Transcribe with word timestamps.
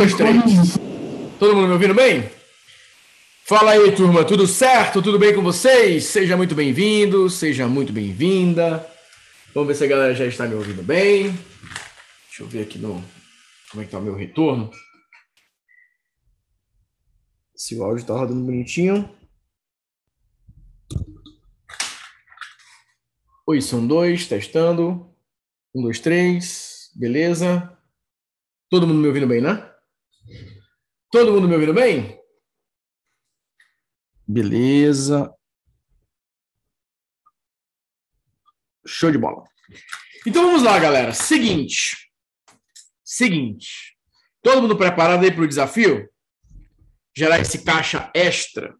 dois, 0.00 0.14
três. 0.14 0.78
Todo 1.38 1.54
mundo 1.54 1.66
me 1.66 1.72
ouvindo 1.74 1.92
bem? 1.92 2.30
Fala 3.44 3.72
aí, 3.72 3.94
turma, 3.94 4.24
tudo 4.24 4.46
certo? 4.46 5.02
Tudo 5.02 5.18
bem 5.18 5.34
com 5.34 5.42
vocês? 5.42 6.04
Seja 6.04 6.38
muito 6.38 6.54
bem-vindo, 6.54 7.28
seja 7.28 7.68
muito 7.68 7.92
bem-vinda. 7.92 8.86
Vamos 9.54 9.68
ver 9.68 9.74
se 9.74 9.84
a 9.84 9.86
galera 9.86 10.14
já 10.14 10.24
está 10.24 10.46
me 10.46 10.54
ouvindo 10.54 10.82
bem. 10.82 11.38
Deixa 12.28 12.42
eu 12.42 12.46
ver 12.46 12.62
aqui 12.62 12.78
no 12.78 13.04
como 13.70 13.82
é 13.82 13.84
que 13.84 13.90
tá 13.90 13.98
o 13.98 14.02
meu 14.02 14.14
retorno. 14.14 14.70
Se 17.54 17.76
o 17.76 17.84
áudio 17.84 18.00
está 18.00 18.14
rodando 18.14 18.42
bonitinho. 18.42 19.14
Oi, 23.46 23.60
são 23.60 23.86
dois, 23.86 24.26
testando. 24.26 25.14
Um, 25.74 25.82
dois, 25.82 26.00
três. 26.00 26.90
Beleza. 26.94 27.76
Todo 28.70 28.86
mundo 28.86 29.00
me 29.00 29.08
ouvindo 29.08 29.26
bem, 29.26 29.42
né? 29.42 29.70
Todo 31.10 31.32
mundo 31.32 31.48
me 31.48 31.54
ouvindo 31.54 31.74
bem? 31.74 32.20
Beleza. 34.26 35.34
Show 38.86 39.10
de 39.10 39.18
bola. 39.18 39.42
Então 40.24 40.46
vamos 40.46 40.62
lá, 40.62 40.78
galera. 40.78 41.12
Seguinte. 41.12 42.12
Seguinte. 43.02 43.96
Todo 44.40 44.62
mundo 44.62 44.76
preparado 44.76 45.24
aí 45.24 45.32
para 45.32 45.42
o 45.42 45.48
desafio? 45.48 46.08
Gerar 47.16 47.40
esse 47.40 47.64
caixa 47.64 48.08
extra 48.14 48.72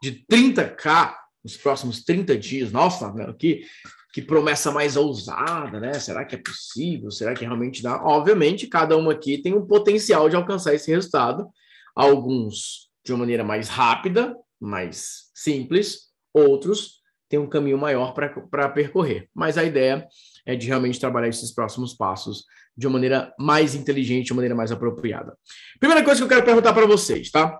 de 0.00 0.24
30k 0.30 1.16
nos 1.42 1.56
próximos 1.56 2.04
30 2.04 2.38
dias. 2.38 2.70
Nossa, 2.70 3.12
que, 3.34 3.66
que 4.12 4.22
promessa 4.22 4.70
mais 4.70 4.96
ousada, 4.96 5.80
né? 5.80 5.94
Será 5.94 6.24
que 6.24 6.36
é 6.36 6.38
possível? 6.38 7.10
Será 7.10 7.34
que 7.34 7.44
realmente 7.44 7.82
dá? 7.82 8.00
Obviamente, 8.04 8.68
cada 8.68 8.96
uma 8.96 9.12
aqui 9.12 9.38
tem 9.38 9.52
um 9.52 9.66
potencial 9.66 10.28
de 10.28 10.36
alcançar 10.36 10.74
esse 10.74 10.92
resultado. 10.92 11.50
Alguns 11.94 12.90
de 13.04 13.12
uma 13.12 13.20
maneira 13.20 13.44
mais 13.44 13.68
rápida, 13.68 14.36
mais 14.60 15.30
simples, 15.34 16.12
outros 16.32 17.02
têm 17.28 17.38
um 17.38 17.48
caminho 17.48 17.78
maior 17.78 18.14
para 18.14 18.68
percorrer. 18.68 19.28
Mas 19.34 19.58
a 19.58 19.64
ideia 19.64 20.06
é 20.46 20.54
de 20.54 20.66
realmente 20.66 21.00
trabalhar 21.00 21.28
esses 21.28 21.52
próximos 21.52 21.94
passos 21.94 22.44
de 22.76 22.86
uma 22.86 22.94
maneira 22.94 23.34
mais 23.38 23.74
inteligente, 23.74 24.26
de 24.26 24.32
uma 24.32 24.36
maneira 24.36 24.54
mais 24.54 24.72
apropriada. 24.72 25.36
Primeira 25.78 26.04
coisa 26.04 26.20
que 26.20 26.24
eu 26.24 26.28
quero 26.28 26.44
perguntar 26.44 26.72
para 26.72 26.86
vocês, 26.86 27.30
tá? 27.30 27.58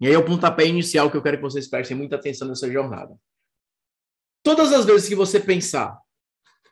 E 0.00 0.06
aí 0.06 0.12
é 0.12 0.18
o 0.18 0.24
pontapé 0.24 0.66
inicial 0.66 1.10
que 1.10 1.16
eu 1.16 1.22
quero 1.22 1.36
que 1.36 1.42
vocês 1.42 1.68
prestem 1.68 1.96
muita 1.96 2.16
atenção 2.16 2.46
nessa 2.46 2.70
jornada. 2.70 3.14
Todas 4.42 4.72
as 4.72 4.84
vezes 4.84 5.08
que 5.08 5.14
você 5.14 5.40
pensar 5.40 5.98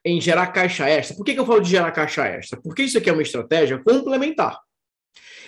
em 0.05 0.21
gerar 0.21 0.47
caixa 0.49 0.89
extra, 0.89 1.17
por 1.17 1.25
que, 1.25 1.35
que 1.35 1.41
eu 1.41 1.47
falo 1.47 1.61
de 1.61 1.71
gerar 1.71 1.91
caixa 1.91 2.25
extra? 2.25 2.61
Porque 2.61 2.83
isso 2.83 2.97
aqui 2.97 3.11
é 3.11 3.13
uma 3.13 3.23
estratégia 3.23 3.83
complementar. 3.83 4.59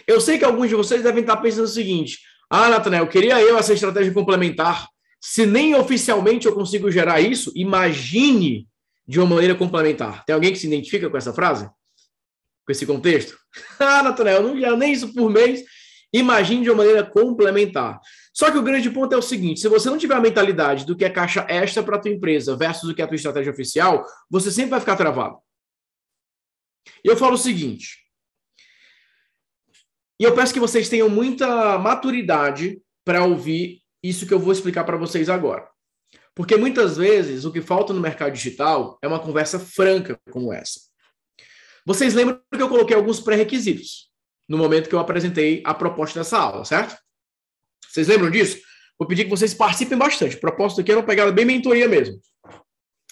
Eu 0.08 0.22
sei 0.22 0.38
que 0.38 0.44
alguns 0.44 0.70
de 0.70 0.74
vocês 0.74 1.02
devem 1.02 1.20
estar 1.20 1.36
pensando 1.36 1.64
o 1.64 1.68
seguinte: 1.68 2.18
ah, 2.48 2.70
Natanael, 2.70 3.06
queria 3.06 3.38
eu 3.42 3.58
essa 3.58 3.74
estratégia 3.74 4.12
complementar. 4.12 4.88
Se 5.20 5.44
nem 5.44 5.74
oficialmente 5.74 6.46
eu 6.46 6.54
consigo 6.54 6.90
gerar 6.90 7.20
isso, 7.20 7.52
imagine 7.54 8.66
de 9.06 9.20
uma 9.20 9.34
maneira 9.34 9.54
complementar. 9.54 10.24
Tem 10.24 10.32
alguém 10.34 10.52
que 10.52 10.58
se 10.58 10.66
identifica 10.66 11.10
com 11.10 11.16
essa 11.16 11.32
frase? 11.34 11.68
Com 12.64 12.72
esse 12.72 12.86
contexto? 12.86 13.36
ah, 13.78 14.02
Natanael, 14.02 14.42
não 14.42 14.58
gero 14.58 14.76
nem 14.78 14.92
isso 14.92 15.12
por 15.12 15.30
mês. 15.30 15.62
Imagine 16.10 16.62
de 16.62 16.70
uma 16.70 16.78
maneira 16.78 17.04
complementar. 17.04 18.00
Só 18.32 18.50
que 18.50 18.56
o 18.56 18.62
grande 18.62 18.88
ponto 18.88 19.12
é 19.14 19.18
o 19.18 19.22
seguinte: 19.22 19.60
se 19.60 19.68
você 19.68 19.90
não 19.90 19.98
tiver 19.98 20.14
a 20.14 20.20
mentalidade 20.20 20.86
do 20.86 20.96
que 20.96 21.04
é 21.04 21.10
caixa 21.10 21.44
extra 21.50 21.82
para 21.82 21.96
a 21.96 21.98
tua 21.98 22.10
empresa 22.10 22.56
versus 22.56 22.88
o 22.88 22.94
que 22.94 23.02
é 23.02 23.04
a 23.04 23.08
tua 23.08 23.16
estratégia 23.16 23.52
oficial, 23.52 24.06
você 24.30 24.50
sempre 24.50 24.70
vai 24.70 24.80
ficar 24.80 24.96
travado. 24.96 25.36
E 27.04 27.08
eu 27.08 27.16
falo 27.16 27.34
o 27.34 27.38
seguinte: 27.38 28.07
e 30.18 30.24
eu 30.24 30.34
peço 30.34 30.52
que 30.52 30.60
vocês 30.60 30.88
tenham 30.88 31.08
muita 31.08 31.78
maturidade 31.78 32.80
para 33.04 33.24
ouvir 33.24 33.82
isso 34.02 34.26
que 34.26 34.34
eu 34.34 34.38
vou 34.38 34.52
explicar 34.52 34.84
para 34.84 34.96
vocês 34.96 35.28
agora. 35.28 35.68
Porque 36.34 36.56
muitas 36.56 36.96
vezes 36.96 37.44
o 37.44 37.52
que 37.52 37.60
falta 37.60 37.92
no 37.92 38.00
mercado 38.00 38.32
digital 38.32 38.98
é 39.02 39.08
uma 39.08 39.20
conversa 39.20 39.58
franca 39.58 40.18
como 40.30 40.52
essa. 40.52 40.80
Vocês 41.84 42.14
lembram 42.14 42.40
que 42.52 42.62
eu 42.62 42.68
coloquei 42.68 42.96
alguns 42.96 43.20
pré-requisitos 43.20 44.10
no 44.48 44.58
momento 44.58 44.88
que 44.88 44.94
eu 44.94 44.98
apresentei 44.98 45.62
a 45.64 45.74
proposta 45.74 46.20
dessa 46.20 46.38
aula, 46.38 46.64
certo? 46.64 46.96
Vocês 47.88 48.08
lembram 48.08 48.30
disso? 48.30 48.60
Vou 48.98 49.06
pedir 49.06 49.24
que 49.24 49.30
vocês 49.30 49.54
participem 49.54 49.96
bastante. 49.96 50.36
Proposta 50.36 50.80
aqui 50.80 50.92
é 50.92 50.96
uma 50.96 51.06
pegada 51.06 51.30
bem 51.32 51.44
mentoria 51.44 51.88
mesmo. 51.88 52.20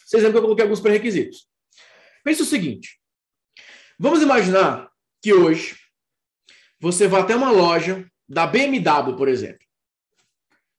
Vocês 0.05 0.23
lembram 0.23 0.33
que 0.33 0.39
eu 0.39 0.43
coloquei 0.43 0.65
alguns 0.65 0.81
pré-requisitos. 0.81 1.49
Pense 2.25 2.43
o 2.43 2.45
seguinte: 2.45 3.01
vamos 3.99 4.23
imaginar 4.23 4.91
que 5.23 5.33
hoje 5.33 5.77
você 6.81 7.09
vai 7.09 7.23
até 7.23 7.35
uma 7.35 7.51
loja 7.51 8.11
da 8.29 8.47
BMW, 8.47 9.17
por 9.17 9.29
exemplo. 9.29 9.67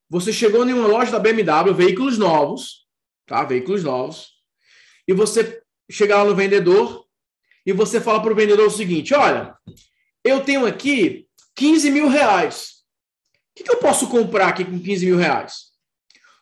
Você 0.09 0.31
chegou 0.31 0.67
em 0.67 0.73
uma 0.73 0.87
loja 0.87 1.11
da 1.11 1.19
BMW, 1.19 1.73
veículos 1.73 2.17
novos, 2.17 2.87
tá? 3.25 3.43
Veículos 3.43 3.83
novos. 3.83 4.37
E 5.07 5.13
você 5.13 5.61
chega 5.89 6.17
lá 6.17 6.25
no 6.25 6.35
vendedor 6.35 7.05
e 7.65 7.73
você 7.73 7.99
fala 7.99 8.21
para 8.21 8.31
o 8.31 8.35
vendedor 8.35 8.67
o 8.67 8.71
seguinte: 8.71 9.13
olha, 9.13 9.57
eu 10.23 10.43
tenho 10.43 10.65
aqui 10.65 11.27
15 11.55 11.91
mil 11.91 12.07
reais. 12.07 12.83
O 13.51 13.55
que, 13.55 13.63
que 13.63 13.71
eu 13.71 13.79
posso 13.79 14.09
comprar 14.09 14.49
aqui 14.49 14.63
com 14.63 14.79
15 14.79 15.05
mil 15.05 15.17
reais? 15.17 15.73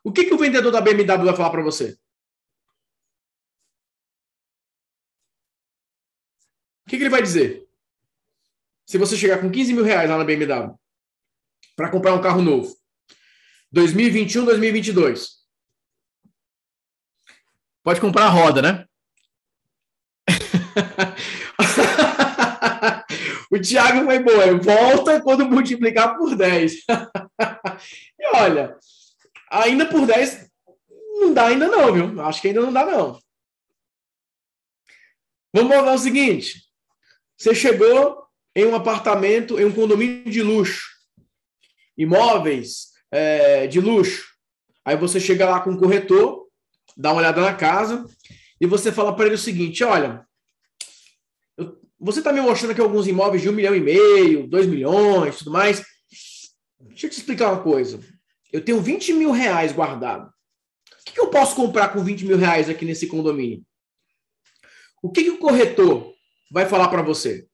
O 0.03 0.11
que, 0.11 0.25
que 0.25 0.33
o 0.33 0.37
vendedor 0.37 0.71
da 0.71 0.81
BMW 0.81 1.25
vai 1.25 1.35
falar 1.35 1.49
para 1.49 1.63
você? 1.63 1.97
O 6.85 6.89
que, 6.89 6.97
que 6.97 7.03
ele 7.03 7.09
vai 7.09 7.23
dizer? 7.23 7.64
Se 8.85 8.97
você 8.97 9.17
chegar 9.17 9.39
com 9.39 9.49
15 9.49 9.73
mil 9.73 9.83
reais 9.83 10.09
lá 10.09 10.17
na 10.17 10.23
BMW 10.23 10.73
para 11.75 11.89
comprar 11.89 12.13
um 12.13 12.21
carro 12.21 12.41
novo, 12.41 12.73
2021, 13.71 14.45
2022, 14.45 15.29
pode 17.83 17.99
comprar 17.99 18.25
a 18.25 18.29
roda, 18.29 18.61
né? 18.61 18.85
o 23.51 23.59
Thiago 23.59 24.05
foi 24.05 24.19
boa, 24.19 24.57
volta 24.57 25.21
quando 25.21 25.49
multiplicar 25.49 26.17
por 26.17 26.35
10. 26.35 26.73
e 28.19 28.27
olha, 28.35 28.77
ainda 29.49 29.87
por 29.87 30.05
10 30.05 30.49
não 31.19 31.33
dá 31.33 31.47
ainda 31.47 31.67
não, 31.67 31.93
viu? 31.93 32.21
Acho 32.21 32.41
que 32.41 32.49
ainda 32.49 32.61
não 32.61 32.71
dá 32.71 32.85
não. 32.85 33.19
Vamos 35.53 35.73
falar 35.73 35.93
o 35.93 35.97
seguinte, 35.97 36.65
você 37.37 37.55
chegou 37.55 38.24
em 38.55 38.65
um 38.65 38.75
apartamento, 38.75 39.59
em 39.59 39.65
um 39.65 39.71
condomínio 39.71 40.31
de 40.31 40.41
luxo, 40.41 40.87
imóveis 41.97 42.91
é, 43.11 43.67
de 43.67 43.81
luxo. 43.81 44.23
Aí 44.83 44.95
você 44.95 45.19
chega 45.19 45.49
lá 45.49 45.59
com 45.59 45.71
o 45.71 45.77
corretor, 45.77 46.47
dá 46.95 47.11
uma 47.11 47.19
olhada 47.19 47.41
na 47.41 47.53
casa 47.53 48.05
e 48.59 48.65
você 48.65 48.91
fala 48.91 49.15
para 49.15 49.25
ele 49.25 49.35
o 49.35 49.39
seguinte: 49.39 49.83
olha, 49.83 50.25
eu, 51.57 51.77
você 51.99 52.19
está 52.19 52.31
me 52.31 52.39
mostrando 52.39 52.71
aqui 52.71 52.81
alguns 52.81 53.07
imóveis 53.07 53.41
de 53.41 53.49
um 53.49 53.53
milhão 53.53 53.75
e 53.75 53.81
meio, 53.81 54.47
dois 54.47 54.67
milhões, 54.67 55.37
tudo 55.37 55.51
mais. 55.51 55.83
Deixa 56.79 57.07
eu 57.07 57.09
te 57.09 57.17
explicar 57.17 57.51
uma 57.51 57.61
coisa. 57.61 57.99
Eu 58.53 58.63
tenho 58.63 58.81
20 58.81 59.13
mil 59.13 59.31
reais 59.31 59.73
guardado. 59.73 60.27
O 60.27 61.05
que, 61.05 61.13
que 61.13 61.19
eu 61.19 61.29
posso 61.29 61.55
comprar 61.55 61.89
com 61.89 62.03
20 62.03 62.25
mil 62.25 62.37
reais 62.37 62.69
aqui 62.69 62.85
nesse 62.85 63.07
condomínio? 63.07 63.63
O 65.03 65.11
que, 65.11 65.23
que 65.23 65.29
o 65.29 65.39
corretor 65.39 66.13
vai 66.51 66.65
falar 66.65 66.87
para 66.87 67.01
você? 67.01 67.47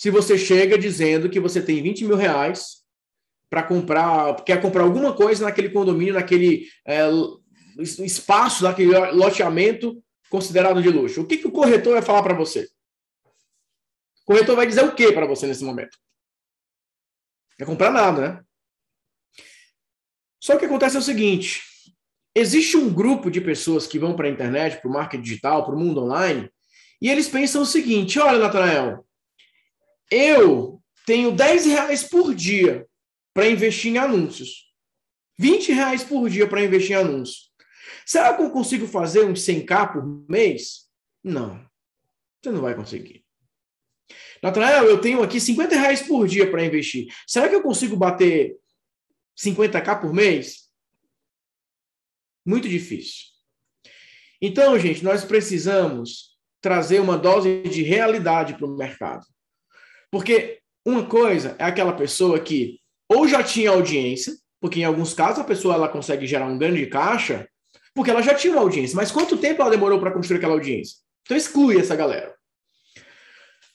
Se 0.00 0.08
você 0.08 0.38
chega 0.38 0.78
dizendo 0.78 1.28
que 1.28 1.38
você 1.38 1.60
tem 1.60 1.82
20 1.82 2.06
mil 2.06 2.16
reais 2.16 2.86
para 3.50 3.62
comprar, 3.62 4.34
quer 4.44 4.58
comprar 4.58 4.84
alguma 4.84 5.14
coisa 5.14 5.44
naquele 5.44 5.68
condomínio, 5.68 6.14
naquele 6.14 6.70
é, 6.86 7.02
espaço, 7.78 8.64
naquele 8.64 8.96
loteamento 9.10 10.02
considerado 10.30 10.80
de 10.80 10.88
luxo. 10.88 11.20
O 11.20 11.26
que, 11.26 11.36
que 11.36 11.46
o 11.46 11.52
corretor 11.52 11.92
vai 11.92 12.00
falar 12.00 12.22
para 12.22 12.32
você? 12.32 12.66
O 14.22 14.24
corretor 14.24 14.56
vai 14.56 14.66
dizer 14.66 14.86
o 14.86 14.94
que 14.94 15.12
para 15.12 15.26
você 15.26 15.46
nesse 15.46 15.64
momento? 15.64 15.98
Não 17.58 17.66
comprar 17.66 17.90
nada, 17.90 18.20
né? 18.22 18.44
Só 20.42 20.56
que 20.56 20.64
acontece 20.64 20.96
é 20.96 21.00
o 21.00 21.02
seguinte: 21.02 21.62
existe 22.34 22.74
um 22.74 22.90
grupo 22.90 23.30
de 23.30 23.42
pessoas 23.42 23.86
que 23.86 23.98
vão 23.98 24.16
para 24.16 24.28
a 24.28 24.30
internet, 24.30 24.80
para 24.80 24.88
o 24.88 24.94
marketing 24.94 25.22
digital, 25.22 25.66
para 25.66 25.74
o 25.74 25.78
mundo 25.78 26.02
online, 26.02 26.50
e 27.02 27.10
eles 27.10 27.28
pensam 27.28 27.60
o 27.60 27.66
seguinte: 27.66 28.18
olha, 28.18 28.38
Natanael, 28.38 29.04
eu 30.10 30.82
tenho 31.06 31.32
10 31.32 31.66
reais 31.66 32.02
por 32.02 32.34
dia 32.34 32.86
para 33.32 33.48
investir 33.48 33.92
em 33.92 33.98
anúncios. 33.98 34.70
20 35.38 35.72
reais 35.72 36.04
por 36.04 36.28
dia 36.28 36.46
para 36.46 36.62
investir 36.62 36.92
em 36.92 37.00
anúncios. 37.00 37.50
Será 38.04 38.34
que 38.36 38.42
eu 38.42 38.50
consigo 38.50 38.86
fazer 38.86 39.24
uns 39.24 39.40
100k 39.40 39.92
por 39.92 40.04
mês? 40.28 40.88
Não. 41.22 41.64
Você 42.42 42.50
não 42.50 42.60
vai 42.60 42.74
conseguir. 42.74 43.24
Natanael, 44.42 44.84
eu 44.84 45.00
tenho 45.00 45.22
aqui 45.22 45.38
50 45.40 45.76
reais 45.76 46.02
por 46.02 46.26
dia 46.26 46.50
para 46.50 46.64
investir. 46.64 47.06
Será 47.26 47.48
que 47.48 47.54
eu 47.54 47.62
consigo 47.62 47.96
bater 47.96 48.56
50k 49.38 50.00
por 50.00 50.12
mês? 50.12 50.70
Muito 52.44 52.68
difícil. 52.68 53.26
Então, 54.40 54.78
gente, 54.78 55.04
nós 55.04 55.24
precisamos 55.24 56.38
trazer 56.60 57.00
uma 57.00 57.18
dose 57.18 57.62
de 57.62 57.82
realidade 57.82 58.54
para 58.54 58.66
o 58.66 58.76
mercado. 58.76 59.26
Porque 60.10 60.58
Uma 60.84 61.04
coisa 61.04 61.54
é 61.58 61.64
aquela 61.64 61.92
pessoa 61.92 62.40
que 62.40 62.78
ou 63.06 63.28
já 63.28 63.42
tinha 63.42 63.70
audiência, 63.70 64.32
porque 64.60 64.80
em 64.80 64.84
alguns 64.84 65.12
casos 65.12 65.40
a 65.40 65.44
pessoa 65.44 65.74
ela 65.74 65.88
consegue 65.88 66.26
gerar 66.26 66.46
um 66.46 66.56
grande 66.56 66.86
caixa, 66.86 67.46
porque 67.94 68.10
ela 68.10 68.22
já 68.22 68.34
tinha 68.34 68.52
uma 68.54 68.62
audiência. 68.62 68.96
Mas 68.96 69.10
quanto 69.10 69.36
tempo 69.36 69.60
ela 69.60 69.70
demorou 69.70 70.00
para 70.00 70.10
construir 70.10 70.38
aquela 70.38 70.54
audiência? 70.54 70.96
Então 71.22 71.36
exclui 71.36 71.78
essa 71.78 71.94
galera. 71.94 72.34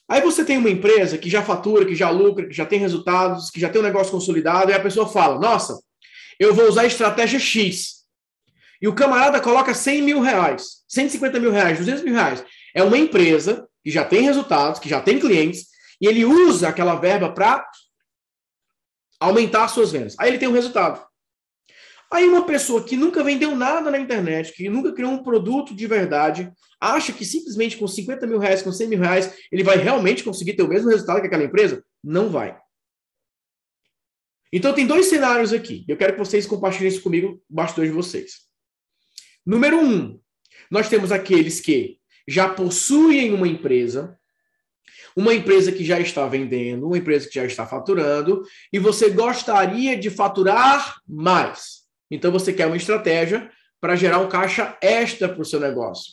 Aí 0.08 0.20
você 0.20 0.44
tem 0.44 0.56
uma 0.56 0.70
empresa 0.70 1.18
que 1.18 1.28
já 1.28 1.42
fatura, 1.42 1.84
que 1.84 1.94
já 1.94 2.10
lucra, 2.10 2.48
que 2.48 2.54
já 2.54 2.64
tem 2.64 2.78
resultados, 2.78 3.50
que 3.50 3.60
já 3.60 3.68
tem 3.68 3.80
um 3.80 3.84
negócio 3.84 4.12
consolidado, 4.12 4.70
e 4.70 4.74
a 4.74 4.80
pessoa 4.80 5.08
fala: 5.08 5.38
Nossa, 5.38 5.78
eu 6.38 6.54
vou 6.54 6.68
usar 6.68 6.82
a 6.82 6.86
estratégia 6.86 7.38
X. 7.38 8.04
E 8.80 8.88
o 8.88 8.94
camarada 8.94 9.40
coloca 9.40 9.74
100 9.74 10.02
mil 10.02 10.20
reais, 10.20 10.84
150 10.88 11.40
mil 11.40 11.50
reais, 11.50 11.78
200 11.78 12.02
mil 12.04 12.14
reais. 12.14 12.44
É 12.74 12.82
uma 12.82 12.98
empresa 12.98 13.66
que 13.82 13.90
já 13.90 14.04
tem 14.04 14.22
resultados, 14.22 14.78
que 14.78 14.88
já 14.88 15.00
tem 15.00 15.18
clientes, 15.18 15.66
e 16.00 16.06
ele 16.06 16.24
usa 16.24 16.68
aquela 16.68 16.94
verba 16.94 17.32
para 17.32 17.66
aumentar 19.20 19.64
as 19.64 19.70
suas 19.72 19.92
vendas. 19.92 20.14
Aí 20.18 20.30
ele 20.30 20.38
tem 20.38 20.48
um 20.48 20.52
resultado. 20.52 21.04
Aí 22.10 22.28
uma 22.28 22.46
pessoa 22.46 22.84
que 22.84 22.96
nunca 22.96 23.24
vendeu 23.24 23.56
nada 23.56 23.90
na 23.90 23.98
internet, 23.98 24.52
que 24.52 24.68
nunca 24.68 24.92
criou 24.92 25.10
um 25.10 25.22
produto 25.22 25.74
de 25.74 25.86
verdade, 25.86 26.52
acha 26.80 27.12
que 27.12 27.24
simplesmente 27.24 27.76
com 27.76 27.88
50 27.88 28.26
mil 28.26 28.38
reais, 28.38 28.62
com 28.62 28.70
100 28.70 28.88
mil 28.88 29.00
reais, 29.00 29.34
ele 29.50 29.64
vai 29.64 29.76
realmente 29.76 30.22
conseguir 30.22 30.54
ter 30.54 30.62
o 30.62 30.68
mesmo 30.68 30.88
resultado 30.88 31.20
que 31.20 31.26
aquela 31.26 31.42
empresa? 31.42 31.84
Não 32.02 32.30
vai. 32.30 32.56
Então 34.52 34.72
tem 34.72 34.86
dois 34.86 35.06
cenários 35.06 35.52
aqui. 35.52 35.84
Eu 35.88 35.96
quero 35.96 36.12
que 36.12 36.18
vocês 36.18 36.46
compartilhem 36.46 36.88
isso 36.88 37.02
comigo, 37.02 37.42
bastidores 37.50 37.90
de 37.90 37.96
vocês. 37.96 38.46
Número 39.44 39.78
um, 39.78 40.20
nós 40.70 40.88
temos 40.88 41.10
aqueles 41.10 41.60
que 41.60 41.98
já 42.28 42.48
possuem 42.48 43.32
uma 43.32 43.48
empresa, 43.48 44.18
uma 45.16 45.32
empresa 45.32 45.72
que 45.72 45.82
já 45.82 45.98
está 45.98 46.26
vendendo, 46.26 46.86
uma 46.86 46.98
empresa 46.98 47.26
que 47.26 47.34
já 47.34 47.46
está 47.46 47.66
faturando, 47.66 48.42
e 48.70 48.78
você 48.78 49.08
gostaria 49.08 49.96
de 49.96 50.10
faturar 50.10 50.96
mais. 51.08 51.86
Então 52.10 52.30
você 52.30 52.52
quer 52.52 52.66
uma 52.66 52.76
estratégia 52.76 53.50
para 53.80 53.96
gerar 53.96 54.18
um 54.18 54.28
caixa 54.28 54.76
extra 54.82 55.28
para 55.28 55.40
o 55.40 55.44
seu 55.44 55.58
negócio. 55.58 56.12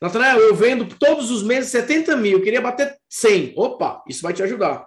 Natanael, 0.00 0.38
eu 0.40 0.54
vendo 0.54 0.84
todos 0.84 1.30
os 1.30 1.42
meses 1.42 1.70
70 1.70 2.16
mil, 2.16 2.42
queria 2.42 2.60
bater 2.60 2.94
100. 3.08 3.54
Opa, 3.56 4.02
isso 4.06 4.20
vai 4.22 4.34
te 4.34 4.42
ajudar. 4.42 4.86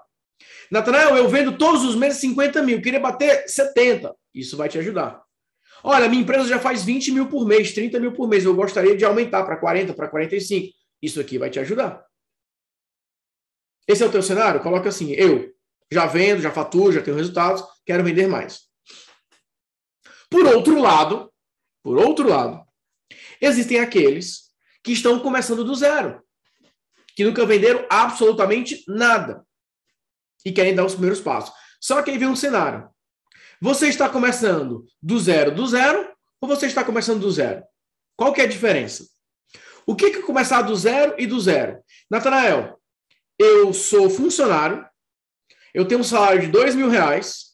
Natanael, 0.69 1.15
eu 1.15 1.27
vendo 1.27 1.57
todos 1.57 1.83
os 1.83 1.95
meses 1.95 2.19
50 2.19 2.61
mil, 2.61 2.81
queria 2.81 2.99
bater 2.99 3.47
70. 3.47 4.13
Isso 4.35 4.55
vai 4.55 4.69
te 4.69 4.77
ajudar. 4.77 5.21
Olha, 5.83 6.09
minha 6.09 6.21
empresa 6.21 6.47
já 6.47 6.59
faz 6.59 6.83
20 6.83 7.11
mil 7.11 7.27
por 7.27 7.47
mês, 7.47 7.71
30 7.71 7.99
mil 7.99 8.11
por 8.11 8.27
mês. 8.27 8.45
Eu 8.45 8.53
gostaria 8.53 8.95
de 8.95 9.05
aumentar 9.05 9.43
para 9.43 9.55
40, 9.55 9.93
para 9.93 10.07
45. 10.07 10.73
Isso 11.01 11.19
aqui 11.19 11.37
vai 11.37 11.49
te 11.49 11.59
ajudar. 11.59 12.03
Esse 13.87 14.03
é 14.03 14.05
o 14.05 14.11
teu 14.11 14.21
cenário? 14.21 14.61
Coloca 14.61 14.89
assim: 14.89 15.11
eu 15.13 15.53
já 15.91 16.05
vendo, 16.05 16.41
já 16.41 16.51
faturo, 16.51 16.91
já 16.91 17.01
tenho 17.01 17.17
resultados, 17.17 17.63
quero 17.85 18.03
vender 18.03 18.27
mais. 18.27 18.67
Por 20.29 20.45
outro 20.45 20.81
lado, 20.81 21.31
por 21.81 21.97
outro 21.97 22.27
lado, 22.27 22.61
existem 23.39 23.79
aqueles 23.79 24.47
que 24.83 24.91
estão 24.91 25.19
começando 25.19 25.63
do 25.63 25.73
zero, 25.73 26.21
que 27.15 27.23
nunca 27.23 27.45
venderam 27.45 27.85
absolutamente 27.89 28.83
nada 28.87 29.45
e 30.45 30.51
querem 30.51 30.75
dar 30.75 30.85
os 30.85 30.93
primeiros 30.93 31.21
passos. 31.21 31.53
Só 31.79 32.01
que 32.01 32.11
aí 32.11 32.17
vem 32.17 32.27
um 32.27 32.35
cenário. 32.35 32.89
Você 33.61 33.87
está 33.87 34.09
começando 34.09 34.85
do 35.01 35.17
zero 35.19 35.53
do 35.53 35.65
zero 35.65 36.11
ou 36.39 36.47
você 36.47 36.67
está 36.67 36.83
começando 36.83 37.21
do 37.21 37.31
zero? 37.31 37.63
Qual 38.15 38.33
que 38.33 38.41
é 38.41 38.43
a 38.43 38.47
diferença? 38.47 39.07
O 39.85 39.95
que 39.95 40.05
é 40.07 40.21
começar 40.21 40.61
do 40.63 40.75
zero 40.75 41.15
e 41.17 41.25
do 41.25 41.39
zero? 41.39 41.81
Natanael, 42.09 42.76
eu 43.37 43.73
sou 43.73 44.09
funcionário, 44.09 44.85
eu 45.73 45.87
tenho 45.87 46.01
um 46.01 46.03
salário 46.03 46.41
de 46.41 46.47
dois 46.47 46.75
mil 46.75 46.89
reais, 46.89 47.47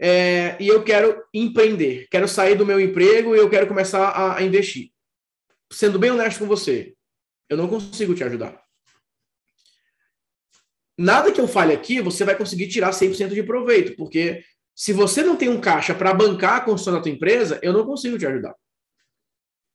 é, 0.00 0.56
e 0.60 0.66
eu 0.66 0.82
quero 0.82 1.24
empreender, 1.32 2.08
quero 2.10 2.26
sair 2.26 2.56
do 2.56 2.66
meu 2.66 2.80
emprego 2.80 3.34
e 3.34 3.38
eu 3.38 3.48
quero 3.48 3.68
começar 3.68 4.08
a, 4.08 4.38
a 4.38 4.42
investir. 4.42 4.90
Sendo 5.72 5.98
bem 5.98 6.10
honesto 6.10 6.40
com 6.40 6.46
você, 6.46 6.94
eu 7.48 7.56
não 7.56 7.68
consigo 7.68 8.14
te 8.14 8.24
ajudar. 8.24 8.60
Nada 10.98 11.32
que 11.32 11.40
eu 11.40 11.48
fale 11.48 11.72
aqui, 11.72 12.00
você 12.00 12.24
vai 12.24 12.36
conseguir 12.36 12.68
tirar 12.68 12.90
100% 12.90 13.28
de 13.28 13.42
proveito, 13.42 13.96
porque 13.96 14.44
se 14.74 14.92
você 14.92 15.22
não 15.22 15.36
tem 15.36 15.48
um 15.48 15.60
caixa 15.60 15.94
para 15.94 16.14
bancar 16.14 16.56
a 16.56 16.60
construção 16.60 16.94
da 16.94 17.00
tua 17.00 17.12
empresa, 17.12 17.60
eu 17.62 17.72
não 17.72 17.86
consigo 17.86 18.18
te 18.18 18.26
ajudar. 18.26 18.54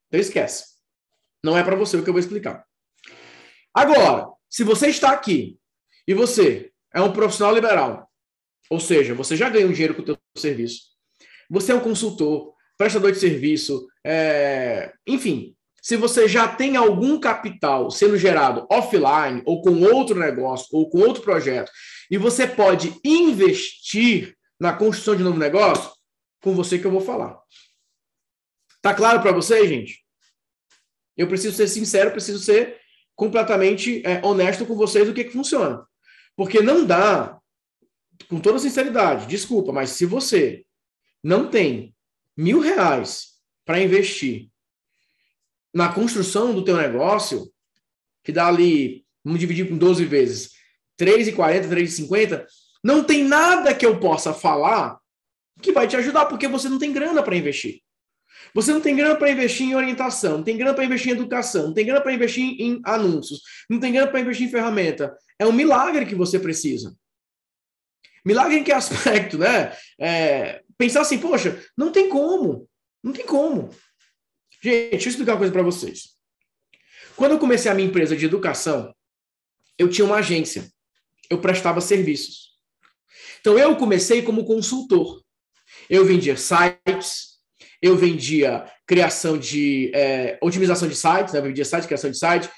Então 0.08 0.20
esquece. 0.20 0.66
Não 1.44 1.58
é 1.58 1.64
para 1.64 1.76
você 1.76 1.98
o 1.98 2.04
que 2.04 2.10
eu 2.10 2.14
vou 2.14 2.20
explicar. 2.20 2.66
Agora, 3.74 4.28
se 4.50 4.64
você 4.64 4.88
está 4.88 5.12
aqui 5.12 5.58
e 6.08 6.14
você 6.14 6.72
é 6.94 7.02
um 7.02 7.12
profissional 7.12 7.54
liberal, 7.54 8.10
ou 8.70 8.80
seja, 8.80 9.14
você 9.14 9.36
já 9.36 9.50
ganha 9.50 9.68
um 9.68 9.72
dinheiro 9.72 9.96
com 9.96 10.02
o 10.02 10.06
teu 10.06 10.18
serviço. 10.38 10.82
Você 11.50 11.72
é 11.72 11.76
um 11.76 11.80
consultor, 11.80 12.54
prestador 12.78 13.12
de 13.12 13.20
serviço, 13.20 13.88
é... 14.06 14.94
enfim. 15.06 15.56
Se 15.82 15.96
você 15.96 16.28
já 16.28 16.48
tem 16.48 16.76
algum 16.76 17.18
capital 17.18 17.90
sendo 17.90 18.18
gerado 18.18 18.68
offline, 18.70 19.42
ou 19.46 19.62
com 19.62 19.84
outro 19.84 20.20
negócio, 20.20 20.68
ou 20.74 20.90
com 20.90 21.00
outro 21.00 21.24
projeto, 21.24 21.72
e 22.12 22.18
você 22.18 22.46
pode 22.46 23.00
investir 23.06 24.36
na 24.60 24.74
construção 24.74 25.16
de 25.16 25.24
novo 25.24 25.38
negócio, 25.38 25.90
com 26.42 26.54
você 26.54 26.78
que 26.78 26.86
eu 26.86 26.92
vou 26.92 27.00
falar. 27.00 27.40
Tá 28.82 28.94
claro 28.94 29.22
para 29.22 29.32
vocês, 29.32 29.70
gente? 29.70 30.04
Eu 31.16 31.28
preciso 31.28 31.56
ser 31.56 31.68
sincero, 31.68 32.12
preciso 32.12 32.40
ser 32.40 32.80
completamente 33.18 34.02
é, 34.06 34.24
honesto 34.24 34.66
com 34.66 34.76
vocês 34.76 35.08
do 35.08 35.14
que, 35.14 35.26
que 35.26 35.32
funciona. 35.32 35.84
Porque 36.36 36.62
não 36.62 36.86
dá 36.86 37.38
com 38.30 38.40
toda 38.40 38.60
sinceridade, 38.60 39.26
desculpa, 39.26 39.74
mas 39.74 39.90
se 39.90 40.06
você 40.06 40.64
não 41.24 41.50
tem 41.50 41.96
mil 42.38 42.60
reais 42.60 43.40
para 43.66 43.82
investir 43.82 44.50
na 45.74 45.92
construção 45.92 46.54
do 46.54 46.64
teu 46.64 46.78
negócio, 46.78 47.52
que 48.24 48.32
dá 48.32 48.48
ali, 48.48 49.04
vamos 49.24 49.40
dividir 49.40 49.68
com 49.68 49.78
12 49.78 50.06
vezes, 50.06 50.52
3,40, 51.00 51.70
3,50, 51.70 52.46
não 52.84 53.04
tem 53.04 53.24
nada 53.24 53.74
que 53.74 53.86
eu 53.86 54.00
possa 54.00 54.34
falar 54.34 55.00
que 55.62 55.72
vai 55.72 55.88
te 55.88 55.96
ajudar, 55.96 56.28
porque 56.28 56.48
você 56.48 56.70
não 56.70 56.78
tem 56.78 56.94
grana 56.94 57.24
para 57.24 57.36
investir. 57.36 57.82
Você 58.54 58.72
não 58.72 58.82
tem 58.82 58.96
grana 58.96 59.16
para 59.16 59.32
investir 59.32 59.68
em 59.68 59.76
orientação, 59.76 60.38
não 60.38 60.44
tem 60.44 60.58
grana 60.58 60.74
para 60.74 60.86
investir 60.86 61.10
em 61.10 61.16
educação, 61.16 61.68
não 61.68 61.74
tem 61.74 61.86
grana 61.86 62.02
para 62.02 62.14
investir 62.14 62.44
em 62.60 62.82
anúncios, 62.84 63.42
não 63.70 63.80
tem 63.80 63.94
grana 63.94 64.10
para 64.10 64.20
investir 64.20 64.48
em 64.48 64.52
ferramenta. 64.52 65.16
É 65.40 65.46
um 65.46 65.52
milagre 65.52 66.06
que 66.06 66.16
você 66.16 66.40
precisa. 66.40 66.96
Milagre 68.26 68.58
em 68.58 68.64
que 68.64 68.72
aspecto, 68.72 69.38
né? 69.38 69.76
É, 70.00 70.62
pensar 70.78 71.02
assim, 71.02 71.18
poxa, 71.18 71.64
não 71.78 71.92
tem 71.92 72.10
como. 72.10 72.70
Não 73.04 73.14
tem 73.14 73.26
como. 73.26 73.70
Gente, 74.62 74.92
deixa 74.92 75.08
eu 75.08 75.12
explicar 75.12 75.34
uma 75.34 75.40
coisa 75.40 75.54
para 75.54 75.64
vocês. 75.64 76.18
Quando 77.16 77.32
eu 77.32 77.40
comecei 77.40 77.72
a 77.72 77.74
minha 77.74 77.88
empresa 77.88 78.16
de 78.16 78.26
educação, 78.26 78.94
eu 79.78 79.90
tinha 79.90 80.06
uma 80.06 80.18
agência. 80.18 80.70
Eu 81.30 81.40
prestava 81.40 81.80
serviços. 81.80 82.58
Então, 83.40 83.58
eu 83.58 83.76
comecei 83.76 84.22
como 84.22 84.46
consultor. 84.46 85.24
Eu 85.90 86.06
vendia 86.06 86.36
sites, 86.36 87.37
eu 87.82 87.96
vendia 87.96 88.66
criação 88.86 89.38
de 89.38 89.92
é, 89.94 90.38
otimização 90.42 90.88
de 90.88 90.96
sites, 90.96 91.34
né? 91.34 91.40
eu 91.40 91.44
vendia 91.44 91.66
site, 91.66 91.86
criação 91.86 92.10
de 92.10 92.18
site, 92.18 92.50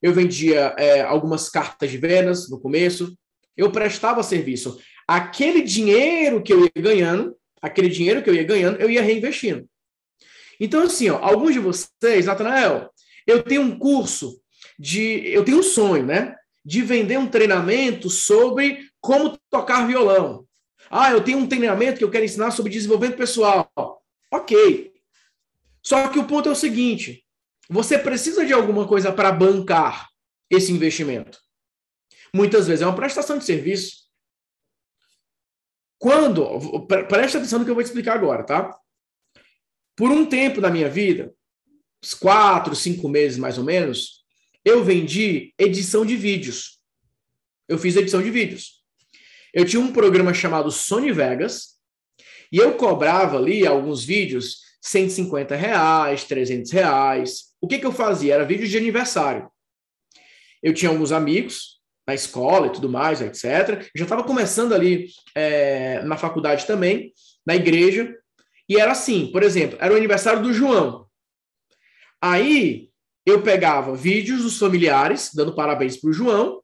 eu 0.00 0.12
vendia 0.12 0.74
é, 0.78 1.00
algumas 1.00 1.48
cartas 1.48 1.90
de 1.90 1.98
vendas 1.98 2.48
no 2.48 2.60
começo, 2.60 3.16
eu 3.56 3.72
prestava 3.72 4.22
serviço 4.22 4.78
aquele 5.08 5.62
dinheiro 5.62 6.42
que 6.42 6.52
eu 6.52 6.64
ia 6.64 6.82
ganhando, 6.82 7.34
aquele 7.62 7.88
dinheiro 7.88 8.22
que 8.22 8.28
eu 8.28 8.34
ia 8.34 8.44
ganhando, 8.44 8.78
eu 8.78 8.90
ia 8.90 9.00
reinvestindo. 9.00 9.66
Então, 10.60 10.82
assim, 10.82 11.08
ó, 11.08 11.16
alguns 11.16 11.54
de 11.54 11.60
vocês, 11.60 12.26
Natanael, 12.26 12.90
eu 13.26 13.42
tenho 13.42 13.62
um 13.62 13.78
curso 13.78 14.38
de. 14.78 15.22
Eu 15.26 15.44
tenho 15.44 15.58
um 15.58 15.62
sonho, 15.62 16.04
né? 16.04 16.34
De 16.64 16.82
vender 16.82 17.16
um 17.18 17.26
treinamento 17.26 18.10
sobre 18.10 18.86
como 19.00 19.38
tocar 19.50 19.86
violão. 19.86 20.44
Ah, 20.90 21.10
eu 21.10 21.22
tenho 21.22 21.38
um 21.38 21.46
treinamento 21.46 21.98
que 21.98 22.04
eu 22.04 22.10
quero 22.10 22.24
ensinar 22.24 22.50
sobre 22.50 22.72
desenvolvimento 22.72 23.16
pessoal. 23.16 23.70
Ok. 24.32 24.92
Só 25.82 26.08
que 26.08 26.18
o 26.18 26.26
ponto 26.26 26.48
é 26.48 26.52
o 26.52 26.56
seguinte: 26.56 27.24
você 27.68 27.98
precisa 27.98 28.44
de 28.44 28.52
alguma 28.52 28.86
coisa 28.86 29.12
para 29.12 29.32
bancar 29.32 30.08
esse 30.50 30.72
investimento. 30.72 31.38
Muitas 32.34 32.66
vezes 32.66 32.82
é 32.82 32.86
uma 32.86 32.96
prestação 32.96 33.38
de 33.38 33.44
serviço. 33.44 34.08
Quando, 35.98 36.86
preste 37.08 37.36
atenção 37.36 37.58
no 37.58 37.64
que 37.64 37.70
eu 37.70 37.74
vou 37.74 37.82
te 37.82 37.88
explicar 37.88 38.14
agora, 38.14 38.44
tá? 38.44 38.78
Por 39.96 40.10
um 40.10 40.24
tempo 40.24 40.60
da 40.60 40.70
minha 40.70 40.88
vida, 40.88 41.34
uns 42.02 42.14
quatro, 42.14 42.76
cinco 42.76 43.08
meses 43.08 43.36
mais 43.36 43.58
ou 43.58 43.64
menos, 43.64 44.24
eu 44.64 44.84
vendi 44.84 45.52
edição 45.58 46.06
de 46.06 46.16
vídeos. 46.16 46.78
Eu 47.66 47.78
fiz 47.78 47.96
edição 47.96 48.22
de 48.22 48.30
vídeos. 48.30 48.84
Eu 49.52 49.64
tinha 49.64 49.80
um 49.80 49.92
programa 49.92 50.32
chamado 50.32 50.70
Sony 50.70 51.12
Vegas 51.12 51.77
e 52.52 52.58
eu 52.58 52.74
cobrava 52.74 53.36
ali 53.36 53.66
alguns 53.66 54.04
vídeos 54.04 54.58
150 54.80 55.54
reais, 55.54 56.24
300 56.24 56.70
reais. 56.70 57.48
O 57.60 57.66
que, 57.66 57.78
que 57.78 57.86
eu 57.86 57.92
fazia? 57.92 58.34
Era 58.34 58.44
vídeos 58.44 58.70
de 58.70 58.78
aniversário. 58.78 59.48
Eu 60.62 60.72
tinha 60.72 60.90
alguns 60.90 61.12
amigos, 61.12 61.78
na 62.06 62.14
escola 62.14 62.68
e 62.68 62.72
tudo 62.72 62.88
mais, 62.88 63.20
etc. 63.20 63.86
Já 63.94 64.04
estava 64.04 64.24
começando 64.24 64.74
ali 64.74 65.08
é, 65.34 66.02
na 66.04 66.16
faculdade 66.16 66.66
também, 66.66 67.12
na 67.46 67.54
igreja. 67.54 68.16
E 68.66 68.78
era 68.78 68.92
assim, 68.92 69.30
por 69.30 69.42
exemplo, 69.42 69.76
era 69.80 69.92
o 69.92 69.96
aniversário 69.96 70.42
do 70.42 70.52
João. 70.52 71.06
Aí 72.20 72.88
eu 73.26 73.42
pegava 73.42 73.94
vídeos 73.94 74.42
dos 74.42 74.58
familiares 74.58 75.30
dando 75.34 75.54
parabéns 75.54 75.98
para 75.98 76.08
o 76.08 76.12
João 76.12 76.62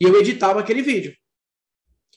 e 0.00 0.04
eu 0.04 0.18
editava 0.18 0.60
aquele 0.60 0.80
vídeo. 0.80 1.14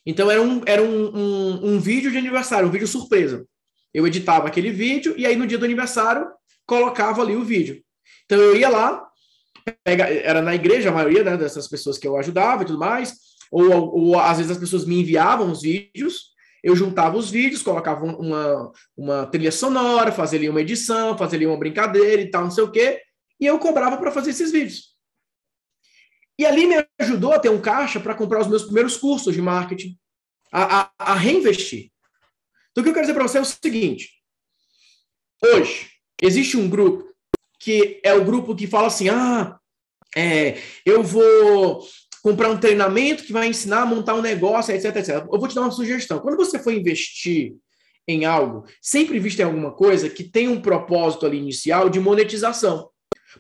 Então 0.06 0.30
era, 0.30 0.42
um, 0.42 0.62
era 0.66 0.82
um, 0.82 1.16
um, 1.16 1.74
um 1.74 1.80
vídeo 1.80 2.12
de 2.12 2.18
aniversário, 2.18 2.68
um 2.68 2.72
vídeo 2.72 2.88
surpresa. 2.88 3.46
Eu 3.94 4.06
editava 4.08 4.48
aquele 4.48 4.72
vídeo 4.72 5.14
e 5.18 5.26
aí 5.26 5.36
no 5.36 5.48
dia 5.48 5.58
do 5.58 5.66
aniversário 5.66 6.28
colocava 6.66 7.22
ali 7.22 7.36
o 7.36 7.44
vídeo. 7.44 7.82
Então 8.26 8.40
eu 8.40 8.56
ia 8.56 8.70
lá, 8.70 9.06
pega, 9.84 10.06
era 10.06 10.42
na 10.42 10.56
igreja 10.56 10.90
a 10.90 10.94
maioria 10.94 11.24
né, 11.24 11.38
dessas 11.38 11.68
pessoas 11.68 11.98
que 11.98 12.08
eu 12.08 12.18
ajudava 12.18 12.64
e 12.64 12.66
tudo 12.66 12.80
mais, 12.80 13.16
ou, 13.52 13.96
ou 13.96 14.20
às 14.20 14.38
vezes 14.38 14.52
as 14.52 14.58
pessoas 14.58 14.86
me 14.86 15.00
enviavam 15.00 15.52
os 15.52 15.62
vídeos, 15.62 16.34
eu 16.64 16.76
juntava 16.76 17.18
os 17.18 17.30
vídeos, 17.30 17.62
colocava 17.62 18.06
uma, 18.06 18.72
uma 18.96 19.26
trilha 19.28 19.52
sonora, 19.52 20.12
fazia 20.12 20.40
ali 20.40 20.50
uma 20.50 20.62
edição, 20.62 21.18
fazia 21.18 21.38
ali 21.38 21.46
uma 21.46 21.58
brincadeira 21.58 22.22
e 22.22 22.32
tal, 22.32 22.44
não 22.44 22.52
sei 22.52 22.64
o 22.64 22.72
quê, 22.72 23.02
e 23.40 23.46
eu 23.46 23.60
cobrava 23.60 23.98
para 23.98 24.12
fazer 24.12 24.32
esses 24.32 24.52
vídeos. 24.52 24.93
E 26.38 26.46
ali 26.46 26.66
me 26.66 26.86
ajudou 27.00 27.34
a 27.34 27.40
ter 27.40 27.50
um 27.50 27.62
caixa 27.62 28.00
para 28.00 28.16
comprar 28.16 28.42
os 28.42 28.48
meus 28.48 28.64
primeiros 28.64 28.98
cursos 28.98 29.34
de 29.34 29.42
marketing, 29.42 29.98
a, 30.52 30.82
a, 30.82 30.92
a 30.98 31.14
reinvestir. 31.14 31.92
Então, 32.72 32.82
o 32.82 32.84
que 32.84 32.90
eu 32.90 32.94
quero 32.94 33.06
dizer 33.06 33.14
para 33.14 33.28
você 33.28 33.38
é 33.38 33.42
o 33.42 33.46
seguinte: 33.46 34.10
hoje, 35.44 35.90
existe 36.22 36.58
um 36.58 36.70
grupo 36.70 37.14
que 37.60 38.02
é 38.04 38.14
o 38.14 38.26
grupo 38.26 38.56
que 38.56 38.68
fala 38.68 38.88
assim: 38.88 39.10
ah, 39.10 39.58
é, 40.16 40.58
eu 40.86 41.04
vou 41.04 41.86
comprar 42.24 42.50
um 42.50 42.60
treinamento 42.60 43.24
que 43.24 43.34
vai 43.34 43.48
ensinar 43.48 43.82
a 43.82 43.86
montar 43.86 44.16
um 44.16 44.22
negócio, 44.22 44.74
etc, 44.74 44.96
etc. 44.96 45.10
Eu 45.32 45.40
vou 45.40 45.48
te 45.48 45.56
dar 45.56 45.62
uma 45.62 45.72
sugestão. 45.72 46.20
Quando 46.20 46.38
você 46.38 46.58
for 46.58 46.74
investir 46.74 47.56
em 48.08 48.26
algo, 48.26 48.66
sempre 48.82 49.18
invista 49.18 49.42
em 49.42 49.46
alguma 49.46 49.72
coisa 49.72 50.10
que 50.10 50.24
tem 50.24 50.48
um 50.48 50.62
propósito 50.62 51.26
ali 51.26 51.38
inicial 51.38 51.90
de 51.90 52.00
monetização. 52.00 52.90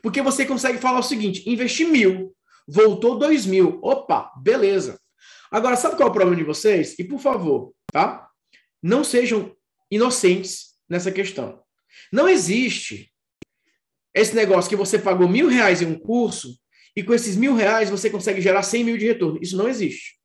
Porque 0.01 0.21
você 0.21 0.45
consegue 0.45 0.77
falar 0.77 0.99
o 0.99 1.03
seguinte: 1.03 1.49
investi 1.49 1.85
mil, 1.85 2.35
voltou 2.67 3.17
dois 3.17 3.45
mil. 3.45 3.79
Opa, 3.81 4.31
beleza. 4.37 4.99
Agora, 5.51 5.75
sabe 5.75 5.95
qual 5.95 6.07
é 6.07 6.11
o 6.11 6.13
problema 6.13 6.35
de 6.35 6.43
vocês? 6.43 6.97
E 6.97 7.03
por 7.03 7.19
favor, 7.19 7.73
tá? 7.91 8.27
Não 8.81 9.03
sejam 9.03 9.55
inocentes 9.89 10.73
nessa 10.89 11.11
questão. 11.11 11.61
Não 12.11 12.27
existe 12.27 13.11
esse 14.13 14.35
negócio 14.35 14.69
que 14.69 14.75
você 14.75 14.97
pagou 14.97 15.27
mil 15.27 15.47
reais 15.47 15.81
em 15.81 15.85
um 15.85 15.97
curso 15.97 16.57
e 16.95 17.03
com 17.03 17.13
esses 17.13 17.35
mil 17.35 17.55
reais 17.55 17.89
você 17.89 18.09
consegue 18.09 18.41
gerar 18.41 18.63
100 18.63 18.83
mil 18.83 18.97
de 18.97 19.05
retorno. 19.05 19.39
Isso 19.41 19.57
não 19.57 19.67
existe. 19.67 20.19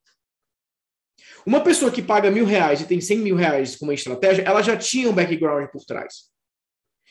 Uma 1.47 1.63
pessoa 1.63 1.91
que 1.91 2.03
paga 2.03 2.31
mil 2.31 2.45
reais 2.45 2.81
e 2.81 2.87
tem 2.87 3.01
100 3.01 3.19
mil 3.19 3.37
reais 3.37 3.77
com 3.77 3.87
uma 3.87 3.95
estratégia, 3.95 4.43
ela 4.43 4.61
já 4.61 4.77
tinha 4.77 5.09
um 5.09 5.15
background 5.15 5.69
por 5.71 5.85
trás. 5.85 6.31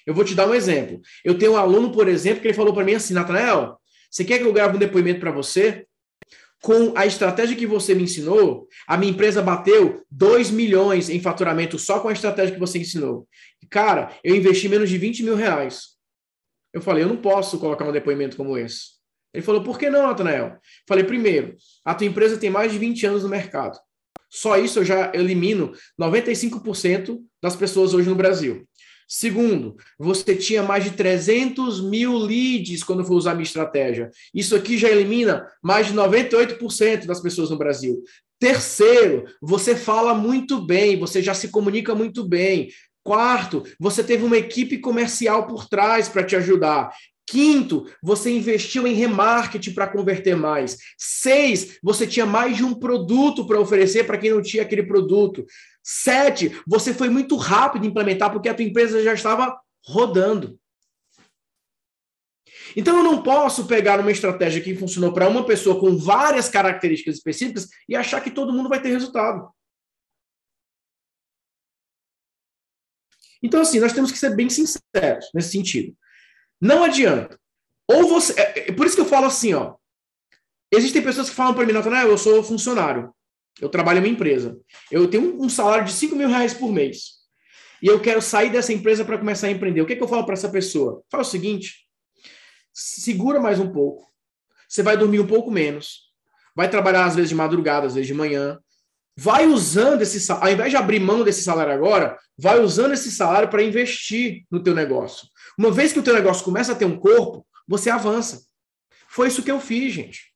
Eu 0.06 0.14
vou 0.14 0.24
te 0.24 0.36
dar 0.36 0.48
um 0.48 0.54
exemplo. 0.54 1.02
Eu 1.24 1.38
tenho 1.38 1.54
um 1.54 1.58
aluno, 1.58 1.92
por 1.92 2.08
exemplo, 2.08 2.42
que 2.42 2.48
ele 2.48 2.54
falou 2.54 2.74
para 2.74 2.84
mim 2.84 2.94
assim, 2.94 3.14
Natanael, 3.14 3.80
você 4.10 4.24
quer 4.24 4.40
que 4.40 4.46
eu 4.46 4.54
grave 4.54 4.76
um 4.76 4.80
depoimento 4.80 5.20
para 5.20 5.32
você? 5.32 5.86
Com 6.62 6.98
a 6.98 7.06
estratégia 7.06 7.56
que 7.56 7.68
você 7.68 7.94
me 7.94 8.04
ensinou, 8.04 8.68
a 8.88 8.98
minha 8.98 9.12
empresa 9.12 9.42
bateu 9.42 10.04
2 10.10 10.50
milhões 10.50 11.10
em 11.10 11.22
faturamento 11.22 11.78
só 11.78 12.00
com 12.00 12.08
a 12.08 12.14
estratégia 12.14 12.54
que 12.54 12.60
você 12.60 12.80
ensinou. 12.80 13.28
Cara, 13.70 14.12
eu 14.24 14.36
investi 14.36 14.68
menos 14.68 14.90
de 14.90 14.98
20 14.98 15.24
mil 15.24 15.36
reais. 15.36 15.98
Eu 16.74 16.82
falei, 16.82 17.04
eu 17.04 17.08
não 17.08 17.18
posso 17.18 17.60
colocar 17.60 17.88
um 17.88 17.92
depoimento 17.92 18.36
como 18.36 18.58
esse. 18.58 18.98
Ele 19.34 19.44
falou, 19.44 19.64
por 19.64 19.78
que 19.78 19.90
não, 19.90 20.08
Natanael? 20.08 20.58
Falei, 20.88 21.04
primeiro, 21.04 21.56
a 21.86 21.94
tua 21.94 22.08
empresa 22.08 22.38
tem 22.38 22.50
mais 22.50 22.72
de 22.72 22.80
20 22.80 23.06
anos 23.06 23.24
no 23.24 23.30
mercado. 23.30 23.78
Só 24.30 24.58
isso 24.58 24.80
eu 24.80 24.86
já 24.86 25.12
elimino 25.14 25.74
95% 26.00 27.20
das 27.42 27.56
pessoas 27.56 27.94
hoje 27.94 28.10
no 28.10 28.16
Brasil. 28.16 28.67
Segundo, 29.08 29.78
você 29.98 30.36
tinha 30.36 30.62
mais 30.62 30.84
de 30.84 30.92
300 30.92 31.82
mil 31.82 32.18
leads 32.18 32.84
quando 32.84 33.06
for 33.06 33.16
usar 33.16 33.32
a 33.32 33.36
minha 33.36 33.46
estratégia. 33.46 34.12
Isso 34.34 34.54
aqui 34.54 34.78
já 34.78 34.90
elimina 34.90 35.48
mais 35.64 35.88
de 35.88 35.94
98% 35.94 37.06
das 37.06 37.22
pessoas 37.22 37.50
no 37.50 37.58
Brasil. 37.58 38.04
Terceiro, 38.40 39.24
você 39.42 39.76
fala 39.76 40.14
muito 40.14 40.62
bem, 40.62 41.00
você 41.00 41.22
já 41.22 41.34
se 41.34 41.48
comunica 41.48 41.96
muito 41.96 42.28
bem. 42.28 42.70
Quarto, 43.04 43.64
você 43.80 44.04
teve 44.04 44.26
uma 44.26 44.38
equipe 44.38 44.78
comercial 44.80 45.48
por 45.48 45.70
trás 45.70 46.10
para 46.10 46.26
te 46.26 46.36
ajudar. 46.36 46.92
Quinto, 47.30 47.86
você 48.02 48.32
investiu 48.32 48.88
em 48.88 48.94
remarketing 48.94 49.74
para 49.74 49.88
converter 49.88 50.36
mais. 50.36 50.78
Seis, 50.98 51.78
você 51.84 52.08
tinha 52.08 52.26
mais 52.26 52.56
de 52.56 52.64
um 52.64 52.74
produto 52.74 53.46
para 53.46 53.60
oferecer 53.60 54.06
para 54.06 54.18
quem 54.18 54.32
não 54.32 54.42
tinha 54.42 54.64
aquele 54.64 54.84
produto. 54.84 55.46
Sete, 55.90 56.62
você 56.68 56.94
foi 56.94 57.10
muito 57.10 57.38
rápido 57.38 57.86
em 57.86 57.88
implementar 57.88 58.30
porque 58.30 58.50
a 58.50 58.54
tua 58.54 58.66
empresa 58.66 59.02
já 59.02 59.14
estava 59.14 59.58
rodando. 59.86 60.60
Então 62.76 62.98
eu 62.98 63.04
não 63.04 63.24
posso 63.24 63.68
pegar 63.68 63.98
uma 64.02 64.12
estratégia 64.12 64.62
que 64.62 64.76
funcionou 64.76 65.14
para 65.14 65.30
uma 65.30 65.46
pessoa 65.46 65.80
com 65.80 65.96
várias 65.98 66.50
características 66.50 67.16
específicas 67.16 67.70
e 67.88 67.96
achar 67.96 68.20
que 68.20 68.30
todo 68.30 68.52
mundo 68.52 68.68
vai 68.68 68.82
ter 68.82 68.90
resultado. 68.90 69.50
Então, 73.42 73.62
assim, 73.62 73.80
nós 73.80 73.94
temos 73.94 74.12
que 74.12 74.18
ser 74.18 74.36
bem 74.36 74.50
sinceros 74.50 75.32
nesse 75.34 75.52
sentido. 75.52 75.96
Não 76.60 76.84
adianta. 76.84 77.40
Ou 77.90 78.10
você. 78.10 78.38
É, 78.38 78.72
é 78.72 78.72
por 78.74 78.86
isso 78.86 78.96
que 78.96 79.02
eu 79.02 79.06
falo 79.06 79.28
assim, 79.28 79.54
ó. 79.54 79.78
Existem 80.70 81.02
pessoas 81.02 81.30
que 81.30 81.36
falam 81.36 81.54
para 81.54 81.66
mim, 81.66 81.72
Natanael, 81.72 82.10
eu 82.10 82.18
sou 82.18 82.44
funcionário. 82.44 83.16
Eu 83.62 83.70
trabalho 83.70 84.00
em 84.00 84.02
uma 84.02 84.08
empresa. 84.08 84.60
Eu 84.92 85.08
tenho 85.08 85.42
um 85.42 85.50
salário 85.50 85.86
de 85.86 85.94
5 85.94 86.16
mil 86.16 86.28
reais 86.28 86.54
por 86.54 86.72
mês. 86.72 87.18
E 87.82 87.88
eu 87.88 88.00
quero 88.00 88.22
sair 88.22 88.52
dessa 88.52 88.74
empresa 88.74 89.06
para 89.06 89.18
começar 89.18 89.48
a 89.48 89.52
empreender. 89.52 89.82
O 89.82 89.86
que, 89.86 89.94
é 89.94 89.96
que 89.96 90.04
eu 90.04 90.08
falo 90.08 90.26
para 90.26 90.34
essa 90.34 90.50
pessoa? 90.50 91.04
Fala 91.10 91.24
o 91.24 91.26
seguinte: 91.26 91.88
segura 92.74 93.40
mais 93.40 93.60
um 93.60 93.72
pouco. 93.72 94.08
Você 94.68 94.84
vai 94.84 94.98
dormir 94.98 95.20
um 95.20 95.28
pouco 95.28 95.50
menos. 95.50 96.08
Vai 96.56 96.70
trabalhar 96.70 97.06
às 97.06 97.16
vezes 97.16 97.30
de 97.30 97.36
madrugada, 97.36 97.88
às 97.88 97.94
vezes 97.94 98.08
de 98.08 98.14
manhã. 98.14 98.60
Vai 99.16 99.48
usando 99.48 100.02
esse 100.02 100.20
salário, 100.20 100.48
ao 100.48 100.54
invés 100.54 100.72
de 100.72 100.78
abrir 100.78 101.00
mão 101.00 101.24
desse 101.24 101.42
salário 101.42 101.74
agora, 101.74 102.18
vai 102.38 102.60
usando 102.60 102.94
esse 102.94 103.12
salário 103.12 103.50
para 103.50 103.64
investir 103.64 104.46
no 104.50 104.62
teu 104.62 104.76
negócio. 104.76 105.28
Uma 105.58 105.72
vez 105.72 105.92
que 105.92 106.00
o 106.00 106.04
teu 106.04 106.14
negócio 106.14 106.46
começa 106.46 106.72
a 106.72 106.76
ter 106.76 106.86
um 106.86 107.00
corpo, 107.00 107.46
você 107.68 107.90
avança. 107.90 108.46
Foi 109.10 109.28
isso 109.28 109.42
que 109.42 109.50
eu 109.50 109.60
fiz, 109.60 109.94
gente. 109.94 110.32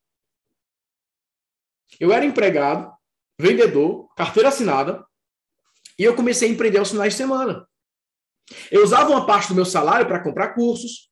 Eu 2.00 2.12
era 2.12 2.24
empregado, 2.24 2.92
vendedor, 3.38 4.08
carteira 4.14 4.48
assinada, 4.48 5.04
e 5.98 6.04
eu 6.04 6.14
comecei 6.14 6.48
a 6.48 6.52
empreender 6.52 6.78
aos 6.78 6.90
finais 6.90 7.12
de 7.12 7.18
semana. 7.18 7.66
Eu 8.70 8.82
usava 8.82 9.10
uma 9.10 9.26
parte 9.26 9.48
do 9.48 9.54
meu 9.54 9.64
salário 9.64 10.06
para 10.06 10.22
comprar 10.22 10.54
cursos, 10.54 11.10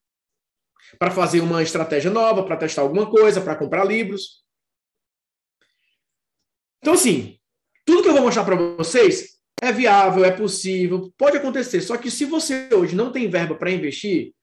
para 0.98 1.10
fazer 1.10 1.40
uma 1.40 1.62
estratégia 1.62 2.10
nova, 2.10 2.44
para 2.44 2.56
testar 2.56 2.82
alguma 2.82 3.10
coisa, 3.10 3.40
para 3.40 3.56
comprar 3.56 3.84
livros. 3.84 4.44
Então, 6.82 6.94
assim, 6.94 7.38
tudo 7.84 8.02
que 8.02 8.08
eu 8.08 8.14
vou 8.14 8.22
mostrar 8.22 8.44
para 8.44 8.56
vocês 8.56 9.38
é 9.62 9.70
viável, 9.72 10.24
é 10.24 10.30
possível, 10.30 11.12
pode 11.16 11.36
acontecer. 11.36 11.80
Só 11.82 11.96
que 11.96 12.10
se 12.10 12.24
você 12.24 12.68
hoje 12.72 12.96
não 12.96 13.12
tem 13.12 13.28
verba 13.28 13.54
para 13.54 13.70
investir, 13.70 14.34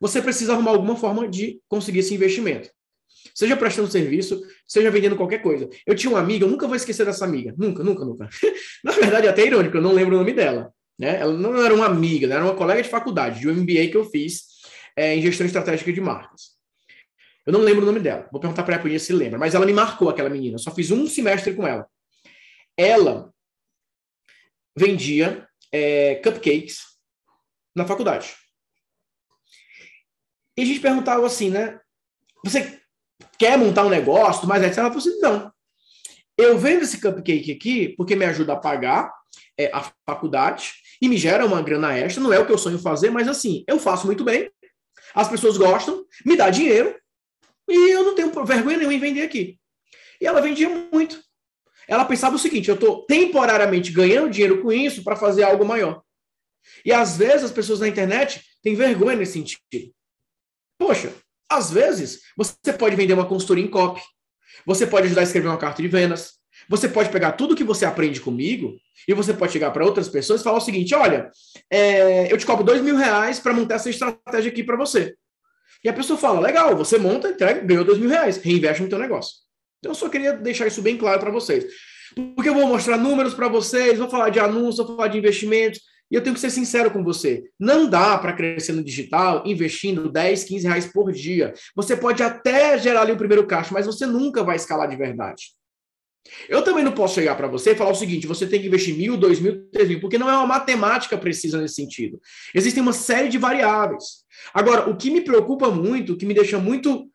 você 0.00 0.20
precisa 0.20 0.52
arrumar 0.52 0.72
alguma 0.72 0.96
forma 0.96 1.28
de 1.28 1.60
conseguir 1.68 2.00
esse 2.00 2.14
investimento. 2.14 2.68
Seja 3.32 3.56
prestando 3.56 3.90
serviço, 3.90 4.42
seja 4.66 4.90
vendendo 4.90 5.16
qualquer 5.16 5.40
coisa. 5.40 5.68
Eu 5.86 5.94
tinha 5.94 6.10
uma 6.10 6.20
amiga, 6.20 6.44
eu 6.44 6.50
nunca 6.50 6.66
vou 6.66 6.76
esquecer 6.76 7.06
dessa 7.06 7.24
amiga. 7.24 7.54
Nunca, 7.56 7.82
nunca, 7.82 8.04
nunca. 8.04 8.28
Na 8.82 8.92
verdade, 8.92 9.26
é 9.26 9.30
até 9.30 9.46
irônico, 9.46 9.76
eu 9.76 9.82
não 9.82 9.92
lembro 9.92 10.14
o 10.14 10.18
nome 10.18 10.32
dela. 10.32 10.72
Né? 10.98 11.20
Ela 11.20 11.32
não 11.32 11.64
era 11.64 11.74
uma 11.74 11.86
amiga, 11.86 12.26
ela 12.26 12.34
era 12.36 12.44
uma 12.44 12.54
colega 12.54 12.82
de 12.82 12.88
faculdade, 12.88 13.40
de 13.40 13.48
um 13.48 13.54
MBA 13.54 13.88
que 13.88 13.96
eu 13.96 14.04
fiz 14.04 14.42
é, 14.96 15.14
em 15.14 15.22
gestão 15.22 15.46
estratégica 15.46 15.92
de 15.92 16.00
marcas. 16.00 16.54
Eu 17.46 17.52
não 17.52 17.60
lembro 17.60 17.82
o 17.82 17.86
nome 17.86 18.00
dela. 18.00 18.28
Vou 18.32 18.40
perguntar 18.40 18.62
para 18.62 18.76
ela 18.76 18.98
se 18.98 19.12
lembra. 19.12 19.38
Mas 19.38 19.54
ela 19.54 19.66
me 19.66 19.72
marcou, 19.72 20.08
aquela 20.08 20.30
menina. 20.30 20.54
Eu 20.54 20.58
só 20.58 20.70
fiz 20.70 20.90
um 20.90 21.06
semestre 21.06 21.54
com 21.54 21.66
ela. 21.66 21.86
Ela 22.76 23.30
vendia 24.76 25.46
é, 25.70 26.16
cupcakes 26.16 26.80
na 27.76 27.84
faculdade. 27.84 28.34
E 30.56 30.62
a 30.62 30.64
gente 30.64 30.80
perguntava 30.80 31.26
assim, 31.26 31.50
né? 31.50 31.80
Você 32.44 32.80
quer 33.38 33.58
montar 33.58 33.84
um 33.84 33.90
negócio, 33.90 34.46
mas 34.48 34.62
etc. 34.62 34.78
Ela 34.78 34.88
falou 34.88 34.98
assim: 34.98 35.20
não. 35.20 35.52
Eu 36.36 36.58
vendo 36.58 36.82
esse 36.82 37.00
cupcake 37.00 37.52
aqui 37.52 37.88
porque 37.96 38.16
me 38.16 38.24
ajuda 38.24 38.54
a 38.54 38.56
pagar 38.56 39.12
é, 39.58 39.70
a 39.72 39.90
faculdade 40.04 40.72
e 41.00 41.08
me 41.08 41.16
gera 41.16 41.46
uma 41.46 41.62
grana 41.62 41.96
extra. 41.96 42.22
Não 42.22 42.32
é 42.32 42.38
o 42.38 42.46
que 42.46 42.52
eu 42.52 42.58
sonho 42.58 42.78
fazer, 42.78 43.10
mas 43.10 43.28
assim, 43.28 43.64
eu 43.68 43.78
faço 43.78 44.06
muito 44.06 44.24
bem. 44.24 44.50
As 45.14 45.28
pessoas 45.28 45.56
gostam, 45.56 46.04
me 46.26 46.36
dá 46.36 46.50
dinheiro 46.50 46.96
e 47.68 47.90
eu 47.90 48.04
não 48.04 48.14
tenho 48.14 48.30
vergonha 48.44 48.78
nenhuma 48.78 48.94
em 48.94 48.98
vender 48.98 49.22
aqui. 49.22 49.58
E 50.20 50.26
ela 50.26 50.40
vendia 50.40 50.68
muito. 50.68 51.22
Ela 51.86 52.04
pensava 52.04 52.36
o 52.36 52.38
seguinte: 52.38 52.68
eu 52.68 52.74
estou 52.74 53.04
temporariamente 53.06 53.92
ganhando 53.92 54.30
dinheiro 54.30 54.62
com 54.62 54.72
isso 54.72 55.04
para 55.04 55.16
fazer 55.16 55.44
algo 55.44 55.64
maior. 55.64 56.02
E 56.84 56.92
às 56.92 57.16
vezes 57.16 57.44
as 57.44 57.52
pessoas 57.52 57.80
na 57.80 57.88
internet 57.88 58.42
têm 58.62 58.74
vergonha 58.74 59.16
nesse 59.16 59.34
sentido. 59.34 59.92
Poxa, 60.78 61.12
às 61.50 61.70
vezes, 61.70 62.20
você 62.36 62.72
pode 62.72 62.96
vender 62.96 63.14
uma 63.14 63.26
consultoria 63.26 63.64
em 63.64 63.68
copy. 63.68 64.00
Você 64.66 64.86
pode 64.86 65.06
ajudar 65.06 65.22
a 65.22 65.24
escrever 65.24 65.48
uma 65.48 65.58
carta 65.58 65.82
de 65.82 65.88
vendas. 65.88 66.34
Você 66.68 66.88
pode 66.88 67.10
pegar 67.10 67.32
tudo 67.32 67.56
que 67.56 67.64
você 67.64 67.84
aprende 67.84 68.20
comigo 68.20 68.76
e 69.06 69.12
você 69.12 69.34
pode 69.34 69.52
chegar 69.52 69.70
para 69.70 69.84
outras 69.84 70.08
pessoas 70.08 70.40
e 70.40 70.44
falar 70.44 70.58
o 70.58 70.60
seguinte: 70.60 70.94
olha, 70.94 71.30
é, 71.70 72.32
eu 72.32 72.38
te 72.38 72.46
cobro 72.46 72.64
dois 72.64 72.80
mil 72.80 72.96
reais 72.96 73.38
para 73.38 73.52
montar 73.52 73.74
essa 73.74 73.90
estratégia 73.90 74.50
aqui 74.50 74.62
para 74.62 74.76
você. 74.76 75.14
E 75.82 75.88
a 75.88 75.92
pessoa 75.92 76.18
fala: 76.18 76.40
legal, 76.40 76.74
você 76.76 76.96
monta, 76.96 77.28
entrega, 77.28 77.60
ganhou 77.60 77.84
dois 77.84 77.98
mil 77.98 78.08
reais, 78.08 78.38
reinveste 78.38 78.82
no 78.82 78.88
teu 78.88 78.98
negócio. 78.98 79.34
Então, 79.78 79.90
eu 79.90 79.96
só 79.96 80.08
queria 80.08 80.32
deixar 80.32 80.66
isso 80.66 80.80
bem 80.80 80.96
claro 80.96 81.20
para 81.20 81.30
vocês. 81.30 81.66
Porque 82.34 82.48
eu 82.48 82.54
vou 82.54 82.66
mostrar 82.66 82.96
números 82.96 83.34
para 83.34 83.48
vocês, 83.48 83.98
vou 83.98 84.08
falar 84.08 84.30
de 84.30 84.40
anúncios, 84.40 84.86
vou 84.86 84.96
falar 84.96 85.08
de 85.08 85.18
investimentos, 85.18 85.80
e 86.10 86.14
eu 86.14 86.22
tenho 86.22 86.34
que 86.34 86.40
ser 86.40 86.50
sincero 86.50 86.90
com 86.90 87.02
você. 87.02 87.44
Não 87.58 87.88
dá 87.88 88.16
para 88.18 88.32
crescer 88.32 88.72
no 88.72 88.84
digital 88.84 89.42
investindo 89.46 90.10
10, 90.10 90.44
15 90.44 90.66
reais 90.66 90.86
por 90.86 91.12
dia. 91.12 91.54
Você 91.74 91.96
pode 91.96 92.22
até 92.22 92.78
gerar 92.78 93.02
ali 93.02 93.12
o 93.12 93.16
primeiro 93.16 93.46
caixa, 93.46 93.72
mas 93.72 93.86
você 93.86 94.06
nunca 94.06 94.42
vai 94.42 94.56
escalar 94.56 94.88
de 94.88 94.96
verdade. 94.96 95.54
Eu 96.48 96.62
também 96.62 96.82
não 96.82 96.92
posso 96.92 97.14
chegar 97.14 97.36
para 97.36 97.48
você 97.48 97.72
e 97.72 97.76
falar 97.76 97.90
o 97.90 97.94
seguinte: 97.94 98.26
você 98.26 98.46
tem 98.46 98.60
que 98.60 98.66
investir 98.66 98.96
mil, 98.96 99.16
dois 99.16 99.38
mil, 99.38 99.68
três 99.70 99.88
mil, 99.88 100.00
porque 100.00 100.16
não 100.16 100.28
é 100.28 100.36
uma 100.36 100.46
matemática 100.46 101.18
precisa 101.18 101.60
nesse 101.60 101.74
sentido. 101.74 102.20
Existem 102.54 102.82
uma 102.82 102.92
série 102.92 103.28
de 103.28 103.36
variáveis. 103.36 104.24
Agora, 104.52 104.88
o 104.88 104.96
que 104.96 105.10
me 105.10 105.20
preocupa 105.20 105.70
muito, 105.70 106.12
o 106.14 106.16
que 106.16 106.24
me 106.24 106.34
deixa 106.34 106.58
muito, 106.58 107.10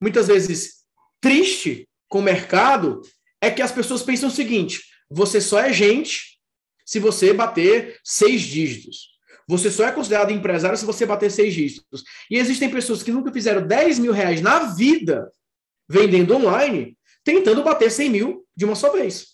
muitas 0.00 0.28
vezes, 0.28 0.84
triste 1.20 1.86
com 2.08 2.20
o 2.20 2.22
mercado 2.22 3.02
é 3.40 3.50
que 3.50 3.60
as 3.60 3.72
pessoas 3.72 4.02
pensam 4.02 4.28
o 4.28 4.32
seguinte: 4.32 4.80
você 5.10 5.40
só 5.40 5.60
é 5.60 5.72
gente 5.72 6.37
se 6.88 6.98
você 6.98 7.34
bater 7.34 8.00
seis 8.02 8.40
dígitos. 8.40 9.10
Você 9.46 9.70
só 9.70 9.86
é 9.86 9.92
considerado 9.92 10.30
empresário 10.30 10.78
se 10.78 10.86
você 10.86 11.04
bater 11.04 11.30
seis 11.30 11.52
dígitos. 11.52 12.02
E 12.30 12.38
existem 12.38 12.70
pessoas 12.70 13.02
que 13.02 13.12
nunca 13.12 13.30
fizeram 13.30 13.66
10 13.66 13.98
mil 13.98 14.10
reais 14.10 14.40
na 14.40 14.74
vida 14.74 15.30
vendendo 15.86 16.34
online, 16.34 16.96
tentando 17.22 17.62
bater 17.62 17.90
100 17.90 18.10
mil 18.10 18.46
de 18.56 18.64
uma 18.64 18.74
só 18.74 18.90
vez. 18.90 19.26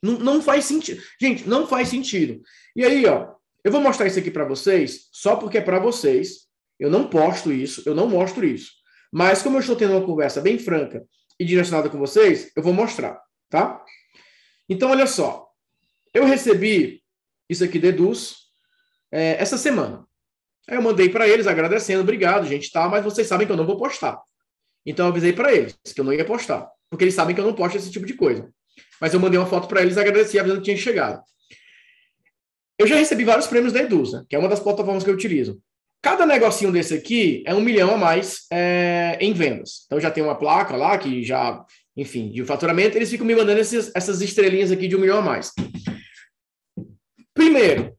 Não, 0.00 0.12
não 0.12 0.40
faz 0.40 0.64
sentido. 0.64 1.02
Gente, 1.20 1.48
não 1.48 1.66
faz 1.66 1.88
sentido. 1.88 2.40
E 2.76 2.84
aí, 2.84 3.04
ó, 3.06 3.34
eu 3.64 3.72
vou 3.72 3.80
mostrar 3.80 4.06
isso 4.06 4.18
aqui 4.20 4.30
para 4.30 4.44
vocês, 4.44 5.08
só 5.10 5.34
porque 5.34 5.58
é 5.58 5.60
para 5.60 5.80
vocês. 5.80 6.46
Eu 6.78 6.88
não 6.88 7.10
posto 7.10 7.50
isso, 7.50 7.82
eu 7.84 7.96
não 7.96 8.08
mostro 8.08 8.46
isso. 8.46 8.70
Mas 9.12 9.42
como 9.42 9.56
eu 9.56 9.60
estou 9.60 9.74
tendo 9.74 9.94
uma 9.96 10.06
conversa 10.06 10.40
bem 10.40 10.56
franca 10.56 11.04
e 11.38 11.44
direcionada 11.44 11.90
com 11.90 11.98
vocês, 11.98 12.52
eu 12.54 12.62
vou 12.62 12.72
mostrar, 12.72 13.20
tá? 13.48 13.84
Então, 14.68 14.90
olha 14.90 15.08
só. 15.08 15.49
Eu 16.12 16.24
recebi 16.24 17.02
isso 17.48 17.64
aqui 17.64 17.78
deduz 17.78 18.36
é, 19.12 19.40
essa 19.40 19.56
semana. 19.56 20.04
Aí 20.68 20.76
eu 20.76 20.82
mandei 20.82 21.08
para 21.08 21.28
eles 21.28 21.46
agradecendo, 21.46 22.02
obrigado, 22.02 22.46
gente, 22.46 22.70
tá? 22.70 22.88
Mas 22.88 23.04
vocês 23.04 23.26
sabem 23.26 23.46
que 23.46 23.52
eu 23.52 23.56
não 23.56 23.66
vou 23.66 23.76
postar. 23.76 24.20
Então 24.84 25.06
eu 25.06 25.10
avisei 25.10 25.32
para 25.32 25.52
eles 25.52 25.76
que 25.94 26.00
eu 26.00 26.04
não 26.04 26.12
ia 26.12 26.24
postar, 26.24 26.68
porque 26.88 27.04
eles 27.04 27.14
sabem 27.14 27.34
que 27.34 27.40
eu 27.40 27.44
não 27.44 27.54
posto 27.54 27.76
esse 27.76 27.90
tipo 27.90 28.06
de 28.06 28.14
coisa. 28.14 28.48
Mas 29.00 29.12
eu 29.12 29.20
mandei 29.20 29.38
uma 29.38 29.46
foto 29.46 29.68
para 29.68 29.82
eles 29.82 29.98
agradeci 29.98 30.38
avisando 30.38 30.60
que 30.60 30.66
tinha 30.66 30.76
chegado. 30.76 31.22
Eu 32.78 32.86
já 32.86 32.96
recebi 32.96 33.24
vários 33.24 33.46
prêmios 33.46 33.72
da 33.72 33.80
Edusa, 33.80 34.24
que 34.28 34.34
é 34.34 34.38
uma 34.38 34.48
das 34.48 34.60
plataformas 34.60 35.04
que 35.04 35.10
eu 35.10 35.14
utilizo. 35.14 35.60
Cada 36.02 36.24
negocinho 36.24 36.72
desse 36.72 36.94
aqui 36.94 37.42
é 37.46 37.54
um 37.54 37.60
milhão 37.60 37.94
a 37.94 37.98
mais 37.98 38.46
é, 38.50 39.18
em 39.20 39.34
vendas. 39.34 39.82
Então 39.84 40.00
já 40.00 40.10
tem 40.10 40.22
uma 40.22 40.34
placa 40.34 40.74
lá 40.76 40.96
que 40.96 41.22
já, 41.22 41.62
enfim, 41.94 42.30
de 42.30 42.42
faturamento, 42.44 42.96
eles 42.96 43.10
ficam 43.10 43.26
me 43.26 43.34
mandando 43.34 43.60
esses, 43.60 43.92
essas 43.94 44.22
estrelinhas 44.22 44.72
aqui 44.72 44.88
de 44.88 44.96
um 44.96 45.00
milhão 45.00 45.18
a 45.18 45.22
mais. 45.22 45.52
Primeiro, 47.40 47.96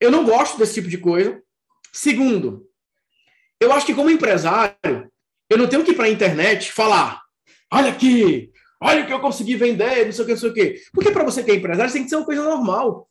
eu 0.00 0.10
não 0.10 0.24
gosto 0.24 0.58
desse 0.58 0.74
tipo 0.74 0.88
de 0.88 0.98
coisa. 0.98 1.40
Segundo, 1.92 2.66
eu 3.60 3.72
acho 3.72 3.86
que 3.86 3.94
como 3.94 4.10
empresário, 4.10 5.08
eu 5.48 5.56
não 5.56 5.68
tenho 5.68 5.84
que 5.84 5.92
ir 5.92 5.94
para 5.94 6.06
a 6.06 6.10
internet 6.10 6.72
falar, 6.72 7.22
olha 7.72 7.92
aqui, 7.92 8.50
olha 8.82 9.04
o 9.04 9.06
que 9.06 9.12
eu 9.12 9.20
consegui 9.20 9.54
vender, 9.54 10.06
não 10.06 10.10
sei 10.10 10.24
o 10.24 10.26
que, 10.26 10.32
não 10.32 10.40
sei 10.40 10.50
o 10.50 10.54
que. 10.54 10.82
Porque 10.92 11.12
para 11.12 11.22
você 11.22 11.44
que 11.44 11.52
é 11.52 11.54
empresário, 11.54 11.92
tem 11.92 12.02
que 12.02 12.08
ser 12.08 12.16
uma 12.16 12.24
coisa 12.24 12.42
normal. 12.42 13.08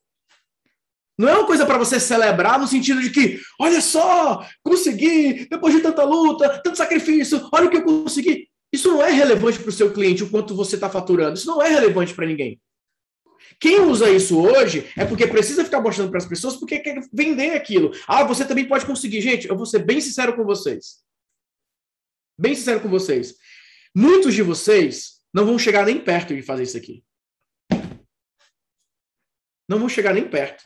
Não 1.18 1.30
é 1.30 1.38
uma 1.38 1.48
coisa 1.48 1.66
para 1.66 1.78
você 1.78 1.98
celebrar 1.98 2.60
no 2.60 2.68
sentido 2.68 3.00
de 3.00 3.10
que, 3.10 3.40
olha 3.62 3.80
só, 3.80 4.46
consegui, 4.62 5.48
depois 5.50 5.74
de 5.74 5.80
tanta 5.80 6.04
luta, 6.04 6.60
tanto 6.62 6.78
sacrifício, 6.78 7.48
olha 7.54 7.68
o 7.68 7.70
que 7.70 7.78
eu 7.78 7.86
consegui. 7.86 8.50
Isso 8.70 8.90
não 8.90 9.02
é 9.02 9.12
relevante 9.12 9.60
para 9.60 9.70
o 9.70 9.72
seu 9.72 9.94
cliente, 9.94 10.26
o 10.26 10.30
quanto 10.30 10.54
você 10.54 10.76
está 10.76 10.90
faturando. 10.90 11.38
Isso 11.38 11.48
não 11.48 11.62
é 11.62 11.70
relevante 11.70 12.14
para 12.14 12.26
ninguém. 12.26 12.60
Quem 13.60 13.82
usa 13.82 14.10
isso 14.10 14.40
hoje 14.40 14.92
é 14.98 15.06
porque 15.06 15.28
precisa 15.28 15.64
ficar 15.64 15.82
mostrando 15.82 16.10
para 16.10 16.20
as 16.20 16.26
pessoas 16.26 16.56
porque 16.56 16.80
quer 16.80 17.00
vender 17.12 17.52
aquilo. 17.52 17.92
Ah, 18.08 18.24
você 18.24 18.46
também 18.46 18.68
pode 18.68 18.86
conseguir. 18.86 19.22
Gente, 19.22 19.48
eu 19.48 19.56
vou 19.56 19.66
ser 19.66 19.80
bem 19.80 20.00
sincero 20.02 20.36
com 20.36 20.44
vocês. 20.44 21.04
Bem 22.38 22.56
sincero 22.56 22.82
com 22.82 22.90
vocês. 22.90 23.36
Muitos 23.96 24.34
de 24.34 24.42
vocês 24.42 25.22
não 25.34 25.46
vão 25.46 25.58
chegar 25.60 25.86
nem 25.86 26.00
perto 26.00 26.36
de 26.36 26.42
fazer 26.42 26.64
isso 26.64 26.78
aqui. 26.78 27.04
Não 29.68 29.80
vão 29.80 29.90
chegar 29.90 30.14
nem 30.14 30.28
perto. 30.28 30.64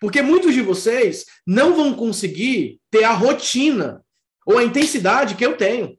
Porque 0.00 0.22
muitos 0.22 0.54
de 0.54 0.60
vocês 0.60 1.24
não 1.46 1.74
vão 1.74 1.94
conseguir 1.94 2.80
ter 2.90 3.04
a 3.04 3.12
rotina 3.12 4.04
ou 4.44 4.58
a 4.58 4.64
intensidade 4.64 5.34
que 5.34 5.44
eu 5.44 5.56
tenho. 5.56 5.98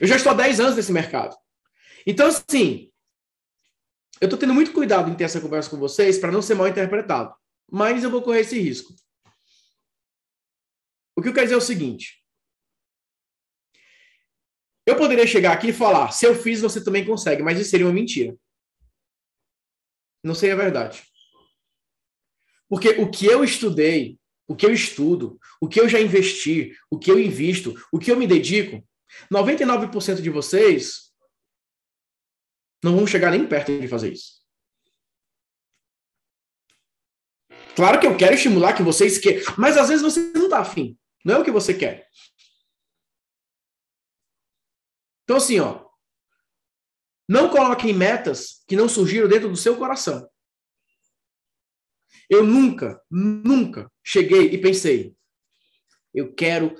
Eu 0.00 0.06
já 0.06 0.16
estou 0.16 0.32
há 0.32 0.34
10 0.34 0.60
anos 0.60 0.76
nesse 0.76 0.92
mercado. 0.92 1.36
Então, 2.06 2.28
assim, 2.28 2.89
eu 4.20 4.26
estou 4.26 4.38
tendo 4.38 4.54
muito 4.54 4.72
cuidado 4.72 5.10
em 5.10 5.14
ter 5.14 5.24
essa 5.24 5.40
conversa 5.40 5.70
com 5.70 5.78
vocês 5.78 6.18
para 6.18 6.30
não 6.30 6.42
ser 6.42 6.54
mal 6.54 6.68
interpretado. 6.68 7.34
Mas 7.70 8.04
eu 8.04 8.10
vou 8.10 8.22
correr 8.22 8.40
esse 8.40 8.60
risco. 8.60 8.94
O 11.16 11.22
que 11.22 11.28
eu 11.28 11.32
quero 11.32 11.46
dizer 11.46 11.54
é 11.54 11.58
o 11.58 11.62
seguinte: 11.62 12.22
eu 14.86 14.96
poderia 14.96 15.26
chegar 15.26 15.52
aqui 15.52 15.68
e 15.68 15.72
falar, 15.72 16.10
se 16.12 16.26
eu 16.26 16.34
fiz, 16.34 16.60
você 16.60 16.82
também 16.82 17.04
consegue, 17.04 17.42
mas 17.42 17.58
isso 17.58 17.70
seria 17.70 17.86
uma 17.86 17.92
mentira. 17.92 18.36
Não 20.22 20.34
seria 20.34 20.56
verdade. 20.56 21.02
Porque 22.68 22.90
o 22.90 23.10
que 23.10 23.26
eu 23.26 23.42
estudei, 23.42 24.18
o 24.46 24.54
que 24.54 24.66
eu 24.66 24.72
estudo, 24.72 25.38
o 25.60 25.68
que 25.68 25.80
eu 25.80 25.88
já 25.88 26.00
investi, 26.00 26.76
o 26.90 26.98
que 26.98 27.10
eu 27.10 27.18
invisto, 27.18 27.74
o 27.92 27.98
que 27.98 28.10
eu 28.10 28.16
me 28.16 28.26
dedico, 28.26 28.86
99% 29.32 30.20
de 30.20 30.30
vocês 30.30 31.09
não 32.82 32.96
vão 32.96 33.06
chegar 33.06 33.30
nem 33.30 33.46
perto 33.46 33.78
de 33.78 33.88
fazer 33.88 34.12
isso. 34.12 34.40
Claro 37.76 38.00
que 38.00 38.06
eu 38.06 38.16
quero 38.16 38.34
estimular 38.34 38.74
que 38.74 38.82
vocês 38.82 39.18
queiram, 39.18 39.54
mas 39.56 39.76
às 39.76 39.88
vezes 39.88 40.02
você 40.02 40.20
não 40.32 40.44
está 40.44 40.60
afim. 40.60 40.98
Não 41.24 41.36
é 41.36 41.38
o 41.38 41.44
que 41.44 41.50
você 41.50 41.74
quer. 41.74 42.08
Então, 45.24 45.36
assim, 45.36 45.60
ó, 45.60 45.88
não 47.28 47.48
coloquem 47.48 47.94
metas 47.94 48.64
que 48.66 48.74
não 48.74 48.88
surgiram 48.88 49.28
dentro 49.28 49.48
do 49.48 49.56
seu 49.56 49.76
coração. 49.76 50.28
Eu 52.28 52.44
nunca, 52.44 53.00
nunca 53.10 53.90
cheguei 54.02 54.52
e 54.52 54.60
pensei, 54.60 55.14
eu 56.12 56.34
quero 56.34 56.74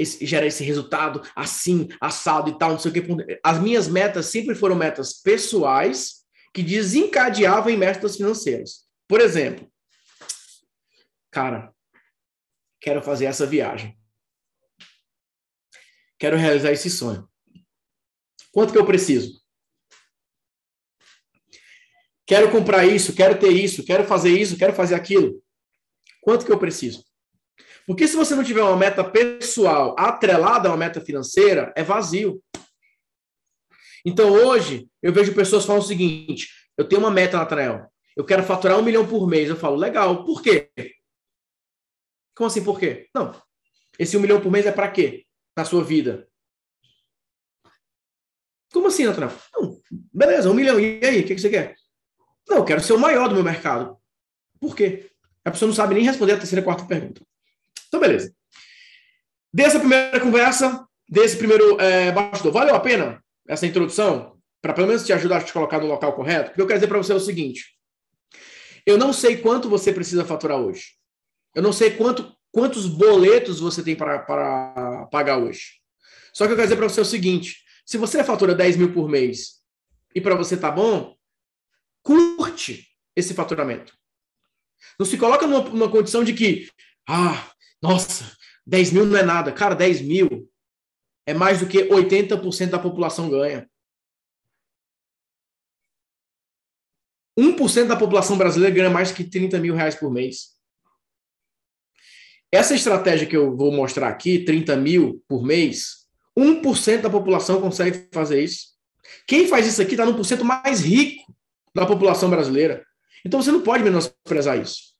esse, 0.00 0.24
gerar 0.24 0.46
esse 0.46 0.64
resultado 0.64 1.22
assim, 1.34 1.88
assado 2.00 2.50
e 2.50 2.58
tal, 2.58 2.72
não 2.72 2.78
sei 2.78 2.90
o 2.90 2.94
que. 2.94 3.40
As 3.44 3.60
minhas 3.60 3.88
metas 3.88 4.26
sempre 4.26 4.54
foram 4.54 4.74
metas 4.74 5.14
pessoais 5.14 6.24
que 6.52 6.62
desencadeavam 6.62 7.70
em 7.70 7.76
metas 7.76 8.16
financeiras. 8.16 8.88
Por 9.08 9.20
exemplo, 9.20 9.70
cara, 11.30 11.72
quero 12.80 13.02
fazer 13.02 13.26
essa 13.26 13.46
viagem. 13.46 13.98
Quero 16.18 16.36
realizar 16.36 16.72
esse 16.72 16.90
sonho. 16.90 17.28
Quanto 18.52 18.72
que 18.72 18.78
eu 18.78 18.86
preciso? 18.86 19.40
Quero 22.26 22.50
comprar 22.52 22.86
isso, 22.86 23.14
quero 23.14 23.38
ter 23.38 23.50
isso, 23.50 23.84
quero 23.84 24.04
fazer 24.04 24.30
isso, 24.30 24.56
quero 24.56 24.72
fazer 24.72 24.94
aquilo. 24.94 25.42
Quanto 26.20 26.44
que 26.46 26.52
eu 26.52 26.58
preciso? 26.58 27.04
Porque 27.90 28.06
se 28.06 28.14
você 28.14 28.36
não 28.36 28.44
tiver 28.44 28.62
uma 28.62 28.76
meta 28.76 29.02
pessoal 29.02 29.96
atrelada 29.98 30.68
a 30.68 30.70
uma 30.70 30.76
meta 30.76 31.00
financeira, 31.00 31.72
é 31.76 31.82
vazio. 31.82 32.40
Então 34.06 34.30
hoje 34.30 34.88
eu 35.02 35.12
vejo 35.12 35.34
pessoas 35.34 35.64
falando 35.64 35.82
o 35.82 35.86
seguinte: 35.86 36.48
eu 36.78 36.88
tenho 36.88 37.00
uma 37.00 37.10
meta, 37.10 37.36
Nathanael, 37.36 37.92
eu 38.16 38.24
quero 38.24 38.44
faturar 38.44 38.78
um 38.78 38.82
milhão 38.82 39.04
por 39.04 39.26
mês. 39.26 39.48
Eu 39.48 39.56
falo, 39.56 39.74
legal, 39.74 40.24
por 40.24 40.40
quê? 40.40 40.70
Como 42.32 42.46
assim, 42.46 42.62
por 42.62 42.78
quê? 42.78 43.08
Não. 43.12 43.34
Esse 43.98 44.16
um 44.16 44.20
milhão 44.20 44.40
por 44.40 44.52
mês 44.52 44.66
é 44.66 44.72
para 44.72 44.88
quê? 44.88 45.26
Na 45.56 45.64
sua 45.64 45.82
vida. 45.82 46.28
Como 48.72 48.86
assim, 48.86 49.04
Natanael? 49.04 49.36
Não, 49.52 49.80
beleza, 50.14 50.48
um 50.48 50.54
milhão. 50.54 50.78
E 50.78 51.04
aí, 51.04 51.22
o 51.22 51.26
que, 51.26 51.34
que 51.34 51.40
você 51.40 51.50
quer? 51.50 51.74
Não, 52.48 52.58
eu 52.58 52.64
quero 52.64 52.84
ser 52.84 52.92
o 52.92 53.00
maior 53.00 53.28
do 53.28 53.34
meu 53.34 53.42
mercado. 53.42 53.98
Por 54.60 54.76
quê? 54.76 55.10
A 55.44 55.50
pessoa 55.50 55.66
não 55.66 55.74
sabe 55.74 55.96
nem 55.96 56.04
responder 56.04 56.34
a 56.34 56.38
terceira 56.38 56.60
e 56.60 56.64
quarta 56.64 56.86
pergunta. 56.86 57.28
Então, 57.90 57.98
beleza. 57.98 58.32
Dessa 59.52 59.80
primeira 59.80 60.20
conversa, 60.20 60.86
desse 61.08 61.36
primeiro 61.36 61.78
é, 61.80 62.12
bastidor, 62.12 62.52
valeu 62.52 62.76
a 62.76 62.80
pena 62.80 63.20
essa 63.48 63.66
introdução? 63.66 64.38
Para 64.62 64.72
pelo 64.72 64.86
menos 64.86 65.04
te 65.04 65.12
ajudar 65.12 65.38
a 65.38 65.42
te 65.42 65.52
colocar 65.52 65.80
no 65.80 65.88
local 65.88 66.12
correto? 66.12 66.50
Porque 66.50 66.62
eu 66.62 66.66
quero 66.68 66.78
dizer 66.78 66.86
para 66.86 66.98
você 66.98 67.12
o 67.12 67.18
seguinte: 67.18 67.76
eu 68.86 68.96
não 68.96 69.12
sei 69.12 69.38
quanto 69.38 69.68
você 69.68 69.92
precisa 69.92 70.24
faturar 70.24 70.58
hoje. 70.58 70.92
Eu 71.52 71.62
não 71.64 71.72
sei 71.72 71.90
quanto, 71.96 72.32
quantos 72.52 72.86
boletos 72.86 73.58
você 73.58 73.82
tem 73.82 73.96
para, 73.96 74.20
pagar 75.10 75.38
hoje. 75.38 75.80
Só 76.32 76.46
que 76.46 76.52
eu 76.52 76.56
quero 76.56 76.68
dizer 76.68 76.76
para 76.76 76.88
você 76.88 77.00
o 77.00 77.04
seguinte: 77.04 77.64
se 77.84 77.98
você 77.98 78.22
fatura 78.22 78.54
10 78.54 78.76
mil 78.76 78.92
por 78.92 79.08
mês 79.08 79.60
e 80.14 80.20
para 80.20 80.36
você 80.36 80.56
tá 80.56 80.70
bom, 80.70 81.16
curte 82.04 82.86
esse 83.16 83.34
faturamento. 83.34 83.92
Não 84.96 85.04
se 85.04 85.18
coloca 85.18 85.44
numa, 85.44 85.68
numa 85.68 85.90
condição 85.90 86.22
de 86.22 86.32
que, 86.32 86.68
ah, 87.08 87.50
nossa, 87.82 88.36
10 88.66 88.92
mil 88.92 89.06
não 89.06 89.16
é 89.16 89.22
nada. 89.22 89.52
Cara, 89.52 89.74
10 89.74 90.02
mil 90.02 90.50
é 91.26 91.34
mais 91.34 91.60
do 91.60 91.66
que 91.66 91.84
80% 91.84 92.70
da 92.70 92.78
população 92.78 93.28
ganha. 93.28 93.68
1% 97.38 97.86
da 97.86 97.96
população 97.96 98.36
brasileira 98.36 98.74
ganha 98.74 98.90
mais 98.90 99.12
que 99.12 99.24
30 99.24 99.58
mil 99.58 99.74
reais 99.74 99.94
por 99.94 100.10
mês. 100.12 100.58
Essa 102.52 102.74
estratégia 102.74 103.26
que 103.26 103.36
eu 103.36 103.56
vou 103.56 103.72
mostrar 103.72 104.08
aqui, 104.08 104.44
30 104.44 104.76
mil 104.76 105.24
por 105.28 105.42
mês, 105.42 106.06
1% 106.36 107.02
da 107.02 107.10
população 107.10 107.60
consegue 107.60 108.08
fazer 108.12 108.42
isso. 108.42 108.70
Quem 109.26 109.46
faz 109.46 109.66
isso 109.66 109.80
aqui 109.80 109.92
está 109.92 110.04
no 110.04 110.14
porcento 110.14 110.44
mais 110.44 110.80
rico 110.80 111.32
da 111.74 111.86
população 111.86 112.28
brasileira. 112.28 112.84
Então 113.24 113.40
você 113.40 113.52
não 113.52 113.62
pode 113.62 113.84
menosprezar 113.84 114.58
isso. 114.58 114.94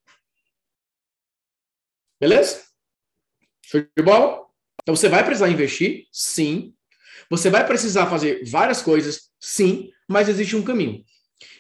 Beleza? 2.21 2.70
Show 3.71 3.87
de 3.97 4.03
bola? 4.03 4.45
Então 4.83 4.97
você 4.97 5.09
vai 5.09 5.25
precisar 5.25 5.49
investir, 5.49 6.07
sim. 6.11 6.75
Você 7.31 7.49
vai 7.49 7.65
precisar 7.65 8.07
fazer 8.07 8.43
várias 8.51 8.83
coisas, 8.83 9.31
sim, 9.39 9.91
mas 10.09 10.29
existe 10.29 10.57
um 10.57 10.63
caminho. 10.63 11.05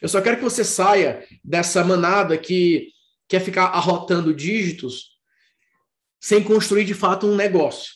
Eu 0.02 0.08
só 0.08 0.20
quero 0.20 0.36
que 0.36 0.42
você 0.42 0.64
saia 0.64 1.24
dessa 1.44 1.84
manada 1.84 2.36
que 2.36 2.88
quer 3.28 3.40
ficar 3.40 3.66
arrotando 3.66 4.34
dígitos 4.34 5.10
sem 6.20 6.42
construir 6.42 6.84
de 6.84 6.94
fato 6.94 7.28
um 7.28 7.36
negócio. 7.36 7.92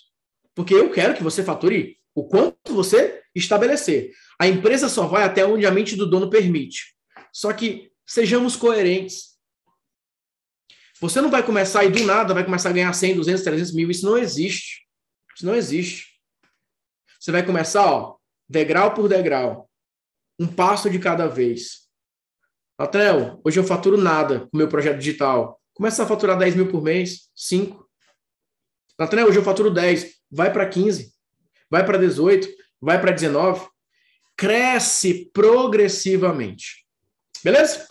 Porque 0.54 0.72
eu 0.72 0.90
quero 0.90 1.14
que 1.14 1.22
você 1.22 1.42
fature 1.42 1.98
o 2.14 2.24
quanto 2.28 2.72
você 2.72 3.20
estabelecer. 3.34 4.12
A 4.38 4.46
empresa 4.46 4.88
só 4.88 5.08
vai 5.08 5.24
até 5.24 5.44
onde 5.44 5.66
a 5.66 5.72
mente 5.72 5.96
do 5.96 6.08
dono 6.08 6.30
permite. 6.30 6.94
Só 7.32 7.52
que 7.52 7.90
sejamos 8.06 8.54
coerentes. 8.54 9.33
Você 11.00 11.20
não 11.20 11.30
vai 11.30 11.42
começar 11.42 11.84
e 11.84 11.90
do 11.90 12.04
nada 12.04 12.34
vai 12.34 12.44
começar 12.44 12.70
a 12.70 12.72
ganhar 12.72 12.92
100, 12.92 13.16
200, 13.16 13.42
300 13.42 13.72
mil. 13.74 13.90
Isso 13.90 14.06
não 14.06 14.16
existe. 14.16 14.86
Isso 15.34 15.44
não 15.44 15.54
existe. 15.54 16.14
Você 17.18 17.32
vai 17.32 17.44
começar, 17.44 17.84
ó, 17.84 18.16
degrau 18.48 18.94
por 18.94 19.08
degrau. 19.08 19.68
Um 20.38 20.46
passo 20.46 20.90
de 20.90 20.98
cada 20.98 21.26
vez. 21.26 21.84
Natrel, 22.78 23.40
hoje 23.44 23.58
eu 23.58 23.64
faturo 23.64 23.96
nada 23.96 24.40
com 24.40 24.50
o 24.54 24.56
meu 24.56 24.68
projeto 24.68 24.98
digital. 24.98 25.60
Começa 25.72 26.02
a 26.02 26.06
faturar 26.06 26.38
10 26.38 26.56
mil 26.56 26.68
por 26.70 26.82
mês, 26.82 27.30
5. 27.34 27.84
Nathanael, 28.98 29.28
hoje 29.28 29.38
eu 29.38 29.44
faturo 29.44 29.70
10, 29.70 30.14
vai 30.30 30.52
para 30.52 30.68
15, 30.68 31.12
vai 31.68 31.84
para 31.84 31.98
18, 31.98 32.48
vai 32.80 33.00
para 33.00 33.10
19. 33.10 33.66
Cresce 34.36 35.30
progressivamente. 35.32 36.84
Beleza? 37.42 37.86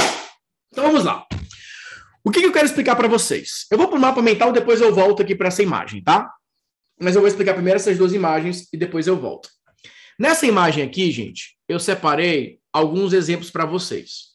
Então 0.72 0.86
vamos 0.86 1.04
lá. 1.04 1.26
O 2.24 2.32
que, 2.32 2.40
que 2.40 2.46
eu 2.46 2.54
quero 2.54 2.66
explicar 2.66 2.96
para 2.96 3.08
vocês? 3.08 3.66
Eu 3.70 3.78
vou 3.78 3.90
para 3.90 3.98
o 3.98 4.02
mapa 4.02 4.22
mental, 4.22 4.54
depois 4.54 4.80
eu 4.80 4.94
volto 4.96 5.22
aqui 5.22 5.36
para 5.36 5.50
essa 5.50 5.62
imagem, 5.62 6.02
tá? 6.02 6.32
Mas 7.00 7.16
eu 7.16 7.22
vou 7.22 7.28
explicar 7.28 7.54
primeiro 7.54 7.78
essas 7.78 7.98
duas 7.98 8.14
imagens 8.14 8.70
e 8.72 8.78
depois 8.78 9.08
eu 9.08 9.20
volto. 9.20 9.50
Nessa 10.18 10.46
imagem 10.46 10.84
aqui, 10.84 11.12
gente, 11.12 11.58
eu 11.68 11.80
separei 11.80 12.60
alguns 12.72 13.12
exemplos 13.12 13.52
para 13.52 13.66
vocês. 13.66 14.34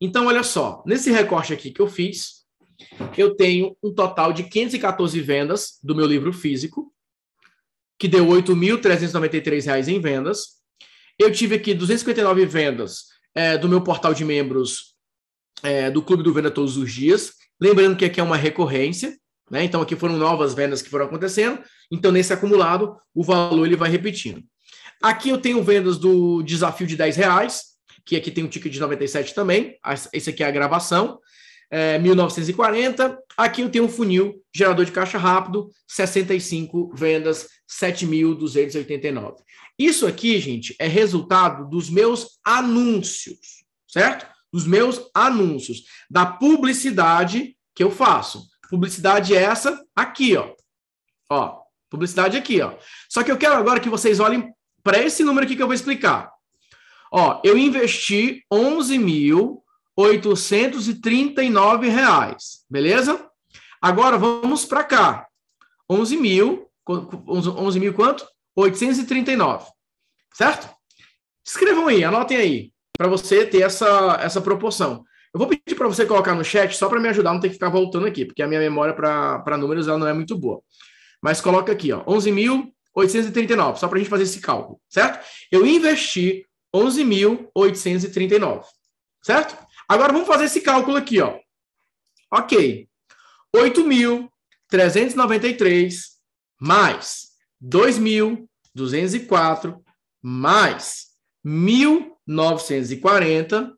Então, 0.00 0.26
olha 0.26 0.42
só, 0.42 0.82
nesse 0.86 1.10
recorte 1.10 1.52
aqui 1.52 1.70
que 1.70 1.82
eu 1.82 1.86
fiz, 1.86 2.46
eu 3.16 3.34
tenho 3.34 3.76
um 3.82 3.92
total 3.92 4.32
de 4.32 4.44
514 4.44 5.20
vendas 5.20 5.78
do 5.82 5.94
meu 5.94 6.06
livro 6.06 6.32
físico, 6.32 6.94
que 7.98 8.08
deu 8.08 8.30
R$ 8.30 8.42
8.393 8.42 9.88
em 9.88 10.00
vendas. 10.00 10.56
Eu 11.18 11.30
tive 11.30 11.56
aqui 11.56 11.74
259 11.74 12.46
vendas 12.46 13.04
é, 13.34 13.58
do 13.58 13.68
meu 13.68 13.82
portal 13.82 14.14
de 14.14 14.24
membros 14.24 14.95
é, 15.62 15.90
do 15.90 16.02
Clube 16.02 16.22
do 16.22 16.32
Venda 16.32 16.50
Todos 16.50 16.76
os 16.76 16.92
Dias. 16.92 17.32
Lembrando 17.60 17.96
que 17.96 18.04
aqui 18.04 18.20
é 18.20 18.22
uma 18.22 18.36
recorrência, 18.36 19.16
né? 19.50 19.64
Então 19.64 19.80
aqui 19.80 19.96
foram 19.96 20.16
novas 20.16 20.54
vendas 20.54 20.82
que 20.82 20.90
foram 20.90 21.06
acontecendo. 21.06 21.60
Então 21.90 22.12
nesse 22.12 22.32
acumulado 22.32 22.96
o 23.14 23.22
valor 23.22 23.66
ele 23.66 23.76
vai 23.76 23.90
repetindo. 23.90 24.42
Aqui 25.02 25.28
eu 25.28 25.38
tenho 25.38 25.62
vendas 25.62 25.98
do 25.98 26.42
desafio 26.42 26.86
de 26.86 26.96
10 26.96 27.16
reais, 27.16 27.62
que 28.04 28.16
aqui 28.16 28.30
tem 28.30 28.44
um 28.44 28.48
ticket 28.48 28.72
de 28.72 28.80
97 28.80 29.34
também. 29.34 29.76
Esse 30.12 30.30
aqui 30.30 30.42
é 30.42 30.46
a 30.46 30.50
gravação 30.50 31.18
é, 31.70 31.98
1940. 31.98 33.18
Aqui 33.36 33.62
eu 33.62 33.70
tenho 33.70 33.84
um 33.84 33.88
funil, 33.88 34.42
gerador 34.54 34.84
de 34.84 34.92
caixa 34.92 35.18
rápido, 35.18 35.70
65 35.86 36.92
vendas, 36.94 37.48
7.289. 37.68 39.36
Isso 39.78 40.06
aqui, 40.06 40.38
gente, 40.38 40.74
é 40.78 40.86
resultado 40.86 41.68
dos 41.68 41.90
meus 41.90 42.38
anúncios, 42.44 43.64
certo? 43.86 44.26
Dos 44.56 44.66
meus 44.66 45.10
anúncios, 45.12 45.82
da 46.08 46.24
publicidade 46.24 47.54
que 47.74 47.84
eu 47.84 47.90
faço. 47.90 48.48
Publicidade 48.70 49.36
essa 49.36 49.78
aqui, 49.94 50.34
ó. 50.34 50.54
Ó, 51.28 51.60
publicidade 51.90 52.38
aqui, 52.38 52.62
ó. 52.62 52.72
Só 53.06 53.22
que 53.22 53.30
eu 53.30 53.36
quero 53.36 53.52
agora 53.52 53.80
que 53.80 53.90
vocês 53.90 54.18
olhem 54.18 54.50
para 54.82 54.98
esse 54.98 55.22
número 55.22 55.44
aqui 55.44 55.56
que 55.56 55.62
eu 55.62 55.66
vou 55.66 55.74
explicar. 55.74 56.32
Ó, 57.12 57.38
eu 57.44 57.58
investi 57.58 58.46
11 58.50 58.98
mil 58.98 59.62
839 59.94 61.90
reais, 61.90 62.64
beleza? 62.70 63.30
Agora 63.78 64.16
vamos 64.16 64.64
para 64.64 64.82
cá. 64.84 65.26
11 65.86 66.16
mil, 66.16 66.66
11 66.88 67.78
mil 67.78 67.92
quanto? 67.92 68.26
839, 68.56 69.66
certo? 70.32 70.74
Escrevam 71.44 71.88
aí, 71.88 72.02
anotem 72.02 72.38
aí, 72.38 72.72
para 72.96 73.08
você 73.08 73.46
ter 73.46 73.62
essa, 73.62 74.18
essa 74.22 74.40
proporção. 74.40 75.04
Eu 75.32 75.38
vou 75.38 75.48
pedir 75.48 75.76
para 75.76 75.86
você 75.86 76.06
colocar 76.06 76.34
no 76.34 76.44
chat 76.44 76.76
só 76.76 76.88
para 76.88 77.00
me 77.00 77.08
ajudar, 77.08 77.32
não 77.32 77.40
ter 77.40 77.48
que 77.48 77.54
ficar 77.54 77.68
voltando 77.68 78.06
aqui, 78.06 78.24
porque 78.24 78.42
a 78.42 78.46
minha 78.46 78.60
memória 78.60 78.94
para 78.94 79.58
números 79.58 79.86
ela 79.86 79.98
não 79.98 80.08
é 80.08 80.12
muito 80.12 80.36
boa. 80.36 80.60
Mas 81.22 81.40
coloca 81.40 81.72
aqui, 81.72 81.92
ó, 81.92 82.04
11.839, 82.04 83.76
só 83.76 83.88
para 83.88 83.96
a 83.96 84.00
gente 84.00 84.10
fazer 84.10 84.22
esse 84.22 84.40
cálculo, 84.40 84.80
certo? 84.88 85.24
Eu 85.50 85.66
investi 85.66 86.46
11.839, 86.74 88.64
certo? 89.22 89.56
Agora 89.88 90.12
vamos 90.12 90.26
fazer 90.26 90.44
esse 90.44 90.60
cálculo 90.60 90.96
aqui, 90.96 91.20
ó. 91.20 91.38
Ok. 92.32 92.88
8.393 93.54 95.94
mais 96.60 97.28
2.204 97.62 99.80
mais 100.22 101.06
1.940 102.28 103.72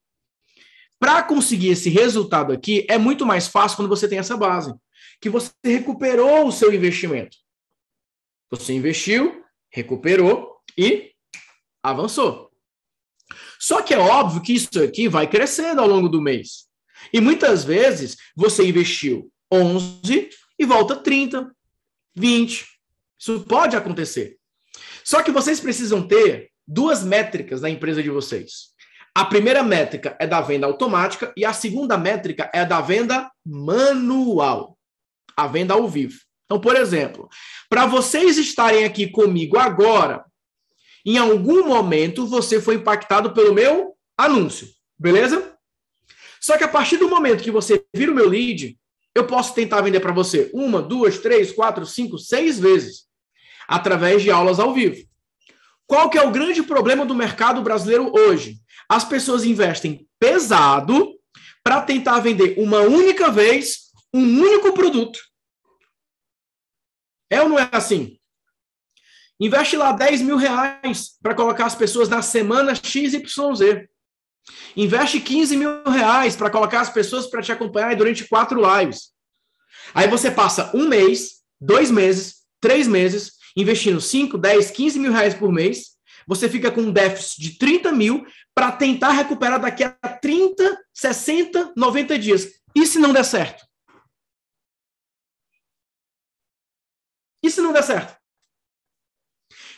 para 0.99 1.23
conseguir 1.23 1.69
esse 1.69 1.89
resultado 1.89 2.53
aqui, 2.53 2.85
é 2.89 2.97
muito 2.97 3.25
mais 3.25 3.47
fácil 3.47 3.77
quando 3.77 3.89
você 3.89 4.07
tem 4.07 4.17
essa 4.17 4.37
base, 4.37 4.73
que 5.19 5.29
você 5.29 5.51
recuperou 5.63 6.47
o 6.47 6.51
seu 6.51 6.73
investimento. 6.73 7.37
Você 8.49 8.73
investiu, 8.73 9.43
recuperou 9.69 10.57
e 10.77 11.11
avançou. 11.83 12.51
Só 13.59 13.81
que 13.81 13.93
é 13.93 13.97
óbvio 13.97 14.41
que 14.41 14.53
isso 14.53 14.81
aqui 14.81 15.07
vai 15.07 15.27
crescendo 15.27 15.81
ao 15.81 15.87
longo 15.87 16.07
do 16.07 16.21
mês. 16.21 16.67
E 17.11 17.19
muitas 17.19 17.63
vezes 17.63 18.17
você 18.35 18.67
investiu 18.67 19.31
11 19.51 20.29
e 20.57 20.65
volta 20.65 20.95
30, 20.95 21.51
20. 22.15 22.74
Isso 23.25 23.39
pode 23.39 23.75
acontecer. 23.75 24.37
Só 25.03 25.23
que 25.23 25.31
vocês 25.31 25.59
precisam 25.59 26.07
ter 26.07 26.51
duas 26.67 27.03
métricas 27.03 27.59
na 27.59 27.71
empresa 27.71 28.03
de 28.03 28.09
vocês. 28.11 28.75
A 29.15 29.25
primeira 29.25 29.63
métrica 29.63 30.15
é 30.19 30.27
da 30.27 30.41
venda 30.41 30.67
automática 30.67 31.33
e 31.35 31.43
a 31.43 31.51
segunda 31.51 31.97
métrica 31.97 32.51
é 32.53 32.63
da 32.63 32.81
venda 32.81 33.31
manual, 33.43 34.77
a 35.35 35.47
venda 35.47 35.73
ao 35.73 35.89
vivo. 35.89 36.19
Então, 36.45 36.61
por 36.61 36.75
exemplo, 36.75 37.27
para 37.67 37.87
vocês 37.87 38.37
estarem 38.37 38.85
aqui 38.85 39.07
comigo 39.07 39.57
agora, 39.57 40.23
em 41.03 41.17
algum 41.17 41.65
momento 41.65 42.27
você 42.27 42.61
foi 42.61 42.75
impactado 42.75 43.33
pelo 43.33 43.55
meu 43.55 43.95
anúncio, 44.15 44.67
beleza? 44.99 45.57
Só 46.39 46.59
que 46.59 46.63
a 46.63 46.67
partir 46.67 46.97
do 46.97 47.09
momento 47.09 47.43
que 47.43 47.49
você 47.49 47.83
vira 47.91 48.11
o 48.11 48.15
meu 48.15 48.29
lead, 48.29 48.77
eu 49.15 49.25
posso 49.25 49.55
tentar 49.55 49.81
vender 49.81 49.99
para 49.99 50.13
você 50.13 50.51
uma, 50.53 50.79
duas, 50.79 51.17
três, 51.17 51.51
quatro, 51.51 51.87
cinco, 51.87 52.19
seis 52.19 52.59
vezes 52.59 53.04
através 53.67 54.21
de 54.21 54.31
aulas 54.31 54.59
ao 54.59 54.73
vivo. 54.73 55.03
Qual 55.87 56.09
que 56.09 56.17
é 56.17 56.23
o 56.23 56.31
grande 56.31 56.63
problema 56.63 57.05
do 57.05 57.13
mercado 57.15 57.61
brasileiro 57.61 58.11
hoje? 58.15 58.57
As 58.89 59.03
pessoas 59.03 59.43
investem 59.43 60.07
pesado 60.19 61.13
para 61.63 61.81
tentar 61.81 62.19
vender 62.19 62.55
uma 62.57 62.81
única 62.81 63.29
vez 63.31 63.85
um 64.13 64.39
único 64.39 64.73
produto. 64.73 65.19
É 67.29 67.41
ou 67.41 67.49
não 67.49 67.59
é 67.59 67.67
assim? 67.71 68.17
Investe 69.39 69.75
lá 69.75 69.91
10 69.91 70.21
mil 70.21 70.37
reais 70.37 71.17
para 71.21 71.35
colocar 71.35 71.65
as 71.65 71.75
pessoas 71.75 72.07
na 72.07 72.21
semana 72.21 72.73
XYZ. 72.73 73.87
Investe 74.77 75.19
15 75.19 75.57
mil 75.57 75.83
reais 75.83 76.35
para 76.35 76.49
colocar 76.49 76.81
as 76.81 76.89
pessoas 76.89 77.27
para 77.27 77.41
te 77.41 77.51
acompanhar 77.51 77.95
durante 77.95 78.27
quatro 78.27 78.61
lives. 78.61 79.11
Aí 79.93 80.07
você 80.07 80.31
passa 80.31 80.71
um 80.73 80.87
mês, 80.87 81.41
dois 81.59 81.91
meses, 81.91 82.43
três 82.61 82.87
meses, 82.87 83.33
investindo 83.55 84.01
5, 84.01 84.37
10, 84.37 84.71
15 84.71 84.99
mil 84.99 85.11
reais 85.11 85.33
por 85.33 85.51
mês. 85.51 85.95
Você 86.27 86.49
fica 86.49 86.71
com 86.71 86.81
um 86.81 86.91
déficit 86.91 87.41
de 87.41 87.57
30 87.57 87.91
mil 87.91 88.25
para 88.53 88.71
tentar 88.71 89.11
recuperar 89.11 89.59
daqui 89.59 89.83
a 89.83 89.91
30, 89.91 90.85
60, 90.93 91.73
90 91.75 92.17
dias. 92.17 92.61
E 92.75 92.85
se 92.85 92.99
não 92.99 93.13
der 93.13 93.23
certo? 93.23 93.65
E 97.43 97.49
se 97.49 97.61
não 97.61 97.71
der 97.71 97.83
certo? 97.83 98.17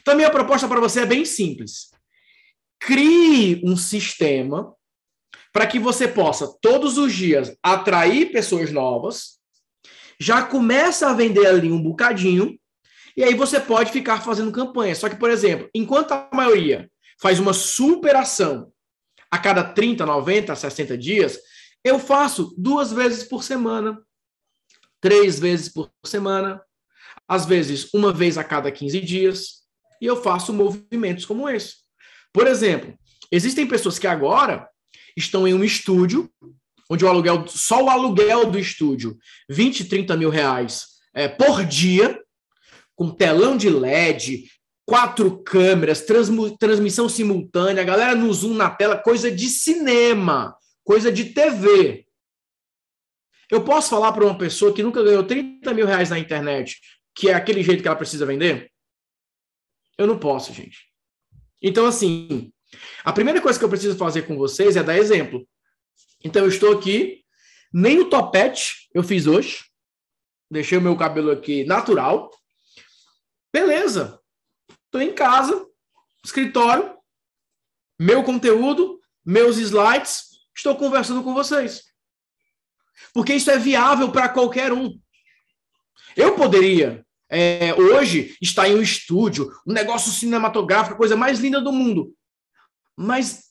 Então, 0.02 0.14
a 0.14 0.18
minha 0.18 0.32
proposta 0.32 0.68
para 0.68 0.80
você 0.80 1.02
é 1.02 1.06
bem 1.06 1.26
simples. 1.26 1.92
Crie 2.80 3.62
um 3.66 3.76
sistema 3.76 4.74
para 5.52 5.68
que 5.68 5.80
você 5.80 6.08
possa, 6.08 6.48
todos 6.62 6.98
os 6.98 7.14
dias, 7.14 7.58
atrair 7.62 8.32
pessoas 8.32 8.72
novas, 8.72 9.38
já 10.20 10.44
começa 10.46 11.10
a 11.10 11.14
vender 11.14 11.46
ali 11.48 11.72
um 11.72 11.82
bocadinho, 11.82 12.58
e 13.18 13.24
aí 13.24 13.34
você 13.34 13.60
pode 13.60 13.92
ficar 13.92 14.22
fazendo 14.22 14.52
campanha. 14.52 14.94
Só 14.94 15.10
que, 15.10 15.16
por 15.16 15.32
exemplo, 15.32 15.68
enquanto 15.74 16.12
a 16.12 16.30
maioria 16.32 16.90
faz 17.20 17.40
uma 17.40 17.52
superação 17.52 18.72
a 19.32 19.40
cada 19.40 19.64
30, 19.64 20.06
90, 20.06 20.56
60 20.56 20.96
dias, 20.96 21.40
eu 21.84 21.98
faço 21.98 22.54
duas 22.56 22.94
vezes 22.94 23.24
por 23.24 23.44
semana, 23.44 24.00
três 25.02 25.40
vezes 25.40 25.68
por 25.68 25.92
semana, 26.06 26.62
às 27.28 27.46
vezes 27.46 27.92
uma 27.92 28.14
vez 28.14 28.38
a 28.38 28.44
cada 28.44 28.72
15 28.72 29.02
dias 29.02 29.64
e 30.00 30.06
eu 30.06 30.22
faço 30.22 30.54
movimentos 30.54 31.26
como 31.26 31.50
esse. 31.50 31.78
Por 32.32 32.46
exemplo, 32.46 32.94
existem 33.32 33.68
pessoas 33.68 33.98
que 33.98 34.06
agora 34.06 34.70
estão 35.16 35.48
em 35.48 35.56
um 35.56 35.64
estúdio, 35.64 36.32
onde 36.88 37.04
o 37.04 37.08
aluguel, 37.08 37.48
só 37.48 37.84
o 37.84 37.90
aluguel 37.90 38.52
do 38.52 38.60
estúdio, 38.60 39.18
20, 39.50 39.86
30 39.86 40.16
mil 40.16 40.30
reais 40.30 40.86
é, 41.14 41.28
por 41.28 41.66
dia, 41.66 42.22
com 42.98 43.12
telão 43.12 43.56
de 43.56 43.70
LED, 43.70 44.50
quatro 44.84 45.44
câmeras, 45.44 46.04
transmissão 46.60 47.08
simultânea, 47.08 47.84
galera 47.84 48.16
no 48.16 48.34
Zoom 48.34 48.56
na 48.56 48.72
tela, 48.72 48.98
coisa 48.98 49.32
de 49.32 49.48
cinema, 49.48 50.58
coisa 50.84 51.12
de 51.12 51.26
TV. 51.26 52.08
Eu 53.52 53.64
posso 53.64 53.92
falar 53.92 54.12
para 54.12 54.26
uma 54.26 54.38
pessoa 54.38 54.74
que 54.74 54.82
nunca 54.82 55.04
ganhou 55.04 55.24
30 55.24 55.74
mil 55.76 55.86
reais 55.86 56.10
na 56.10 56.18
internet, 56.18 56.82
que 57.14 57.30
é 57.30 57.36
aquele 57.36 57.62
jeito 57.62 57.84
que 57.84 57.88
ela 57.88 57.96
precisa 57.96 58.26
vender? 58.26 58.72
Eu 59.96 60.08
não 60.08 60.18
posso, 60.18 60.52
gente. 60.52 60.88
Então, 61.62 61.86
assim, 61.86 62.52
a 63.04 63.14
primeira 63.14 63.40
coisa 63.40 63.60
que 63.60 63.64
eu 63.64 63.70
preciso 63.70 63.96
fazer 63.96 64.24
com 64.24 64.36
vocês 64.36 64.76
é 64.76 64.82
dar 64.82 64.98
exemplo. 64.98 65.48
Então, 66.24 66.44
eu 66.44 66.50
estou 66.50 66.76
aqui, 66.76 67.24
nem 67.72 68.00
o 68.00 68.10
topete 68.10 68.90
eu 68.92 69.04
fiz 69.04 69.28
hoje. 69.28 69.66
Deixei 70.50 70.78
o 70.78 70.82
meu 70.82 70.96
cabelo 70.96 71.30
aqui 71.30 71.64
natural. 71.64 72.32
Beleza. 73.52 74.20
Estou 74.86 75.02
em 75.02 75.14
casa, 75.14 75.66
escritório, 76.24 76.98
meu 78.00 78.24
conteúdo, 78.24 79.00
meus 79.26 79.58
slides, 79.58 80.30
estou 80.56 80.76
conversando 80.76 81.24
com 81.24 81.34
vocês. 81.34 81.84
Porque 83.14 83.34
isso 83.34 83.52
é 83.52 83.58
viável 83.58 84.12
para 84.12 84.30
qualquer 84.30 84.72
um. 84.72 85.00
Eu 86.16 86.36
poderia 86.36 87.06
é, 87.30 87.74
hoje 87.74 88.38
está 88.42 88.68
em 88.70 88.76
um 88.76 88.82
estúdio, 88.82 89.52
um 89.66 89.74
negócio 89.74 90.12
cinematográfico, 90.12 90.96
a 90.96 90.98
coisa 90.98 91.16
mais 91.16 91.40
linda 91.40 91.60
do 91.60 91.72
mundo. 91.72 92.14
Mas 92.96 93.48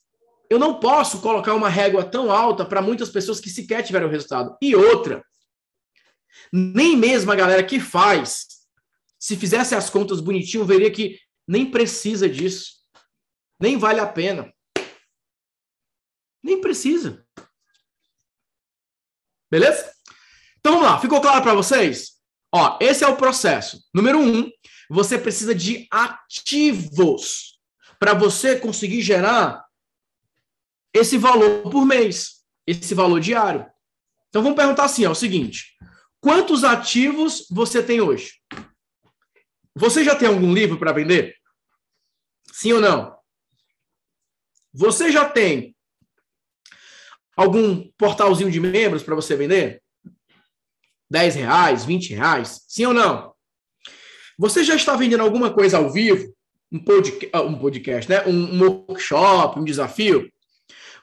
eu 0.49 0.59
não 0.59 0.81
posso 0.81 1.21
colocar 1.21 1.55
uma 1.55 1.69
régua 1.69 2.05
tão 2.05 2.31
alta 2.31 2.65
para 2.65 2.81
muitas 2.81 3.11
pessoas 3.11 3.41
que 3.41 3.51
sequer 3.51 3.83
tiveram 3.83 4.09
resultado. 4.09 4.57
E 4.63 4.75
outra, 4.75 5.23
nem 6.53 6.97
mesmo 6.97 7.31
a 7.31 7.37
galera 7.37 7.63
que 7.63 7.79
faz, 7.79 8.47
se 9.27 9.37
fizesse 9.37 9.75
as 9.75 9.91
contas 9.91 10.21
bonitinho, 10.21 10.65
veria 10.65 10.89
que 10.89 11.19
nem 11.49 11.69
precisa 11.69 12.29
disso. 12.29 12.77
Nem 13.61 13.77
vale 13.77 13.99
a 13.99 14.07
pena. 14.07 14.55
Nem 16.41 16.61
precisa. 16.61 17.27
Beleza? 19.51 19.93
Então 20.61 20.75
vamos 20.75 20.87
lá, 20.87 21.01
ficou 21.01 21.21
claro 21.21 21.43
para 21.43 21.55
vocês? 21.55 22.21
Ó, 22.55 22.79
esse 22.81 23.03
é 23.03 23.09
o 23.09 23.17
processo. 23.17 23.85
Número 23.93 24.21
um, 24.21 24.49
você 24.89 25.19
precisa 25.19 25.53
de 25.53 25.89
ativos 25.91 27.59
para 27.99 28.15
você 28.15 28.57
conseguir 28.61 29.03
gerar 29.03 29.67
esse 30.95 31.19
valor 31.19 31.69
por 31.69 31.85
mês, 31.85 32.45
esse 32.65 32.95
valor 32.95 33.19
diário. 33.19 33.67
Então 34.29 34.41
vamos 34.41 34.57
perguntar 34.57 34.85
assim, 34.85 35.05
ó, 35.05 35.11
o 35.11 35.17
seguinte: 35.17 35.77
quantos 36.21 36.63
ativos 36.63 37.45
você 37.51 37.83
tem 37.83 38.01
hoje? 38.01 38.41
Você 39.79 40.03
já 40.03 40.17
tem 40.17 40.27
algum 40.27 40.55
livro 40.55 40.79
para 40.79 40.91
vender? 40.91 41.37
Sim 42.51 42.73
ou 42.73 42.81
não? 42.81 43.15
Você 44.73 45.13
já 45.13 45.29
tem 45.29 45.77
algum 47.37 47.87
portalzinho 47.99 48.51
de 48.51 48.59
membros 48.59 49.03
para 49.03 49.15
você 49.15 49.37
vender? 49.37 49.83
10 51.11 51.35
reais, 51.35 51.85
20 51.85 52.15
reais? 52.15 52.65
Sim 52.67 52.87
ou 52.87 52.95
não? 52.95 53.35
Você 54.39 54.65
já 54.65 54.75
está 54.75 54.97
vendendo 54.97 55.23
alguma 55.23 55.53
coisa 55.53 55.77
ao 55.77 55.93
vivo? 55.93 56.35
Um 56.73 56.83
podcast, 56.83 57.31
ah, 57.35 57.43
um 57.43 57.59
podcast 57.59 58.11
né? 58.11 58.25
um, 58.27 58.59
workshop, 58.63 59.61
um 59.61 59.65
desafio? 59.65 60.33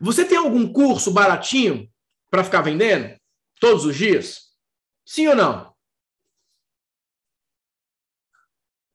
Você 0.01 0.25
tem 0.25 0.37
algum 0.37 0.73
curso 0.73 1.11
baratinho 1.11 1.87
para 2.29 2.43
ficar 2.43 2.61
vendendo 2.61 3.15
todos 3.59 3.85
os 3.85 3.95
dias? 3.95 4.51
Sim 5.05 5.27
ou 5.27 5.35
não? 5.35 5.72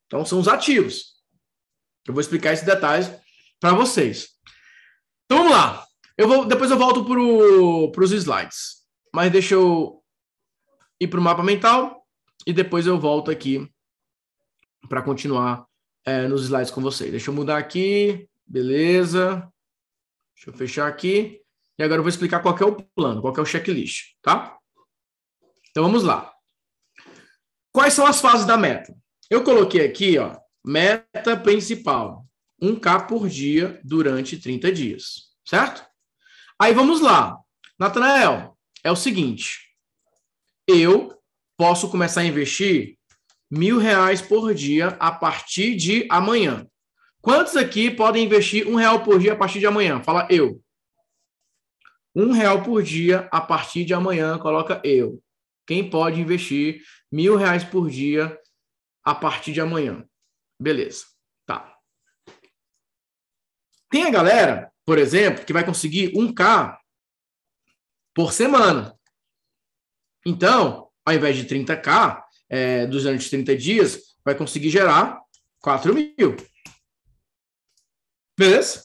Então 0.08 0.24
são 0.24 0.40
os 0.40 0.48
ativos. 0.48 1.18
Eu 2.06 2.14
vou 2.14 2.20
explicar 2.20 2.52
esses 2.52 2.64
detalhes 2.64 3.08
para 3.60 3.74
vocês. 3.74 4.30
Então 5.26 5.44
vamos 5.44 5.52
lá. 5.52 5.86
Eu 6.16 6.26
vou, 6.26 6.46
depois 6.46 6.70
eu 6.70 6.78
volto 6.78 7.04
para 7.04 8.02
os 8.02 8.10
slides. 8.10 8.78
Mas 9.14 9.30
deixa 9.30 9.54
eu 9.54 10.02
ir 10.98 11.06
para 11.06 11.20
o 11.20 11.22
mapa 11.22 11.42
mental 11.42 12.04
e 12.46 12.52
depois 12.52 12.86
eu 12.86 12.98
volto 12.98 13.30
aqui 13.30 13.70
para 14.88 15.02
continuar 15.02 15.66
é, 16.04 16.26
nos 16.26 16.44
slides 16.44 16.70
com 16.70 16.80
vocês. 16.80 17.10
Deixa 17.10 17.30
eu 17.30 17.34
mudar 17.34 17.58
aqui, 17.58 18.28
beleza. 18.46 19.46
Deixa 20.34 20.50
eu 20.50 20.54
fechar 20.54 20.88
aqui. 20.88 21.42
E 21.78 21.82
agora 21.82 21.98
eu 21.98 22.02
vou 22.02 22.08
explicar 22.08 22.40
qual 22.40 22.56
é 22.56 22.64
o 22.64 22.74
plano, 22.74 23.20
qual 23.20 23.36
é 23.36 23.40
o 23.40 23.46
checklist, 23.46 24.14
tá? 24.22 24.58
Então 25.70 25.84
vamos 25.84 26.02
lá. 26.02 26.32
Quais 27.70 27.92
são 27.92 28.06
as 28.06 28.20
fases 28.20 28.46
da 28.46 28.56
meta? 28.56 28.96
Eu 29.30 29.44
coloquei 29.44 29.84
aqui, 29.84 30.18
ó, 30.18 30.38
meta 30.64 31.36
principal, 31.36 32.24
1K 32.62 33.06
por 33.06 33.28
dia 33.28 33.78
durante 33.84 34.38
30 34.38 34.72
dias, 34.72 35.34
certo? 35.46 35.84
Aí 36.58 36.72
vamos 36.72 37.00
lá. 37.02 37.38
Natanael, 37.78 38.56
é 38.82 38.90
o 38.90 38.96
seguinte, 38.96 39.68
eu 40.66 41.14
posso 41.58 41.90
começar 41.90 42.22
a 42.22 42.24
investir 42.24 42.96
mil 43.50 43.78
reais 43.78 44.22
por 44.22 44.54
dia 44.54 44.88
a 44.98 45.12
partir 45.12 45.76
de 45.76 46.06
amanhã. 46.10 46.66
Quantos 47.20 47.56
aqui 47.56 47.90
podem 47.90 48.24
investir 48.24 48.66
um 48.66 48.76
real 48.76 49.02
por 49.02 49.18
dia 49.18 49.34
a 49.34 49.36
partir 49.36 49.58
de 49.58 49.66
amanhã? 49.66 50.02
Fala 50.02 50.26
eu. 50.30 50.62
Um 52.14 52.32
real 52.32 52.62
por 52.62 52.82
dia 52.82 53.28
a 53.30 53.40
partir 53.40 53.84
de 53.84 53.92
amanhã, 53.92 54.38
coloca 54.38 54.80
eu. 54.82 55.22
Quem 55.66 55.88
pode 55.88 56.20
investir 56.20 56.82
mil 57.12 57.36
reais 57.36 57.62
por 57.62 57.90
dia 57.90 58.38
a 59.08 59.14
partir 59.14 59.52
de 59.52 59.60
amanhã? 59.60 60.06
Beleza, 60.60 61.06
tá. 61.46 61.74
Tem 63.88 64.04
a 64.04 64.10
galera, 64.10 64.70
por 64.84 64.98
exemplo, 64.98 65.46
que 65.46 65.52
vai 65.52 65.64
conseguir 65.64 66.12
um 66.14 66.32
k 66.32 66.78
por 68.14 68.34
semana. 68.34 68.94
Então, 70.26 70.90
ao 71.06 71.14
invés 71.14 71.36
de 71.36 71.46
30k, 71.46 72.22
é, 72.50 72.86
durante 72.86 73.30
30 73.30 73.56
dias, 73.56 74.14
vai 74.22 74.34
conseguir 74.34 74.68
gerar 74.68 75.18
4 75.60 75.94
mil. 75.94 76.36
Beleza? 78.38 78.84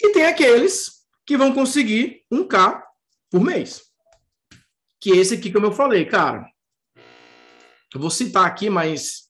E 0.00 0.12
tem 0.12 0.24
aqueles 0.24 1.06
que 1.26 1.36
vão 1.36 1.52
conseguir 1.52 2.24
1K 2.32 2.82
por 3.30 3.42
mês. 3.42 3.82
Que 4.98 5.12
é 5.12 5.16
esse 5.16 5.34
aqui, 5.34 5.52
como 5.52 5.66
eu 5.66 5.72
falei, 5.72 6.06
cara. 6.06 6.50
Eu 7.94 8.00
vou 8.00 8.10
citar 8.10 8.46
aqui, 8.46 8.70
mas 8.70 9.25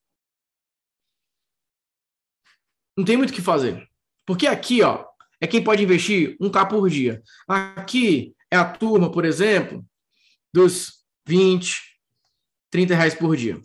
não 2.96 3.04
tem 3.04 3.16
muito 3.16 3.30
o 3.30 3.32
que 3.32 3.42
fazer. 3.42 3.87
Porque 4.24 4.46
aqui, 4.46 4.82
ó, 4.82 5.04
é 5.40 5.46
quem 5.46 5.62
pode 5.62 5.82
investir 5.82 6.37
1K 6.40 6.68
por 6.68 6.88
dia. 6.88 7.22
Aqui 7.48 8.35
é 8.50 8.56
a 8.56 8.64
turma, 8.64 9.11
por 9.11 9.24
exemplo, 9.24 9.85
dos 10.52 11.04
20, 11.26 11.80
30 12.70 12.94
reais 12.94 13.14
por 13.14 13.37
dia. 13.37 13.61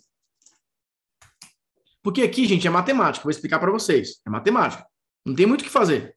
Porque 2.03 2.23
aqui, 2.23 2.45
gente, 2.45 2.67
é 2.67 2.69
matemática. 2.69 3.23
Vou 3.23 3.31
explicar 3.31 3.59
para 3.59 3.71
vocês. 3.71 4.21
É 4.25 4.29
matemática. 4.29 4.85
Não 5.25 5.35
tem 5.35 5.45
muito 5.45 5.61
o 5.61 5.63
que 5.63 5.69
fazer. 5.69 6.15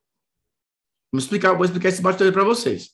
Vou 1.12 1.18
explicar, 1.18 1.52
vou 1.52 1.64
explicar 1.64 1.90
esse 1.90 2.02
bastidor 2.02 2.32
para 2.32 2.44
vocês. 2.44 2.90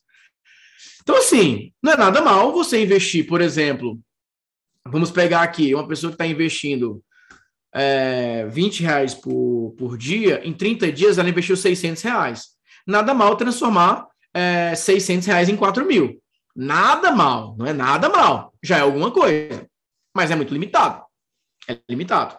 Então, 1.02 1.16
assim, 1.16 1.72
não 1.83 1.92
é 1.92 1.96
nada 1.96 2.20
mal 2.20 2.52
você 2.52 2.83
investir, 2.83 3.26
por 3.26 3.40
exemplo, 3.40 3.98
vamos 4.87 5.11
pegar 5.11 5.42
aqui 5.42 5.74
uma 5.74 5.88
pessoa 5.88 6.11
que 6.11 6.14
está 6.14 6.26
investindo 6.26 7.02
é, 7.74 8.46
20 8.48 8.83
reais 8.83 9.14
por, 9.14 9.74
por 9.78 9.96
dia, 9.96 10.40
em 10.44 10.52
30 10.52 10.90
dias 10.92 11.18
ela 11.18 11.28
investiu 11.28 11.56
600 11.56 12.02
reais. 12.02 12.48
Nada 12.87 13.14
mal 13.14 13.37
transformar 13.37 14.06
é, 14.35 14.74
600 14.74 15.26
reais 15.26 15.48
em 15.48 15.56
4 15.56 15.85
mil. 15.85 16.20
Nada 16.54 17.12
mal, 17.12 17.54
não 17.59 17.66
é 17.66 17.72
nada 17.72 18.09
mal. 18.09 18.52
Já 18.62 18.78
é 18.78 18.80
alguma 18.80 19.11
coisa 19.11 19.70
mas 20.14 20.30
é 20.30 20.37
muito 20.37 20.52
limitado. 20.52 21.04
É 21.68 21.78
limitado. 21.88 22.38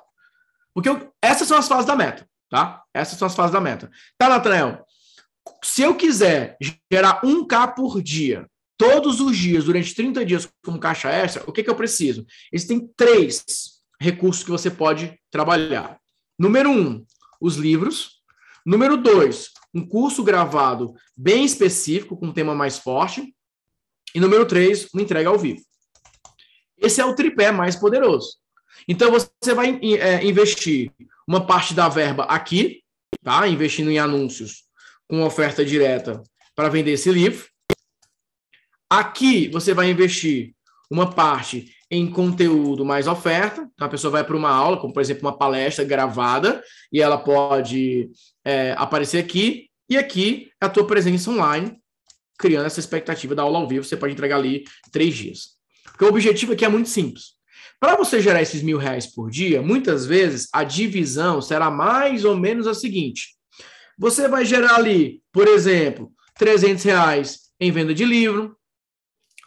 Porque 0.74 0.90
eu, 0.90 1.12
essas 1.22 1.48
são 1.48 1.58
as 1.58 1.68
fases 1.68 1.86
da 1.86 1.96
meta, 1.96 2.28
tá? 2.50 2.84
Essas 2.94 3.18
são 3.18 3.26
as 3.26 3.36
fases 3.36 3.52
da 3.52 3.62
meta. 3.62 3.90
Tá, 4.18 4.30
Nathanael? 4.30 4.86
Se 5.64 5.82
eu 5.82 5.96
quiser 5.96 6.58
gerar 6.92 7.22
1K 7.22 7.74
por 7.76 8.02
dia, 8.02 8.48
todos 8.78 9.20
os 9.20 9.38
dias, 9.38 9.66
durante 9.66 9.94
30 9.94 10.26
dias, 10.26 10.50
como 10.64 10.80
caixa 10.80 11.10
extra, 11.10 11.44
o 11.48 11.52
que, 11.52 11.64
que 11.64 11.70
eu 11.70 11.76
preciso? 11.76 12.26
Existem 12.52 12.88
três 12.96 13.81
recursos 14.02 14.44
que 14.44 14.50
você 14.50 14.72
pode 14.72 15.16
trabalhar. 15.30 16.00
Número 16.38 16.72
um, 16.72 17.06
os 17.40 17.56
livros. 17.56 18.20
Número 18.66 18.98
dois, 18.98 19.52
um 19.74 19.88
curso 19.88 20.24
gravado 20.24 20.94
bem 21.16 21.46
específico, 21.46 22.18
com 22.18 22.28
um 22.28 22.34
tema 22.34 22.54
mais 22.54 22.78
forte. 22.78 23.36
E 24.14 24.20
número 24.20 24.46
três, 24.46 24.88
uma 24.94 25.02
entrega 25.02 25.30
ao 25.30 25.38
vivo. 25.38 25.62
Esse 26.78 27.00
é 27.00 27.06
o 27.06 27.16
tripé 27.16 27.52
mais 27.52 27.76
poderoso. 27.76 28.38
Então, 28.88 29.12
você 29.12 29.54
vai 29.54 29.80
é, 29.84 30.26
investir 30.26 30.92
uma 31.28 31.46
parte 31.46 31.74
da 31.74 31.88
verba 31.88 32.24
aqui, 32.24 32.84
tá? 33.24 33.48
Investindo 33.48 33.92
em 33.92 34.00
anúncios 34.00 34.64
com 35.08 35.24
oferta 35.24 35.64
direta 35.64 36.24
para 36.56 36.70
vender 36.70 36.94
esse 36.94 37.12
livro. 37.12 37.48
Aqui, 38.90 39.48
você 39.48 39.74
vai 39.74 39.90
investir 39.92 40.56
uma 40.90 41.10
parte 41.14 41.74
em 41.92 42.10
conteúdo 42.10 42.86
mais 42.86 43.06
oferta. 43.06 43.70
Então, 43.74 43.86
a 43.86 43.90
pessoa 43.90 44.10
vai 44.10 44.24
para 44.24 44.38
uma 44.38 44.50
aula, 44.50 44.78
como 44.78 44.94
por 44.94 45.02
exemplo 45.02 45.28
uma 45.28 45.38
palestra 45.38 45.84
gravada, 45.84 46.64
e 46.92 47.02
ela 47.02 47.18
pode 47.18 48.10
é, 48.46 48.74
aparecer 48.78 49.18
aqui. 49.18 49.70
E 49.90 49.98
aqui 49.98 50.50
a 50.62 50.70
tua 50.70 50.88
presença 50.88 51.30
online, 51.30 51.78
criando 52.40 52.66
essa 52.66 52.80
expectativa 52.80 53.36
da 53.36 53.44
aula 53.44 53.60
ao 53.60 53.68
vivo. 53.68 53.84
Você 53.84 53.98
pode 53.98 54.14
entregar 54.14 54.38
ali 54.38 54.64
três 54.90 55.14
dias. 55.14 55.50
Porque 55.84 56.06
o 56.06 56.08
objetivo 56.08 56.54
aqui 56.54 56.64
é 56.64 56.70
muito 56.70 56.88
simples. 56.88 57.34
Para 57.78 57.98
você 57.98 58.22
gerar 58.22 58.42
esses 58.42 58.62
mil 58.62 58.78
reais 58.78 59.06
por 59.06 59.30
dia, 59.30 59.62
muitas 59.62 60.06
vezes 60.06 60.48
a 60.54 60.64
divisão 60.64 61.42
será 61.42 61.70
mais 61.70 62.24
ou 62.24 62.38
menos 62.38 62.68
a 62.68 62.74
seguinte: 62.74 63.36
você 63.98 64.30
vai 64.30 64.46
gerar 64.46 64.76
ali, 64.76 65.22
por 65.32 65.48
exemplo, 65.48 66.10
300 66.38 66.84
reais 66.86 67.40
em 67.60 67.72
venda 67.72 67.94
de 67.94 68.06
livro, 68.06 68.56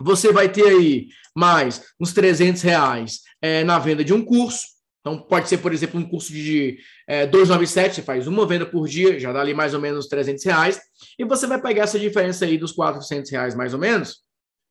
você 0.00 0.32
vai 0.32 0.50
ter 0.50 0.66
aí 0.66 1.08
mais 1.34 1.82
uns 2.00 2.12
300 2.12 2.62
reais 2.62 3.20
é, 3.40 3.64
na 3.64 3.78
venda 3.78 4.04
de 4.04 4.12
um 4.12 4.24
curso. 4.24 4.74
Então, 5.00 5.18
pode 5.18 5.50
ser, 5.50 5.58
por 5.58 5.72
exemplo, 5.72 6.00
um 6.00 6.08
curso 6.08 6.32
de 6.32 6.78
é, 7.06 7.26
297, 7.26 7.96
você 7.96 8.02
faz 8.02 8.26
uma 8.26 8.46
venda 8.46 8.64
por 8.64 8.88
dia, 8.88 9.20
já 9.20 9.32
dá 9.32 9.40
ali 9.40 9.52
mais 9.52 9.74
ou 9.74 9.80
menos 9.80 10.06
300 10.06 10.42
reais, 10.44 10.80
e 11.18 11.24
você 11.24 11.46
vai 11.46 11.60
pegar 11.60 11.82
essa 11.82 11.98
diferença 11.98 12.46
aí 12.46 12.56
dos 12.56 12.72
400 12.72 13.30
reais 13.30 13.54
mais 13.54 13.74
ou 13.74 13.78
menos, 13.78 14.22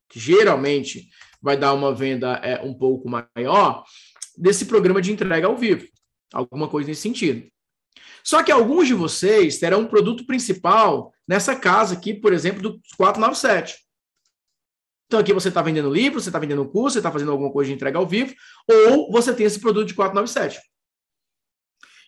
que 0.09 0.19
geralmente 0.19 1.07
vai 1.39 1.55
dar 1.55 1.73
uma 1.73 1.93
venda 1.93 2.33
é, 2.43 2.59
um 2.63 2.73
pouco 2.73 3.07
maior, 3.07 3.83
desse 4.35 4.65
programa 4.65 5.01
de 5.01 5.11
entrega 5.11 5.45
ao 5.45 5.55
vivo. 5.55 5.85
Alguma 6.33 6.67
coisa 6.67 6.89
nesse 6.89 7.01
sentido. 7.01 7.47
Só 8.23 8.41
que 8.41 8.51
alguns 8.51 8.87
de 8.87 8.93
vocês 8.95 9.59
terão 9.59 9.81
um 9.81 9.87
produto 9.87 10.25
principal 10.25 11.13
nessa 11.27 11.55
casa 11.55 11.93
aqui, 11.93 12.13
por 12.13 12.33
exemplo, 12.33 12.61
do 12.61 12.79
497. 12.97 13.82
Então 15.13 15.21
aqui 15.21 15.31
você 15.31 15.49
está 15.49 15.61
vendendo 15.61 15.93
livro, 15.93 16.19
você 16.19 16.29
está 16.29 16.39
vendendo 16.39 16.67
curso, 16.67 16.93
você 16.93 16.99
está 16.99 17.11
fazendo 17.11 17.31
alguma 17.31 17.51
coisa 17.51 17.67
de 17.67 17.75
entrega 17.75 17.99
ao 17.99 18.07
vivo, 18.07 18.33
ou 18.67 19.11
você 19.11 19.31
tem 19.31 19.45
esse 19.45 19.59
produto 19.59 19.87
de 19.87 19.93
497. 19.93 20.59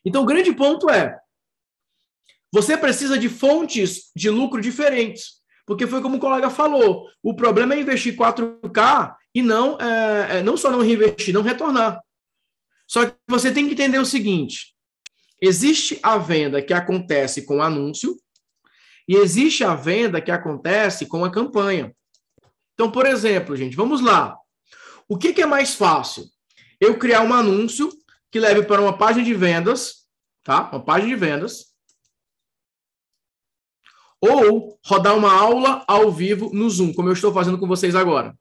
Então 0.04 0.24
o 0.24 0.26
grande 0.26 0.52
ponto 0.52 0.90
é, 0.90 1.16
você 2.52 2.76
precisa 2.76 3.16
de 3.16 3.30
fontes 3.30 4.10
de 4.16 4.28
lucro 4.32 4.60
diferentes. 4.60 5.36
Porque 5.68 5.86
foi 5.86 6.02
como 6.02 6.18
o 6.18 6.20
colega 6.20 6.50
falou, 6.50 7.08
o 7.22 7.36
problema 7.36 7.76
é 7.76 7.80
investir 7.80 8.18
4K 8.18 9.16
e 9.36 9.44
não, 9.44 9.80
é, 9.80 10.40
é, 10.40 10.42
não 10.42 10.58
só 10.58 10.72
não 10.72 10.82
reinvestir, 10.82 11.32
não 11.32 11.44
retornar. 11.44 12.02
Só 12.88 13.06
que 13.06 13.16
você 13.28 13.52
tem 13.52 13.68
que 13.68 13.74
entender 13.74 14.00
o 14.00 14.06
seguinte: 14.06 14.74
existe 15.40 16.00
a 16.02 16.18
venda 16.18 16.60
que 16.60 16.74
acontece 16.74 17.46
com 17.46 17.62
anúncio 17.62 18.18
e 19.08 19.16
existe 19.16 19.64
a 19.64 19.76
venda 19.76 20.20
que 20.20 20.32
acontece 20.32 21.06
com 21.06 21.24
a 21.24 21.32
campanha. 21.32 21.94
Então, 22.76 22.92
por 22.92 23.08
exemplo, 23.08 23.56
gente, 23.56 23.76
vamos 23.76 24.02
lá. 24.02 24.38
O 25.08 25.18
que, 25.18 25.34
que 25.34 25.42
é 25.42 25.46
mais 25.46 25.74
fácil? 25.74 26.26
Eu 26.80 27.00
criar 27.00 27.22
um 27.22 27.34
anúncio 27.34 27.90
que 28.30 28.40
leve 28.40 28.64
para 28.64 28.82
uma 28.82 28.98
página 28.98 29.24
de 29.24 29.34
vendas, 29.34 30.06
tá? 30.44 30.70
Uma 30.70 30.84
página 30.84 31.10
de 31.10 31.16
vendas 31.16 31.74
ou 34.20 34.80
rodar 34.84 35.16
uma 35.16 35.32
aula 35.32 35.84
ao 35.88 36.12
vivo 36.12 36.50
no 36.54 36.70
Zoom, 36.70 36.94
como 36.94 37.10
eu 37.10 37.14
estou 37.14 37.34
fazendo 37.34 37.60
com 37.60 37.68
vocês 37.68 37.96
agora. 37.96 38.38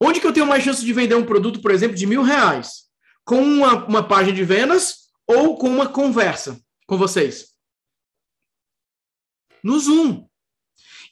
Onde 0.00 0.20
que 0.20 0.26
eu 0.26 0.32
tenho 0.32 0.46
mais 0.46 0.64
chance 0.64 0.84
de 0.84 0.92
vender 0.92 1.14
um 1.14 1.26
produto, 1.26 1.60
por 1.60 1.70
exemplo, 1.70 1.96
de 1.96 2.06
mil 2.06 2.22
reais? 2.22 2.88
Com 3.24 3.42
uma, 3.42 3.84
uma 3.86 4.06
página 4.06 4.34
de 4.34 4.44
vendas 4.44 5.10
ou 5.26 5.58
com 5.58 5.68
uma 5.68 5.88
conversa 5.88 6.58
com 6.86 6.96
vocês? 6.96 7.54
No 9.62 9.78
Zoom. 9.78 10.26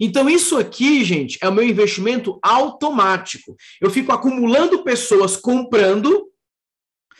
Então, 0.00 0.28
isso 0.28 0.56
aqui, 0.56 1.04
gente, 1.04 1.38
é 1.42 1.48
o 1.48 1.52
meu 1.52 1.64
investimento 1.64 2.38
automático. 2.42 3.56
Eu 3.80 3.90
fico 3.90 4.12
acumulando 4.12 4.84
pessoas 4.84 5.36
comprando, 5.36 6.30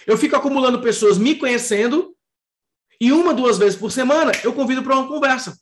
eu 0.07 0.17
fico 0.17 0.37
acumulando 0.37 0.81
pessoas 0.81 1.19
me 1.19 1.35
conhecendo 1.35 2.15
e 3.01 3.13
uma, 3.13 3.35
duas 3.35 3.59
vezes 3.59 3.79
por 3.79 3.91
semana 3.91 4.33
eu 4.45 4.53
convido 4.53 4.83
para 4.83 4.97
uma 4.97 5.09
conversa. 5.09 5.57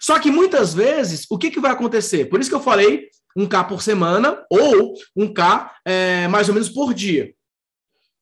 Só 0.00 0.18
que 0.18 0.30
muitas 0.30 0.74
vezes, 0.74 1.26
o 1.30 1.38
que, 1.38 1.50
que 1.50 1.60
vai 1.60 1.70
acontecer? 1.70 2.26
Por 2.26 2.40
isso 2.40 2.50
que 2.50 2.56
eu 2.56 2.60
falei 2.60 3.08
um 3.36 3.46
K 3.46 3.64
por 3.64 3.82
semana 3.82 4.44
ou 4.50 4.94
um 5.14 5.32
K 5.32 5.74
é, 5.84 6.28
mais 6.28 6.48
ou 6.48 6.54
menos 6.54 6.68
por 6.68 6.92
dia. 6.94 7.34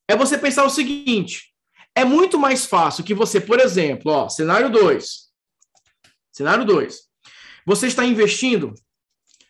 É 0.08 0.16
você 0.16 0.36
pensar 0.38 0.64
o 0.64 0.70
seguinte: 0.70 1.52
é 1.94 2.04
muito 2.04 2.38
mais 2.38 2.66
fácil 2.66 3.04
que 3.04 3.14
você, 3.14 3.40
por 3.40 3.60
exemplo, 3.60 4.12
ó, 4.12 4.28
cenário 4.28 4.70
2. 4.70 5.24
Cenário 6.32 6.64
2. 6.64 7.13
Você 7.66 7.86
está 7.86 8.04
investindo 8.04 8.74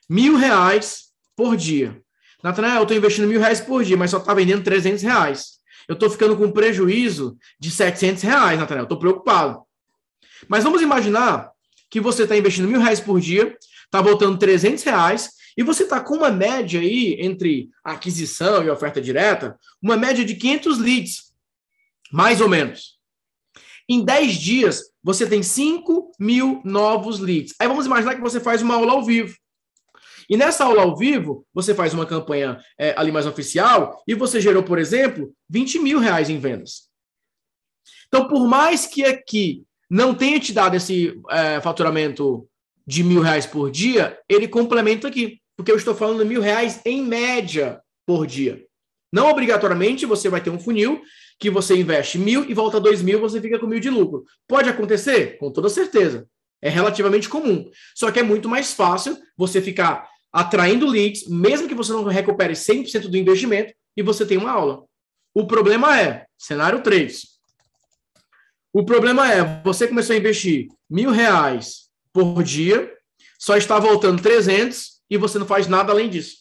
mil 0.08 0.36
reais 0.36 1.06
por 1.36 1.56
dia. 1.56 2.00
Natanael, 2.42 2.76
eu 2.76 2.82
estou 2.82 2.96
investindo 2.96 3.26
mil 3.26 3.40
reais 3.40 3.60
por 3.60 3.82
dia, 3.82 3.96
mas 3.96 4.10
só 4.10 4.18
está 4.18 4.34
vendendo 4.34 4.62
300 4.62 5.02
reais. 5.02 5.54
Eu 5.88 5.94
estou 5.94 6.10
ficando 6.10 6.36
com 6.36 6.50
prejuízo 6.50 7.36
de 7.58 7.70
700 7.70 8.22
reais, 8.22 8.58
Natanael. 8.58 8.84
Estou 8.84 8.98
preocupado. 8.98 9.62
Mas 10.48 10.64
vamos 10.64 10.82
imaginar 10.82 11.50
que 11.90 12.00
você 12.00 12.24
está 12.24 12.36
investindo 12.36 12.68
mil 12.68 12.80
reais 12.80 13.00
por 13.00 13.20
dia, 13.20 13.56
está 13.84 14.00
voltando 14.00 14.38
300 14.38 14.82
reais, 14.82 15.30
e 15.56 15.62
você 15.62 15.84
está 15.84 16.00
com 16.00 16.16
uma 16.16 16.30
média 16.30 16.80
aí 16.80 17.16
entre 17.20 17.70
aquisição 17.82 18.64
e 18.64 18.70
oferta 18.70 19.00
direta, 19.00 19.56
uma 19.80 19.96
média 19.96 20.24
de 20.24 20.34
500 20.34 20.78
leads, 20.78 21.32
mais 22.10 22.40
ou 22.40 22.48
menos. 22.48 22.93
Em 23.88 24.04
10 24.04 24.34
dias, 24.34 24.82
você 25.02 25.28
tem 25.28 25.42
5 25.42 26.12
mil 26.18 26.60
novos 26.64 27.18
leads. 27.18 27.54
Aí 27.58 27.68
vamos 27.68 27.86
imaginar 27.86 28.14
que 28.14 28.20
você 28.20 28.40
faz 28.40 28.62
uma 28.62 28.74
aula 28.74 28.92
ao 28.92 29.04
vivo. 29.04 29.36
E 30.28 30.36
nessa 30.36 30.64
aula 30.64 30.82
ao 30.82 30.96
vivo, 30.96 31.46
você 31.52 31.74
faz 31.74 31.92
uma 31.92 32.06
campanha 32.06 32.58
é, 32.78 32.94
ali 32.96 33.12
mais 33.12 33.26
oficial 33.26 34.02
e 34.08 34.14
você 34.14 34.40
gerou, 34.40 34.62
por 34.62 34.78
exemplo, 34.78 35.34
20 35.50 35.78
mil 35.80 35.98
reais 35.98 36.30
em 36.30 36.38
vendas. 36.38 36.88
Então, 38.08 38.26
por 38.26 38.46
mais 38.46 38.86
que 38.86 39.04
aqui 39.04 39.64
não 39.90 40.14
tenha 40.14 40.40
te 40.40 40.52
dado 40.52 40.76
esse 40.76 41.20
é, 41.30 41.60
faturamento 41.60 42.48
de 42.86 43.02
mil 43.02 43.20
reais 43.20 43.46
por 43.46 43.70
dia, 43.70 44.18
ele 44.28 44.48
complementa 44.48 45.08
aqui. 45.08 45.40
Porque 45.56 45.70
eu 45.70 45.76
estou 45.76 45.94
falando 45.94 46.24
mil 46.24 46.40
reais 46.40 46.80
em 46.84 47.02
média 47.02 47.80
por 48.06 48.26
dia. 48.26 48.64
Não 49.12 49.28
obrigatoriamente 49.28 50.06
você 50.06 50.28
vai 50.28 50.40
ter 50.40 50.50
um 50.50 50.58
funil 50.58 51.00
que 51.44 51.50
você 51.50 51.76
investe 51.76 52.16
mil 52.16 52.48
e 52.48 52.54
volta 52.54 52.80
dois 52.80 53.02
mil, 53.02 53.20
você 53.20 53.38
fica 53.38 53.58
com 53.58 53.66
mil 53.66 53.78
de 53.78 53.90
lucro. 53.90 54.24
Pode 54.48 54.66
acontecer? 54.66 55.36
Com 55.36 55.50
toda 55.50 55.68
certeza. 55.68 56.26
É 56.62 56.70
relativamente 56.70 57.28
comum. 57.28 57.70
Só 57.94 58.10
que 58.10 58.18
é 58.18 58.22
muito 58.22 58.48
mais 58.48 58.72
fácil 58.72 59.18
você 59.36 59.60
ficar 59.60 60.08
atraindo 60.32 60.86
leads, 60.86 61.28
mesmo 61.28 61.68
que 61.68 61.74
você 61.74 61.92
não 61.92 62.04
recupere 62.04 62.54
100% 62.54 63.08
do 63.08 63.16
investimento, 63.18 63.74
e 63.94 64.02
você 64.02 64.24
tem 64.24 64.38
uma 64.38 64.52
aula. 64.52 64.84
O 65.34 65.46
problema 65.46 66.00
é, 66.00 66.24
cenário 66.38 66.82
3. 66.82 67.26
O 68.72 68.82
problema 68.82 69.30
é, 69.30 69.62
você 69.62 69.86
começou 69.86 70.14
a 70.14 70.18
investir 70.18 70.68
mil 70.88 71.10
reais 71.10 71.90
por 72.10 72.42
dia, 72.42 72.90
só 73.38 73.54
está 73.54 73.78
voltando 73.78 74.22
300 74.22 75.02
e 75.10 75.18
você 75.18 75.38
não 75.38 75.46
faz 75.46 75.66
nada 75.66 75.92
além 75.92 76.08
disso. 76.08 76.38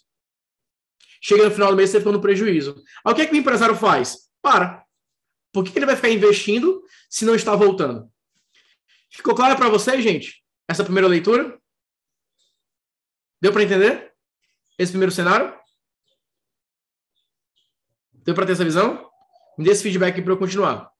Chega 1.22 1.44
no 1.44 1.52
final 1.52 1.72
do 1.72 1.76
mês, 1.76 1.90
você 1.90 2.00
fica 2.00 2.12
no 2.12 2.22
prejuízo. 2.22 2.82
Aí 3.06 3.12
o 3.12 3.16
que, 3.16 3.22
é 3.24 3.26
que 3.26 3.34
o 3.34 3.38
empresário 3.38 3.76
faz? 3.76 4.30
Para. 4.42 4.83
Por 5.54 5.64
que 5.64 5.78
ele 5.78 5.86
vai 5.86 5.96
ficar 5.96 6.10
investindo 6.10 6.84
se 7.08 7.24
não 7.24 7.36
está 7.36 7.56
voltando? 7.56 8.12
Ficou 9.12 9.36
claro 9.36 9.56
para 9.56 9.70
vocês, 9.70 10.04
gente? 10.04 10.44
Essa 10.68 10.84
primeira 10.84 11.08
leitura? 11.08 11.62
Deu 13.40 13.54
para 13.54 13.64
entender? 13.64 14.12
Esse 14.80 14.92
primeiro 14.92 15.14
cenário? 15.14 15.56
Deu 18.12 18.34
para 18.34 18.48
ter 18.48 18.54
essa 18.54 18.66
visão? 18.66 19.08
Me 19.56 19.64
dê 19.64 19.72
esse 19.72 19.84
feedback 19.84 20.20
para 20.22 20.34
eu 20.34 20.38
continuar. 20.38 20.92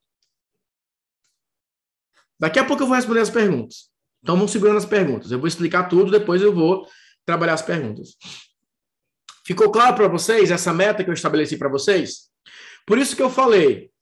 Daqui 2.40 2.60
a 2.60 2.66
pouco 2.66 2.84
eu 2.84 2.88
vou 2.88 2.96
responder 2.96 3.22
as 3.22 3.30
perguntas. 3.30 3.90
Então 4.22 4.36
vamos 4.36 4.52
segurando 4.52 4.78
as 4.78 4.86
perguntas. 4.86 5.32
Eu 5.32 5.40
vou 5.40 5.48
explicar 5.48 5.90
tudo, 5.90 6.12
depois 6.12 6.42
eu 6.42 6.54
vou 6.54 6.88
trabalhar 7.26 7.54
as 7.54 7.62
perguntas. 7.62 8.16
Ficou 9.46 9.72
claro 9.72 9.96
para 9.96 10.08
vocês 10.08 10.52
essa 10.52 10.74
meta 10.74 11.04
que 11.04 11.10
eu 11.10 11.14
estabeleci 11.14 11.58
para 11.58 11.70
vocês? 11.70 12.30
Por 12.86 12.98
isso 12.98 13.16
que 13.16 13.22
eu 13.22 13.30
falei, 13.30 13.93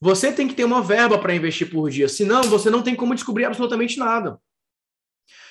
você 0.00 0.32
tem 0.32 0.46
que 0.46 0.54
ter 0.54 0.64
uma 0.64 0.82
verba 0.82 1.18
para 1.18 1.34
investir 1.34 1.70
por 1.70 1.88
dia, 1.90 2.08
senão 2.08 2.42
você 2.42 2.68
não 2.68 2.82
tem 2.82 2.94
como 2.94 3.14
descobrir 3.14 3.44
absolutamente 3.44 3.98
nada. 3.98 4.38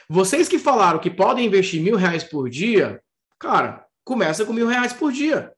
Vocês 0.08 0.48
que 0.48 0.60
falaram 0.60 1.00
que 1.00 1.10
podem 1.10 1.48
investir 1.48 1.82
mil 1.82 1.96
reais 1.96 2.24
por 2.24 2.50
dia, 2.50 3.02
cara, 3.39 3.86
começa 4.04 4.46
com 4.46 4.54
mil 4.54 4.68
reais 4.68 4.93
por 4.93 5.12
dia. 5.12 5.52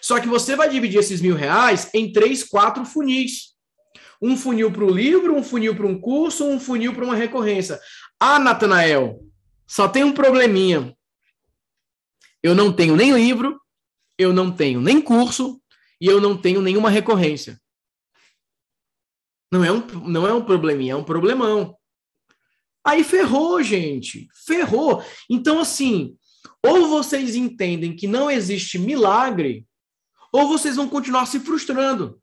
Só 0.00 0.18
que 0.18 0.26
você 0.26 0.56
vai 0.56 0.68
dividir 0.68 0.98
esses 0.98 1.20
mil 1.20 1.34
reais 1.34 1.90
em 1.92 2.10
três, 2.10 2.42
quatro 2.42 2.84
funis. 2.84 3.52
Um 4.20 4.36
funil 4.36 4.70
para 4.70 4.84
o 4.84 4.90
livro, 4.90 5.34
um 5.34 5.42
funil 5.42 5.74
para 5.74 5.86
um 5.86 6.00
curso, 6.00 6.46
um 6.46 6.58
funil 6.58 6.94
para 6.94 7.04
uma 7.04 7.16
recorrência. 7.16 7.80
Ah, 8.18 8.38
Natanael, 8.38 9.20
só 9.66 9.88
tem 9.88 10.04
um 10.04 10.12
probleminha. 10.12 10.96
Eu 12.42 12.54
não 12.54 12.72
tenho 12.72 12.96
nem 12.96 13.12
livro, 13.12 13.60
eu 14.16 14.32
não 14.32 14.50
tenho 14.50 14.80
nem 14.80 15.00
curso 15.00 15.60
e 16.00 16.06
eu 16.06 16.20
não 16.20 16.36
tenho 16.36 16.62
nenhuma 16.62 16.88
recorrência. 16.88 17.60
Não 19.52 19.62
é 19.62 19.70
um, 19.70 19.86
não 20.08 20.26
é 20.26 20.32
um 20.32 20.42
probleminha, 20.42 20.94
é 20.94 20.96
um 20.96 21.04
problemão. 21.04 21.76
Aí 22.82 23.04
ferrou, 23.04 23.62
gente. 23.62 24.26
Ferrou. 24.46 25.04
Então, 25.28 25.60
assim, 25.60 26.16
ou 26.64 26.88
vocês 26.88 27.36
entendem 27.36 27.94
que 27.94 28.06
não 28.06 28.30
existe 28.30 28.78
milagre, 28.78 29.66
ou 30.32 30.48
vocês 30.48 30.76
vão 30.76 30.88
continuar 30.88 31.26
se 31.26 31.38
frustrando. 31.38 32.20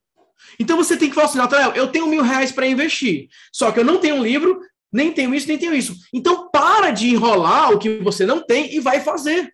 Então 0.58 0.78
você 0.78 0.98
tem 0.98 1.10
que 1.10 1.16
falar 1.16 1.28
assim, 1.28 1.38
Nathanael, 1.38 1.76
eu 1.76 1.92
tenho 1.92 2.08
mil 2.08 2.24
reais 2.24 2.52
para 2.52 2.66
investir, 2.66 3.30
só 3.54 3.72
que 3.72 3.80
eu 3.80 3.86
não 3.86 4.00
tenho 4.00 4.16
um 4.16 4.24
livro, 4.24 4.60
nem 4.92 5.14
tenho 5.14 5.36
isso, 5.36 5.48
nem 5.48 5.58
tenho 5.58 5.76
isso. 5.76 5.96
Então 6.14 6.50
para 6.50 6.92
de 6.92 7.10
enrolar 7.10 7.72
o 7.72 7.78
que 7.78 7.98
você 8.00 8.26
não 8.26 8.44
tem 8.44 8.74
e 8.74 8.80
vai 8.80 9.02
fazer. 9.02 9.54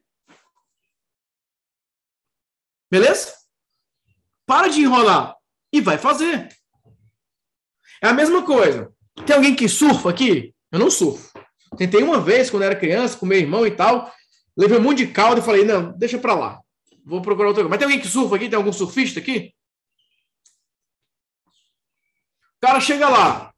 Beleza? 2.90 3.34
Para 4.46 4.68
de 4.68 4.82
enrolar 4.82 5.36
e 5.74 5.82
vai 5.82 5.98
fazer. 5.98 6.56
É 8.02 8.08
a 8.08 8.14
mesma 8.14 8.44
coisa. 8.44 8.92
Tem 9.26 9.36
alguém 9.36 9.56
que 9.56 9.68
surfa 9.70 10.10
aqui? 10.10 10.54
Eu 10.72 10.80
não 10.80 10.92
surfo. 10.92 11.32
Tentei 11.78 12.04
uma 12.04 12.20
vez, 12.20 12.50
quando 12.50 12.64
era 12.64 12.76
criança, 12.76 13.18
com 13.18 13.26
meu 13.26 13.38
irmão 13.38 13.66
e 13.66 13.72
tal. 13.72 14.14
Levei 14.58 14.78
um 14.78 14.82
monte 14.82 15.06
de 15.06 15.12
caldo 15.12 15.42
e 15.42 15.44
falei, 15.44 15.66
não, 15.66 15.92
deixa 15.98 16.18
pra 16.18 16.34
lá. 16.34 16.62
Vou 17.06 17.22
procurar 17.22 17.50
outra 17.50 17.64
coisa. 17.64 17.70
Mas 17.70 17.80
tem 17.80 17.86
alguém 17.86 18.00
que 18.00 18.08
surfa 18.08 18.36
aqui? 18.36 18.50
Tem 18.50 18.58
algum 18.58 18.74
surfista 18.74 19.20
aqui? 19.20 19.54
O 22.58 22.68
cara 22.68 22.80
chega 22.80 23.08
lá. 23.10 23.54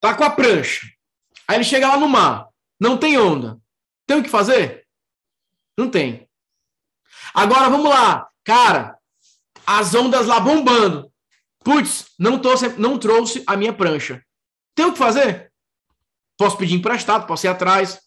Tá 0.00 0.14
com 0.14 0.24
a 0.24 0.30
prancha. 0.30 0.86
Aí 1.46 1.56
ele 1.56 1.64
chega 1.64 1.88
lá 1.88 1.96
no 1.96 2.08
mar. 2.08 2.48
Não 2.80 2.96
tem 2.96 3.18
onda. 3.18 3.60
Tem 4.06 4.18
o 4.18 4.22
que 4.22 4.28
fazer? 4.28 4.86
Não 5.76 5.90
tem. 5.90 6.28
Agora 7.34 7.68
vamos 7.68 7.90
lá. 7.90 8.28
Cara, 8.44 8.98
as 9.66 9.94
ondas 9.94 10.26
lá 10.26 10.40
bombando. 10.40 11.12
Putz, 11.64 12.06
não, 12.18 12.38
trouxe, 12.38 12.68
não 12.78 12.98
trouxe 12.98 13.42
a 13.46 13.56
minha 13.56 13.72
prancha. 13.72 14.22
Tem 14.74 14.86
o 14.86 14.92
que 14.92 14.98
fazer? 14.98 15.52
Posso 16.36 16.56
pedir 16.56 16.76
emprestado, 16.76 17.26
posso 17.26 17.46
ir 17.46 17.48
atrás, 17.48 18.00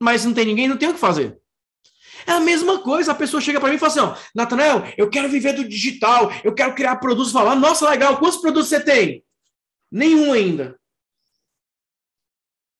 mas 0.00 0.24
não 0.24 0.34
tem 0.34 0.44
ninguém, 0.44 0.68
não 0.68 0.76
tem 0.76 0.90
o 0.90 0.94
que 0.94 1.00
fazer. 1.00 1.40
É 2.26 2.32
a 2.32 2.40
mesma 2.40 2.80
coisa, 2.80 3.12
a 3.12 3.14
pessoa 3.14 3.40
chega 3.40 3.58
para 3.58 3.70
mim 3.70 3.76
e 3.76 3.78
fala 3.78 3.92
assim, 3.92 4.00
ó, 4.00 4.16
Natanael, 4.34 4.84
eu 4.96 5.10
quero 5.10 5.28
viver 5.28 5.54
do 5.54 5.66
digital, 5.66 6.30
eu 6.44 6.54
quero 6.54 6.74
criar 6.74 6.96
produtos 6.96 7.32
falar, 7.32 7.54
nossa, 7.54 7.88
legal, 7.88 8.18
quantos 8.18 8.40
produtos 8.40 8.68
você 8.68 8.78
tem? 8.78 9.24
Nenhum 9.90 10.32
ainda. 10.32 10.78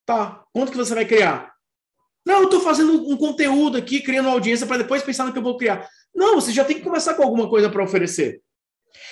Tá, 0.07 0.45
quanto 0.53 0.71
que 0.71 0.79
você 0.79 0.95
vai 0.95 1.05
criar? 1.05 1.53
Não, 2.25 2.39
eu 2.39 2.45
estou 2.45 2.61
fazendo 2.61 3.09
um 3.09 3.17
conteúdo 3.17 3.77
aqui, 3.77 4.01
criando 4.01 4.29
audiência 4.29 4.67
para 4.67 4.79
depois 4.79 5.03
pensar 5.03 5.25
no 5.25 5.33
que 5.33 5.39
eu 5.39 5.43
vou 5.43 5.57
criar. 5.57 5.89
Não, 6.15 6.35
você 6.35 6.53
já 6.53 6.65
tem 6.65 6.77
que 6.77 6.85
começar 6.85 7.15
com 7.15 7.23
alguma 7.23 7.49
coisa 7.49 7.69
para 7.69 7.83
oferecer. 7.83 8.41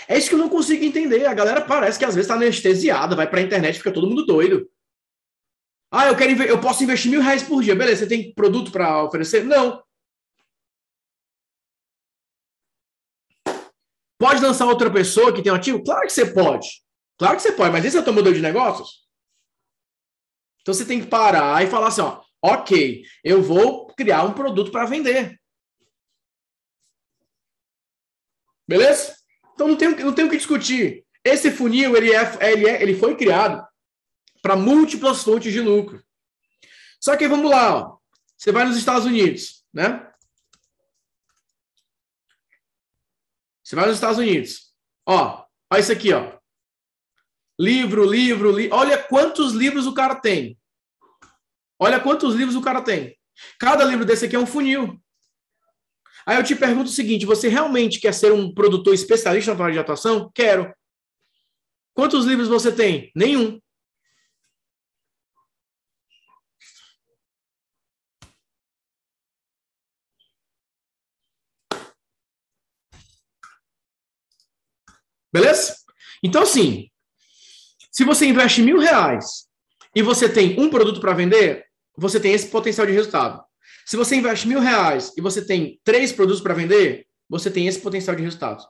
É 0.09 0.17
isso 0.19 0.29
que 0.29 0.35
eu 0.35 0.39
não 0.39 0.49
consigo 0.49 0.85
entender. 0.85 1.27
A 1.27 1.35
galera 1.35 1.61
parece 1.61 1.99
que 1.99 2.05
às 2.05 2.15
vezes 2.15 2.27
está 2.27 2.35
anestesiada, 2.35 3.17
vai 3.17 3.29
para 3.29 3.41
a 3.41 3.43
internet, 3.43 3.79
fica 3.79 3.93
todo 3.93 4.09
mundo 4.09 4.25
doido. 4.27 4.69
Ah, 5.91 6.07
eu 6.07 6.17
quero 6.17 6.43
eu 6.43 6.61
posso 6.61 6.85
investir 6.85 7.11
mil 7.11 7.21
reais 7.21 7.43
por 7.43 7.63
dia. 7.63 7.75
Beleza, 7.75 8.01
você 8.01 8.09
tem 8.09 8.33
produto 8.33 8.71
para 8.71 9.05
oferecer? 9.05 9.45
Não. 9.45 9.83
Pode 14.19 14.43
lançar 14.43 14.67
outra 14.67 14.93
pessoa 14.93 15.35
que 15.35 15.43
tem 15.43 15.51
um 15.51 15.57
ativo? 15.57 15.83
Claro 15.83 16.07
que 16.07 16.13
você 16.13 16.31
pode. 16.33 16.69
Claro 17.19 17.37
que 17.37 17.43
você 17.43 17.53
pode, 17.53 17.73
mas 17.73 17.85
esse 17.85 17.97
é 17.97 18.01
o 18.01 18.05
teu 18.05 18.13
modelo 18.13 18.35
de 18.35 18.43
negócios? 18.43 19.07
Então 20.61 20.75
você 20.75 20.85
tem 20.85 21.01
que 21.01 21.07
parar 21.07 21.65
e 21.65 21.71
falar 21.71 21.89
assim, 21.89 22.03
ó, 22.03 22.23
ok, 22.43 23.03
eu 23.25 23.43
vou 23.43 23.87
criar 23.95 24.25
um 24.25 24.33
produto 24.33 24.71
para 24.71 24.87
vender. 24.87 25.41
Beleza? 28.69 29.20
Então 29.61 29.69
não 29.69 29.77
tem, 29.77 29.95
não 29.97 30.15
tem 30.15 30.25
o 30.25 30.31
que 30.31 30.39
discutir. 30.39 31.05
Esse 31.23 31.51
funil, 31.51 31.95
ele, 31.95 32.15
é, 32.15 32.51
ele, 32.51 32.67
é, 32.67 32.83
ele 32.83 32.99
foi 32.99 33.15
criado 33.15 33.63
para 34.41 34.57
múltiplas 34.57 35.23
fontes 35.23 35.53
de 35.53 35.61
lucro. 35.61 36.03
Só 36.99 37.15
que 37.15 37.29
vamos 37.29 37.51
lá, 37.51 37.77
ó. 37.77 37.99
você 38.39 38.51
vai 38.51 38.65
nos 38.65 38.79
Estados 38.79 39.05
Unidos, 39.05 39.63
né? 39.71 40.11
Você 43.63 43.77
vai 43.77 43.85
nos 43.85 43.97
Estados 43.97 44.17
Unidos. 44.17 44.75
Ó, 45.05 45.45
olha 45.71 45.81
isso 45.81 45.93
aqui, 45.93 46.11
ó. 46.15 46.39
Livro, 47.61 48.11
livro, 48.11 48.51
li... 48.51 48.71
olha 48.73 48.97
quantos 48.97 49.53
livros 49.53 49.87
o 49.87 49.93
cara 49.93 50.15
tem. 50.15 50.59
Olha 51.79 52.01
quantos 52.01 52.35
livros 52.35 52.57
o 52.57 52.63
cara 52.63 52.81
tem. 52.81 53.15
Cada 53.59 53.85
livro 53.85 54.07
desse 54.07 54.25
aqui 54.25 54.37
é 54.37 54.39
um 54.39 54.47
funil. 54.47 54.99
Aí 56.27 56.37
eu 56.37 56.45
te 56.45 56.55
pergunto 56.55 56.91
o 56.91 56.93
seguinte: 56.93 57.27
você 57.27 57.49
realmente 57.49 58.01
quer 58.01 58.13
ser 58.13 58.33
um 58.33 58.53
produtor 58.53 58.95
especialista 58.95 59.51
na 59.51 59.57
tua 59.57 59.67
área 59.67 59.75
de 59.75 59.81
atuação? 59.81 60.31
Quero. 60.35 60.73
Quantos 61.95 62.25
livros 62.25 62.49
você 62.49 62.73
tem? 62.73 63.11
Nenhum. 63.15 63.61
Beleza? 75.33 75.77
Então, 76.23 76.43
assim, 76.43 76.91
se 77.91 78.05
você 78.05 78.27
investe 78.27 78.63
mil 78.63 78.79
reais 78.79 79.49
e 79.95 80.03
você 80.03 80.29
tem 80.29 80.59
um 80.61 80.71
produto 80.71 81.01
para 81.01 81.15
vender, 81.15 81.67
você 81.97 82.21
tem 82.21 82.33
esse 82.33 82.49
potencial 82.49 82.87
de 82.87 82.93
resultado. 82.93 83.45
Se 83.87 83.97
você 83.97 84.17
investe 84.17 84.47
mil 84.47 84.61
reais 84.61 85.13
e 85.17 85.21
você 85.21 85.45
tem 85.45 85.81
três 85.83 86.13
produtos 86.13 86.41
para 86.41 86.55
vender, 86.55 87.07
você 87.29 87.51
tem 87.51 87.67
esse 87.67 87.81
potencial 87.81 88.17
de 88.17 88.23
resultado. 88.23 88.65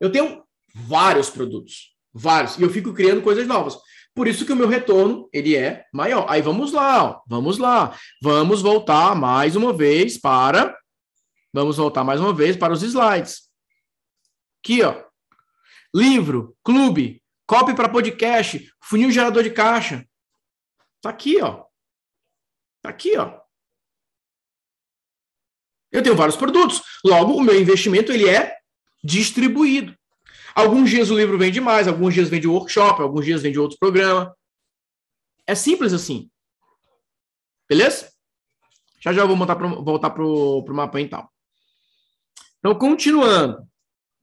Eu 0.00 0.10
tenho 0.10 0.44
vários 0.74 1.28
produtos, 1.28 1.96
vários, 2.12 2.56
e 2.58 2.62
eu 2.62 2.70
fico 2.70 2.92
criando 2.92 3.22
coisas 3.22 3.46
novas. 3.46 3.76
Por 4.14 4.26
isso 4.26 4.44
que 4.44 4.52
o 4.52 4.56
meu 4.56 4.68
retorno 4.68 5.28
ele 5.32 5.56
é 5.56 5.84
maior. 5.92 6.26
Aí 6.28 6.42
vamos 6.42 6.72
lá, 6.72 7.22
vamos 7.28 7.58
lá, 7.58 7.96
vamos 8.20 8.62
voltar 8.62 9.14
mais 9.14 9.54
uma 9.54 9.72
vez 9.72 10.18
para, 10.18 10.76
vamos 11.52 11.76
voltar 11.76 12.04
mais 12.04 12.20
uma 12.20 12.32
vez 12.32 12.56
para 12.56 12.72
os 12.72 12.82
slides. 12.82 13.48
Aqui, 14.60 14.82
ó, 14.82 15.04
livro, 15.94 16.56
clube, 16.64 17.22
copy 17.46 17.74
para 17.74 17.88
podcast, 17.88 18.70
funil 18.82 19.10
gerador 19.10 19.42
de 19.42 19.50
caixa. 19.50 20.04
Tá 21.00 21.10
aqui, 21.10 21.40
ó. 21.40 21.64
Tá 22.82 22.90
aqui, 22.90 23.16
ó. 23.16 23.40
Eu 25.90 26.02
tenho 26.02 26.16
vários 26.16 26.36
produtos. 26.36 26.82
Logo, 27.04 27.34
o 27.34 27.42
meu 27.42 27.58
investimento 27.60 28.12
ele 28.12 28.28
é 28.28 28.56
distribuído. 29.02 29.96
Alguns 30.54 30.90
dias 30.90 31.10
o 31.10 31.16
livro 31.16 31.38
vende 31.38 31.60
mais, 31.60 31.86
alguns 31.86 32.14
dias 32.14 32.28
vende 32.28 32.48
workshop, 32.48 33.00
alguns 33.00 33.24
dias 33.24 33.42
vende 33.42 33.58
outro 33.58 33.78
programa. 33.78 34.34
É 35.46 35.54
simples 35.54 35.92
assim. 35.92 36.30
Beleza? 37.68 38.10
Já 39.00 39.12
já 39.12 39.24
vou 39.24 39.36
pro, 39.46 39.84
voltar 39.84 40.10
para 40.10 40.24
o 40.24 40.64
mapa 40.70 41.00
então. 41.00 41.28
Então, 42.58 42.74
continuando. 42.74 43.66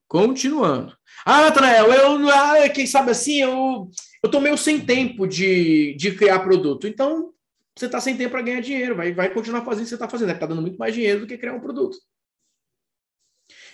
Continuando. 0.07 0.95
Ah, 1.25 1.41
Natanael, 1.41 1.91
eu, 1.91 2.29
ah, 2.29 2.69
quem 2.69 2.85
sabe 2.85 3.11
assim, 3.11 3.41
eu, 3.41 3.89
eu 4.21 4.29
tô 4.29 4.39
meio 4.39 4.57
sem 4.57 4.85
tempo 4.85 5.25
de, 5.25 5.95
de 5.95 6.13
criar 6.15 6.39
produto. 6.39 6.87
Então, 6.87 7.33
você 7.77 7.87
está 7.87 7.99
sem 7.99 8.15
tempo 8.17 8.31
para 8.31 8.41
ganhar 8.41 8.61
dinheiro, 8.61 8.95
vai, 8.95 9.13
vai 9.13 9.33
continuar 9.33 9.65
fazendo 9.65 9.81
o 9.81 9.83
que 9.83 9.89
você 9.89 9.95
está 9.95 10.07
fazendo, 10.07 10.31
está 10.31 10.45
dando 10.45 10.61
muito 10.61 10.77
mais 10.77 10.93
dinheiro 10.93 11.21
do 11.21 11.27
que 11.27 11.37
criar 11.37 11.53
um 11.53 11.59
produto. 11.59 11.97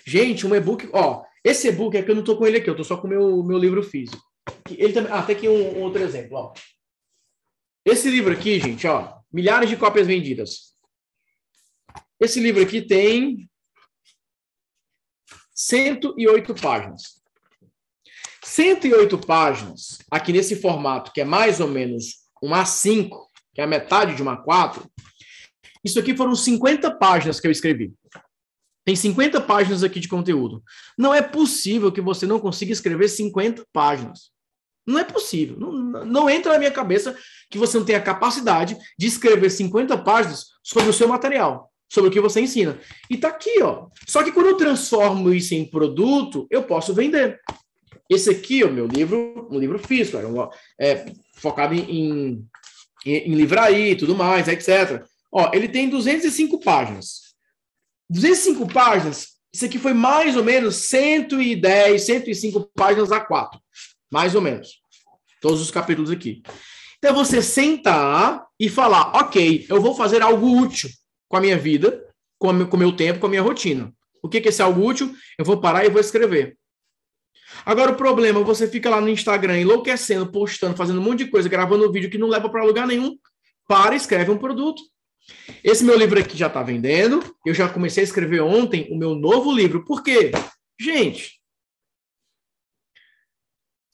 Gente, 0.05 0.47
um 0.47 0.55
e-book, 0.55 0.89
ó, 0.91 1.23
esse 1.43 1.67
e-book 1.67 1.95
é 1.95 2.01
que 2.01 2.09
eu 2.09 2.15
não 2.15 2.21
estou 2.21 2.37
com 2.37 2.47
ele 2.47 2.57
aqui, 2.57 2.69
eu 2.69 2.73
estou 2.73 2.85
só 2.85 2.97
com 2.97 3.07
o 3.07 3.09
meu, 3.09 3.43
meu 3.43 3.57
livro 3.59 3.83
físico. 3.83 4.21
Ele 4.69 4.91
também, 4.91 5.11
ah, 5.11 5.21
tem 5.21 5.35
aqui 5.35 5.47
um, 5.47 5.77
um 5.77 5.81
outro 5.81 6.01
exemplo, 6.01 6.37
ó. 6.37 6.53
Esse 7.85 8.09
livro 8.09 8.33
aqui, 8.33 8.59
gente, 8.59 8.87
ó, 8.87 9.19
milhares 9.31 9.69
de 9.69 9.77
cópias 9.77 10.07
vendidas. 10.07 10.75
Esse 12.19 12.39
livro 12.39 12.61
aqui 12.61 12.81
tem 12.81 13.49
108 15.53 16.55
páginas. 16.55 17.21
108 18.43 19.17
páginas, 19.19 19.99
aqui 20.09 20.33
nesse 20.33 20.55
formato, 20.55 21.11
que 21.11 21.21
é 21.21 21.25
mais 21.25 21.59
ou 21.59 21.67
menos 21.67 22.27
um 22.41 22.49
A5, 22.49 23.09
que 23.53 23.61
é 23.61 23.63
a 23.63 23.67
metade 23.67 24.15
de 24.15 24.21
uma 24.21 24.37
4, 24.37 24.89
isso 25.83 25.99
aqui 25.99 26.15
foram 26.15 26.35
50 26.35 26.91
páginas 26.91 27.39
que 27.39 27.47
eu 27.47 27.51
escrevi. 27.51 27.93
Tem 28.85 28.95
50 28.95 29.41
páginas 29.41 29.83
aqui 29.83 29.99
de 29.99 30.07
conteúdo. 30.07 30.63
Não 30.97 31.13
é 31.13 31.21
possível 31.21 31.91
que 31.91 32.01
você 32.01 32.25
não 32.25 32.39
consiga 32.39 32.71
escrever 32.71 33.09
50 33.09 33.65
páginas. 33.71 34.31
Não 34.85 34.97
é 34.97 35.03
possível. 35.03 35.57
Não, 35.59 35.71
não 36.05 36.29
entra 36.29 36.53
na 36.53 36.59
minha 36.59 36.71
cabeça 36.71 37.15
que 37.49 37.57
você 37.57 37.77
não 37.77 37.85
tem 37.85 37.95
a 37.95 38.01
capacidade 38.01 38.77
de 38.97 39.07
escrever 39.07 39.49
50 39.49 39.97
páginas 39.99 40.45
sobre 40.63 40.89
o 40.89 40.93
seu 40.93 41.07
material, 41.07 41.71
sobre 41.91 42.09
o 42.09 42.13
que 42.13 42.19
você 42.19 42.41
ensina. 42.41 42.79
E 43.09 43.17
tá 43.17 43.27
aqui, 43.27 43.61
ó. 43.61 43.87
Só 44.07 44.23
que 44.23 44.31
quando 44.31 44.47
eu 44.47 44.57
transformo 44.57 45.31
isso 45.31 45.53
em 45.53 45.69
produto, 45.69 46.47
eu 46.49 46.63
posso 46.63 46.93
vender. 46.93 47.39
Esse 48.09 48.31
aqui, 48.31 48.63
o 48.63 48.73
meu 48.73 48.87
livro, 48.87 49.47
um 49.51 49.59
livro 49.59 49.79
físico, 49.79 50.17
é, 50.79 51.13
focado 51.35 51.73
em, 51.73 52.45
em 53.05 53.33
livraria 53.33 53.91
e 53.91 53.95
tudo 53.95 54.15
mais, 54.15 54.47
etc. 54.47 55.03
Ó, 55.31 55.49
ele 55.53 55.67
tem 55.67 55.89
205 55.89 56.59
páginas. 56.59 57.31
205 58.09 58.67
páginas, 58.71 59.27
isso 59.53 59.65
aqui 59.65 59.79
foi 59.79 59.93
mais 59.93 60.35
ou 60.35 60.43
menos 60.43 60.75
110, 60.75 62.01
105 62.03 62.71
páginas 62.75 63.11
a 63.11 63.19
4. 63.19 63.59
Mais 64.11 64.35
ou 64.35 64.41
menos. 64.41 64.81
Todos 65.41 65.61
os 65.61 65.71
capítulos 65.71 66.11
aqui. 66.11 66.41
Então, 66.97 67.15
você 67.15 67.41
sentar 67.41 68.45
e 68.59 68.69
falar, 68.69 69.15
ok, 69.15 69.65
eu 69.67 69.81
vou 69.81 69.95
fazer 69.95 70.21
algo 70.21 70.61
útil 70.61 70.89
com 71.27 71.37
a 71.37 71.41
minha 71.41 71.57
vida, 71.57 72.05
com 72.37 72.49
o 72.49 72.77
meu 72.77 72.95
tempo, 72.95 73.19
com 73.19 73.25
a 73.25 73.29
minha 73.29 73.41
rotina. 73.41 73.91
O 74.21 74.29
que 74.29 74.37
é 74.37 74.47
esse 74.47 74.61
algo 74.61 74.85
útil? 74.85 75.11
Eu 75.37 75.43
vou 75.43 75.59
parar 75.59 75.83
e 75.83 75.89
vou 75.89 75.99
escrever. 75.99 76.57
Agora, 77.65 77.91
o 77.91 77.95
problema, 77.95 78.43
você 78.43 78.67
fica 78.67 78.89
lá 78.89 78.99
no 78.99 79.09
Instagram 79.09 79.59
enlouquecendo, 79.59 80.31
postando, 80.31 80.75
fazendo 80.75 80.99
um 80.99 81.03
monte 81.03 81.25
de 81.25 81.31
coisa, 81.31 81.49
gravando 81.49 81.91
vídeo 81.91 82.09
que 82.09 82.17
não 82.17 82.27
leva 82.27 82.49
para 82.49 82.63
lugar 82.63 82.87
nenhum. 82.87 83.17
Para, 83.67 83.95
escreve 83.95 84.31
um 84.31 84.37
produto. 84.37 84.81
Esse 85.63 85.83
meu 85.83 85.97
livro 85.97 86.19
aqui 86.19 86.37
já 86.37 86.47
está 86.47 86.63
vendendo. 86.63 87.23
Eu 87.45 87.53
já 87.53 87.69
comecei 87.69 88.03
a 88.03 88.05
escrever 88.05 88.41
ontem 88.41 88.87
o 88.91 88.97
meu 88.97 89.15
novo 89.15 89.51
livro. 89.51 89.85
Por 89.85 90.03
quê? 90.03 90.31
Gente, 90.79 91.39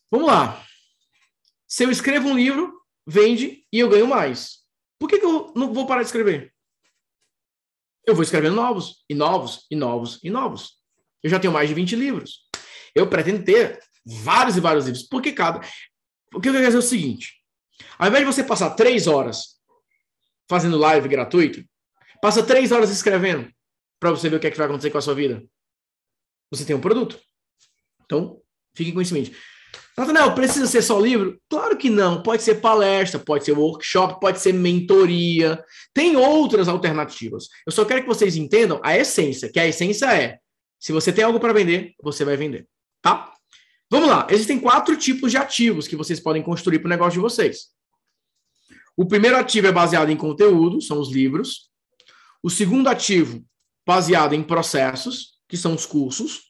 vamos 0.10 0.28
lá. 0.28 0.64
Se 1.68 1.84
eu 1.84 1.92
escrevo 1.92 2.30
um 2.30 2.36
livro, 2.36 2.74
vende 3.06 3.66
e 3.72 3.80
eu 3.80 3.90
ganho 3.90 4.08
mais. 4.08 4.60
Por 4.98 5.10
que, 5.10 5.20
que 5.20 5.26
eu 5.26 5.52
não 5.56 5.74
vou 5.74 5.86
parar 5.86 6.02
de 6.02 6.08
escrever? 6.08 6.54
Eu 8.06 8.16
vou 8.16 8.24
escrevendo 8.24 8.56
novos, 8.56 9.04
e 9.10 9.14
novos, 9.14 9.66
e 9.70 9.76
novos, 9.76 10.20
e 10.24 10.30
novos. 10.30 10.78
Eu 11.22 11.30
já 11.30 11.40
tenho 11.40 11.52
mais 11.52 11.68
de 11.68 11.76
20 11.76 11.96
livros. 11.96 12.47
Eu 12.96 13.08
pretendo 13.08 13.44
ter 13.44 13.80
vários 14.06 14.58
e 14.58 14.60
vários 14.60 14.86
livros. 14.86 15.04
Porque 15.04 15.32
cada. 15.32 15.60
O 16.34 16.42
que 16.42 16.50
eu 16.50 16.54
quero 16.54 16.66
dizer 16.66 16.76
é 16.76 16.80
o 16.80 16.82
seguinte: 16.82 17.36
ao 17.98 18.08
invés 18.08 18.26
de 18.26 18.34
você 18.34 18.44
passar 18.44 18.72
três 18.72 19.08
horas 19.08 19.58
fazendo 20.50 20.78
live 20.78 21.08
gratuito, 21.08 21.64
passa 22.22 22.44
três 22.44 22.72
horas 22.72 22.90
escrevendo 22.90 23.52
para 24.00 24.12
você 24.12 24.30
ver 24.30 24.38
o 24.38 24.40
que, 24.40 24.48
é 24.48 24.52
que 24.52 24.58
vai 24.58 24.68
acontecer 24.68 24.92
com 24.92 24.98
a 24.98 25.02
sua 25.02 25.16
vida. 25.16 25.44
Você 26.52 26.64
tem 26.64 26.76
um 26.76 26.82
produto. 26.82 27.20
Então, 28.06 28.42
fique 28.76 28.92
com 28.92 29.02
isso 29.02 29.16
em 29.16 29.20
mente. 29.20 29.38
Nathanael, 29.98 30.36
precisa 30.36 30.68
ser 30.68 30.84
só 30.84 31.00
livro? 31.00 31.42
Claro 31.50 31.76
que 31.76 31.90
não. 31.90 32.22
Pode 32.22 32.44
ser 32.44 32.62
palestra, 32.62 33.20
pode 33.20 33.44
ser 33.44 33.54
workshop, 33.54 34.20
pode 34.20 34.40
ser 34.40 34.54
mentoria. 34.54 35.62
Tem 35.94 36.16
outras 36.16 36.68
alternativas. 36.68 37.48
Eu 37.66 37.72
só 37.72 37.84
quero 37.84 38.02
que 38.02 38.08
vocês 38.08 38.36
entendam 38.36 38.80
a 38.84 38.96
essência, 38.96 39.52
que 39.52 39.60
a 39.60 39.68
essência 39.68 40.16
é: 40.16 40.38
se 40.80 40.92
você 40.92 41.12
tem 41.12 41.24
algo 41.24 41.40
para 41.40 41.52
vender, 41.52 41.96
você 42.02 42.24
vai 42.24 42.38
vender. 42.38 42.68
Tá? 43.08 43.34
Vamos 43.90 44.10
lá. 44.10 44.28
Existem 44.30 44.60
quatro 44.60 44.98
tipos 44.98 45.32
de 45.32 45.38
ativos 45.38 45.88
que 45.88 45.96
vocês 45.96 46.20
podem 46.20 46.44
construir 46.44 46.80
para 46.80 46.88
o 46.88 46.90
negócio 46.90 47.14
de 47.14 47.20
vocês. 47.20 47.70
O 48.98 49.06
primeiro 49.06 49.38
ativo 49.38 49.68
é 49.68 49.72
baseado 49.72 50.10
em 50.10 50.18
conteúdo, 50.18 50.82
são 50.82 51.00
os 51.00 51.10
livros. 51.10 51.70
O 52.44 52.50
segundo 52.50 52.90
ativo, 52.90 53.46
baseado 53.86 54.34
em 54.34 54.44
processos, 54.44 55.40
que 55.48 55.56
são 55.56 55.74
os 55.74 55.86
cursos. 55.86 56.48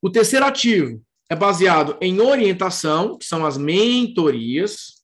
O 0.00 0.08
terceiro 0.08 0.46
ativo 0.46 1.04
é 1.28 1.36
baseado 1.36 1.98
em 2.00 2.18
orientação, 2.18 3.18
que 3.18 3.26
são 3.26 3.44
as 3.44 3.58
mentorias, 3.58 5.02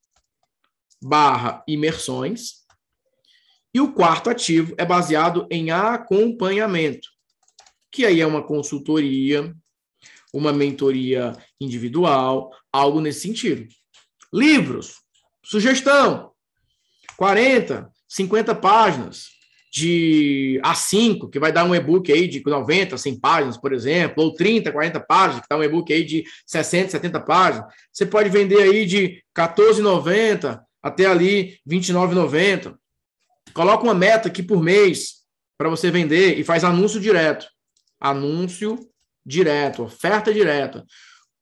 barra 1.02 1.62
imersões. 1.68 2.64
E 3.74 3.80
o 3.82 3.92
quarto 3.92 4.30
ativo 4.30 4.74
é 4.78 4.86
baseado 4.86 5.46
em 5.50 5.70
acompanhamento, 5.70 7.06
que 7.92 8.06
aí 8.06 8.22
é 8.22 8.26
uma 8.26 8.42
consultoria, 8.42 9.54
uma 10.36 10.52
mentoria 10.52 11.32
individual, 11.58 12.50
algo 12.70 13.00
nesse 13.00 13.20
sentido. 13.20 13.66
Livros. 14.32 14.96
Sugestão: 15.42 16.32
40, 17.16 17.88
50 18.06 18.54
páginas 18.54 19.36
de 19.72 20.60
A5, 20.64 21.30
que 21.30 21.38
vai 21.38 21.52
dar 21.52 21.64
um 21.64 21.74
e-book 21.74 22.12
aí 22.12 22.28
de 22.28 22.42
90, 22.44 22.96
100 22.96 23.20
páginas, 23.20 23.56
por 23.56 23.72
exemplo, 23.72 24.24
ou 24.24 24.34
30, 24.34 24.72
40 24.72 25.00
páginas, 25.00 25.40
que 25.42 25.46
dá 25.48 25.56
um 25.56 25.62
e-book 25.62 25.92
aí 25.92 26.04
de 26.04 26.24
60, 26.46 26.90
70 26.90 27.20
páginas. 27.20 27.66
Você 27.92 28.04
pode 28.04 28.28
vender 28.28 28.60
aí 28.60 28.84
de 28.84 29.22
14,90 29.36 30.60
até 30.82 31.06
ali 31.06 31.58
29,90. 31.68 32.74
Coloca 33.54 33.84
uma 33.84 33.94
meta 33.94 34.28
aqui 34.28 34.42
por 34.42 34.62
mês 34.62 35.22
para 35.58 35.68
você 35.68 35.90
vender 35.90 36.38
e 36.38 36.44
faz 36.44 36.62
anúncio 36.62 37.00
direto. 37.00 37.46
Anúncio 37.98 38.78
direto, 39.26 39.82
oferta 39.82 40.32
direta. 40.32 40.84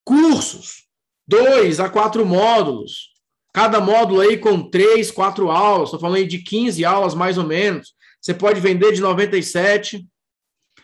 Cursos, 0.03 0.87
dois 1.29 1.79
a 1.79 1.89
quatro 1.89 2.25
módulos 2.25 3.15
Cada 3.55 3.81
módulo 3.81 4.21
aí 4.21 4.37
com 4.37 4.69
três, 4.69 5.13
quatro 5.13 5.49
aulas, 5.49 5.87
estou 5.87 6.01
falando 6.01 6.17
aí 6.17 6.27
de 6.27 6.39
15 6.39 6.85
aulas 6.85 7.15
mais 7.15 7.39
ou 7.39 7.45
menos. 7.45 7.95
Você 8.21 8.35
pode 8.35 8.61
vender 8.61 8.93
de 8.93 9.01
97 9.01 10.05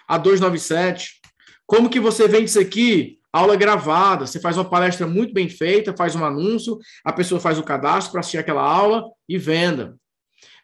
a 0.07 0.16
297. 0.16 1.20
Como 1.66 1.90
que 1.90 1.98
você 1.98 2.28
vende 2.28 2.44
isso 2.44 2.61
aqui? 2.61 3.18
Aula 3.32 3.57
gravada. 3.57 4.24
Você 4.24 4.38
faz 4.38 4.57
uma 4.57 4.70
palestra 4.70 5.05
muito 5.05 5.34
bem 5.34 5.48
feita, 5.48 5.96
faz 5.96 6.14
um 6.14 6.24
anúncio, 6.24 6.78
a 7.05 7.12
pessoa 7.12 7.40
faz 7.40 7.59
o 7.59 7.64
cadastro 7.64 8.12
para 8.12 8.20
assistir 8.20 8.38
aquela 8.38 8.62
aula 8.62 9.03
e 9.28 9.36
venda. 9.36 9.96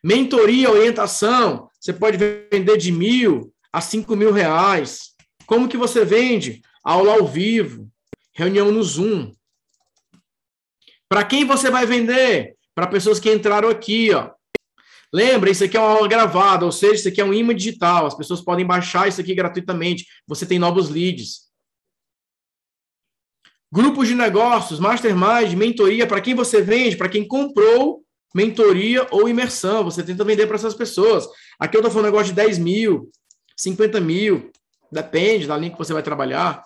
Mentoria, 0.03 0.71
orientação. 0.71 1.69
Você 1.81 1.93
pode 1.93 2.17
vender 2.17 2.77
de 2.77 2.93
mil 2.93 3.53
a 3.73 3.81
cinco 3.81 4.15
mil 4.15 4.31
reais. 4.31 5.16
Como 5.47 5.69
que 5.69 5.77
você 5.77 6.05
vende? 6.05 6.63
aula 6.87 7.15
ao 7.15 7.27
vivo, 7.27 7.91
reunião 8.33 8.71
no 8.71 8.81
Zoom. 8.81 9.33
Para 11.09 11.25
quem 11.25 11.45
você 11.45 11.69
vai 11.69 11.85
vender? 11.85 12.57
Para 12.77 12.87
pessoas 12.87 13.19
que 13.19 13.33
entraram 13.33 13.69
aqui, 13.69 14.15
ó. 14.15 14.31
Lembra, 15.13 15.51
isso 15.51 15.65
aqui 15.65 15.77
é 15.77 15.81
uma 15.81 15.91
aula 15.91 16.07
gravada, 16.07 16.65
ou 16.65 16.71
seja, 16.71 16.95
isso 16.95 17.09
aqui 17.09 17.21
é 17.21 17.25
um 17.25 17.35
imã 17.35 17.55
digital. 17.55 18.07
As 18.07 18.15
pessoas 18.15 18.41
podem 18.41 18.65
baixar 18.65 19.09
isso 19.09 19.21
aqui 19.21 19.35
gratuitamente. 19.35 20.07
Você 20.29 20.47
tem 20.47 20.61
novos 20.61 20.89
leads. 20.89 21.47
Grupos 23.73 24.07
de 24.07 24.15
negócios, 24.15 24.79
mastermind, 24.79 25.55
mentoria, 25.57 26.07
para 26.07 26.21
quem 26.21 26.35
você 26.35 26.63
vende, 26.63 26.97
para 26.97 27.09
quem 27.09 27.27
comprou 27.27 28.05
mentoria 28.33 29.07
ou 29.11 29.29
imersão. 29.29 29.83
Você 29.83 30.05
tenta 30.05 30.25
vender 30.25 30.47
para 30.47 30.57
essas 30.57 30.75
pessoas. 30.75 31.27
Aqui 31.59 31.77
eu 31.77 31.81
estou 31.81 31.91
falando 31.91 32.07
um 32.07 32.11
negócio 32.13 32.33
de 32.33 32.37
10 32.37 32.59
mil, 32.59 33.11
50 33.57 34.01
mil, 34.01 34.53
depende 34.91 35.47
da 35.47 35.57
linha 35.57 35.73
que 35.73 35.79
você 35.79 35.93
vai 35.93 36.03
trabalhar. 36.03 36.63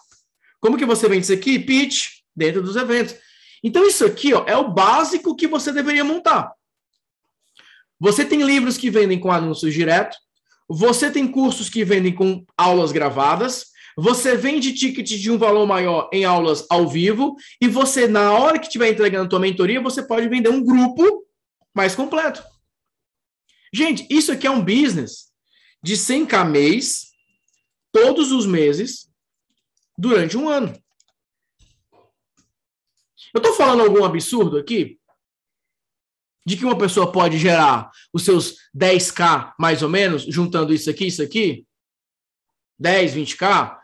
Como 0.60 0.76
que 0.76 0.84
você 0.84 1.08
vende 1.08 1.24
isso 1.24 1.32
aqui? 1.32 1.58
Pitch, 1.58 2.20
dentro 2.34 2.62
dos 2.62 2.76
eventos. 2.76 3.16
Então, 3.62 3.86
isso 3.86 4.04
aqui 4.04 4.32
ó, 4.34 4.44
é 4.46 4.56
o 4.56 4.72
básico 4.72 5.36
que 5.36 5.46
você 5.46 5.72
deveria 5.72 6.04
montar. 6.04 6.52
Você 7.98 8.24
tem 8.24 8.42
livros 8.42 8.78
que 8.78 8.90
vendem 8.90 9.18
com 9.18 9.30
anúncios 9.30 9.74
direto, 9.74 10.16
você 10.68 11.10
tem 11.10 11.26
cursos 11.28 11.68
que 11.68 11.84
vendem 11.84 12.14
com 12.14 12.44
aulas 12.56 12.92
gravadas, 12.92 13.66
você 13.96 14.36
vende 14.36 14.72
tickets 14.72 15.18
de 15.18 15.30
um 15.30 15.36
valor 15.36 15.66
maior 15.66 16.08
em 16.12 16.24
aulas 16.24 16.64
ao 16.70 16.88
vivo, 16.88 17.36
e 17.60 17.68
você, 17.68 18.06
na 18.08 18.32
hora 18.32 18.58
que 18.58 18.66
estiver 18.66 18.88
entregando 18.88 19.26
a 19.26 19.28
tua 19.28 19.40
mentoria, 19.40 19.80
você 19.80 20.02
pode 20.02 20.28
vender 20.28 20.48
um 20.48 20.64
grupo 20.64 21.26
mais 21.74 21.94
completo. 21.94 22.42
Gente, 23.72 24.06
isso 24.08 24.32
aqui 24.32 24.46
é 24.46 24.50
um 24.50 24.64
business 24.64 25.26
de 25.82 25.94
100k 25.94 26.48
mês, 26.48 27.09
todos 27.92 28.32
os 28.32 28.46
meses, 28.46 29.08
durante 29.96 30.36
um 30.36 30.48
ano. 30.48 30.74
Eu 33.34 33.38
estou 33.38 33.54
falando 33.54 33.82
algum 33.82 34.04
absurdo 34.04 34.56
aqui? 34.56 34.98
De 36.46 36.56
que 36.56 36.64
uma 36.64 36.78
pessoa 36.78 37.12
pode 37.12 37.38
gerar 37.38 37.90
os 38.12 38.24
seus 38.24 38.56
10k, 38.76 39.52
mais 39.58 39.82
ou 39.82 39.88
menos, 39.88 40.22
juntando 40.22 40.72
isso 40.72 40.88
aqui, 40.88 41.06
isso 41.06 41.22
aqui? 41.22 41.66
10, 42.78 43.14
20k? 43.14 43.78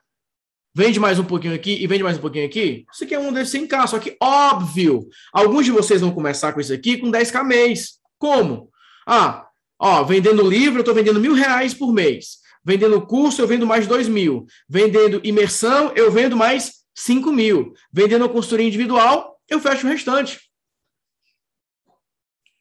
Vende 0.74 0.98
mais 0.98 1.18
um 1.18 1.24
pouquinho 1.24 1.54
aqui 1.54 1.82
e 1.82 1.86
vende 1.86 2.02
mais 2.02 2.18
um 2.18 2.20
pouquinho 2.20 2.46
aqui? 2.46 2.84
Isso 2.92 3.04
aqui 3.04 3.14
é 3.14 3.18
um 3.18 3.32
desses 3.32 3.54
100k, 3.60 3.86
só 3.86 3.98
que 3.98 4.16
óbvio, 4.20 5.08
alguns 5.32 5.64
de 5.64 5.70
vocês 5.70 6.00
vão 6.00 6.12
começar 6.12 6.52
com 6.52 6.60
isso 6.60 6.72
aqui 6.72 6.98
com 6.98 7.10
10k 7.10 7.44
mês. 7.44 7.98
Como? 8.18 8.70
Ah, 9.06 9.46
ó, 9.78 10.02
vendendo 10.02 10.46
livro, 10.46 10.78
eu 10.78 10.80
estou 10.80 10.94
vendendo 10.94 11.20
mil 11.20 11.34
reais 11.34 11.72
por 11.72 11.92
mês. 11.92 12.38
Vendendo 12.66 13.06
curso, 13.06 13.40
eu 13.40 13.46
vendo 13.46 13.64
mais 13.64 13.86
dois 13.86 14.08
mil. 14.08 14.44
Vendendo 14.68 15.20
imersão, 15.22 15.92
eu 15.94 16.10
vendo 16.10 16.36
mais 16.36 16.84
5 16.96 17.30
mil. 17.30 17.72
Vendendo 17.92 18.28
consultoria 18.28 18.66
individual, 18.66 19.40
eu 19.48 19.60
fecho 19.60 19.86
o 19.86 19.90
restante. 19.90 20.40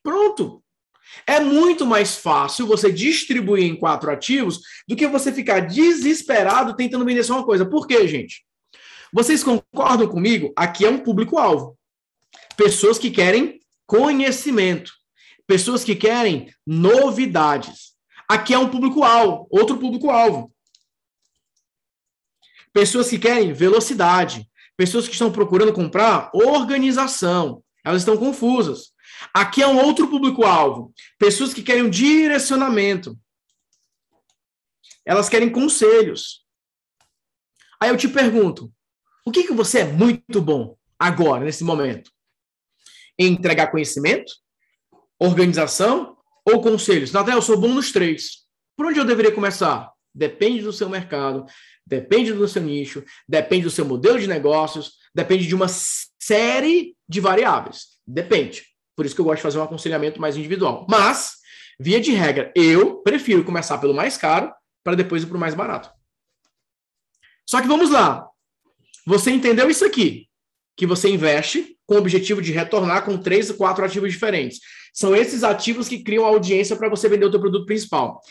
Pronto. 0.04 0.64
É 1.26 1.40
muito 1.40 1.88
mais 1.88 2.18
fácil 2.18 2.68
você 2.68 2.92
distribuir 2.92 3.64
em 3.64 3.76
quatro 3.76 4.12
ativos 4.12 4.60
do 4.88 4.96
que 4.96 5.08
você 5.08 5.34
ficar 5.34 5.62
desesperado 5.62 6.76
tentando 6.76 7.06
vender 7.06 7.24
só 7.24 7.38
uma 7.38 7.46
coisa. 7.46 7.66
Por 7.66 7.88
quê, 7.88 8.08
gente? 8.08 8.46
Vocês 9.12 9.44
concordam 9.44 10.08
comigo? 10.08 10.54
Aqui 10.56 10.86
é 10.86 10.90
um 10.90 11.00
público-alvo. 11.00 11.76
Pessoas 12.56 13.00
que 13.00 13.10
querem 13.10 13.60
conhecimento. 13.88 14.92
Pessoas 15.48 15.84
que 15.84 15.96
querem 15.96 16.54
novidades. 16.68 17.95
Aqui 18.28 18.54
é 18.54 18.60
um 18.60 18.70
público-alvo, 18.70 19.48
outro 19.52 19.78
público-alvo. 19.78 20.54
Pessoas 22.74 23.10
que 23.10 23.20
querem 23.20 23.54
velocidade. 23.54 24.50
Pessoas 24.76 25.08
que 25.08 25.14
estão 25.14 25.32
procurando 25.32 25.72
comprar 25.72 26.30
organização. 26.34 27.64
Elas 27.84 28.02
estão 28.02 28.18
confusas. 28.18 28.94
Aqui 29.34 29.62
é 29.62 29.68
um 29.68 29.78
outro 29.78 30.10
público-alvo. 30.10 30.94
Pessoas 31.18 31.54
que 31.54 31.64
querem 31.64 31.84
um 31.84 31.90
direcionamento. 31.90 33.18
Elas 35.06 35.30
querem 35.30 35.50
conselhos. 35.50 36.44
Aí 37.82 37.90
eu 37.90 37.98
te 37.98 38.10
pergunto: 38.10 38.74
o 39.26 39.32
que, 39.32 39.44
que 39.44 39.54
você 39.54 39.80
é 39.80 39.86
muito 39.86 40.42
bom 40.42 40.76
agora, 41.00 41.46
nesse 41.46 41.64
momento? 41.64 42.12
Em 43.18 43.28
entregar 43.32 43.72
conhecimento, 43.72 44.34
organização 45.18 46.15
ou 46.46 46.62
conselhos? 46.62 47.12
Natal, 47.12 47.36
eu 47.36 47.42
sou 47.42 47.58
bom 47.58 47.70
nos 47.70 47.92
três. 47.92 48.46
Por 48.78 48.86
onde 48.86 49.00
eu 49.00 49.06
deveria 49.06 49.32
começar? 49.32 49.92
Depende 50.14 50.62
do 50.62 50.72
seu 50.72 50.88
mercado, 50.88 51.46
depende 51.86 52.32
do 52.32 52.48
seu 52.48 52.62
nicho, 52.62 53.04
depende 53.28 53.64
do 53.64 53.72
seu 53.72 53.84
modelo 53.84 54.20
de 54.20 54.28
negócios, 54.28 54.94
depende 55.14 55.46
de 55.48 55.56
uma 55.56 55.68
série 55.68 56.96
de 57.08 57.20
variáveis. 57.20 57.96
Depende. 58.08 58.64
Por 58.96 59.06
isso 59.06 59.16
que 59.16 59.22
eu 59.22 59.26
gosto 59.26 59.38
de 59.38 59.44
fazer 59.44 59.58
um 59.58 59.64
aconselhamento 59.64 60.22
mais 60.22 60.38
individual. 60.38 60.86
Mas, 60.90 61.36
via 61.80 62.00
de 62.00 62.12
regra, 62.12 62.52
eu 62.56 62.98
prefiro 62.98 63.44
começar 63.44 63.78
pelo 63.78 63.94
mais 63.94 64.18
caro 64.18 64.54
para 64.84 64.96
depois 64.96 65.24
ir 65.24 65.26
para 65.26 65.38
o 65.38 65.40
mais 65.40 65.54
barato. 65.54 65.90
Só 67.46 67.62
que 67.62 67.68
vamos 67.68 67.90
lá. 67.90 68.28
Você 69.06 69.32
entendeu 69.32 69.70
isso 69.70 69.86
aqui? 69.86 70.28
Que 70.76 70.86
você 70.86 71.10
investe 71.10 71.78
com 71.86 71.96
o 71.96 71.98
objetivo 71.98 72.42
de 72.42 72.52
retornar 72.52 73.06
com 73.06 73.18
três 73.18 73.50
ou 73.50 73.56
quatro 73.56 73.86
ativos 73.86 74.12
diferentes. 74.12 74.60
São 74.94 75.16
esses 75.16 75.44
ativos 75.44 75.88
que 75.88 76.04
criam 76.04 76.26
audiência 76.26 76.76
para 76.76 76.90
você 76.90 77.08
vender 77.08 77.26
o 77.26 77.32
seu 77.32 77.40
produto 77.40 77.66
principal. 77.66 78.22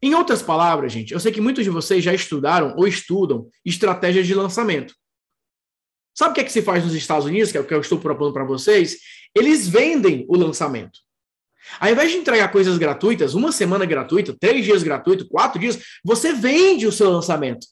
Em 0.00 0.14
outras 0.14 0.42
palavras, 0.42 0.92
gente, 0.92 1.12
eu 1.12 1.20
sei 1.20 1.30
que 1.30 1.40
muitos 1.40 1.62
de 1.62 1.70
vocês 1.70 2.02
já 2.02 2.12
estudaram 2.12 2.74
ou 2.76 2.88
estudam 2.88 3.46
estratégias 3.64 4.26
de 4.26 4.34
lançamento. 4.34 4.94
Sabe 6.14 6.32
o 6.32 6.34
que 6.34 6.40
é 6.40 6.44
que 6.44 6.52
se 6.52 6.60
faz 6.60 6.84
nos 6.84 6.94
Estados 6.94 7.24
Unidos, 7.24 7.52
que 7.52 7.58
é 7.58 7.60
o 7.60 7.66
que 7.66 7.72
eu 7.72 7.80
estou 7.80 7.98
propondo 7.98 8.32
para 8.32 8.44
vocês? 8.44 8.98
Eles 9.34 9.68
vendem 9.68 10.26
o 10.28 10.36
lançamento. 10.36 10.98
Ao 11.78 11.90
invés 11.90 12.10
de 12.10 12.18
entregar 12.18 12.48
coisas 12.48 12.76
gratuitas, 12.76 13.34
uma 13.34 13.52
semana 13.52 13.86
gratuita, 13.86 14.36
três 14.38 14.64
dias 14.64 14.82
gratuito, 14.82 15.28
quatro 15.28 15.60
dias, 15.60 15.78
você 16.04 16.32
vende 16.32 16.86
o 16.86 16.92
seu 16.92 17.10
lançamento. 17.10 17.66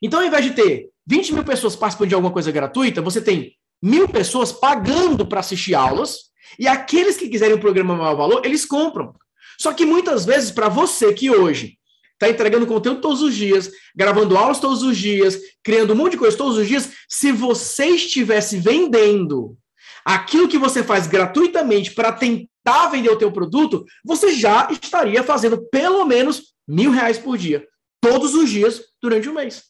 Então, 0.00 0.20
ao 0.20 0.26
invés 0.26 0.44
de 0.44 0.52
ter 0.52 0.88
20 1.08 1.32
mil 1.32 1.44
pessoas 1.44 1.74
participando 1.74 2.10
de 2.10 2.14
alguma 2.14 2.32
coisa 2.32 2.52
gratuita, 2.52 3.00
você 3.00 3.22
tem 3.22 3.54
mil 3.82 4.06
pessoas 4.06 4.52
pagando 4.52 5.26
para 5.26 5.40
assistir 5.40 5.74
aulas, 5.74 6.28
e 6.58 6.68
aqueles 6.68 7.16
que 7.16 7.28
quiserem 7.28 7.56
um 7.56 7.60
programa 7.60 7.96
maior 7.96 8.14
valor, 8.14 8.44
eles 8.44 8.66
compram. 8.66 9.14
Só 9.58 9.72
que 9.72 9.86
muitas 9.86 10.26
vezes, 10.26 10.50
para 10.50 10.68
você 10.68 11.12
que 11.14 11.30
hoje 11.30 11.78
está 12.12 12.28
entregando 12.28 12.66
conteúdo 12.66 13.00
todos 13.00 13.22
os 13.22 13.34
dias, 13.34 13.70
gravando 13.96 14.36
aulas 14.36 14.60
todos 14.60 14.82
os 14.82 14.98
dias, 14.98 15.38
criando 15.62 15.94
um 15.94 15.96
monte 15.96 16.12
de 16.12 16.18
coisa 16.18 16.36
todos 16.36 16.58
os 16.58 16.66
dias, 16.66 16.90
se 17.08 17.32
você 17.32 17.86
estivesse 17.86 18.58
vendendo 18.58 19.56
aquilo 20.04 20.48
que 20.48 20.58
você 20.58 20.82
faz 20.82 21.06
gratuitamente 21.06 21.92
para 21.94 22.12
tentar 22.12 22.88
vender 22.90 23.10
o 23.10 23.16
teu 23.16 23.32
produto, 23.32 23.84
você 24.04 24.32
já 24.34 24.68
estaria 24.70 25.22
fazendo 25.22 25.66
pelo 25.70 26.04
menos 26.04 26.54
mil 26.66 26.90
reais 26.90 27.18
por 27.18 27.38
dia, 27.38 27.66
todos 28.00 28.34
os 28.34 28.50
dias, 28.50 28.82
durante 29.00 29.28
um 29.28 29.34
mês. 29.34 29.67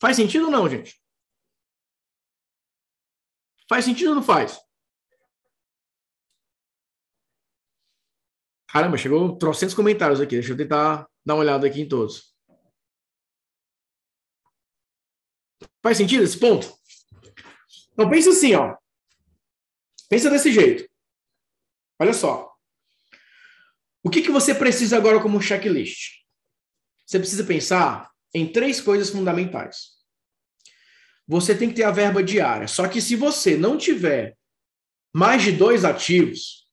Faz 0.00 0.16
sentido 0.16 0.46
ou 0.46 0.50
não, 0.50 0.68
gente? 0.68 1.00
Faz 3.68 3.84
sentido 3.84 4.10
ou 4.10 4.14
não 4.14 4.22
faz? 4.22 4.58
Caramba, 8.68 8.96
chegou 8.96 9.36
trocentos 9.36 9.74
comentários 9.74 10.20
aqui. 10.20 10.36
Deixa 10.36 10.52
eu 10.52 10.56
tentar 10.56 11.08
dar 11.24 11.34
uma 11.34 11.40
olhada 11.40 11.66
aqui 11.66 11.80
em 11.80 11.88
todos. 11.88 12.34
Faz 15.82 15.96
sentido 15.96 16.22
esse 16.22 16.38
ponto? 16.38 16.78
Então 17.92 18.08
pensa 18.08 18.30
assim, 18.30 18.54
ó. 18.54 18.76
Pensa 20.08 20.30
desse 20.30 20.52
jeito. 20.52 20.88
Olha 21.98 22.12
só. 22.12 22.54
O 24.02 24.10
que, 24.10 24.22
que 24.22 24.30
você 24.30 24.54
precisa 24.54 24.96
agora 24.96 25.20
como 25.20 25.42
checklist? 25.42 26.22
Você 27.04 27.18
precisa 27.18 27.44
pensar 27.44 28.10
em 28.34 28.50
três 28.50 28.80
coisas 28.80 29.10
fundamentais. 29.10 29.98
Você 31.26 31.54
tem 31.54 31.68
que 31.68 31.74
ter 31.74 31.84
a 31.84 31.90
verba 31.90 32.22
diária. 32.22 32.66
Só 32.66 32.88
que 32.88 33.00
se 33.00 33.14
você 33.16 33.56
não 33.56 33.76
tiver 33.76 34.36
mais 35.12 35.42
de 35.42 35.52
dois 35.52 35.84
ativos, 35.84 36.66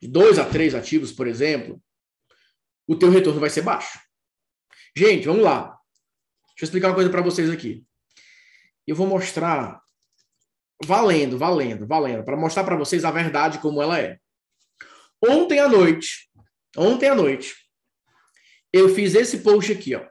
de 0.00 0.08
dois 0.08 0.38
a 0.38 0.44
três 0.44 0.74
ativos, 0.74 1.12
por 1.12 1.26
exemplo, 1.26 1.80
o 2.86 2.96
teu 2.96 3.10
retorno 3.10 3.40
vai 3.40 3.50
ser 3.50 3.62
baixo. 3.62 4.00
Gente, 4.96 5.26
vamos 5.26 5.42
lá. 5.42 5.78
Deixa 6.48 6.62
eu 6.62 6.64
explicar 6.64 6.88
uma 6.88 6.94
coisa 6.94 7.10
para 7.10 7.22
vocês 7.22 7.48
aqui. 7.48 7.84
Eu 8.86 8.96
vou 8.96 9.06
mostrar 9.06 9.80
valendo, 10.84 11.38
valendo, 11.38 11.86
valendo, 11.86 12.24
para 12.24 12.36
mostrar 12.36 12.64
para 12.64 12.76
vocês 12.76 13.04
a 13.04 13.10
verdade 13.10 13.58
como 13.58 13.80
ela 13.80 13.98
é. 13.98 14.18
Ontem 15.22 15.60
à 15.60 15.68
noite, 15.68 16.30
ontem 16.76 17.08
à 17.08 17.14
noite, 17.14 17.54
eu 18.72 18.94
fiz 18.94 19.14
esse 19.14 19.38
post 19.38 19.70
aqui, 19.70 19.94
ó. 19.94 20.06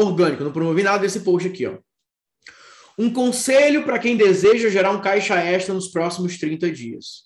Orgânico, 0.00 0.44
não 0.44 0.52
promovi 0.52 0.84
nada 0.84 1.00
desse 1.00 1.20
post 1.20 1.48
aqui, 1.48 1.66
ó. 1.66 1.76
Um 2.96 3.12
conselho 3.12 3.84
para 3.84 3.98
quem 3.98 4.16
deseja 4.16 4.68
gerar 4.68 4.92
um 4.92 5.00
caixa 5.00 5.34
extra 5.36 5.74
nos 5.74 5.88
próximos 5.88 6.38
30 6.38 6.70
dias. 6.70 7.24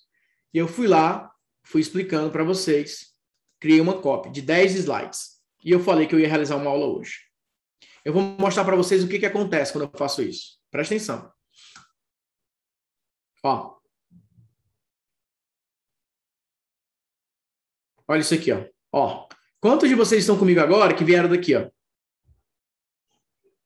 E 0.54 0.58
eu 0.58 0.66
fui 0.66 0.86
lá, 0.86 1.30
fui 1.62 1.82
explicando 1.82 2.30
para 2.30 2.44
vocês, 2.44 3.12
criei 3.60 3.78
uma 3.80 4.00
cópia 4.00 4.32
de 4.32 4.40
10 4.40 4.74
slides. 4.76 5.32
E 5.62 5.70
eu 5.70 5.80
falei 5.80 6.06
que 6.06 6.14
eu 6.14 6.20
ia 6.20 6.28
realizar 6.28 6.56
uma 6.56 6.70
aula 6.70 6.86
hoje. 6.86 7.20
eu 8.04 8.12
vou 8.12 8.22
mostrar 8.22 8.64
para 8.64 8.76
vocês 8.76 9.04
o 9.04 9.08
que, 9.08 9.18
que 9.18 9.26
acontece 9.26 9.72
quando 9.72 9.84
eu 9.84 9.98
faço 9.98 10.22
isso. 10.22 10.58
Presta 10.70 10.94
atenção. 10.94 11.30
Ó. 13.42 13.76
Olha 18.08 18.20
isso 18.20 18.34
aqui, 18.34 18.50
ó. 18.50 18.64
Ó. 18.92 19.28
Quantos 19.60 19.90
de 19.90 19.94
vocês 19.94 20.22
estão 20.22 20.38
comigo 20.38 20.60
agora 20.60 20.94
que 20.94 21.04
vieram 21.04 21.28
daqui, 21.28 21.54
ó? 21.54 21.70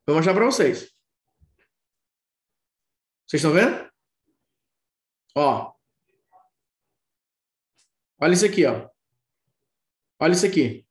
Vou 0.07 0.15
mostrar 0.15 0.35
para 0.35 0.45
vocês. 0.45 0.93
Vocês 3.27 3.43
estão 3.43 3.53
vendo? 3.53 3.91
Ó. 5.35 5.75
Olha 8.21 8.33
isso 8.33 8.47
aqui, 8.47 8.65
ó. 8.65 8.89
Olha 10.21 10.33
isso 10.33 10.47
aqui. 10.47 10.87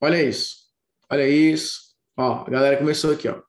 Olha 0.00 0.22
isso. 0.22 0.72
Olha 1.08 1.28
isso. 1.28 1.96
Ó, 2.16 2.44
a 2.44 2.50
galera 2.50 2.76
começou 2.76 3.12
aqui, 3.12 3.28
ó. 3.28 3.42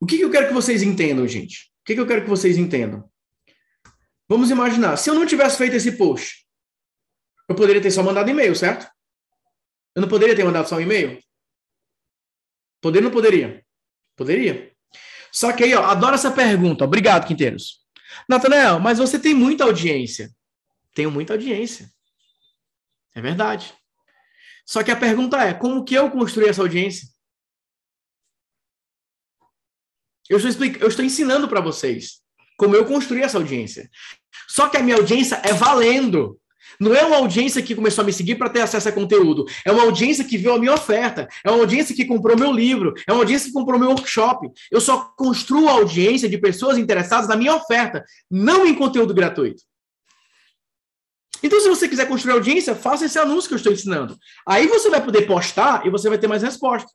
O 0.00 0.06
que, 0.06 0.16
que 0.16 0.24
eu 0.24 0.30
quero 0.32 0.48
que 0.48 0.54
vocês 0.54 0.82
entendam, 0.82 1.26
gente? 1.28 1.72
O 1.80 1.84
que, 1.84 1.94
que 1.94 2.00
eu 2.00 2.06
quero 2.06 2.22
que 2.22 2.28
vocês 2.28 2.58
entendam? 2.58 3.08
Vamos 4.28 4.50
imaginar, 4.50 4.96
se 4.96 5.08
eu 5.08 5.14
não 5.14 5.26
tivesse 5.26 5.56
feito 5.56 5.76
esse 5.76 5.96
post, 5.96 6.46
eu 7.48 7.54
poderia 7.54 7.80
ter 7.80 7.90
só 7.90 8.02
mandado 8.02 8.28
e-mail, 8.28 8.56
certo? 8.56 8.90
Eu 9.94 10.02
não 10.02 10.08
poderia 10.08 10.34
ter 10.34 10.44
mandado 10.44 10.68
só 10.68 10.76
um 10.76 10.80
e-mail? 10.80 11.22
Poderia 12.80 13.06
ou 13.06 13.10
não 13.10 13.14
poderia? 13.14 13.64
Poderia. 14.16 14.72
Só 15.30 15.52
que 15.52 15.64
aí, 15.64 15.74
ó, 15.74 15.84
adoro 15.84 16.14
essa 16.14 16.30
pergunta. 16.30 16.84
Obrigado, 16.84 17.26
Quinteiros. 17.26 17.80
Nathanael, 18.28 18.78
mas 18.78 18.98
você 18.98 19.18
tem 19.18 19.34
muita 19.34 19.64
audiência. 19.64 20.30
Tenho 20.94 21.10
muita 21.10 21.32
audiência. 21.32 21.90
É 23.14 23.20
verdade. 23.20 23.74
Só 24.66 24.82
que 24.82 24.90
a 24.90 24.96
pergunta 24.96 25.38
é: 25.42 25.54
como 25.54 25.84
que 25.84 25.94
eu 25.94 26.10
construí 26.10 26.48
essa 26.48 26.62
audiência? 26.62 27.08
Eu 30.28 30.36
estou, 30.36 30.50
explicando, 30.50 30.84
eu 30.84 30.88
estou 30.88 31.04
ensinando 31.04 31.48
para 31.48 31.60
vocês 31.60 32.22
como 32.56 32.76
eu 32.76 32.86
construí 32.86 33.22
essa 33.22 33.38
audiência. 33.38 33.90
Só 34.48 34.68
que 34.68 34.76
a 34.76 34.82
minha 34.82 34.96
audiência 34.96 35.36
é 35.44 35.52
valendo. 35.52 36.40
Não 36.78 36.94
é 36.94 37.04
uma 37.04 37.16
audiência 37.16 37.62
que 37.62 37.74
começou 37.74 38.02
a 38.02 38.04
me 38.04 38.12
seguir 38.12 38.36
para 38.36 38.48
ter 38.48 38.60
acesso 38.60 38.88
a 38.88 38.92
conteúdo. 38.92 39.44
É 39.64 39.72
uma 39.72 39.82
audiência 39.82 40.24
que 40.24 40.38
viu 40.38 40.54
a 40.54 40.58
minha 40.58 40.74
oferta. 40.74 41.28
É 41.44 41.50
uma 41.50 41.60
audiência 41.60 41.94
que 41.94 42.04
comprou 42.04 42.36
meu 42.36 42.52
livro. 42.52 42.94
É 43.06 43.12
uma 43.12 43.20
audiência 43.20 43.48
que 43.48 43.52
comprou 43.52 43.78
meu 43.78 43.90
workshop. 43.90 44.48
Eu 44.70 44.80
só 44.80 45.12
construo 45.16 45.68
a 45.68 45.72
audiência 45.72 46.28
de 46.28 46.38
pessoas 46.38 46.78
interessadas 46.78 47.28
na 47.28 47.36
minha 47.36 47.54
oferta, 47.54 48.04
não 48.30 48.66
em 48.66 48.74
conteúdo 48.74 49.14
gratuito. 49.14 49.62
Então, 51.42 51.60
se 51.60 51.68
você 51.68 51.88
quiser 51.88 52.06
construir 52.06 52.34
audiência, 52.34 52.74
faça 52.74 53.04
esse 53.04 53.18
anúncio 53.18 53.48
que 53.48 53.54
eu 53.54 53.56
estou 53.56 53.72
ensinando. 53.72 54.16
Aí 54.46 54.68
você 54.68 54.88
vai 54.88 55.04
poder 55.04 55.26
postar 55.26 55.84
e 55.84 55.90
você 55.90 56.08
vai 56.08 56.18
ter 56.18 56.28
mais 56.28 56.42
resposta. 56.42 56.88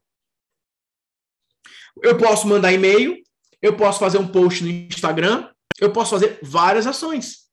Eu 2.01 2.17
posso 2.17 2.47
mandar 2.47 2.71
e-mail, 2.71 3.17
eu 3.61 3.75
posso 3.75 3.99
fazer 3.99 4.17
um 4.17 4.27
post 4.27 4.63
no 4.63 4.69
Instagram, 4.69 5.49
eu 5.79 5.91
posso 5.91 6.11
fazer 6.11 6.39
várias 6.41 6.87
ações. 6.87 7.46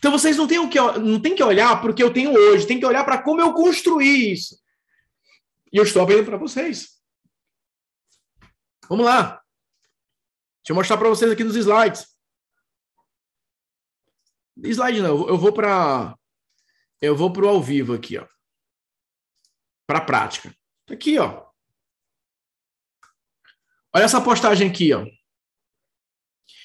Então 0.00 0.10
vocês 0.10 0.38
não 0.38 0.46
têm, 0.46 0.66
que, 0.66 0.80
não 0.80 1.20
têm 1.20 1.34
que 1.34 1.42
olhar 1.42 1.78
para 1.78 1.90
o 1.90 1.94
que 1.94 2.02
eu 2.02 2.10
tenho 2.10 2.32
hoje, 2.32 2.66
tem 2.66 2.80
que 2.80 2.86
olhar 2.86 3.04
para 3.04 3.22
como 3.22 3.42
eu 3.42 3.52
construí 3.52 4.32
isso. 4.32 4.58
E 5.70 5.76
eu 5.76 5.84
estou 5.84 6.00
aprendendo 6.00 6.24
para 6.24 6.38
vocês. 6.38 6.98
Vamos 8.88 9.04
lá. 9.04 9.42
Deixa 10.62 10.70
eu 10.70 10.74
mostrar 10.74 10.96
para 10.96 11.10
vocês 11.10 11.30
aqui 11.30 11.44
nos 11.44 11.54
slides. 11.54 12.06
Slide 14.56 15.02
não, 15.02 15.28
eu 15.28 15.36
vou 15.36 15.52
para 15.52 16.16
eu 16.98 17.14
vou 17.14 17.30
para 17.30 17.44
o 17.44 17.48
ao 17.48 17.62
vivo 17.62 17.92
aqui, 17.92 18.16
ó. 18.16 18.26
Para 19.86 19.98
a 19.98 20.04
prática. 20.04 20.54
Tá 20.86 20.94
aqui, 20.94 21.18
ó. 21.18 21.46
Olha 23.94 24.04
essa 24.04 24.20
postagem 24.20 24.70
aqui, 24.70 24.94
ó. 24.94 25.04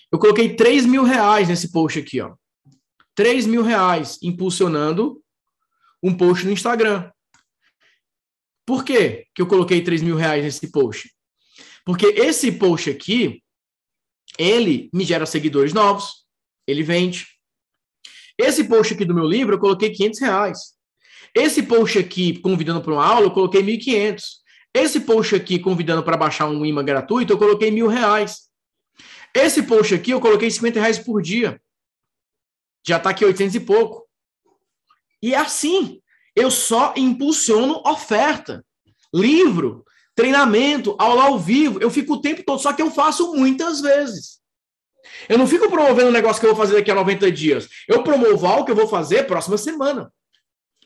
Eu 0.09 0.19
coloquei 0.19 0.55
3 0.55 0.85
mil 0.85 1.03
reais 1.03 1.49
nesse 1.49 1.69
post 1.69 1.99
aqui, 1.99 2.21
ó. 2.21 2.33
3 3.15 3.47
mil 3.47 3.63
reais 3.63 4.19
impulsionando 4.21 5.21
um 6.03 6.15
post 6.15 6.45
no 6.45 6.51
Instagram. 6.51 7.09
Por 8.65 8.83
que 8.83 9.25
eu 9.37 9.47
coloquei 9.47 9.81
3 9.81 10.01
mil 10.01 10.15
reais 10.15 10.43
nesse 10.43 10.71
post? 10.71 11.11
Porque 11.85 12.07
esse 12.07 12.51
post 12.51 12.89
aqui, 12.89 13.41
ele 14.37 14.89
me 14.93 15.05
gera 15.05 15.25
seguidores 15.25 15.71
novos, 15.71 16.25
ele 16.67 16.83
vende. 16.83 17.27
Esse 18.37 18.63
post 18.65 18.93
aqui 18.93 19.05
do 19.05 19.13
meu 19.13 19.25
livro, 19.25 19.55
eu 19.55 19.59
coloquei 19.59 19.91
500 19.91 20.19
reais. 20.19 20.59
Esse 21.33 21.63
post 21.63 21.97
aqui, 21.97 22.39
convidando 22.39 22.81
para 22.81 22.93
uma 22.93 23.05
aula, 23.05 23.27
eu 23.27 23.31
coloquei 23.31 23.61
1.500. 23.61 24.21
Esse 24.73 24.99
post 25.01 25.35
aqui, 25.35 25.57
convidando 25.59 26.03
para 26.03 26.17
baixar 26.17 26.47
um 26.47 26.65
imã 26.65 26.83
gratuito, 26.83 27.31
eu 27.31 27.37
coloquei 27.37 27.71
mil 27.71 27.87
reais. 27.87 28.49
Esse 29.33 29.63
post 29.63 29.93
aqui, 29.93 30.11
eu 30.11 30.19
coloquei 30.19 30.49
50 30.49 30.79
reais 30.79 30.99
por 30.99 31.21
dia 31.21 31.61
já 32.85 32.97
está 32.97 33.09
aqui 33.09 33.25
800 33.25 33.55
e 33.55 33.59
pouco. 33.59 34.07
E 35.21 35.33
é 35.33 35.37
assim, 35.37 36.01
eu 36.35 36.51
só 36.51 36.93
impulsiono 36.95 37.81
oferta, 37.85 38.63
livro, 39.13 39.83
treinamento, 40.13 40.95
aula 40.99 41.25
ao 41.25 41.39
vivo. 41.39 41.81
Eu 41.81 41.89
fico 41.89 42.13
o 42.13 42.21
tempo 42.21 42.43
todo, 42.45 42.61
só 42.61 42.73
que 42.73 42.81
eu 42.81 42.91
faço 42.91 43.33
muitas 43.33 43.81
vezes. 43.81 44.39
Eu 45.29 45.37
não 45.37 45.47
fico 45.47 45.69
promovendo 45.69 46.09
um 46.09 46.13
negócio 46.13 46.39
que 46.39 46.45
eu 46.45 46.53
vou 46.53 46.63
fazer 46.63 46.75
daqui 46.75 46.91
a 46.91 46.95
90 46.95 47.31
dias. 47.31 47.67
Eu 47.87 48.03
promovo 48.03 48.45
algo 48.45 48.65
que 48.65 48.71
eu 48.71 48.75
vou 48.75 48.87
fazer 48.87 49.25
próxima 49.25 49.57
semana. 49.57 50.11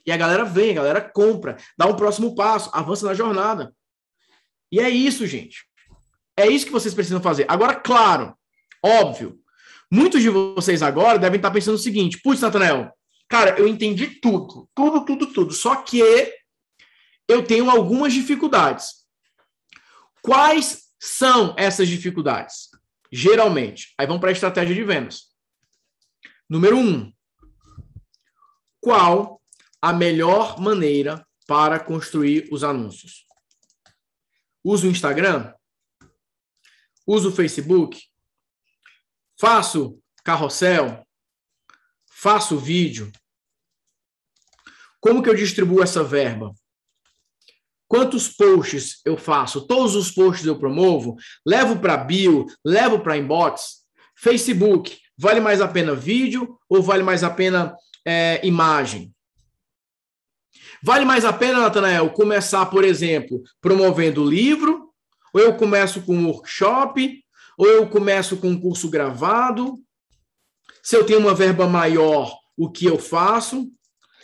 E 0.06 0.12
a 0.12 0.18
galera 0.18 0.46
vem, 0.46 0.72
a 0.72 0.76
galera 0.76 1.02
compra, 1.02 1.58
dá 1.78 1.86
um 1.86 1.96
próximo 1.96 2.36
passo, 2.36 2.70
avança 2.74 3.06
na 3.06 3.14
jornada. 3.14 3.74
E 4.72 4.80
é 4.80 4.90
isso, 4.90 5.26
gente. 5.26 5.66
É 6.38 6.48
isso 6.48 6.66
que 6.66 6.72
vocês 6.72 6.94
precisam 6.94 7.22
fazer. 7.22 7.46
Agora, 7.50 7.76
claro, 7.76 8.34
óbvio, 8.84 9.40
Muitos 9.92 10.22
de 10.22 10.30
vocês 10.30 10.84
agora 10.84 11.18
devem 11.18 11.38
estar 11.38 11.52
pensando 11.52 11.76
o 11.76 11.80
seguinte: 11.80 12.20
putz, 12.22 12.42
Nathanael, 12.42 12.92
cara, 13.28 13.58
eu 13.60 13.68
entendi 13.68 14.08
tudo, 14.20 14.70
tudo, 14.76 15.06
tudo, 15.06 15.28
tudo. 15.28 15.54
Só 15.54 15.78
que 15.78 16.02
eu 17.28 17.44
tenho 17.46 17.70
algumas 17.70 18.14
dificuldades. 18.14 19.06
Quais 20.22 20.90
são 21.00 21.56
essas 21.58 21.88
dificuldades? 21.88 22.70
Geralmente. 23.12 23.94
Aí 23.98 24.06
vamos 24.06 24.20
para 24.20 24.30
a 24.30 24.34
estratégia 24.34 24.76
de 24.76 24.84
vendas. 24.84 25.30
Número 26.48 26.78
um: 26.78 27.12
qual 28.82 29.42
a 29.82 29.94
melhor 29.94 30.60
maneira 30.60 31.26
para 31.48 31.80
construir 31.80 32.48
os 32.52 32.64
anúncios? 32.64 33.26
Uso 34.64 34.88
o 34.88 34.92
Instagram? 34.92 35.54
Uso 37.08 37.30
o 37.30 37.32
Facebook? 37.32 38.09
Faço 39.40 39.98
carrossel, 40.22 41.08
faço 42.12 42.58
vídeo. 42.58 43.10
Como 45.00 45.24
que 45.24 45.30
eu 45.30 45.36
distribuo 45.36 45.82
essa 45.82 46.04
verba? 46.04 46.54
Quantos 47.88 48.28
posts 48.28 49.00
eu 49.06 49.16
faço? 49.16 49.66
Todos 49.66 49.96
os 49.96 50.12
posts 50.12 50.46
eu 50.46 50.60
promovo? 50.60 51.16
Levo 51.46 51.80
para 51.80 51.96
bio? 51.96 52.48
Levo 52.66 53.00
para 53.00 53.16
inbox? 53.16 53.80
Facebook, 54.14 55.00
vale 55.18 55.40
mais 55.40 55.62
a 55.62 55.68
pena 55.70 55.96
vídeo 55.96 56.60
ou 56.68 56.84
vale 56.84 57.02
mais 57.02 57.24
a 57.24 57.30
pena 57.30 57.74
é, 58.06 58.46
imagem? 58.46 59.16
Vale 60.84 61.06
mais 61.06 61.24
a 61.24 61.32
pena, 61.32 61.62
Natanael, 61.62 62.10
começar, 62.10 62.66
por 62.66 62.84
exemplo, 62.84 63.42
promovendo 63.62 64.30
livro? 64.30 64.94
Ou 65.34 65.40
eu 65.40 65.56
começo 65.56 66.02
com 66.02 66.14
um 66.14 66.28
workshop? 66.28 67.24
Ou 67.60 67.68
eu 67.68 67.90
começo 67.90 68.38
com 68.38 68.48
um 68.48 68.60
curso 68.60 68.90
gravado? 68.90 69.84
Se 70.82 70.96
eu 70.96 71.06
tenho 71.06 71.20
uma 71.20 71.36
verba 71.36 71.68
maior, 71.68 72.34
o 72.56 72.72
que 72.72 72.86
eu 72.86 72.98
faço? 72.98 73.70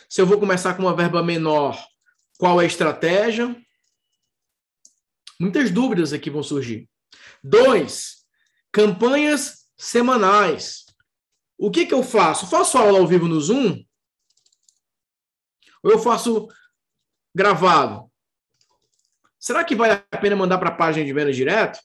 Se 0.08 0.22
eu 0.22 0.26
vou 0.26 0.40
começar 0.40 0.72
com 0.72 0.84
uma 0.84 0.96
verba 0.96 1.22
menor, 1.22 1.78
qual 2.38 2.58
é 2.58 2.64
a 2.64 2.66
estratégia? 2.66 3.54
Muitas 5.38 5.70
dúvidas 5.70 6.14
aqui 6.14 6.30
vão 6.30 6.42
surgir. 6.42 6.88
Dois, 7.44 8.24
campanhas 8.72 9.66
semanais. 9.76 10.86
O 11.58 11.70
que, 11.70 11.84
que 11.84 11.92
eu 11.92 12.02
faço? 12.02 12.46
Faço 12.46 12.78
aula 12.78 13.00
ao 13.00 13.06
vivo 13.06 13.28
no 13.28 13.38
Zoom? 13.38 13.84
Ou 15.82 15.90
eu 15.90 15.98
faço 15.98 16.48
gravado? 17.34 18.10
Será 19.38 19.62
que 19.62 19.76
vale 19.76 19.92
a 20.10 20.16
pena 20.16 20.34
mandar 20.34 20.56
para 20.56 20.70
a 20.70 20.74
página 20.74 21.04
de 21.04 21.12
venda 21.12 21.34
direto? 21.34 21.78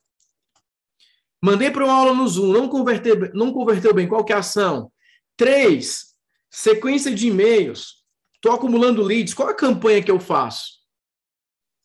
Mandei 1.41 1.71
para 1.71 1.85
uma 1.85 1.93
aula 1.93 2.13
no 2.13 2.27
Zoom, 2.27 2.53
não 2.53 2.69
converteu, 2.69 3.31
não 3.33 3.51
converteu 3.51 3.93
bem. 3.93 4.07
Qual 4.07 4.23
que 4.23 4.31
é 4.31 4.35
a 4.35 4.39
ação? 4.39 4.91
Três, 5.35 6.13
sequência 6.49 7.13
de 7.13 7.27
e-mails. 7.27 8.03
Estou 8.35 8.51
acumulando 8.51 9.01
leads. 9.01 9.33
Qual 9.33 9.49
a 9.49 9.53
campanha 9.53 10.03
que 10.03 10.11
eu 10.11 10.19
faço? 10.19 10.81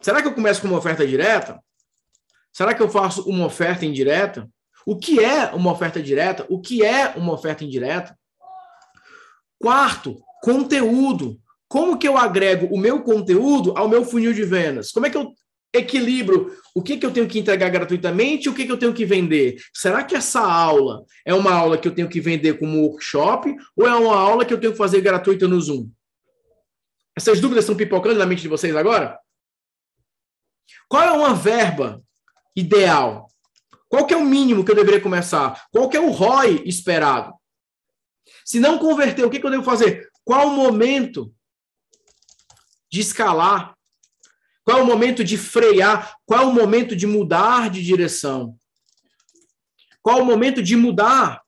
Será 0.01 0.21
que 0.21 0.29
eu 0.29 0.35
começo 0.35 0.61
com 0.61 0.69
uma 0.69 0.79
oferta 0.79 1.07
direta? 1.07 1.59
Será 2.53 2.75
que 2.75 2.83
eu 2.83 2.89
faço 2.89 3.29
uma 3.29 3.47
oferta 3.47 3.85
indireta? 3.85 4.49
O 4.87 4.97
que 4.97 5.23
é 5.23 5.55
uma 5.55 5.73
oferta 5.73 6.03
direta? 6.03 6.47
O 6.49 6.61
que 6.61 6.85
é 6.85 7.09
uma 7.17 7.33
oferta 7.33 7.65
indireta? 7.65 8.19
Quarto, 9.59 10.23
conteúdo. 10.43 11.41
como 11.69 11.99
que 11.99 12.07
eu 12.07 12.17
agrego 12.17 12.67
o 12.73 12.79
meu 12.79 13.03
conteúdo 13.03 13.77
ao 13.77 13.89
meu 13.89 14.05
funil 14.05 14.33
de 14.33 14.45
vendas? 14.45 14.93
Como 14.93 15.07
é 15.07 15.11
que 15.11 15.17
eu 15.17 15.35
equilibro 15.73 16.57
o 16.75 16.83
que, 16.83 16.99
que 16.99 17.07
eu 17.07 17.11
tenho 17.11 17.27
que 17.27 17.39
entregar 17.39 17.71
gratuitamente 17.71 18.47
e 18.47 18.51
o 18.51 18.55
que, 18.55 18.67
que 18.67 18.73
eu 18.73 18.79
tenho 18.79 18.93
que 18.93 19.05
vender? 19.05 19.57
Será 19.73 20.05
que 20.05 20.15
essa 20.15 20.41
aula 20.41 21.05
é 21.25 21.33
uma 21.33 21.53
aula 21.53 21.79
que 21.79 21.89
eu 21.89 21.95
tenho 21.95 22.09
que 22.09 22.21
vender 22.21 22.59
como 22.59 22.83
workshop 22.83 23.55
ou 23.75 23.87
é 23.87 23.95
uma 23.95 24.17
aula 24.17 24.45
que 24.45 24.53
eu 24.53 24.61
tenho 24.61 24.73
que 24.73 24.79
fazer 24.79 25.01
gratuita 25.01 25.49
no 25.49 25.61
Zoom? 25.61 25.91
Essas 27.17 27.41
dúvidas 27.41 27.65
estão 27.65 27.77
pipocando 27.77 28.19
na 28.19 28.27
mente 28.27 28.43
de 28.43 28.49
vocês 28.49 28.77
agora? 28.77 29.19
Qual 30.89 31.03
é 31.03 31.11
uma 31.11 31.35
verba 31.35 32.03
ideal? 32.55 33.27
Qual 33.89 34.07
é 34.09 34.17
o 34.17 34.25
mínimo 34.25 34.65
que 34.65 34.71
eu 34.71 34.77
deveria 34.77 35.01
começar? 35.01 35.67
Qual 35.71 35.91
é 35.93 35.99
o 35.99 36.11
ROI 36.11 36.63
esperado? 36.67 37.33
Se 38.45 38.61
não 38.61 38.79
converter, 38.79 39.25
o 39.25 39.31
que, 39.31 39.41
que 39.41 39.47
eu 39.47 39.51
devo 39.51 39.63
fazer? 39.63 40.11
Qual 40.25 40.49
o 40.49 40.57
momento 40.57 41.33
de 42.93 43.01
escalar? 43.01 43.76
Qual 44.67 44.81
é 44.81 44.83
o 44.83 44.87
momento 44.87 45.23
de 45.23 45.39
frear? 45.39 46.17
Qual 46.27 46.43
é 46.43 46.45
o 46.45 46.53
momento 46.53 46.97
de 46.97 47.07
mudar 47.07 47.71
de 47.71 47.81
direção? 47.81 48.57
Qual 50.03 50.19
é 50.19 50.23
o 50.23 50.27
momento 50.27 50.61
de 50.61 50.75
mudar 50.75 51.41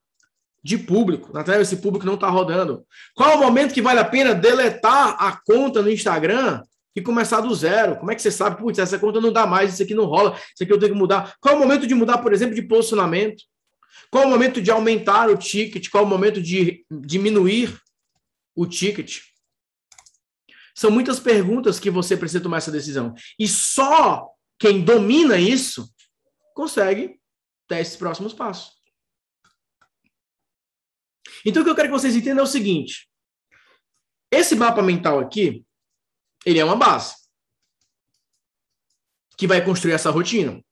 de 0.63 0.79
público? 0.79 1.37
Até 1.37 1.61
esse 1.61 1.79
público 1.79 2.07
não 2.07 2.15
está 2.15 2.29
rodando. 2.29 2.87
Qual 3.17 3.33
é 3.33 3.35
o 3.35 3.41
momento 3.41 3.75
que 3.75 3.83
vale 3.83 3.99
a 3.99 4.05
pena 4.05 4.37
deletar 4.37 5.17
a 5.19 5.37
conta 5.45 5.83
no 5.83 5.91
Instagram 5.91 6.63
e 6.95 7.03
começar 7.03 7.41
do 7.41 7.53
zero? 7.53 7.97
Como 7.97 8.13
é 8.13 8.15
que 8.15 8.23
você 8.23 8.31
sabe? 8.31 8.57
Putz, 8.57 8.79
essa 8.79 9.01
conta 9.01 9.21
não 9.21 9.33
dá 9.33 9.49
mais, 9.49 9.75
isso 9.75 9.83
aqui 9.83 9.95
não 9.95 10.05
rola, 10.05 10.39
isso 10.55 10.63
aqui 10.63 10.73
eu 10.73 10.79
tenho 10.79 10.93
que 10.93 10.99
mudar. 10.99 11.35
Qual 11.41 11.55
é 11.55 11.57
o 11.57 11.61
momento 11.61 11.89
de 11.89 11.97
mudar, 11.97 12.19
por 12.19 12.33
exemplo, 12.33 12.55
de 12.55 12.63
posicionamento? 12.63 13.43
Qual 14.13 14.23
é 14.23 14.27
o 14.29 14.31
momento 14.31 14.63
de 14.63 14.71
aumentar 14.71 15.29
o 15.29 15.37
ticket? 15.37 15.89
Qual 15.91 16.05
é 16.05 16.07
o 16.07 16.09
momento 16.09 16.41
de 16.41 16.85
diminuir 16.89 17.77
o 18.55 18.65
ticket? 18.65 19.28
São 20.79 20.93
muitas 20.93 21.19
perguntas 21.19 21.81
que 21.81 21.91
você 21.91 22.17
precisa 22.17 22.41
tomar 22.41 22.59
essa 22.59 22.71
decisão. 22.71 23.13
E 23.37 23.49
só 23.49 24.31
quem 24.57 24.85
domina 24.85 25.37
isso 25.37 25.93
consegue 26.55 27.21
dar 27.69 27.81
esses 27.81 27.97
próximos 27.97 28.33
passos. 28.33 28.81
Então, 31.45 31.63
o 31.63 31.65
que 31.65 31.71
eu 31.73 31.75
quero 31.75 31.89
que 31.89 31.99
vocês 31.99 32.15
entendam 32.15 32.45
é 32.45 32.47
o 32.47 32.47
seguinte: 32.47 33.11
esse 34.31 34.55
mapa 34.55 34.81
mental 34.81 35.19
aqui, 35.19 35.67
ele 36.47 36.61
é 36.61 36.65
uma 36.65 36.77
base 36.77 37.17
que 39.37 39.49
vai 39.49 39.65
construir 39.65 39.95
essa 39.95 40.11
rotina. 40.11 40.65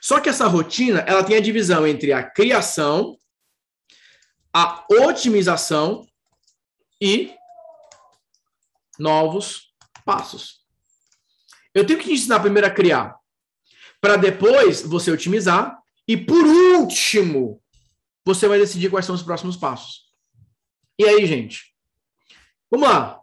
Só 0.00 0.20
que 0.20 0.30
essa 0.30 0.46
rotina, 0.46 1.00
ela 1.00 1.22
tem 1.22 1.36
a 1.36 1.42
divisão 1.42 1.86
entre 1.86 2.14
a 2.14 2.22
criação, 2.22 3.18
a 4.54 4.86
otimização 4.88 6.06
e 6.98 7.36
novos 8.98 9.74
passos. 10.04 10.64
Eu 11.74 11.86
tenho 11.86 11.98
que 11.98 12.06
te 12.06 12.12
ensinar 12.12 12.40
primeiro 12.40 12.66
a 12.66 12.70
criar, 12.70 13.16
para 14.00 14.16
depois 14.16 14.82
você 14.82 15.10
otimizar 15.10 15.78
e 16.06 16.16
por 16.16 16.44
último 16.46 17.60
você 18.24 18.46
vai 18.46 18.58
decidir 18.58 18.90
quais 18.90 19.06
são 19.06 19.14
os 19.14 19.22
próximos 19.22 19.56
passos. 19.56 20.04
E 20.98 21.04
aí, 21.04 21.26
gente? 21.26 21.74
Vamos 22.70 22.88
lá. 22.88 23.20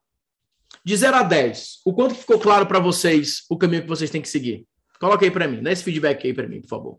De 0.83 0.97
0 0.97 1.17
a 1.17 1.23
10, 1.23 1.81
o 1.85 1.93
quanto 1.93 2.15
ficou 2.15 2.39
claro 2.39 2.65
para 2.65 2.79
vocês 2.79 3.45
o 3.49 3.57
caminho 3.57 3.83
que 3.83 3.87
vocês 3.87 4.09
têm 4.09 4.21
que 4.21 4.29
seguir? 4.29 4.65
Coloca 4.99 5.23
aí 5.23 5.31
para 5.31 5.47
mim, 5.47 5.61
dá 5.61 5.71
esse 5.71 5.83
feedback 5.83 6.25
aí 6.25 6.33
para 6.33 6.47
mim, 6.47 6.61
por 6.61 6.67
favor. 6.67 6.97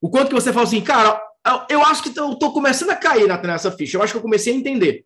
O 0.00 0.08
quanto 0.08 0.28
que 0.28 0.34
você 0.34 0.52
fala 0.52 0.64
assim, 0.64 0.80
cara, 0.80 1.20
eu 1.68 1.82
acho 1.82 2.02
que 2.02 2.16
eu 2.18 2.36
tô 2.36 2.52
começando 2.52 2.90
a 2.90 2.96
cair 2.96 3.26
nessa 3.26 3.72
ficha, 3.72 3.96
eu 3.96 4.02
acho 4.02 4.12
que 4.12 4.18
eu 4.18 4.22
comecei 4.22 4.52
a 4.52 4.56
entender. 4.56 5.04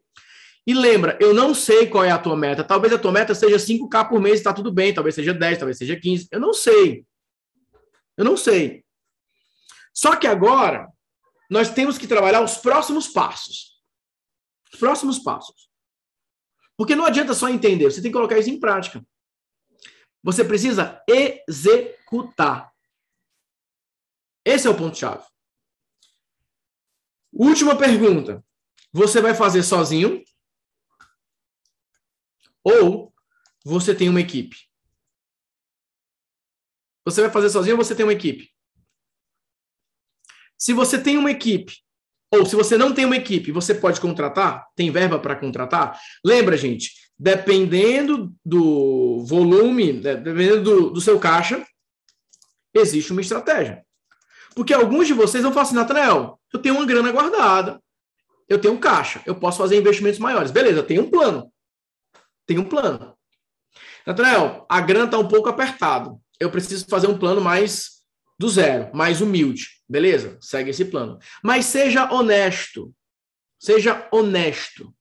E 0.66 0.74
lembra, 0.74 1.18
eu 1.20 1.34
não 1.34 1.54
sei 1.54 1.88
qual 1.88 2.04
é 2.04 2.10
a 2.10 2.18
tua 2.18 2.36
meta. 2.36 2.62
Talvez 2.62 2.92
a 2.92 2.98
tua 2.98 3.10
meta 3.10 3.34
seja 3.34 3.56
5K 3.56 4.08
por 4.08 4.20
mês, 4.20 4.34
está 4.34 4.52
tudo 4.52 4.72
bem. 4.72 4.94
Talvez 4.94 5.14
seja 5.14 5.34
10, 5.34 5.58
talvez 5.58 5.78
seja 5.78 5.98
15. 5.98 6.28
Eu 6.30 6.40
não 6.40 6.52
sei. 6.52 7.04
Eu 8.16 8.24
não 8.24 8.36
sei. 8.36 8.84
Só 9.92 10.16
que 10.16 10.26
agora, 10.26 10.88
nós 11.50 11.70
temos 11.70 11.98
que 11.98 12.06
trabalhar 12.06 12.42
os 12.42 12.56
próximos 12.56 13.08
passos. 13.08 13.82
Os 14.72 14.78
próximos 14.78 15.18
passos. 15.18 15.68
Porque 16.76 16.94
não 16.94 17.04
adianta 17.04 17.34
só 17.34 17.48
entender, 17.48 17.90
você 17.90 18.00
tem 18.00 18.10
que 18.10 18.16
colocar 18.16 18.38
isso 18.38 18.50
em 18.50 18.58
prática. 18.58 19.04
Você 20.22 20.44
precisa 20.44 21.02
executar. 21.08 22.72
Esse 24.44 24.66
é 24.66 24.70
o 24.70 24.76
ponto-chave. 24.76 25.24
Última 27.32 27.76
pergunta. 27.76 28.44
Você 28.92 29.20
vai 29.20 29.34
fazer 29.34 29.62
sozinho 29.62 30.22
ou 32.64 33.12
você 33.64 33.94
tem 33.94 34.08
uma 34.08 34.20
equipe. 34.20 34.56
Você 37.04 37.20
vai 37.20 37.30
fazer 37.30 37.50
sozinho 37.50 37.76
ou 37.76 37.84
você 37.84 37.94
tem 37.94 38.04
uma 38.04 38.12
equipe? 38.12 38.50
Se 40.56 40.72
você 40.72 40.98
tem 40.98 41.18
uma 41.18 41.30
equipe, 41.30 41.74
ou 42.30 42.46
se 42.46 42.54
você 42.54 42.78
não 42.78 42.94
tem 42.94 43.04
uma 43.04 43.16
equipe, 43.16 43.50
você 43.50 43.74
pode 43.74 44.00
contratar? 44.00 44.66
Tem 44.76 44.90
verba 44.90 45.18
para 45.18 45.36
contratar? 45.36 46.00
Lembra, 46.24 46.56
gente, 46.56 46.92
dependendo 47.18 48.32
do 48.44 49.24
volume, 49.26 49.92
né, 49.94 50.14
dependendo 50.14 50.62
do, 50.62 50.90
do 50.90 51.00
seu 51.00 51.18
caixa, 51.18 51.64
existe 52.72 53.12
uma 53.12 53.20
estratégia. 53.20 53.84
Porque 54.54 54.72
alguns 54.72 55.06
de 55.06 55.12
vocês 55.12 55.42
vão 55.42 55.52
falar 55.52 55.62
assim, 55.64 55.74
Nathanael, 55.74 56.40
eu 56.52 56.60
tenho 56.60 56.76
uma 56.76 56.86
grana 56.86 57.10
guardada, 57.10 57.82
eu 58.48 58.60
tenho 58.60 58.78
caixa, 58.78 59.20
eu 59.26 59.34
posso 59.34 59.58
fazer 59.58 59.78
investimentos 59.78 60.18
maiores. 60.18 60.50
Beleza, 60.50 60.78
eu 60.78 60.86
tenho 60.86 61.02
um 61.02 61.10
plano 61.10 61.52
tem 62.54 62.62
um 62.62 62.68
plano. 62.68 63.16
Natanael, 64.06 64.66
a 64.68 64.80
grana 64.80 65.06
está 65.06 65.18
um 65.18 65.28
pouco 65.28 65.48
apertado. 65.48 66.20
Eu 66.38 66.50
preciso 66.50 66.86
fazer 66.88 67.06
um 67.06 67.18
plano 67.18 67.40
mais 67.40 68.02
do 68.38 68.48
zero, 68.48 68.94
mais 68.94 69.20
humilde. 69.20 69.68
Beleza? 69.88 70.36
Segue 70.40 70.70
esse 70.70 70.84
plano. 70.84 71.18
Mas 71.42 71.66
seja 71.66 72.12
honesto. 72.12 72.92
Seja 73.58 74.08
honesto. 74.12 74.94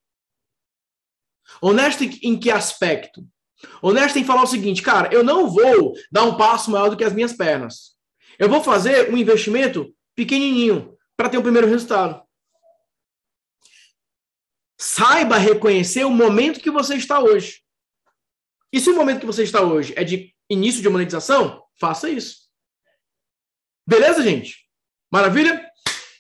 Honesto 1.62 2.04
em 2.04 2.40
que 2.40 2.52
aspecto? 2.52 3.28
Honesto 3.82 4.18
em 4.18 4.24
falar 4.24 4.44
o 4.44 4.48
seguinte, 4.48 4.82
cara, 4.82 5.14
eu 5.14 5.24
não 5.24 5.50
vou 5.50 5.94
dar 6.12 6.24
um 6.24 6.38
passo 6.38 6.72
maior 6.72 6.90
do 6.90 6.98
que 6.98 7.04
as 7.04 7.14
minhas 7.14 7.34
pernas. 7.34 7.96
Eu 8.40 8.50
vou 8.50 8.64
fazer 8.64 9.12
um 9.12 9.18
investimento 9.18 9.94
pequenininho 10.16 10.96
para 11.18 11.30
ter 11.30 11.38
o 11.38 11.44
primeiro 11.44 11.68
resultado. 11.68 12.22
Saiba 14.84 15.38
reconhecer 15.38 16.04
o 16.06 16.10
momento 16.10 16.60
que 16.60 16.72
você 16.72 16.96
está 16.96 17.20
hoje. 17.20 17.62
E 18.74 18.80
se 18.80 18.90
o 18.90 18.96
momento 18.96 19.20
que 19.20 19.28
você 19.28 19.44
está 19.44 19.62
hoje 19.62 19.94
é 19.96 20.04
de 20.04 20.34
início 20.50 20.82
de 20.82 20.90
monetização, 20.90 21.62
faça 21.80 22.10
isso. 22.10 22.48
Beleza, 23.88 24.24
gente? 24.24 24.68
Maravilha? 25.12 25.70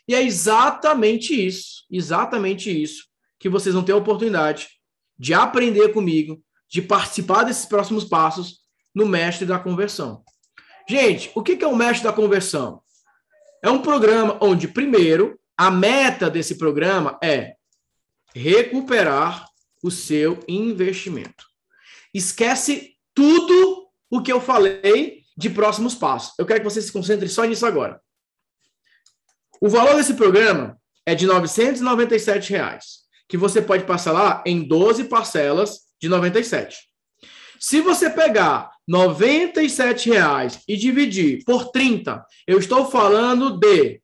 E 0.07 0.13
é 0.13 0.21
exatamente 0.21 1.33
isso, 1.33 1.87
exatamente 1.89 2.69
isso 2.69 3.07
que 3.39 3.49
vocês 3.49 3.73
vão 3.73 3.83
ter 3.83 3.93
a 3.93 3.97
oportunidade 3.97 4.69
de 5.17 5.33
aprender 5.33 5.91
comigo, 5.91 6.39
de 6.69 6.83
participar 6.83 7.45
desses 7.45 7.65
próximos 7.65 8.05
passos 8.05 8.59
no 8.93 9.07
Mestre 9.07 9.47
da 9.47 9.57
Conversão. 9.57 10.23
Gente, 10.87 11.31
o 11.33 11.41
que 11.41 11.63
é 11.63 11.67
o 11.67 11.75
Mestre 11.75 12.03
da 12.03 12.13
Conversão? 12.13 12.83
É 13.63 13.71
um 13.71 13.81
programa 13.81 14.37
onde, 14.39 14.67
primeiro, 14.67 15.39
a 15.57 15.71
meta 15.71 16.29
desse 16.29 16.59
programa 16.59 17.17
é 17.23 17.55
recuperar 18.35 19.47
o 19.83 19.89
seu 19.89 20.39
investimento. 20.47 21.45
Esquece 22.13 22.95
tudo 23.13 23.87
o 24.09 24.21
que 24.21 24.31
eu 24.31 24.41
falei 24.41 25.23
de 25.35 25.49
próximos 25.49 25.95
passos. 25.95 26.33
Eu 26.37 26.45
quero 26.45 26.59
que 26.59 26.69
você 26.69 26.81
se 26.81 26.91
concentre 26.91 27.27
só 27.27 27.43
nisso 27.45 27.65
agora. 27.65 27.99
O 29.59 29.69
valor 29.69 29.95
desse 29.95 30.13
programa 30.13 30.77
é 31.05 31.15
de 31.15 31.25
997 31.25 32.51
reais, 32.51 33.01
que 33.27 33.37
você 33.37 33.61
pode 33.61 33.85
parcelar 33.85 34.43
em 34.45 34.63
12 34.67 35.05
parcelas 35.05 35.81
de 35.99 36.09
97. 36.09 36.77
Se 37.59 37.79
você 37.79 38.09
pegar 38.09 38.71
97 38.87 40.09
reais 40.09 40.59
e 40.67 40.75
dividir 40.75 41.43
por 41.45 41.71
30, 41.71 42.25
eu 42.47 42.57
estou 42.57 42.89
falando 42.89 43.57
de 43.57 44.01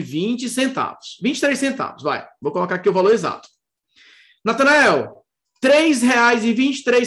vinte 0.00 0.48
centavos. 0.48 1.18
23 1.22 1.58
centavos, 1.58 2.02
vai. 2.02 2.26
Vou 2.40 2.50
colocar 2.50 2.76
aqui 2.76 2.88
o 2.88 2.92
valor 2.92 3.12
exato. 3.12 3.46
Natanael, 4.42 5.22
três 5.60 6.00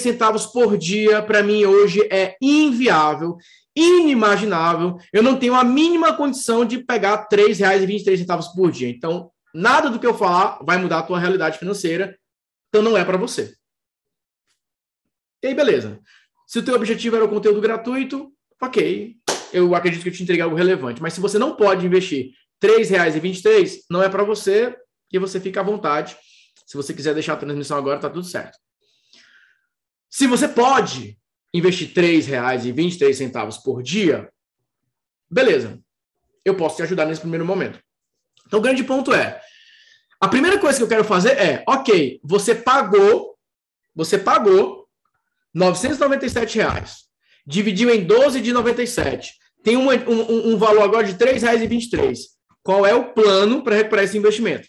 centavos 0.01 0.45
por 0.45 0.77
dia 0.77 1.23
para 1.23 1.41
mim 1.41 1.65
hoje 1.65 2.07
é 2.11 2.37
inviável, 2.39 3.35
inimaginável. 3.75 4.97
Eu 5.11 5.23
não 5.23 5.39
tenho 5.39 5.55
a 5.55 5.63
mínima 5.63 6.15
condição 6.15 6.63
de 6.63 6.83
pegar 6.83 7.25
três 7.25 7.57
centavos 7.57 8.49
por 8.49 8.71
dia. 8.71 8.89
Então, 8.89 9.31
nada 9.51 9.89
do 9.89 9.99
que 9.99 10.05
eu 10.05 10.13
falar 10.13 10.59
vai 10.63 10.77
mudar 10.77 10.99
a 10.99 11.03
tua 11.03 11.19
realidade 11.19 11.57
financeira. 11.57 12.15
Então, 12.69 12.83
não 12.83 12.95
é 12.95 13.03
para 13.03 13.17
você. 13.17 13.55
E 15.41 15.47
aí, 15.47 15.55
beleza. 15.55 15.99
Se 16.45 16.59
o 16.59 16.63
teu 16.63 16.75
objetivo 16.75 17.15
era 17.15 17.25
o 17.25 17.29
conteúdo 17.29 17.59
gratuito, 17.59 18.31
ok 18.61 19.16
eu 19.53 19.73
acredito 19.75 20.03
que 20.03 20.09
eu 20.09 20.13
te 20.13 20.23
entreguei 20.23 20.43
algo 20.43 20.55
relevante. 20.55 21.01
Mas 21.01 21.13
se 21.13 21.19
você 21.19 21.37
não 21.37 21.55
pode 21.55 21.85
investir 21.85 22.31
R$ 22.61 22.69
3,23, 22.69 23.79
não 23.89 24.03
é 24.03 24.09
para 24.09 24.23
você 24.23 24.75
e 25.11 25.19
você 25.19 25.39
fica 25.39 25.61
à 25.61 25.63
vontade. 25.63 26.17
Se 26.65 26.75
você 26.75 26.93
quiser 26.93 27.13
deixar 27.13 27.33
a 27.33 27.37
transmissão 27.37 27.77
agora, 27.77 27.99
tá 27.99 28.09
tudo 28.09 28.25
certo. 28.25 28.57
Se 30.09 30.27
você 30.27 30.47
pode 30.47 31.17
investir 31.53 31.89
R$ 31.95 32.21
3,23 32.21 33.63
por 33.63 33.81
dia, 33.81 34.29
beleza. 35.29 35.79
Eu 36.43 36.55
posso 36.55 36.77
te 36.77 36.83
ajudar 36.83 37.05
nesse 37.05 37.21
primeiro 37.21 37.45
momento. 37.45 37.79
Então, 38.45 38.59
o 38.59 38.61
grande 38.61 38.83
ponto 38.83 39.13
é: 39.13 39.41
a 40.19 40.27
primeira 40.27 40.59
coisa 40.59 40.77
que 40.77 40.83
eu 40.83 40.87
quero 40.87 41.03
fazer 41.03 41.37
é, 41.37 41.63
ok, 41.67 42.19
você 42.23 42.55
pagou, 42.55 43.37
você 43.93 44.17
pagou 44.17 44.87
997 45.53 46.55
reais, 46.57 47.06
dividiu 47.47 47.89
em 47.89 48.03
12 48.03 48.41
de 48.41 48.51
97, 48.51 49.33
tem 49.63 49.77
um, 49.77 49.89
um, 49.89 50.57
valor 50.57 50.83
agora 50.83 51.07
de 51.07 51.13
R$ 51.13 51.33
3,23. 51.33 52.17
Qual 52.61 52.85
é 52.85 52.93
o 52.93 53.13
plano 53.13 53.63
para 53.63 53.75
recuperar 53.77 54.03
esse 54.03 54.17
investimento? 54.17 54.67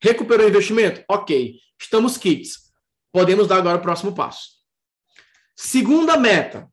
Recuperou 0.00 0.46
o 0.46 0.48
investimento? 0.50 1.02
Ok. 1.08 1.58
Estamos 1.80 2.18
kits. 2.18 2.70
Podemos 3.10 3.48
dar 3.48 3.56
agora 3.56 3.78
o 3.78 3.82
próximo 3.82 4.14
passo. 4.14 4.50
Segunda 5.56 6.16
meta: 6.16 6.68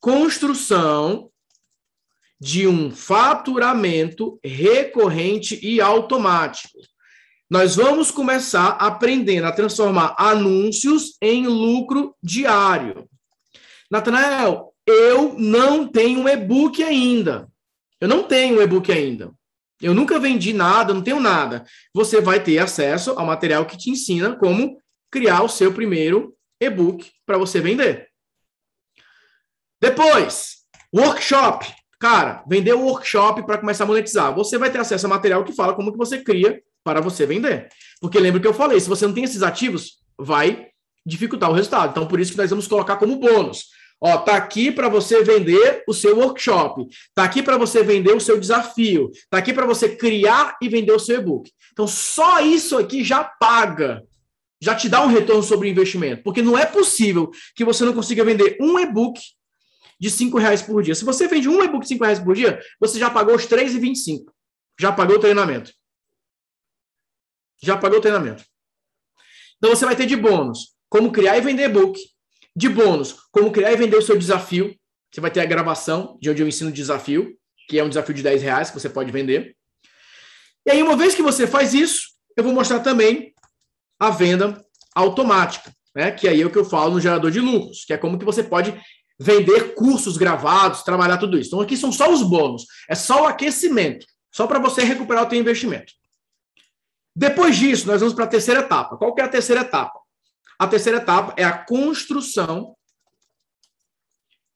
construção 0.00 1.30
de 2.40 2.66
um 2.66 2.90
faturamento 2.90 4.38
recorrente 4.42 5.58
e 5.62 5.80
automático. 5.80 6.78
Nós 7.48 7.76
vamos 7.76 8.10
começar 8.10 8.70
aprendendo 8.70 9.46
a 9.46 9.52
transformar 9.52 10.16
anúncios 10.18 11.16
em 11.22 11.46
lucro 11.46 12.14
diário. 12.20 13.08
Natanael, 13.88 14.74
eu 14.84 15.34
não 15.38 15.86
tenho 15.86 16.20
um 16.20 16.28
e-book 16.28 16.82
ainda. 16.82 17.48
Eu 18.00 18.08
não 18.08 18.24
tenho 18.24 18.58
um 18.58 18.62
e-book 18.62 18.90
ainda. 18.90 19.32
Eu 19.80 19.94
nunca 19.94 20.18
vendi 20.18 20.52
nada, 20.52 20.92
não 20.92 21.02
tenho 21.02 21.20
nada. 21.20 21.64
Você 21.94 22.20
vai 22.20 22.42
ter 22.42 22.58
acesso 22.58 23.12
ao 23.12 23.26
material 23.26 23.64
que 23.64 23.76
te 23.76 23.90
ensina 23.90 24.34
como 24.34 24.80
criar 25.10 25.42
o 25.42 25.48
seu 25.48 25.72
primeiro 25.72 26.34
e-book 26.60 27.10
para 27.24 27.38
você 27.38 27.60
vender. 27.60 28.08
Depois, 29.80 30.64
workshop. 30.92 31.72
Cara, 32.00 32.42
vender 32.48 32.72
o 32.72 32.86
workshop 32.86 33.44
para 33.46 33.58
começar 33.58 33.84
a 33.84 33.86
monetizar. 33.86 34.34
Você 34.34 34.58
vai 34.58 34.70
ter 34.70 34.78
acesso 34.78 35.06
a 35.06 35.10
material 35.10 35.44
que 35.44 35.52
fala 35.52 35.74
como 35.74 35.92
que 35.92 35.98
você 35.98 36.22
cria 36.22 36.60
para 36.86 37.00
você 37.00 37.26
vender. 37.26 37.68
Porque 38.00 38.20
lembra 38.20 38.40
que 38.40 38.46
eu 38.46 38.54
falei, 38.54 38.78
se 38.78 38.88
você 38.88 39.04
não 39.08 39.12
tem 39.12 39.24
esses 39.24 39.42
ativos, 39.42 39.98
vai 40.16 40.68
dificultar 41.04 41.50
o 41.50 41.52
resultado. 41.52 41.90
Então, 41.90 42.06
por 42.06 42.20
isso 42.20 42.30
que 42.30 42.38
nós 42.38 42.48
vamos 42.48 42.68
colocar 42.68 42.94
como 42.94 43.18
bônus. 43.18 43.64
Ó, 44.00 44.18
tá 44.18 44.36
aqui 44.36 44.70
para 44.70 44.88
você 44.88 45.24
vender 45.24 45.82
o 45.88 45.92
seu 45.92 46.16
workshop, 46.16 46.86
tá 47.12 47.24
aqui 47.24 47.42
para 47.42 47.56
você 47.56 47.82
vender 47.82 48.14
o 48.14 48.20
seu 48.20 48.38
desafio, 48.38 49.10
tá 49.28 49.38
aqui 49.38 49.52
para 49.52 49.66
você 49.66 49.96
criar 49.96 50.56
e 50.62 50.68
vender 50.68 50.92
o 50.92 50.98
seu 50.98 51.18
e-book. 51.18 51.50
Então, 51.72 51.88
só 51.88 52.40
isso 52.40 52.78
aqui 52.78 53.02
já 53.02 53.24
paga, 53.24 54.04
já 54.60 54.74
te 54.74 54.88
dá 54.88 55.02
um 55.02 55.08
retorno 55.08 55.42
sobre 55.42 55.66
o 55.66 55.70
investimento, 55.70 56.22
porque 56.22 56.42
não 56.42 56.56
é 56.56 56.66
possível 56.66 57.30
que 57.56 57.64
você 57.64 57.84
não 57.84 57.94
consiga 57.94 58.22
vender 58.22 58.58
um 58.60 58.78
e-book 58.78 59.18
de 59.98 60.10
cinco 60.10 60.38
reais 60.38 60.62
por 60.62 60.82
dia. 60.82 60.94
Se 60.94 61.04
você 61.04 61.26
vende 61.26 61.48
um 61.48 61.64
e-book 61.64 61.82
de 61.82 61.88
cinco 61.88 62.04
reais 62.04 62.20
por 62.20 62.34
dia, 62.34 62.60
você 62.78 62.98
já 62.98 63.10
pagou 63.10 63.34
os 63.34 63.46
3,25. 63.46 64.24
Já 64.78 64.92
pagou 64.92 65.16
o 65.16 65.20
treinamento. 65.20 65.72
Já 67.62 67.76
pagou 67.76 67.98
o 67.98 68.00
treinamento. 68.00 68.44
Então 69.58 69.70
você 69.70 69.84
vai 69.84 69.96
ter 69.96 70.06
de 70.06 70.16
bônus 70.16 70.74
como 70.88 71.10
criar 71.10 71.36
e 71.38 71.40
vender 71.40 71.64
e-book. 71.64 71.98
De 72.54 72.68
bônus, 72.68 73.14
como 73.30 73.50
criar 73.50 73.72
e 73.72 73.76
vender 73.76 73.96
o 73.96 74.02
seu 74.02 74.16
desafio. 74.16 74.74
Você 75.12 75.20
vai 75.20 75.30
ter 75.30 75.40
a 75.40 75.46
gravação 75.46 76.18
de 76.20 76.30
onde 76.30 76.42
eu 76.42 76.48
ensino 76.48 76.70
o 76.70 76.72
desafio, 76.72 77.36
que 77.68 77.78
é 77.78 77.84
um 77.84 77.88
desafio 77.88 78.14
de 78.14 78.22
10 78.22 78.42
reais 78.42 78.70
que 78.70 78.78
você 78.78 78.88
pode 78.88 79.10
vender. 79.10 79.56
E 80.66 80.70
aí, 80.70 80.82
uma 80.82 80.96
vez 80.96 81.14
que 81.14 81.22
você 81.22 81.46
faz 81.46 81.74
isso, 81.74 82.08
eu 82.36 82.44
vou 82.44 82.52
mostrar 82.52 82.80
também 82.80 83.32
a 83.98 84.10
venda 84.10 84.62
automática, 84.94 85.72
né? 85.94 86.10
Que 86.10 86.28
aí 86.28 86.42
é 86.42 86.46
o 86.46 86.50
que 86.50 86.58
eu 86.58 86.64
falo 86.64 86.94
no 86.94 87.00
gerador 87.00 87.30
de 87.30 87.40
lucros, 87.40 87.84
que 87.84 87.92
é 87.92 87.98
como 87.98 88.18
que 88.18 88.24
você 88.24 88.42
pode 88.42 88.78
vender 89.18 89.74
cursos 89.74 90.16
gravados, 90.16 90.82
trabalhar 90.82 91.16
tudo 91.18 91.38
isso. 91.38 91.48
Então 91.48 91.60
aqui 91.60 91.76
são 91.76 91.90
só 91.90 92.12
os 92.12 92.22
bônus, 92.22 92.66
é 92.88 92.94
só 92.94 93.22
o 93.22 93.26
aquecimento, 93.26 94.06
só 94.30 94.46
para 94.46 94.58
você 94.58 94.82
recuperar 94.82 95.26
o 95.26 95.30
seu 95.30 95.38
investimento. 95.38 95.92
Depois 97.18 97.56
disso, 97.56 97.86
nós 97.86 98.00
vamos 98.00 98.14
para 98.14 98.24
a 98.24 98.28
terceira 98.28 98.60
etapa. 98.60 98.98
Qual 98.98 99.14
que 99.14 99.22
é 99.22 99.24
a 99.24 99.28
terceira 99.28 99.62
etapa? 99.62 99.98
A 100.58 100.68
terceira 100.68 100.98
etapa 100.98 101.32
é 101.38 101.44
a 101.44 101.64
construção 101.64 102.76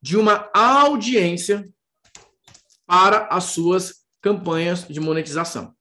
de 0.02 0.18
uma 0.18 0.50
audiência 0.52 1.66
para 2.86 3.28
as 3.28 3.44
suas 3.44 4.04
campanhas 4.20 4.86
de 4.86 5.00
monetização. 5.00 5.74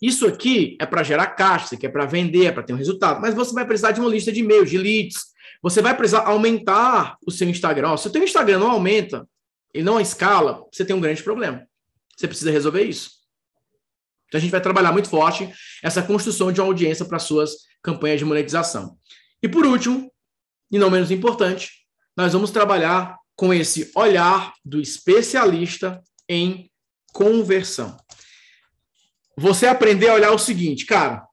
Isso 0.00 0.26
aqui 0.26 0.76
é 0.80 0.86
para 0.86 1.02
gerar 1.02 1.26
caixa, 1.28 1.74
aqui 1.74 1.86
é 1.86 1.90
para 1.90 2.06
vender, 2.06 2.46
é 2.46 2.52
para 2.52 2.62
ter 2.62 2.72
um 2.72 2.76
resultado, 2.76 3.20
mas 3.20 3.34
você 3.34 3.52
vai 3.52 3.66
precisar 3.66 3.92
de 3.92 4.00
uma 4.00 4.08
lista 4.08 4.32
de 4.32 4.40
e-mails, 4.40 4.70
de 4.70 4.78
leads, 4.78 5.32
você 5.62 5.82
vai 5.82 5.94
precisar 5.94 6.26
aumentar 6.26 7.18
o 7.26 7.30
seu 7.30 7.48
Instagram. 7.48 7.96
se 7.98 8.08
o 8.08 8.10
seu 8.10 8.24
Instagram 8.24 8.58
não 8.58 8.70
aumenta 8.70 9.28
e 9.74 9.82
não 9.82 10.00
escala, 10.00 10.66
você 10.72 10.84
tem 10.84 10.96
um 10.96 11.00
grande 11.00 11.22
problema. 11.22 11.66
Você 12.16 12.26
precisa 12.26 12.50
resolver 12.50 12.82
isso. 12.82 13.21
Então 14.32 14.38
a 14.38 14.40
gente 14.40 14.50
vai 14.50 14.62
trabalhar 14.62 14.92
muito 14.92 15.10
forte 15.10 15.52
essa 15.82 16.02
construção 16.02 16.50
de 16.50 16.58
uma 16.58 16.66
audiência 16.66 17.04
para 17.04 17.18
suas 17.18 17.52
campanhas 17.82 18.18
de 18.18 18.24
monetização. 18.24 18.96
E 19.42 19.48
por 19.48 19.66
último, 19.66 20.10
e 20.70 20.78
não 20.78 20.90
menos 20.90 21.10
importante, 21.10 21.70
nós 22.16 22.32
vamos 22.32 22.50
trabalhar 22.50 23.18
com 23.36 23.52
esse 23.52 23.92
olhar 23.94 24.54
do 24.64 24.80
especialista 24.80 26.02
em 26.26 26.70
conversão. 27.12 27.94
Você 29.36 29.66
aprender 29.66 30.08
a 30.08 30.14
olhar 30.14 30.32
o 30.32 30.38
seguinte, 30.38 30.86
cara, 30.86 31.26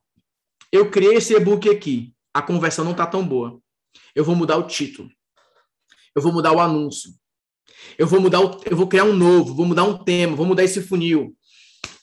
eu 0.70 0.90
criei 0.90 1.14
esse 1.14 1.32
e-book 1.34 1.70
aqui, 1.70 2.12
a 2.34 2.42
conversão 2.42 2.84
não 2.84 2.92
está 2.92 3.06
tão 3.06 3.26
boa. 3.26 3.58
Eu 4.14 4.26
vou 4.26 4.36
mudar 4.36 4.58
o 4.58 4.66
título. 4.66 5.08
Eu 6.14 6.20
vou 6.20 6.34
mudar 6.34 6.52
o 6.52 6.60
anúncio. 6.60 7.10
Eu 7.96 8.06
vou 8.06 8.20
mudar 8.20 8.40
o, 8.40 8.60
eu 8.66 8.76
vou 8.76 8.86
criar 8.86 9.04
um 9.04 9.16
novo, 9.16 9.54
vou 9.54 9.64
mudar 9.64 9.84
um 9.84 10.04
tema, 10.04 10.36
vou 10.36 10.44
mudar 10.44 10.64
esse 10.64 10.82
funil. 10.82 11.34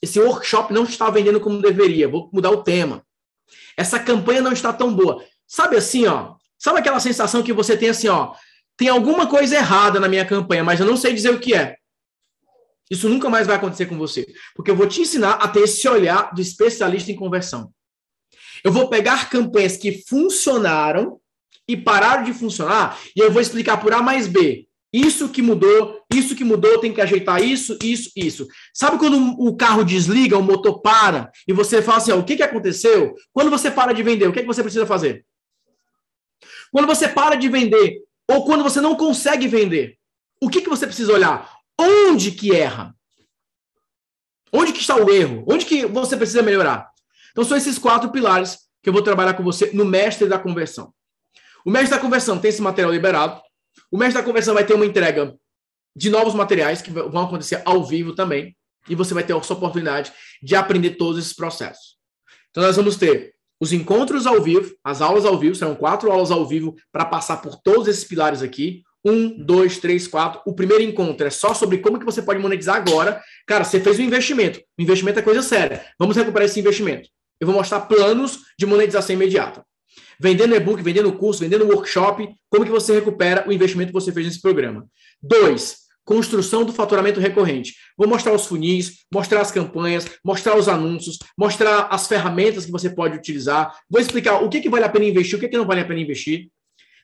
Esse 0.08 0.22
workshop 0.22 0.74
não 0.74 0.84
está 0.84 1.10
vendendo 1.10 1.38
como 1.42 1.62
deveria, 1.62 2.08
vou 2.08 2.30
mudar 2.32 2.50
o 2.50 2.64
tema. 2.64 3.06
Essa 3.76 4.00
campanha 4.00 4.42
não 4.42 4.54
está 4.54 4.72
tão 4.72 4.94
boa. 4.94 5.22
Sabe 5.46 5.76
assim, 5.76 6.08
ó? 6.08 6.36
Sabe 6.58 6.80
aquela 6.80 7.02
sensação 7.02 7.44
que 7.44 7.52
você 7.52 7.76
tem 7.76 7.90
assim, 7.90 8.08
ó? 8.08 8.34
Tem 8.78 8.88
alguma 8.88 9.28
coisa 9.28 9.58
errada 9.58 10.00
na 10.00 10.08
minha 10.08 10.26
campanha, 10.26 10.64
mas 10.64 10.80
eu 10.80 10.86
não 10.86 10.96
sei 10.96 11.14
dizer 11.14 11.32
o 11.32 11.40
que 11.40 11.54
é. 11.54 11.76
Isso 12.90 13.10
nunca 13.10 13.30
mais 13.30 13.46
vai 13.48 13.58
acontecer 13.58 13.86
com 13.88 13.98
você, 13.98 14.26
porque 14.56 14.72
eu 14.72 14.78
vou 14.78 14.88
te 14.88 15.02
ensinar 15.02 15.34
a 15.34 15.48
ter 15.50 15.64
esse 15.64 15.86
olhar 15.90 16.34
do 16.34 16.40
especialista 16.40 17.12
em 17.12 17.16
conversão. 17.16 17.70
Eu 18.64 18.72
vou 18.72 18.88
pegar 18.88 19.30
campanhas 19.30 19.76
que 19.76 20.04
funcionaram 20.08 21.20
e 21.68 21.76
pararam 21.76 22.24
de 22.24 22.34
funcionar, 22.34 22.98
e 23.14 23.20
eu 23.20 23.30
vou 23.30 23.42
explicar 23.42 23.76
por 23.76 23.94
A 23.94 24.02
mais 24.02 24.26
B. 24.26 24.67
Isso 24.98 25.30
que 25.30 25.44
mudou, 25.44 26.02
isso 26.12 26.36
que 26.36 26.44
mudou, 26.44 26.80
tem 26.80 26.92
que 26.92 27.00
ajeitar 27.00 27.40
isso, 27.40 27.78
isso, 27.84 28.10
isso. 28.16 28.48
Sabe 28.74 28.98
quando 28.98 29.40
o 29.40 29.56
carro 29.56 29.84
desliga, 29.84 30.36
o 30.40 30.42
motor 30.42 30.82
para, 30.82 31.32
e 31.48 31.54
você 31.54 31.84
fala 31.84 32.00
assim: 32.00 32.12
ó, 32.12 32.18
o 32.18 32.24
que, 32.24 32.36
que 32.36 32.42
aconteceu? 32.42 33.14
Quando 33.32 33.52
você 33.52 33.70
para 33.70 33.94
de 33.94 34.02
vender, 34.02 34.28
o 34.28 34.34
que, 34.34 34.42
que 34.42 34.48
você 34.48 34.64
precisa 34.64 34.88
fazer? 34.88 35.24
Quando 36.72 36.88
você 36.88 37.08
para 37.08 37.36
de 37.36 37.48
vender, 37.48 38.00
ou 38.28 38.44
quando 38.44 38.64
você 38.64 38.82
não 38.82 38.96
consegue 38.96 39.48
vender, 39.48 40.00
o 40.42 40.50
que, 40.50 40.62
que 40.62 40.70
você 40.70 40.88
precisa 40.88 41.14
olhar? 41.14 41.48
Onde 41.80 42.32
que 42.32 42.56
erra? 42.56 42.96
Onde 44.52 44.74
que 44.74 44.80
está 44.80 44.96
o 44.96 45.12
erro? 45.12 45.46
Onde 45.48 45.64
que 45.64 45.86
você 45.86 46.18
precisa 46.18 46.42
melhorar? 46.42 46.90
Então 47.32 47.44
são 47.44 47.56
esses 47.56 47.78
quatro 47.78 48.12
pilares 48.12 48.58
que 48.82 48.90
eu 48.90 48.94
vou 48.94 49.04
trabalhar 49.04 49.36
com 49.36 49.44
você 49.44 49.70
no 49.74 49.86
mestre 49.86 50.28
da 50.28 50.40
conversão. 50.40 50.92
O 51.64 51.70
mestre 51.70 51.92
da 51.92 52.02
conversão 52.02 52.40
tem 52.40 52.50
esse 52.50 52.64
material 52.64 52.92
liberado. 52.92 53.40
O 53.92 53.98
mestre 53.98 54.22
da 54.22 54.26
conversão 54.26 54.54
vai 54.54 54.66
ter 54.66 54.74
uma 54.74 54.86
entrega 54.86 55.36
de 55.96 56.10
novos 56.10 56.36
materiais 56.36 56.82
que 56.82 56.92
vão 56.92 57.24
acontecer 57.24 57.62
ao 57.66 57.84
vivo 57.84 58.14
também. 58.14 58.56
E 58.90 58.96
você 58.96 59.14
vai 59.14 59.24
ter 59.24 59.36
essa 59.36 59.54
oportunidade 59.54 60.14
de 60.42 60.56
aprender 60.56 60.92
todos 60.92 61.18
esses 61.18 61.34
processos. 61.34 61.98
Então, 62.52 62.64
nós 62.64 62.76
vamos 62.76 62.96
ter 62.96 63.34
os 63.60 63.74
encontros 63.74 64.28
ao 64.28 64.42
vivo, 64.42 64.76
as 64.84 65.02
aulas 65.02 65.26
ao 65.26 65.38
vivo, 65.38 65.56
serão 65.56 65.76
quatro 65.76 66.12
aulas 66.12 66.32
ao 66.32 66.46
vivo 66.48 66.76
para 66.92 67.04
passar 67.04 67.38
por 67.38 67.56
todos 67.56 67.88
esses 67.88 68.04
pilares 68.04 68.42
aqui. 68.42 68.84
Um, 69.04 69.44
dois, 69.44 69.78
três, 69.80 70.08
quatro. 70.08 70.42
O 70.46 70.54
primeiro 70.54 70.84
encontro 70.84 71.26
é 71.26 71.30
só 71.30 71.54
sobre 71.54 71.80
como 71.80 71.98
que 71.98 72.06
você 72.06 72.22
pode 72.22 72.40
monetizar 72.40 72.76
agora. 72.76 73.22
Cara, 73.46 73.64
você 73.64 73.80
fez 73.80 74.00
um 74.00 74.04
investimento. 74.04 74.60
O 74.78 74.82
investimento 74.82 75.20
é 75.20 75.22
coisa 75.22 75.42
séria. 75.42 75.84
Vamos 76.00 76.16
recuperar 76.16 76.46
esse 76.46 76.60
investimento. 76.60 77.10
Eu 77.40 77.48
vou 77.48 77.56
mostrar 77.56 77.82
planos 77.82 78.40
de 78.58 78.66
monetização 78.66 79.16
imediata 79.16 79.67
vendendo 80.20 80.56
e-book, 80.56 80.82
vendendo 80.82 81.12
curso, 81.14 81.42
vendendo 81.42 81.66
workshop, 81.66 82.28
como 82.50 82.66
que 82.66 82.72
você 82.72 82.94
recupera 82.94 83.48
o 83.48 83.52
investimento 83.52 83.92
que 83.92 84.00
você 84.00 84.12
fez 84.12 84.26
nesse 84.26 84.42
programa. 84.42 84.86
Dois, 85.22 85.88
construção 86.08 86.64
do 86.64 86.72
faturamento 86.72 87.20
recorrente. 87.20 87.76
Vou 87.98 88.08
mostrar 88.08 88.34
os 88.34 88.46
funis, 88.46 89.06
mostrar 89.14 89.42
as 89.42 89.52
campanhas, 89.52 90.08
mostrar 90.24 90.58
os 90.58 90.70
anúncios, 90.70 91.20
mostrar 91.38 91.88
as 91.92 92.08
ferramentas 92.08 92.66
que 92.66 92.72
você 92.72 92.90
pode 92.90 93.18
utilizar. 93.18 93.78
Vou 93.90 94.00
explicar 94.00 94.42
o 94.42 94.50
que, 94.50 94.62
que 94.62 94.70
vale 94.70 94.86
a 94.86 94.90
pena 94.90 95.06
investir, 95.06 95.38
o 95.38 95.40
que, 95.40 95.50
que 95.50 95.58
não 95.58 95.66
vale 95.66 95.82
a 95.82 95.86
pena 95.86 96.00
investir. 96.00 96.50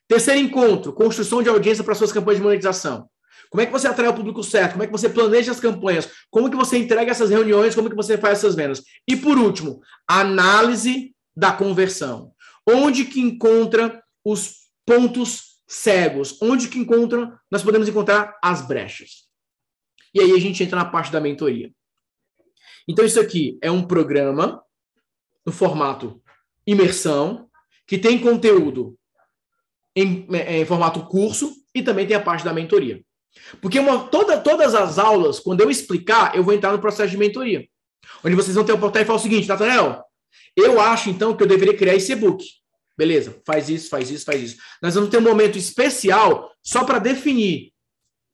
Terceiro 0.08 0.40
encontro, 0.40 0.94
construção 0.94 1.44
de 1.44 1.50
audiência 1.50 1.84
para 1.84 1.96
suas 1.96 2.12
campanhas 2.12 2.40
de 2.40 2.44
monetização. 2.44 3.10
Como 3.50 3.62
é 3.62 3.66
que 3.66 3.72
você 3.72 3.88
atrai 3.88 4.08
o 4.08 4.14
público 4.14 4.44
certo? 4.44 4.72
Como 4.72 4.84
é 4.84 4.88
que 4.88 4.92
você 4.92 5.10
planeja 5.10 5.52
as 5.52 5.60
campanhas? 5.60 6.10
Como 6.32 6.50
que 6.50 6.56
você 6.56 6.78
entrega 6.78 7.12
essas 7.12 7.30
reuniões? 7.30 7.76
Como 7.76 7.90
que 7.90 7.96
você 7.96 8.18
faz 8.18 8.40
essas 8.40 8.56
vendas? 8.56 8.82
E 9.08 9.16
por 9.16 9.38
último, 9.38 9.82
análise 10.08 11.14
da 11.36 11.52
conversão. 11.52 12.32
Onde 12.68 13.06
que 13.06 13.20
encontra 13.20 14.04
os 14.24 14.68
pontos 14.86 15.60
cegos? 15.68 16.42
Onde 16.42 16.68
que 16.68 16.80
encontra, 16.80 17.40
nós 17.52 17.64
podemos 17.64 17.88
encontrar 17.88 18.38
as 18.44 18.66
brechas? 18.66 19.28
E 20.14 20.22
aí 20.22 20.32
a 20.32 20.40
gente 20.40 20.64
entra 20.64 20.78
na 20.78 20.86
parte 20.86 21.12
da 21.12 21.20
mentoria. 21.20 21.72
Então 22.88 23.04
isso 23.04 23.20
aqui 23.20 23.58
é 23.62 23.72
um 23.72 23.86
programa 23.86 24.64
no 25.46 25.52
formato 25.52 26.22
imersão, 26.66 27.50
que 27.86 27.98
tem 27.98 28.20
conteúdo 28.20 28.98
em, 29.96 30.26
em 30.30 30.66
formato 30.66 31.06
curso 31.06 31.54
e 31.76 31.84
também 31.84 32.08
tem 32.08 32.16
a 32.16 32.22
parte 32.22 32.46
da 32.46 32.54
mentoria. 32.54 33.04
Porque 33.62 33.80
uma, 33.80 34.08
toda, 34.08 34.40
todas 34.40 34.76
as 34.76 35.00
aulas, 35.00 35.40
quando 35.40 35.62
eu 35.62 35.70
explicar, 35.70 36.36
eu 36.36 36.44
vou 36.44 36.54
entrar 36.54 36.72
no 36.72 36.80
processo 36.80 37.12
de 37.12 37.18
mentoria. 37.18 37.68
Onde 38.24 38.36
vocês 38.36 38.56
vão 38.56 38.64
ter 38.64 38.72
a 38.72 38.76
oportunidade 38.76 39.04
de 39.04 39.08
falar 39.08 39.20
o 39.20 39.22
seguinte, 39.22 39.48
Nathanael, 39.48 40.04
eu 40.56 40.80
acho 40.80 41.10
então 41.10 41.36
que 41.36 41.44
eu 41.44 41.48
deveria 41.48 41.76
criar 41.76 41.96
esse 41.96 42.12
e-book. 42.12 42.44
Beleza, 42.98 43.36
faz 43.46 43.70
isso, 43.70 43.90
faz 43.90 44.12
isso, 44.12 44.26
faz 44.26 44.42
isso. 44.42 44.58
Nós 44.82 44.94
vamos 44.94 45.10
ter 45.10 45.18
um 45.18 45.22
momento 45.22 45.58
especial 45.58 46.52
só 46.62 46.84
para 46.84 47.00
definir. 47.00 47.74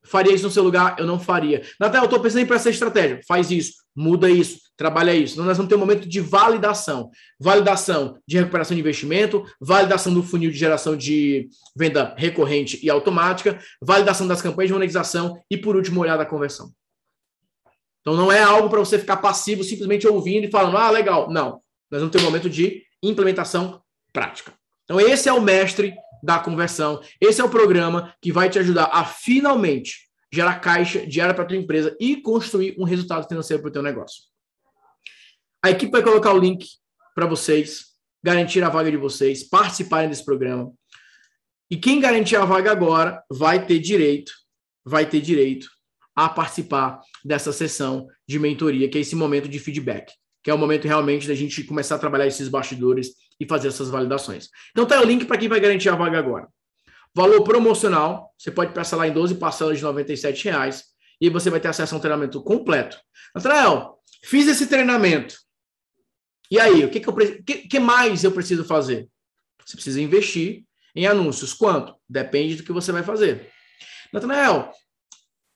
Faria 0.03 0.33
isso 0.33 0.45
no 0.45 0.51
seu 0.51 0.63
lugar? 0.63 0.95
Eu 0.97 1.05
não 1.05 1.19
faria. 1.19 1.61
Nathanael, 1.79 2.03
eu 2.03 2.05
estou 2.05 2.19
pensando 2.19 2.49
em 2.49 2.53
essa 2.53 2.69
estratégia. 2.69 3.21
Faz 3.27 3.51
isso, 3.51 3.73
muda 3.95 4.29
isso, 4.29 4.59
trabalha 4.77 5.13
isso. 5.13 5.33
Então, 5.33 5.45
nós 5.45 5.57
vamos 5.57 5.69
ter 5.69 5.75
um 5.75 5.79
momento 5.79 6.07
de 6.07 6.19
validação. 6.19 7.09
Validação 7.39 8.17
de 8.27 8.37
recuperação 8.37 8.75
de 8.75 8.81
investimento, 8.81 9.45
validação 9.59 10.13
do 10.13 10.23
funil 10.23 10.51
de 10.51 10.57
geração 10.57 10.95
de 10.95 11.49
venda 11.75 12.15
recorrente 12.17 12.79
e 12.81 12.89
automática, 12.89 13.59
validação 13.81 14.27
das 14.27 14.41
campanhas 14.41 14.69
de 14.69 14.73
monetização 14.73 15.39
e, 15.49 15.57
por 15.57 15.75
último, 15.75 16.01
olhar 16.01 16.17
da 16.17 16.25
conversão. 16.25 16.71
Então, 18.01 18.15
não 18.15 18.31
é 18.31 18.41
algo 18.41 18.69
para 18.69 18.79
você 18.79 18.97
ficar 18.97 19.17
passivo, 19.17 19.63
simplesmente 19.63 20.07
ouvindo 20.07 20.45
e 20.45 20.51
falando, 20.51 20.77
ah, 20.77 20.89
legal. 20.89 21.29
Não. 21.29 21.61
Nós 21.91 22.01
vamos 22.01 22.11
ter 22.11 22.19
um 22.19 22.25
momento 22.25 22.49
de 22.49 22.83
implementação 23.01 23.81
prática. 24.11 24.53
Então, 24.83 24.99
esse 24.99 25.29
é 25.29 25.33
o 25.33 25.41
mestre 25.41 25.95
da 26.21 26.39
conversão. 26.39 27.01
Esse 27.19 27.41
é 27.41 27.43
o 27.43 27.49
programa 27.49 28.13
que 28.21 28.31
vai 28.31 28.49
te 28.49 28.59
ajudar 28.59 28.89
a 28.91 29.05
finalmente 29.05 30.09
gerar 30.31 30.59
caixa 30.59 31.05
diária 31.05 31.33
para 31.33 31.45
tua 31.45 31.57
empresa 31.57 31.95
e 31.99 32.21
construir 32.21 32.75
um 32.77 32.83
resultado 32.83 33.27
financeiro 33.27 33.61
para 33.61 33.69
o 33.69 33.73
teu 33.73 33.81
negócio. 33.81 34.23
A 35.63 35.71
equipe 35.71 35.91
vai 35.91 36.03
colocar 36.03 36.33
o 36.33 36.39
link 36.39 36.65
para 37.15 37.25
vocês, 37.25 37.87
garantir 38.23 38.63
a 38.63 38.69
vaga 38.69 38.91
de 38.91 38.97
vocês, 38.97 39.43
participarem 39.43 40.09
desse 40.09 40.23
programa. 40.23 40.71
E 41.69 41.77
quem 41.77 41.99
garantir 41.99 42.35
a 42.35 42.45
vaga 42.45 42.71
agora 42.71 43.23
vai 43.29 43.65
ter 43.65 43.79
direito, 43.79 44.31
vai 44.85 45.07
ter 45.07 45.21
direito 45.21 45.67
a 46.15 46.29
participar 46.29 47.01
dessa 47.23 47.51
sessão 47.51 48.07
de 48.27 48.39
mentoria, 48.39 48.89
que 48.89 48.97
é 48.97 49.01
esse 49.01 49.15
momento 49.15 49.47
de 49.47 49.59
feedback, 49.59 50.13
que 50.43 50.49
é 50.49 50.53
o 50.53 50.57
momento 50.57 50.87
realmente 50.87 51.27
da 51.27 51.35
gente 51.35 51.63
começar 51.63 51.95
a 51.95 51.99
trabalhar 51.99 52.27
esses 52.27 52.47
bastidores 52.47 53.09
e 53.39 53.45
fazer 53.45 53.69
essas 53.69 53.89
validações. 53.89 54.49
Então 54.71 54.85
tá 54.85 54.99
o 55.01 55.05
link 55.05 55.25
para 55.25 55.37
quem 55.37 55.47
vai 55.49 55.59
garantir 55.59 55.89
a 55.89 55.95
vaga 55.95 56.17
agora. 56.17 56.47
Valor 57.13 57.43
promocional, 57.43 58.33
você 58.37 58.51
pode 58.51 58.73
lá 58.95 59.07
em 59.07 59.11
12 59.11 59.35
parcelas 59.35 59.79
de 59.79 59.85
R$ 59.85 60.33
reais 60.43 60.85
e 61.19 61.29
você 61.29 61.49
vai 61.49 61.59
ter 61.59 61.67
acesso 61.67 61.95
a 61.95 61.97
um 61.97 62.01
treinamento 62.01 62.41
completo. 62.41 62.97
Nathanael, 63.35 63.99
fiz 64.23 64.47
esse 64.47 64.67
treinamento. 64.67 65.35
E 66.51 66.59
aí, 66.59 66.83
o 66.83 66.89
que, 66.89 66.99
que, 66.99 67.09
eu, 67.09 67.15
que, 67.45 67.67
que 67.67 67.79
mais 67.79 68.23
eu 68.23 68.31
preciso 68.31 68.63
fazer? 68.63 69.07
Você 69.65 69.75
precisa 69.75 70.01
investir 70.01 70.63
em 70.95 71.05
anúncios. 71.05 71.53
Quanto? 71.53 71.95
Depende 72.07 72.55
do 72.55 72.63
que 72.63 72.71
você 72.71 72.91
vai 72.91 73.03
fazer. 73.03 73.51
Natanael, 74.11 74.71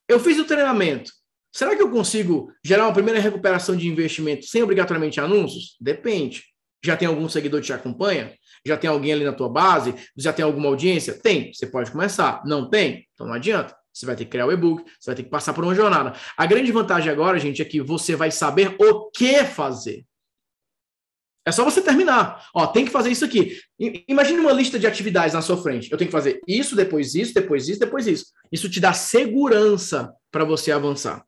eu 0.07 0.19
fiz 0.19 0.37
o 0.37 0.45
treinamento. 0.45 1.11
Será 1.53 1.75
que 1.75 1.81
eu 1.83 1.91
consigo 1.91 2.51
gerar 2.63 2.85
uma 2.85 2.93
primeira 2.93 3.19
recuperação 3.19 3.75
de 3.75 3.87
investimento 3.87 4.45
sem 4.45 4.63
obrigatoriamente 4.63 5.19
anúncios? 5.19 5.77
Depende. 5.79 6.43
Já 6.83 6.97
tem 6.97 7.07
algum 7.07 7.29
seguidor 7.29 7.61
que 7.61 7.67
te 7.67 7.73
acompanha? 7.73 8.33
Já 8.65 8.75
tem 8.75 8.89
alguém 8.89 9.13
ali 9.13 9.23
na 9.23 9.33
tua 9.33 9.49
base? 9.49 9.93
Já 10.17 10.33
tem 10.33 10.43
alguma 10.43 10.67
audiência? 10.67 11.13
Tem. 11.13 11.53
Você 11.53 11.67
pode 11.67 11.91
começar. 11.91 12.41
Não 12.45 12.69
tem? 12.69 13.07
Então 13.13 13.27
não 13.27 13.33
adianta. 13.33 13.75
Você 13.93 14.05
vai 14.07 14.15
ter 14.15 14.25
que 14.25 14.31
criar 14.31 14.47
o 14.47 14.51
e-book, 14.51 14.83
você 14.99 15.11
vai 15.11 15.15
ter 15.15 15.23
que 15.23 15.29
passar 15.29 15.53
por 15.53 15.63
uma 15.63 15.75
jornada. 15.75 16.17
A 16.35 16.45
grande 16.47 16.71
vantagem 16.71 17.11
agora, 17.11 17.37
gente, 17.37 17.61
é 17.61 17.65
que 17.65 17.79
você 17.79 18.15
vai 18.15 18.31
saber 18.31 18.75
o 18.79 19.11
que 19.11 19.43
fazer. 19.43 20.03
É 21.45 21.51
só 21.51 21.63
você 21.63 21.81
terminar. 21.81 22.47
Ó, 22.55 22.65
tem 22.65 22.85
que 22.85 22.91
fazer 22.91 23.11
isso 23.11 23.25
aqui. 23.25 23.59
Imagine 24.07 24.39
uma 24.39 24.53
lista 24.53 24.79
de 24.79 24.87
atividades 24.87 25.33
na 25.33 25.41
sua 25.41 25.61
frente. 25.61 25.91
Eu 25.91 25.97
tenho 25.97 26.07
que 26.07 26.13
fazer 26.13 26.39
isso, 26.47 26.75
depois 26.75 27.13
isso, 27.13 27.33
depois 27.33 27.67
isso, 27.67 27.79
depois 27.79 28.07
isso. 28.07 28.25
Isso 28.51 28.69
te 28.69 28.79
dá 28.79 28.93
segurança 28.93 30.11
para 30.31 30.45
você 30.45 30.71
avançar. 30.71 31.23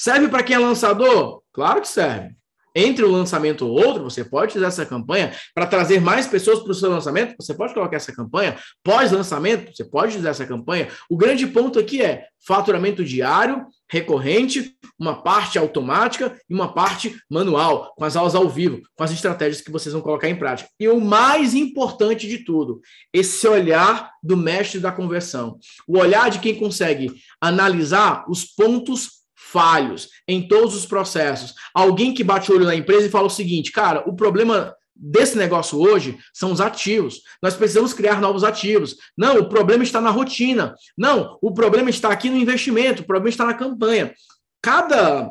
Serve 0.00 0.28
para 0.28 0.42
quem 0.42 0.56
é 0.56 0.58
lançador? 0.58 1.42
Claro 1.52 1.82
que 1.82 1.88
serve 1.88 2.34
entre 2.74 3.04
o 3.04 3.10
lançamento 3.10 3.66
ou 3.66 3.72
outro, 3.72 4.04
você 4.04 4.24
pode 4.24 4.52
fazer 4.52 4.64
essa 4.64 4.86
campanha 4.86 5.32
para 5.54 5.66
trazer 5.66 6.00
mais 6.00 6.26
pessoas 6.26 6.60
para 6.60 6.72
o 6.72 6.74
seu 6.74 6.90
lançamento, 6.90 7.34
você 7.38 7.52
pode 7.54 7.74
colocar 7.74 7.96
essa 7.96 8.14
campanha. 8.14 8.56
Pós-lançamento, 8.82 9.74
você 9.74 9.84
pode 9.84 10.16
usar 10.16 10.30
essa 10.30 10.46
campanha. 10.46 10.88
O 11.08 11.16
grande 11.16 11.46
ponto 11.46 11.78
aqui 11.78 12.00
é 12.00 12.26
faturamento 12.46 13.04
diário, 13.04 13.66
recorrente, 13.90 14.76
uma 14.98 15.22
parte 15.22 15.58
automática 15.58 16.38
e 16.48 16.54
uma 16.54 16.72
parte 16.72 17.16
manual, 17.28 17.92
com 17.96 18.04
as 18.04 18.16
aulas 18.16 18.34
ao 18.34 18.48
vivo, 18.48 18.80
com 18.94 19.02
as 19.02 19.10
estratégias 19.10 19.60
que 19.60 19.70
vocês 19.70 19.92
vão 19.92 20.02
colocar 20.02 20.28
em 20.28 20.38
prática. 20.38 20.70
E 20.78 20.88
o 20.88 21.00
mais 21.00 21.54
importante 21.54 22.28
de 22.28 22.44
tudo, 22.44 22.80
esse 23.12 23.46
olhar 23.48 24.12
do 24.22 24.36
mestre 24.36 24.78
da 24.78 24.92
conversão, 24.92 25.58
o 25.88 25.98
olhar 25.98 26.30
de 26.30 26.38
quem 26.38 26.54
consegue 26.54 27.12
analisar 27.40 28.24
os 28.28 28.44
pontos 28.44 29.19
falhos 29.50 30.08
em 30.28 30.46
todos 30.46 30.74
os 30.74 30.86
processos. 30.86 31.54
Alguém 31.74 32.14
que 32.14 32.24
bate 32.24 32.50
o 32.50 32.54
olho 32.54 32.64
na 32.64 32.74
empresa 32.74 33.06
e 33.06 33.10
fala 33.10 33.26
o 33.26 33.30
seguinte, 33.30 33.72
cara, 33.72 34.08
o 34.08 34.14
problema 34.14 34.74
desse 34.94 35.36
negócio 35.36 35.78
hoje 35.78 36.18
são 36.32 36.52
os 36.52 36.60
ativos. 36.60 37.22
Nós 37.42 37.54
precisamos 37.54 37.92
criar 37.92 38.20
novos 38.20 38.44
ativos. 38.44 38.96
Não, 39.16 39.38
o 39.38 39.48
problema 39.48 39.82
está 39.82 40.00
na 40.00 40.10
rotina. 40.10 40.74
Não, 40.96 41.38
o 41.42 41.52
problema 41.52 41.90
está 41.90 42.10
aqui 42.10 42.28
no 42.28 42.36
investimento, 42.36 43.02
o 43.02 43.06
problema 43.06 43.30
está 43.30 43.44
na 43.44 43.54
campanha. 43.54 44.14
Cada 44.62 45.30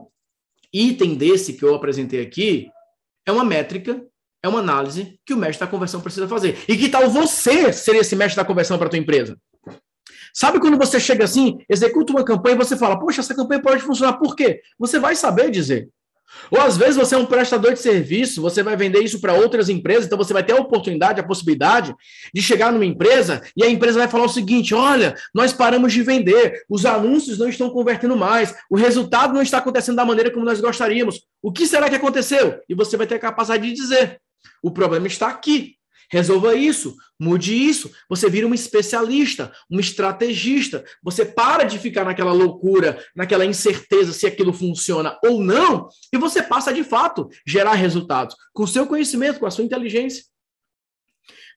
item 0.73 1.15
desse 1.15 1.53
que 1.53 1.63
eu 1.63 1.75
apresentei 1.75 2.21
aqui 2.21 2.69
é 3.25 3.31
uma 3.31 3.45
métrica, 3.45 4.03
é 4.43 4.49
uma 4.49 4.59
análise 4.59 5.19
que 5.25 5.33
o 5.33 5.37
mestre 5.37 5.65
da 5.65 5.71
conversão 5.71 6.01
precisa 6.01 6.27
fazer. 6.27 6.57
E 6.67 6.75
que 6.75 6.89
tal 6.89 7.09
você 7.09 7.71
ser 7.71 7.95
esse 7.95 8.15
mestre 8.15 8.37
da 8.37 8.45
conversão 8.45 8.77
para 8.77 8.87
a 8.87 8.89
tua 8.89 8.99
empresa? 8.99 9.37
Sabe 10.33 10.59
quando 10.59 10.77
você 10.77 10.99
chega 10.99 11.23
assim, 11.23 11.59
executa 11.69 12.11
uma 12.13 12.23
campanha 12.23 12.55
e 12.55 12.57
você 12.57 12.77
fala, 12.77 12.99
poxa, 12.99 13.21
essa 13.21 13.35
campanha 13.35 13.61
pode 13.61 13.81
funcionar, 13.81 14.13
por 14.13 14.35
quê? 14.35 14.61
Você 14.77 14.99
vai 14.99 15.15
saber 15.15 15.49
dizer. 15.49 15.89
Ou 16.51 16.61
às 16.61 16.77
vezes 16.77 16.95
você 16.95 17.15
é 17.15 17.17
um 17.17 17.25
prestador 17.25 17.73
de 17.73 17.79
serviço, 17.79 18.41
você 18.41 18.61
vai 18.61 18.75
vender 18.75 19.03
isso 19.03 19.19
para 19.19 19.33
outras 19.33 19.69
empresas, 19.69 20.05
então 20.05 20.17
você 20.17 20.33
vai 20.33 20.43
ter 20.43 20.53
a 20.53 20.61
oportunidade, 20.61 21.19
a 21.19 21.23
possibilidade 21.23 21.95
de 22.33 22.41
chegar 22.41 22.71
numa 22.71 22.85
empresa 22.85 23.41
e 23.55 23.63
a 23.63 23.69
empresa 23.69 23.99
vai 23.99 24.07
falar 24.07 24.25
o 24.25 24.29
seguinte: 24.29 24.73
olha, 24.73 25.15
nós 25.33 25.53
paramos 25.53 25.93
de 25.93 26.03
vender, 26.03 26.63
os 26.69 26.85
anúncios 26.85 27.37
não 27.37 27.49
estão 27.49 27.69
convertendo 27.69 28.15
mais, 28.15 28.53
o 28.69 28.75
resultado 28.75 29.33
não 29.33 29.41
está 29.41 29.57
acontecendo 29.57 29.95
da 29.95 30.05
maneira 30.05 30.31
como 30.31 30.45
nós 30.45 30.61
gostaríamos. 30.61 31.21
O 31.41 31.51
que 31.51 31.65
será 31.65 31.89
que 31.89 31.95
aconteceu? 31.95 32.59
E 32.67 32.75
você 32.75 32.95
vai 32.95 33.07
ter 33.07 33.15
a 33.15 33.19
capacidade 33.19 33.67
de 33.67 33.73
dizer: 33.73 34.21
o 34.61 34.71
problema 34.71 35.07
está 35.07 35.27
aqui. 35.27 35.78
Resolva 36.11 36.55
isso, 36.55 36.95
mude 37.19 37.53
isso. 37.53 37.91
Você 38.09 38.29
vira 38.29 38.47
um 38.47 38.53
especialista, 38.53 39.51
um 39.69 39.79
estrategista. 39.79 40.83
Você 41.03 41.23
para 41.23 41.63
de 41.63 41.77
ficar 41.77 42.03
naquela 42.03 42.31
loucura, 42.31 43.03
naquela 43.15 43.45
incerteza 43.45 44.11
se 44.11 44.25
aquilo 44.25 44.51
funciona 44.51 45.17
ou 45.23 45.41
não, 45.41 45.87
e 46.11 46.17
você 46.17 46.41
passa 46.41 46.73
de 46.73 46.83
fato 46.83 47.29
gerar 47.45 47.73
resultados 47.73 48.35
com 48.53 48.63
o 48.63 48.67
seu 48.67 48.87
conhecimento, 48.87 49.39
com 49.39 49.45
a 49.45 49.51
sua 49.51 49.63
inteligência. 49.63 50.23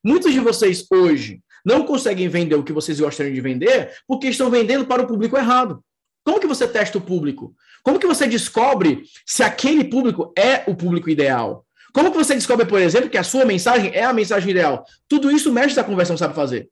Muitos 0.04 0.32
de 0.32 0.40
vocês 0.40 0.84
hoje 0.92 1.40
não 1.64 1.86
conseguem 1.86 2.28
vender 2.28 2.56
o 2.56 2.64
que 2.64 2.72
vocês 2.72 3.00
gostariam 3.00 3.34
de 3.34 3.40
vender 3.40 3.92
porque 4.06 4.28
estão 4.28 4.50
vendendo 4.50 4.84
para 4.84 5.02
o 5.02 5.06
público 5.06 5.36
errado. 5.36 5.82
Como 6.24 6.40
que 6.40 6.46
você 6.46 6.68
testa 6.68 6.98
o 6.98 7.00
público? 7.00 7.54
Como 7.82 7.98
que 7.98 8.06
você 8.06 8.26
descobre 8.26 9.04
se 9.26 9.42
aquele 9.42 9.84
público 9.84 10.32
é 10.36 10.70
o 10.70 10.74
público 10.74 11.08
ideal? 11.08 11.66
Como 11.92 12.10
que 12.10 12.16
você 12.16 12.34
descobre, 12.34 12.66
por 12.66 12.80
exemplo, 12.80 13.10
que 13.10 13.18
a 13.18 13.24
sua 13.24 13.44
mensagem 13.44 13.90
é 13.94 14.04
a 14.04 14.12
mensagem 14.12 14.50
ideal? 14.50 14.84
Tudo 15.08 15.30
isso 15.30 15.50
o 15.50 15.52
mestre 15.52 15.76
da 15.76 15.84
conversão 15.84 16.16
sabe 16.16 16.34
fazer. 16.34 16.68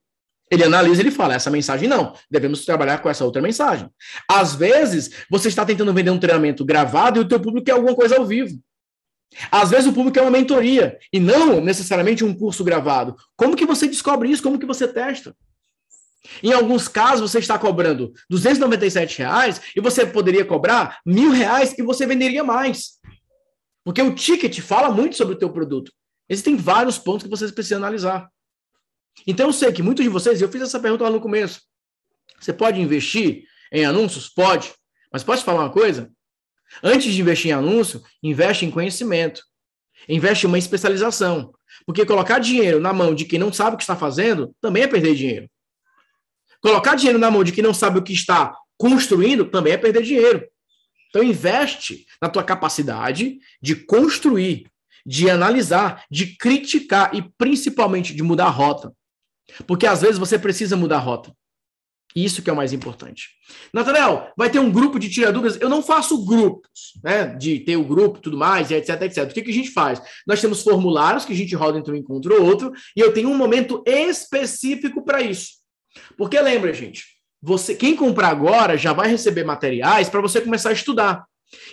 Ele 0.49 0.63
analisa, 0.63 1.01
ele 1.01 1.11
fala, 1.11 1.33
essa 1.33 1.49
mensagem 1.49 1.87
não, 1.87 2.13
devemos 2.29 2.65
trabalhar 2.65 2.97
com 2.97 3.09
essa 3.09 3.23
outra 3.23 3.41
mensagem. 3.41 3.89
Às 4.27 4.53
vezes, 4.53 5.09
você 5.29 5.47
está 5.47 5.65
tentando 5.65 5.93
vender 5.93 6.11
um 6.11 6.19
treinamento 6.19 6.65
gravado 6.65 7.19
e 7.19 7.21
o 7.21 7.27
teu 7.27 7.39
público 7.39 7.65
quer 7.65 7.71
alguma 7.71 7.95
coisa 7.95 8.17
ao 8.17 8.25
vivo. 8.25 8.59
Às 9.49 9.69
vezes 9.69 9.87
o 9.87 9.93
público 9.93 10.15
quer 10.15 10.23
uma 10.23 10.31
mentoria 10.31 10.97
e 11.13 11.19
não 11.19 11.61
necessariamente 11.61 12.25
um 12.25 12.33
curso 12.33 12.65
gravado. 12.65 13.15
Como 13.37 13.55
que 13.55 13.65
você 13.65 13.87
descobre 13.87 14.29
isso? 14.29 14.43
Como 14.43 14.59
que 14.59 14.65
você 14.65 14.85
testa? 14.87 15.33
Em 16.43 16.51
alguns 16.51 16.87
casos, 16.87 17.31
você 17.31 17.39
está 17.39 17.57
cobrando 17.57 18.13
297 18.29 19.19
reais 19.19 19.61
e 19.75 19.81
você 19.81 20.05
poderia 20.05 20.45
cobrar 20.45 20.99
mil 21.05 21.31
reais 21.31 21.73
e 21.77 21.81
você 21.81 22.05
venderia 22.05 22.43
mais. 22.43 22.99
Porque 23.83 24.01
o 24.01 24.13
ticket 24.13 24.59
fala 24.59 24.91
muito 24.91 25.15
sobre 25.15 25.35
o 25.35 25.37
teu 25.37 25.49
produto. 25.51 25.91
Existem 26.29 26.55
vários 26.55 26.97
pontos 26.97 27.23
que 27.23 27.29
vocês 27.29 27.51
precisam 27.51 27.79
analisar. 27.79 28.29
Então 29.27 29.47
eu 29.47 29.53
sei 29.53 29.71
que 29.71 29.83
muitos 29.83 30.03
de 30.03 30.09
vocês, 30.09 30.41
eu 30.41 30.49
fiz 30.49 30.61
essa 30.61 30.79
pergunta 30.79 31.03
lá 31.03 31.09
no 31.09 31.19
começo. 31.19 31.61
Você 32.39 32.53
pode 32.53 32.79
investir 32.79 33.43
em 33.71 33.85
anúncios? 33.85 34.29
Pode. 34.29 34.73
Mas 35.11 35.23
pode 35.23 35.43
falar 35.43 35.63
uma 35.63 35.71
coisa? 35.71 36.11
Antes 36.83 37.13
de 37.13 37.21
investir 37.21 37.51
em 37.51 37.53
anúncio, 37.53 38.01
investe 38.23 38.65
em 38.65 38.71
conhecimento. 38.71 39.43
Investe 40.07 40.45
em 40.45 40.47
uma 40.47 40.57
especialização. 40.57 41.53
Porque 41.85 42.05
colocar 42.05 42.39
dinheiro 42.39 42.79
na 42.79 42.93
mão 42.93 43.13
de 43.13 43.25
quem 43.25 43.39
não 43.39 43.51
sabe 43.51 43.75
o 43.75 43.77
que 43.77 43.83
está 43.83 43.95
fazendo 43.95 44.55
também 44.61 44.83
é 44.83 44.87
perder 44.87 45.15
dinheiro. 45.15 45.49
Colocar 46.61 46.95
dinheiro 46.95 47.19
na 47.19 47.29
mão 47.29 47.43
de 47.43 47.51
quem 47.51 47.63
não 47.63 47.73
sabe 47.73 47.99
o 47.99 48.03
que 48.03 48.13
está 48.13 48.55
construindo 48.77 49.45
também 49.45 49.73
é 49.73 49.77
perder 49.77 50.03
dinheiro. 50.03 50.47
Então 51.11 51.21
investe 51.21 52.07
na 52.19 52.29
tua 52.29 52.43
capacidade 52.43 53.37
de 53.61 53.75
construir, 53.75 54.65
de 55.05 55.29
analisar, 55.29 56.05
de 56.09 56.37
criticar 56.37 57.13
e 57.13 57.21
principalmente 57.37 58.15
de 58.15 58.23
mudar 58.23 58.45
a 58.45 58.49
rota. 58.49 58.91
Porque 59.67 59.85
às 59.85 60.01
vezes 60.01 60.17
você 60.17 60.39
precisa 60.39 60.77
mudar 60.77 60.95
a 60.95 60.99
rota. 60.99 61.35
Isso 62.15 62.41
que 62.41 62.49
é 62.49 62.53
o 62.53 62.55
mais 62.55 62.73
importante. 62.73 63.29
Nathanael, 63.73 64.31
vai 64.37 64.49
ter 64.49 64.59
um 64.59 64.71
grupo 64.71 64.99
de 64.99 65.09
tiraduras. 65.09 65.59
Eu 65.61 65.69
não 65.69 65.81
faço 65.81 66.25
grupos, 66.25 66.93
né? 67.03 67.27
De 67.35 67.59
ter 67.59 67.77
o 67.77 67.83
grupo 67.83 68.17
e 68.17 68.21
tudo 68.21 68.37
mais, 68.37 68.69
etc, 68.69 69.01
etc. 69.01 69.29
O 69.29 69.33
que, 69.33 69.41
que 69.41 69.51
a 69.51 69.53
gente 69.53 69.71
faz? 69.71 70.01
Nós 70.27 70.41
temos 70.41 70.61
formulários 70.61 71.25
que 71.25 71.33
a 71.33 71.35
gente 71.35 71.55
roda 71.55 71.77
entre 71.77 71.93
um 71.93 71.95
encontro 71.95 72.35
ou 72.35 72.45
outro, 72.45 72.71
e 72.95 72.99
eu 72.99 73.13
tenho 73.13 73.29
um 73.29 73.37
momento 73.37 73.81
específico 73.85 75.03
para 75.03 75.21
isso. 75.21 75.61
Porque 76.17 76.39
lembra, 76.39 76.73
gente, 76.73 77.10
você, 77.41 77.73
quem 77.73 77.95
comprar 77.95 78.29
agora 78.29 78.77
já 78.77 78.93
vai 78.93 79.09
receber 79.09 79.43
materiais 79.43 80.09
para 80.09 80.21
você 80.21 80.39
começar 80.39 80.69
a 80.69 80.73
estudar. 80.73 81.25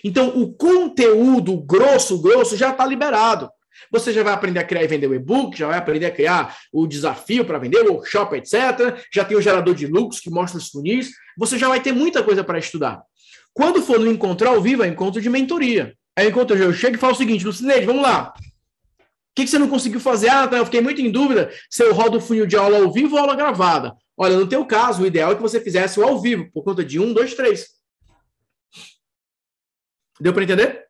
Então, 0.03 0.29
o 0.29 0.53
conteúdo 0.53 1.57
grosso, 1.59 2.21
grosso, 2.21 2.57
já 2.57 2.71
está 2.71 2.87
liberado. 2.87 3.51
Você 3.91 4.13
já 4.13 4.23
vai 4.23 4.33
aprender 4.33 4.59
a 4.61 4.65
criar 4.65 4.83
e 4.83 4.89
vender 4.89 5.07
o 5.07 5.15
e-book, 5.15 5.57
já 5.57 5.69
vai 5.69 5.79
aprender 5.79 6.07
a 6.07 6.11
criar 6.11 6.57
o 6.73 6.87
desafio 6.87 7.45
para 7.45 7.59
vender, 7.59 7.83
o 7.83 7.95
workshop, 7.95 8.37
etc. 8.37 8.99
Já 9.13 9.25
tem 9.25 9.37
o 9.37 9.41
gerador 9.41 9.75
de 9.75 9.87
lucros 9.87 10.21
que 10.21 10.31
mostra 10.31 10.59
os 10.59 10.69
funis. 10.69 11.11
Você 11.37 11.59
já 11.59 11.69
vai 11.69 11.81
ter 11.81 11.93
muita 11.93 12.23
coisa 12.23 12.43
para 12.43 12.59
estudar. 12.59 13.03
Quando 13.55 13.83
for 13.83 13.99
no 13.99 14.11
encontro 14.11 14.49
ao 14.49 14.61
vivo, 14.61 14.83
é 14.83 14.89
encontro 14.89 15.21
de 15.21 15.31
mentoria. 15.31 15.95
Aí 16.17 16.29
encontro 16.29 16.57
eu 16.57 16.73
chego 16.73 16.97
e 16.97 16.99
falo 16.99 17.13
o 17.13 17.17
seguinte, 17.17 17.47
Lucineide, 17.47 17.87
vamos 17.87 18.03
lá. 18.03 18.33
O 18.99 19.03
que, 19.35 19.45
que 19.45 19.51
você 19.51 19.59
não 19.59 19.69
conseguiu 19.69 20.01
fazer? 20.01 20.29
Ah, 20.29 20.49
tá, 20.49 20.57
eu 20.57 20.65
fiquei 20.65 20.81
muito 20.81 21.01
em 21.01 21.11
dúvida 21.11 21.51
se 21.71 21.83
eu 21.83 21.95
rodo 21.95 22.19
o 22.19 22.21
funil 22.21 22.47
de 22.47 22.57
aula 22.57 22.79
ao 22.79 22.93
vivo 22.93 23.15
ou 23.15 23.21
aula 23.23 23.37
gravada. 23.37 23.95
Olha, 24.21 24.37
no 24.37 24.49
teu 24.49 24.67
caso, 24.67 25.03
o 25.03 25.07
ideal 25.07 25.31
é 25.31 25.37
que 25.37 25.43
você 25.43 25.61
fizesse 25.61 26.01
o 26.01 26.05
ao 26.05 26.21
vivo, 26.21 26.51
por 26.51 26.65
conta 26.65 26.85
de 26.85 26.99
um, 26.99 27.15
dois, 27.15 27.35
três. 27.35 27.69
Deu 30.21 30.35
para 30.35 30.43
entender? 30.43 30.89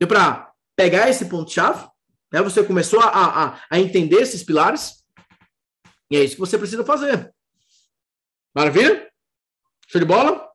Deu 0.00 0.08
para 0.08 0.50
pegar 0.74 1.10
esse 1.10 1.26
ponto-chave? 1.26 1.86
Né? 2.32 2.40
Você 2.40 2.64
começou 2.64 3.00
a, 3.00 3.08
a, 3.08 3.60
a 3.70 3.78
entender 3.78 4.22
esses 4.22 4.42
pilares? 4.42 5.04
E 6.10 6.16
é 6.16 6.24
isso 6.24 6.36
que 6.36 6.40
você 6.40 6.56
precisa 6.56 6.84
fazer. 6.86 7.34
Maravilha? 8.54 9.06
Show 9.88 10.00
de 10.00 10.06
bola? 10.06 10.48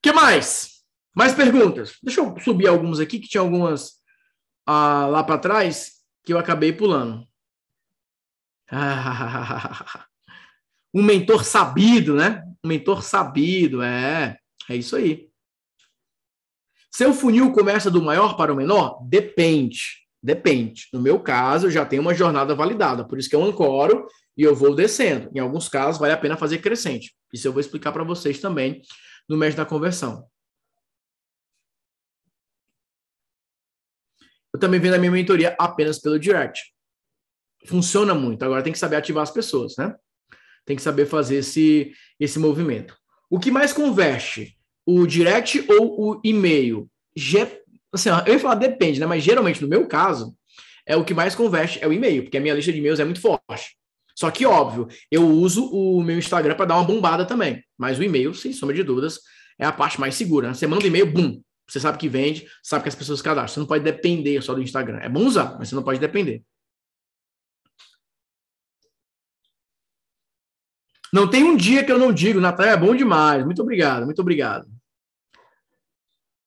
que 0.00 0.12
mais? 0.12 0.84
Mais 1.14 1.34
perguntas? 1.34 1.98
Deixa 2.02 2.20
eu 2.20 2.38
subir 2.38 2.68
algumas 2.68 3.00
aqui, 3.00 3.18
que 3.18 3.28
tinha 3.28 3.40
algumas 3.40 4.00
ah, 4.64 5.06
lá 5.06 5.24
para 5.24 5.38
trás 5.38 6.04
que 6.22 6.32
eu 6.32 6.38
acabei 6.38 6.72
pulando. 6.72 7.26
um 10.94 11.02
mentor 11.02 11.44
sabido, 11.44 12.14
né? 12.16 12.42
Um 12.64 12.68
mentor 12.68 13.02
sabido, 13.02 13.82
é. 13.82 14.38
É 14.68 14.76
isso 14.76 14.96
aí. 14.96 15.28
Seu 16.90 17.14
funil 17.14 17.52
começa 17.52 17.90
do 17.90 18.02
maior 18.02 18.36
para 18.36 18.52
o 18.52 18.56
menor? 18.56 18.98
Depende. 19.08 20.00
Depende. 20.22 20.88
No 20.92 21.00
meu 21.00 21.20
caso, 21.20 21.66
eu 21.66 21.70
já 21.70 21.86
tenho 21.86 22.02
uma 22.02 22.14
jornada 22.14 22.54
validada, 22.54 23.06
por 23.06 23.18
isso 23.18 23.30
que 23.30 23.36
eu 23.36 23.42
ancoro 23.42 24.06
e 24.36 24.42
eu 24.42 24.54
vou 24.54 24.74
descendo. 24.74 25.30
Em 25.34 25.38
alguns 25.38 25.68
casos, 25.68 26.00
vale 26.00 26.12
a 26.12 26.18
pena 26.18 26.36
fazer 26.36 26.58
crescente. 26.58 27.14
Isso 27.32 27.46
eu 27.46 27.52
vou 27.52 27.60
explicar 27.60 27.92
para 27.92 28.04
vocês 28.04 28.40
também 28.40 28.82
no 29.28 29.36
mês 29.36 29.54
da 29.54 29.64
conversão. 29.64 30.26
Eu 34.52 34.58
também 34.58 34.80
vendo 34.80 34.94
a 34.94 34.98
minha 34.98 35.12
mentoria 35.12 35.56
apenas 35.58 36.00
pelo 36.00 36.18
direct. 36.18 36.60
Funciona 37.66 38.14
muito. 38.14 38.44
Agora 38.44 38.62
tem 38.62 38.72
que 38.72 38.78
saber 38.78 38.96
ativar 38.96 39.22
as 39.22 39.30
pessoas, 39.30 39.76
né? 39.78 39.94
Tem 40.64 40.76
que 40.76 40.82
saber 40.82 41.06
fazer 41.06 41.36
esse, 41.36 41.92
esse 42.18 42.38
movimento. 42.38 42.96
O 43.28 43.38
que 43.38 43.50
mais 43.50 43.72
converte? 43.72 44.56
o 44.90 45.06
direct 45.06 45.64
ou 45.68 46.16
o 46.16 46.20
e-mail? 46.24 46.88
Assim, 47.92 48.08
eu 48.26 48.34
ia 48.34 48.38
falar 48.38 48.54
depende, 48.56 48.98
né? 49.00 49.06
Mas 49.06 49.22
geralmente, 49.22 49.62
no 49.62 49.68
meu 49.68 49.86
caso, 49.86 50.34
é 50.86 50.96
o 50.96 51.04
que 51.04 51.14
mais 51.14 51.34
converte 51.34 51.78
é 51.82 51.86
o 51.86 51.92
e-mail, 51.92 52.24
porque 52.24 52.38
a 52.38 52.40
minha 52.40 52.54
lista 52.54 52.72
de 52.72 52.78
e-mails 52.78 53.00
é 53.00 53.04
muito 53.04 53.20
forte. 53.20 53.76
Só 54.16 54.30
que, 54.30 54.44
óbvio, 54.44 54.88
eu 55.10 55.26
uso 55.26 55.64
o 55.66 56.02
meu 56.02 56.18
Instagram 56.18 56.54
para 56.54 56.66
dar 56.66 56.76
uma 56.76 56.84
bombada 56.84 57.24
também. 57.24 57.62
Mas 57.78 57.98
o 57.98 58.02
e-mail, 58.02 58.34
sem 58.34 58.52
sombra 58.52 58.74
de 58.74 58.82
dúvidas, 58.82 59.20
é 59.58 59.64
a 59.64 59.72
parte 59.72 59.98
mais 59.98 60.14
segura. 60.14 60.52
Você 60.52 60.66
manda 60.66 60.84
o 60.84 60.86
e-mail, 60.86 61.06
bum, 61.06 61.40
você 61.66 61.80
sabe 61.80 61.96
que 61.96 62.08
vende, 62.08 62.46
sabe 62.62 62.82
que 62.82 62.88
as 62.88 62.94
pessoas 62.94 63.22
cadastram. 63.22 63.54
Você 63.54 63.60
não 63.60 63.66
pode 63.66 63.84
depender 63.84 64.42
só 64.42 64.52
do 64.52 64.62
Instagram. 64.62 64.98
É 65.00 65.08
bom 65.08 65.24
usar, 65.24 65.56
mas 65.58 65.68
você 65.68 65.74
não 65.74 65.82
pode 65.82 66.00
depender. 66.00 66.42
Não 71.12 71.28
tem 71.28 71.42
um 71.42 71.56
dia 71.56 71.84
que 71.84 71.90
eu 71.90 71.98
não 71.98 72.12
digo, 72.12 72.40
Natal 72.40 72.66
é 72.66 72.76
bom 72.76 72.94
demais. 72.94 73.44
Muito 73.44 73.62
obrigado, 73.62 74.04
muito 74.04 74.20
obrigado. 74.20 74.66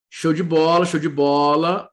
Show 0.09 0.33
de 0.33 0.43
bola, 0.43 0.85
show 0.85 0.99
de 0.99 1.09
bola. 1.09 1.89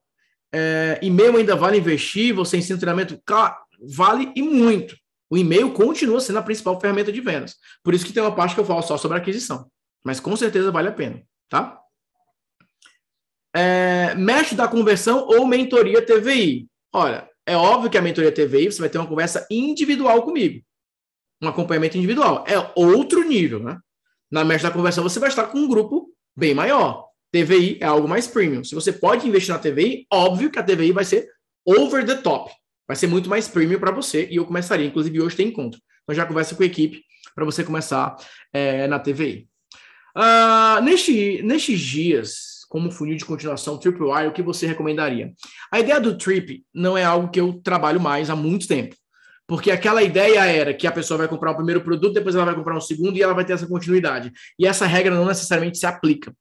É, 0.53 0.99
e-mail 1.03 1.37
ainda 1.37 1.57
vale 1.57 1.79
investir? 1.79 2.35
Você 2.35 2.57
ensina 2.57 2.79
treinamento? 2.79 3.21
Claro, 3.25 3.57
vale 3.89 4.33
e 4.37 4.43
muito. 4.43 4.97
O 5.29 5.37
e-mail 5.37 5.73
continua 5.73 6.21
sendo 6.21 6.39
a 6.39 6.43
principal 6.43 6.81
ferramenta 6.81 7.13
de 7.13 7.21
vendas. 7.21 7.57
Por 7.83 7.95
isso 7.95 8.05
que 8.05 8.13
tem 8.13 8.23
uma 8.23 8.35
parte 8.35 8.55
que 8.55 8.61
eu 8.61 8.65
falo 8.65 8.83
só 8.83 8.97
sobre 8.97 9.19
aquisição. 9.19 9.71
Mas 10.05 10.21
com 10.21 10.37
certeza 10.37 10.71
vale 10.71 10.89
a 10.89 10.93
pena, 10.93 11.23
tá? 11.49 11.79
É, 13.55 14.15
mestre 14.15 14.57
da 14.57 14.69
conversão 14.69 15.27
ou 15.27 15.47
mentoria 15.47 16.05
TVI? 16.05 16.69
Olha, 16.93 17.29
é 17.47 17.57
óbvio 17.57 17.91
que 17.91 17.99
a 17.99 18.03
mentoria 18.03 18.33
TVI 18.33 18.71
você 18.71 18.81
vai 18.81 18.89
ter 18.89 18.99
uma 18.99 19.07
conversa 19.07 19.47
individual 19.51 20.23
comigo 20.23 20.65
um 21.41 21.49
acompanhamento 21.49 21.97
individual. 21.97 22.45
É 22.47 22.55
outro 22.75 23.23
nível, 23.23 23.61
né? 23.61 23.79
Na 24.31 24.45
mestre 24.45 24.69
da 24.69 24.75
conversão, 24.75 25.03
você 25.03 25.19
vai 25.19 25.29
estar 25.29 25.45
com 25.45 25.59
um 25.59 25.69
grupo 25.69 26.09
bem 26.37 26.55
maior. 26.55 27.07
TVI 27.33 27.79
é 27.81 27.87
algo 27.87 28.09
mais 28.09 28.27
premium. 28.27 28.65
Se 28.65 28.75
você 28.75 28.93
pode 28.93 29.27
investir 29.27 29.55
na 29.55 29.61
TVI, 29.61 30.07
óbvio 30.13 30.51
que 30.51 30.59
a 30.59 30.63
TVI 30.63 30.93
vai 30.93 31.05
ser 31.05 31.29
over 31.65 32.05
the 32.05 32.17
top. 32.17 32.53
Vai 32.87 32.97
ser 32.97 33.07
muito 33.07 33.29
mais 33.29 33.49
premium 33.49 33.79
para 33.79 33.93
você 33.93 34.29
e 34.31 34.37
eu 34.37 34.45
começaria. 34.45 34.87
Inclusive, 34.87 35.21
hoje 35.21 35.37
tem 35.37 35.49
encontro. 35.49 35.81
Então, 36.03 36.15
já 36.15 36.27
conversa 36.27 36.55
com 36.55 36.63
a 36.63 36.67
equipe 36.67 37.05
para 37.35 37.45
você 37.45 37.63
começar 37.63 38.17
é, 38.53 38.87
na 38.89 38.99
TVI. 38.99 39.49
Uh, 40.17 40.19
ah, 40.19 40.81
neste, 40.83 41.41
nestes 41.43 41.79
dias, 41.79 42.51
como 42.69 42.91
funil 42.91 43.17
de 43.17 43.25
continuação 43.25 43.79
Tripwire, 43.79 44.27
o 44.27 44.33
que 44.33 44.43
você 44.43 44.67
recomendaria? 44.67 45.33
A 45.73 45.79
ideia 45.79 46.01
do 46.01 46.19
Trip 46.19 46.65
não 46.75 46.99
é 46.99 47.05
algo 47.05 47.31
que 47.31 47.41
eu 47.41 47.61
trabalho 47.63 48.01
mais 48.01 48.29
há 48.29 48.35
muito 48.35 48.67
tempo. 48.67 48.97
Porque 49.51 49.73
aquela 49.73 50.01
ideia 50.01 50.45
era 50.45 50.73
que 50.73 50.87
a 50.87 50.93
pessoa 50.93 51.19
vai 51.19 51.27
comprar 51.27 51.51
o 51.51 51.57
primeiro 51.57 51.81
produto, 51.81 52.15
depois 52.15 52.37
ela 52.37 52.45
vai 52.45 52.55
comprar 52.55 52.77
um 52.77 52.81
segundo 52.81 53.17
e 53.17 53.23
ela 53.23 53.35
vai 53.35 53.45
ter 53.45 53.53
essa 53.53 53.67
continuidade. 53.67 54.31
E 54.57 54.65
essa 54.65 54.87
regra 54.87 55.13
não 55.13 55.27
necessariamente 55.27 55.77
se 55.77 55.85
aplica. 55.85 56.33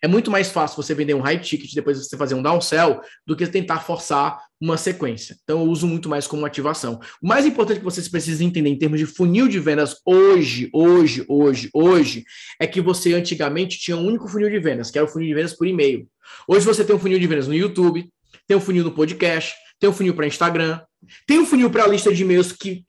É 0.00 0.06
muito 0.06 0.30
mais 0.30 0.52
fácil 0.52 0.80
você 0.80 0.94
vender 0.94 1.14
um 1.14 1.20
high 1.20 1.40
ticket 1.40 1.74
depois 1.74 1.98
você 1.98 2.16
fazer 2.16 2.36
um 2.36 2.42
downsell 2.42 3.00
do 3.26 3.34
que 3.34 3.44
tentar 3.48 3.80
forçar 3.80 4.38
uma 4.60 4.76
sequência. 4.76 5.36
Então 5.42 5.62
eu 5.62 5.66
uso 5.66 5.88
muito 5.88 6.08
mais 6.08 6.28
como 6.28 6.46
ativação. 6.46 7.00
O 7.20 7.26
mais 7.26 7.44
importante 7.44 7.78
que 7.78 7.84
vocês 7.84 8.06
precisam 8.06 8.46
entender 8.46 8.70
em 8.70 8.78
termos 8.78 9.00
de 9.00 9.06
funil 9.06 9.48
de 9.48 9.58
vendas 9.58 9.96
hoje, 10.06 10.70
hoje, 10.72 11.24
hoje, 11.28 11.70
hoje, 11.74 12.24
é 12.60 12.68
que 12.68 12.80
você 12.80 13.14
antigamente 13.14 13.80
tinha 13.80 13.96
um 13.96 14.06
único 14.06 14.28
funil 14.28 14.48
de 14.48 14.60
vendas, 14.60 14.92
que 14.92 14.98
era 14.98 15.08
o 15.08 15.10
funil 15.10 15.26
de 15.26 15.34
vendas 15.34 15.54
por 15.54 15.66
e-mail. 15.66 16.06
Hoje 16.46 16.64
você 16.64 16.84
tem 16.84 16.94
um 16.94 17.00
funil 17.00 17.18
de 17.18 17.26
vendas 17.26 17.48
no 17.48 17.54
YouTube, 17.54 18.08
tem 18.46 18.56
um 18.56 18.60
funil 18.60 18.84
no 18.84 18.92
podcast, 18.92 19.56
tem 19.80 19.90
um 19.90 19.92
funil 19.92 20.14
para 20.14 20.26
Instagram, 20.26 20.80
tem 21.26 21.38
um 21.38 21.46
funil 21.46 21.70
para 21.70 21.84
a 21.84 21.88
lista 21.88 22.12
de 22.12 22.22
e-mails 22.22 22.52
que 22.52 22.84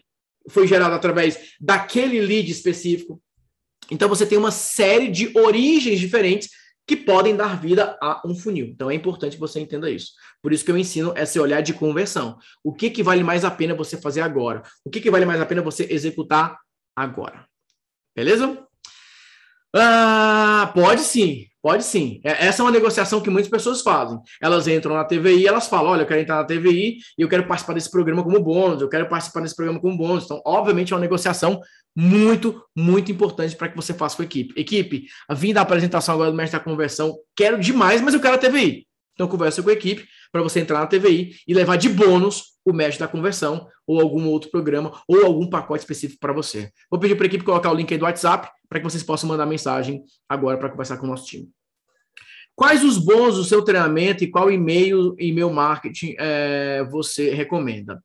foi 0.50 0.68
gerado 0.68 0.94
através 0.94 1.56
daquele 1.60 2.20
lead 2.20 2.52
específico. 2.52 3.22
Então 3.90 4.10
você 4.10 4.26
tem 4.26 4.38
uma 4.38 4.52
série 4.52 5.10
de 5.10 5.32
origens 5.38 6.00
diferentes 6.00 6.50
que 6.88 6.96
podem 6.96 7.36
dar 7.36 7.60
vida 7.60 7.98
a 8.02 8.22
um 8.26 8.36
funil. 8.36 8.68
Então 8.68 8.90
é 8.90 8.96
importante 8.96 9.34
que 9.34 9.40
você 9.40 9.60
entenda 9.60 9.90
isso. 9.90 10.12
Por 10.42 10.54
isso 10.54 10.64
que 10.64 10.72
eu 10.72 10.78
ensino 10.78 11.14
esse 11.18 11.40
olhar 11.40 11.62
de 11.62 11.74
conversão. 11.74 12.38
O 12.64 12.74
que, 12.74 12.90
que 12.90 13.02
vale 13.02 13.24
mais 13.24 13.44
a 13.44 13.50
pena 13.50 13.74
você 13.74 13.98
fazer 13.98 14.22
agora? 14.22 14.62
O 14.84 14.90
que, 14.90 15.02
que 15.02 15.10
vale 15.10 15.26
mais 15.26 15.42
a 15.42 15.46
pena 15.46 15.62
você 15.62 15.88
executar 15.90 16.58
agora? 16.96 17.48
Beleza? 18.16 18.65
Ah, 19.76 20.72
pode 20.74 21.02
sim. 21.02 21.48
Pode 21.62 21.84
sim. 21.84 22.22
É, 22.24 22.46
essa 22.46 22.62
é 22.62 22.64
uma 22.64 22.72
negociação 22.72 23.20
que 23.20 23.30
muitas 23.30 23.50
pessoas 23.50 23.82
fazem. 23.82 24.20
Elas 24.42 24.68
entram 24.68 24.94
na 24.94 25.04
TVI 25.04 25.48
elas 25.48 25.68
falam: 25.68 25.92
olha, 25.92 26.04
eu 26.04 26.06
quero 26.06 26.22
entrar 26.22 26.36
na 26.36 26.44
TVI 26.44 26.98
e 27.18 27.22
eu 27.22 27.28
quero 27.28 27.48
participar 27.48 27.74
desse 27.74 27.90
programa 27.90 28.24
como 28.24 28.40
bônus, 28.40 28.82
eu 28.82 28.88
quero 28.88 29.10
participar 29.10 29.42
desse 29.42 29.56
programa 29.56 29.80
como 29.80 29.98
bônus. 29.98 30.26
Então, 30.26 30.42
obviamente, 30.46 30.94
é 30.94 30.96
uma 30.96 31.02
negociação 31.02 31.60
muito, 31.96 32.64
muito 32.76 33.12
importante 33.12 33.56
para 33.56 33.68
que 33.68 33.76
você 33.76 33.94
faça 33.94 34.16
com 34.16 34.22
a 34.22 34.26
equipe. 34.26 34.54
Equipe, 34.60 35.08
vim 35.32 35.54
da 35.54 35.62
apresentação 35.62 36.16
agora 36.16 36.30
do 36.30 36.38
mestre 36.38 36.58
da 36.58 36.64
conversão, 36.64 37.18
quero 37.36 37.60
demais, 37.60 38.00
mas 38.00 38.14
eu 38.14 38.20
quero 38.20 38.36
a 38.36 38.38
TVI. 38.38 38.86
Então, 39.14 39.28
conversa 39.28 39.64
com 39.64 39.70
a 39.70 39.74
equipe 39.74 40.06
para 40.32 40.44
você 40.44 40.60
entrar 40.60 40.82
na 40.82 40.88
TVI 40.88 41.36
e 41.48 41.54
levar 41.54 41.78
de 41.78 41.90
bônus 41.90 42.56
o 42.66 42.74
mestre 42.74 43.00
da 43.00 43.08
conversão 43.08 43.68
ou 43.88 44.02
algum 44.02 44.28
outro 44.28 44.52
programa 44.52 44.92
ou 45.08 45.26
algum 45.26 45.50
pacote 45.50 45.82
específico 45.82 46.20
para 46.20 46.34
você. 46.34 46.70
Vou 46.92 47.00
pedir 47.00 47.16
para 47.16 47.26
a 47.26 47.28
equipe 47.28 47.44
colocar 47.44 47.72
o 47.72 47.76
link 47.76 47.92
aí 47.92 47.98
do 47.98 48.06
WhatsApp 48.06 48.50
para 48.70 48.80
que 48.80 48.84
vocês 48.84 49.04
possam 49.04 49.30
mandar 49.30 49.46
mensagem 49.46 50.04
agora 50.28 50.58
para 50.58 50.70
conversar 50.70 50.98
com 50.98 51.06
o 51.06 51.10
nosso 51.10 51.26
time. 51.26 51.50
Quais 52.56 52.84
os 52.84 52.98
bons 52.98 53.36
do 53.36 53.44
seu 53.44 53.62
treinamento 53.62 54.24
e 54.24 54.32
qual 54.32 54.50
e-mail 54.50 55.14
e-mail 55.20 55.52
marketing 55.52 56.16
é, 56.18 56.88
você 56.90 57.34
recomenda? 57.34 58.02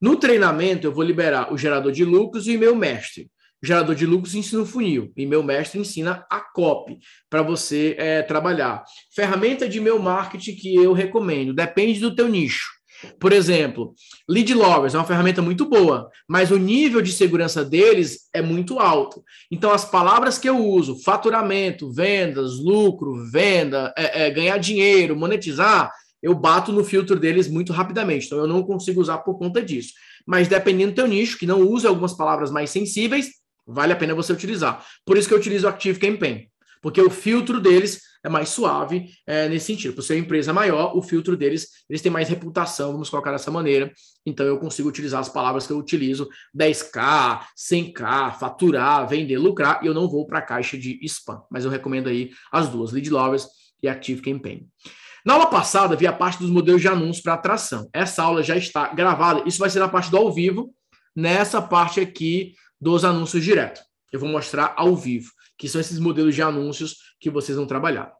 No 0.00 0.16
treinamento, 0.16 0.86
eu 0.86 0.92
vou 0.92 1.02
liberar 1.02 1.52
o 1.52 1.56
gerador 1.56 1.90
de 1.90 2.04
lucros 2.04 2.46
e 2.46 2.50
o 2.50 2.54
e-mail 2.54 2.76
mestre. 2.76 3.30
O 3.62 3.66
gerador 3.66 3.94
de 3.94 4.04
lucros 4.04 4.34
ensina 4.34 4.60
o 4.60 4.66
funil, 4.66 5.10
e 5.16 5.24
meu 5.24 5.42
mestre 5.42 5.80
ensina 5.80 6.26
a 6.30 6.40
copy 6.40 6.98
para 7.30 7.40
você 7.40 7.96
é, 7.98 8.22
trabalhar. 8.22 8.84
Ferramenta 9.14 9.66
de 9.66 9.78
e-mail 9.78 9.98
marketing 9.98 10.56
que 10.56 10.74
eu 10.74 10.92
recomendo, 10.92 11.54
depende 11.54 11.98
do 11.98 12.14
teu 12.14 12.28
nicho. 12.28 12.75
Por 13.18 13.32
exemplo, 13.32 13.94
Lead 14.28 14.52
Loggers 14.54 14.94
é 14.94 14.98
uma 14.98 15.04
ferramenta 15.04 15.42
muito 15.42 15.66
boa, 15.66 16.10
mas 16.28 16.50
o 16.50 16.58
nível 16.58 17.00
de 17.00 17.12
segurança 17.12 17.64
deles 17.64 18.28
é 18.32 18.42
muito 18.42 18.78
alto. 18.78 19.22
Então, 19.50 19.70
as 19.70 19.84
palavras 19.84 20.38
que 20.38 20.48
eu 20.48 20.58
uso, 20.58 21.02
faturamento, 21.02 21.92
vendas, 21.92 22.58
lucro, 22.58 23.28
venda, 23.30 23.92
é, 23.96 24.26
é, 24.26 24.30
ganhar 24.30 24.58
dinheiro, 24.58 25.16
monetizar, 25.16 25.90
eu 26.22 26.34
bato 26.34 26.72
no 26.72 26.84
filtro 26.84 27.18
deles 27.18 27.48
muito 27.48 27.72
rapidamente. 27.72 28.26
Então, 28.26 28.38
eu 28.38 28.46
não 28.46 28.62
consigo 28.62 29.00
usar 29.00 29.18
por 29.18 29.38
conta 29.38 29.62
disso. 29.62 29.92
Mas 30.26 30.48
dependendo 30.48 30.92
do 30.92 30.96
teu 30.96 31.06
nicho, 31.06 31.38
que 31.38 31.46
não 31.46 31.60
use 31.60 31.86
algumas 31.86 32.12
palavras 32.14 32.50
mais 32.50 32.70
sensíveis, 32.70 33.30
vale 33.66 33.92
a 33.92 33.96
pena 33.96 34.14
você 34.14 34.32
utilizar. 34.32 34.84
Por 35.04 35.16
isso 35.16 35.28
que 35.28 35.34
eu 35.34 35.38
utilizo 35.38 35.66
o 35.66 35.70
Active 35.70 35.98
Campaign, 35.98 36.48
porque 36.82 37.00
o 37.00 37.10
filtro 37.10 37.60
deles 37.60 38.00
é 38.26 38.28
mais 38.28 38.48
suave 38.48 39.08
é, 39.24 39.48
nesse 39.48 39.66
sentido. 39.66 39.94
Por 39.94 40.02
ser 40.02 40.14
uma 40.14 40.20
empresa 40.20 40.52
maior, 40.52 40.96
o 40.96 41.00
filtro 41.00 41.36
deles, 41.36 41.68
eles 41.88 42.02
têm 42.02 42.10
mais 42.10 42.28
reputação, 42.28 42.90
vamos 42.90 43.08
colocar 43.08 43.30
dessa 43.30 43.52
maneira. 43.52 43.92
Então 44.26 44.44
eu 44.44 44.58
consigo 44.58 44.88
utilizar 44.88 45.20
as 45.20 45.28
palavras 45.28 45.64
que 45.64 45.72
eu 45.72 45.78
utilizo, 45.78 46.28
10K, 46.54 47.40
100K, 47.56 48.36
faturar, 48.36 49.06
vender, 49.08 49.38
lucrar, 49.38 49.78
e 49.84 49.86
eu 49.86 49.94
não 49.94 50.08
vou 50.08 50.26
para 50.26 50.40
a 50.40 50.42
caixa 50.42 50.76
de 50.76 50.98
spam. 51.04 51.40
Mas 51.48 51.64
eu 51.64 51.70
recomendo 51.70 52.08
aí 52.08 52.32
as 52.50 52.68
duas, 52.68 52.90
Lead 52.90 53.08
Lovers 53.08 53.46
e 53.80 53.88
Active 53.88 54.20
Campaign. 54.20 54.66
Na 55.24 55.34
aula 55.34 55.46
passada, 55.46 55.94
vi 55.94 56.06
a 56.08 56.12
parte 56.12 56.40
dos 56.40 56.50
modelos 56.50 56.80
de 56.80 56.88
anúncios 56.88 57.22
para 57.22 57.34
atração. 57.34 57.88
Essa 57.92 58.24
aula 58.24 58.42
já 58.42 58.56
está 58.56 58.92
gravada. 58.92 59.44
Isso 59.46 59.58
vai 59.58 59.70
ser 59.70 59.78
na 59.78 59.88
parte 59.88 60.10
do 60.10 60.16
ao 60.16 60.32
vivo, 60.32 60.74
nessa 61.14 61.62
parte 61.62 62.00
aqui 62.00 62.54
dos 62.80 63.04
anúncios 63.04 63.44
direto. 63.44 63.80
Eu 64.12 64.18
vou 64.18 64.28
mostrar 64.28 64.74
ao 64.76 64.96
vivo, 64.96 65.30
que 65.56 65.68
são 65.68 65.80
esses 65.80 66.00
modelos 66.00 66.34
de 66.34 66.42
anúncios 66.42 66.96
que 67.20 67.30
vocês 67.30 67.56
vão 67.56 67.66
trabalhar. 67.66 68.15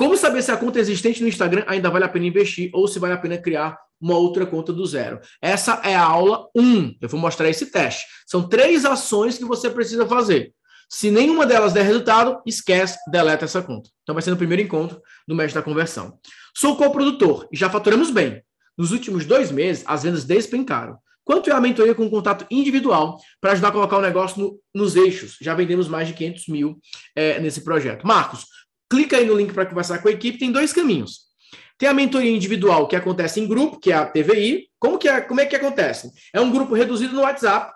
Como 0.00 0.16
saber 0.16 0.42
se 0.42 0.50
a 0.50 0.56
conta 0.56 0.80
existente 0.80 1.20
no 1.20 1.28
Instagram 1.28 1.62
ainda 1.66 1.90
vale 1.90 2.06
a 2.06 2.08
pena 2.08 2.24
investir 2.24 2.70
ou 2.72 2.88
se 2.88 2.98
vale 2.98 3.12
a 3.12 3.18
pena 3.18 3.36
criar 3.36 3.78
uma 4.00 4.16
outra 4.16 4.46
conta 4.46 4.72
do 4.72 4.86
zero? 4.86 5.20
Essa 5.42 5.78
é 5.84 5.94
a 5.94 6.02
aula 6.02 6.48
1. 6.56 6.96
Eu 7.02 7.06
vou 7.10 7.20
mostrar 7.20 7.50
esse 7.50 7.66
teste. 7.66 8.06
São 8.26 8.48
três 8.48 8.86
ações 8.86 9.36
que 9.36 9.44
você 9.44 9.68
precisa 9.68 10.06
fazer. 10.06 10.54
Se 10.88 11.10
nenhuma 11.10 11.44
delas 11.44 11.74
der 11.74 11.82
resultado, 11.82 12.40
esquece, 12.46 12.98
deleta 13.10 13.44
essa 13.44 13.60
conta. 13.60 13.90
Então 14.02 14.14
vai 14.14 14.22
ser 14.22 14.30
no 14.30 14.38
primeiro 14.38 14.62
encontro 14.62 15.02
do 15.28 15.34
mestre 15.34 15.60
da 15.60 15.62
conversão. 15.62 16.18
Sou 16.56 16.78
coprodutor 16.78 17.46
e 17.52 17.56
já 17.58 17.68
faturamos 17.68 18.10
bem. 18.10 18.42
Nos 18.78 18.92
últimos 18.92 19.26
dois 19.26 19.52
meses, 19.52 19.84
as 19.86 20.02
vendas 20.02 20.24
despencaram. 20.24 20.96
Quanto 21.22 21.50
é 21.50 21.52
a 21.52 21.60
mentoria 21.60 21.94
com 21.94 22.08
contato 22.08 22.46
individual 22.50 23.20
para 23.38 23.52
ajudar 23.52 23.68
a 23.68 23.72
colocar 23.72 23.98
o 23.98 24.00
negócio 24.00 24.40
no, 24.40 24.58
nos 24.74 24.96
eixos? 24.96 25.36
Já 25.42 25.54
vendemos 25.54 25.88
mais 25.88 26.08
de 26.08 26.14
500 26.14 26.48
mil 26.48 26.78
é, 27.14 27.38
nesse 27.38 27.62
projeto. 27.62 28.06
Marcos, 28.06 28.46
clica 28.90 29.16
aí 29.16 29.24
no 29.24 29.36
link 29.36 29.54
para 29.54 29.64
conversar 29.64 29.98
com 30.00 30.08
a 30.08 30.10
equipe. 30.10 30.38
Tem 30.38 30.50
dois 30.50 30.72
caminhos. 30.72 31.30
Tem 31.78 31.88
a 31.88 31.94
mentoria 31.94 32.30
individual 32.30 32.86
que 32.88 32.96
acontece 32.96 33.40
em 33.40 33.48
grupo, 33.48 33.78
que 33.78 33.90
é 33.92 33.94
a 33.94 34.04
TVI. 34.04 34.68
Como, 34.78 34.98
que 34.98 35.08
é, 35.08 35.20
como 35.20 35.40
é 35.40 35.46
que 35.46 35.56
acontece? 35.56 36.12
É 36.32 36.40
um 36.40 36.50
grupo 36.50 36.74
reduzido 36.74 37.14
no 37.14 37.22
WhatsApp. 37.22 37.72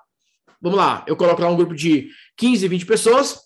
Vamos 0.61 0.79
lá, 0.79 1.05
eu 1.07 1.17
coloco 1.17 1.41
lá 1.41 1.49
um 1.49 1.57
grupo 1.57 1.75
de 1.75 2.09
15, 2.37 2.67
20 2.69 2.87
pessoas, 2.87 3.39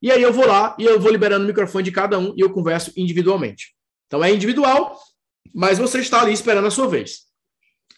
e 0.00 0.12
aí 0.12 0.20
eu 0.20 0.30
vou 0.30 0.46
lá 0.46 0.76
e 0.78 0.84
eu 0.84 1.00
vou 1.00 1.10
liberando 1.10 1.44
o 1.44 1.48
microfone 1.48 1.82
de 1.82 1.90
cada 1.90 2.18
um 2.18 2.34
e 2.36 2.40
eu 2.42 2.52
converso 2.52 2.92
individualmente. 2.94 3.74
Então 4.06 4.22
é 4.22 4.30
individual, 4.30 4.98
mas 5.54 5.78
você 5.78 6.00
está 6.00 6.20
ali 6.20 6.34
esperando 6.34 6.66
a 6.66 6.70
sua 6.70 6.86
vez. 6.86 7.22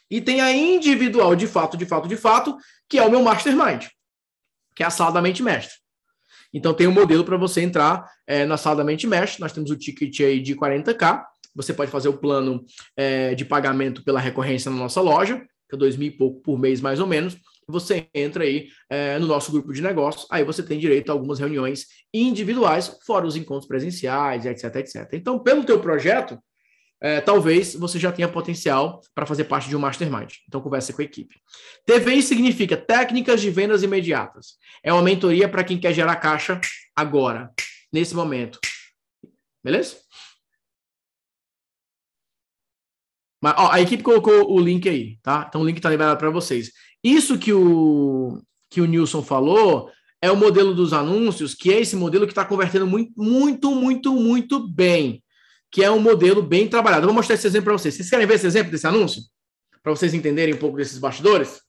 E 0.09 0.21
tem 0.21 0.41
a 0.41 0.53
individual 0.53 1.35
de 1.35 1.49
fato, 1.49 1.77
de 1.77 1.85
fato, 1.87 2.09
de 2.09 2.17
fato, 2.17 2.57
que 2.89 2.99
é 2.99 3.03
o 3.03 3.11
meu 3.11 3.21
mastermind, 3.21 3.87
que 4.77 4.85
é 4.85 4.87
a 4.87 4.91
sala 4.91 5.13
da 5.13 5.21
mente 5.21 5.43
mestre. 5.43 5.75
Então 6.53 6.75
tem 6.75 6.87
um 6.87 6.93
modelo 6.93 7.25
para 7.25 7.37
você 7.37 7.61
entrar 7.61 8.09
é, 8.27 8.45
na 8.45 8.57
sala 8.57 8.77
da 8.77 8.85
mente 8.85 9.07
mestre. 9.07 9.41
Nós 9.41 9.53
temos 9.53 9.71
o 9.71 9.77
ticket 9.77 10.21
aí 10.21 10.41
de 10.41 10.55
40k. 10.55 11.23
Você 11.55 11.75
pode 11.75 11.91
fazer 11.91 12.09
o 12.09 12.17
plano 12.17 12.65
é, 12.97 13.35
de 13.35 13.45
pagamento 13.45 14.05
pela 14.05 14.21
recorrência 14.21 14.71
na 14.71 14.77
nossa 14.77 15.01
loja, 15.01 15.39
que 15.69 15.75
é 15.75 15.79
dois 15.79 15.97
mil 15.97 16.09
e 16.09 16.17
pouco 16.17 16.41
por 16.41 16.59
mês, 16.59 16.81
mais 16.81 17.01
ou 17.01 17.07
menos. 17.07 17.37
Você 17.71 18.09
entra 18.15 18.45
aí 18.45 18.69
é, 18.89 19.19
no 19.19 19.27
nosso 19.27 19.53
grupo 19.53 19.73
de 19.75 19.83
negócios, 19.83 20.27
aí 20.31 20.43
você 20.43 20.63
tem 20.63 20.79
direito 20.79 21.11
a 21.11 21.13
algumas 21.13 21.39
reuniões 21.39 21.85
individuais, 22.15 22.99
fora 23.05 23.27
os 23.27 23.37
encontros 23.37 23.69
presenciais, 23.69 24.47
etc, 24.47 24.77
etc. 24.77 25.09
Então, 25.13 25.39
pelo 25.39 25.65
teu 25.65 25.79
projeto, 25.79 26.39
é, 27.01 27.21
talvez 27.21 27.75
você 27.75 27.99
já 27.99 28.11
tenha 28.11 28.29
potencial 28.29 29.01
para 29.15 29.27
fazer 29.27 29.45
parte 29.45 29.69
de 29.69 29.77
um 29.77 29.79
mastermind. 29.79 30.35
Então, 30.49 30.61
converse 30.61 30.93
com 30.93 31.01
a 31.01 31.05
equipe. 31.05 31.37
TVI 31.87 32.23
significa 32.23 32.77
Técnicas 32.77 33.41
de 33.41 33.51
Vendas 33.51 33.83
Imediatas. 33.83 34.57
É 34.83 34.93
uma 34.93 35.03
mentoria 35.03 35.49
para 35.49 35.63
quem 35.63 35.79
quer 35.79 35.93
gerar 35.93 36.17
caixa 36.17 36.61
agora, 36.97 37.53
nesse 37.93 38.15
momento. 38.15 38.59
Beleza? 39.63 39.97
Mas, 43.41 43.55
ó, 43.57 43.71
a 43.71 43.81
equipe 43.81 44.03
colocou 44.03 44.53
o 44.53 44.59
link 44.59 44.89
aí, 44.89 45.19
tá? 45.23 45.47
Então, 45.49 45.61
o 45.61 45.65
link 45.65 45.77
está 45.77 45.91
liberado 45.91 46.19
para 46.19 46.31
vocês. 46.31 46.73
Isso 47.03 47.39
que 47.39 47.53
o, 47.53 48.43
que 48.69 48.81
o 48.81 48.87
Nilson 48.87 49.23
falou 49.23 49.89
é 50.21 50.33
o 50.33 50.37
modelo 50.37 50.75
dos 50.75 50.93
anúncios, 50.93 51.55
que 51.55 51.73
é 51.73 51.81
esse 51.81 51.95
modelo 51.95 52.27
que 52.27 52.33
está 52.33 52.45
convertendo 52.45 52.89
muito, 52.89 53.13
muito, 53.17 53.71
muito, 53.73 54.13
muito 54.15 54.69
bem 54.69 55.23
que 55.71 55.85
é 55.85 55.91
um 55.91 56.01
modelo 56.01 56.43
bem 56.43 56.69
trabalhado. 56.69 57.03
Eu 57.03 57.09
vou 57.09 57.15
mostrar 57.15 57.35
esse 57.35 57.47
exemplo 57.47 57.67
para 57.67 57.79
vocês. 57.79 57.95
Vocês 57.95 58.11
querem 58.11 58.27
ver 58.27 58.35
esse 58.35 58.47
exemplo 58.47 58.71
desse 58.71 58.87
anúncio? 58.87 59.23
Para 59.83 59.95
vocês 59.95 60.15
entenderem 60.15 60.55
um 60.55 60.59
pouco 60.59 60.77
desses 60.77 60.99
bastidores? 60.99 61.61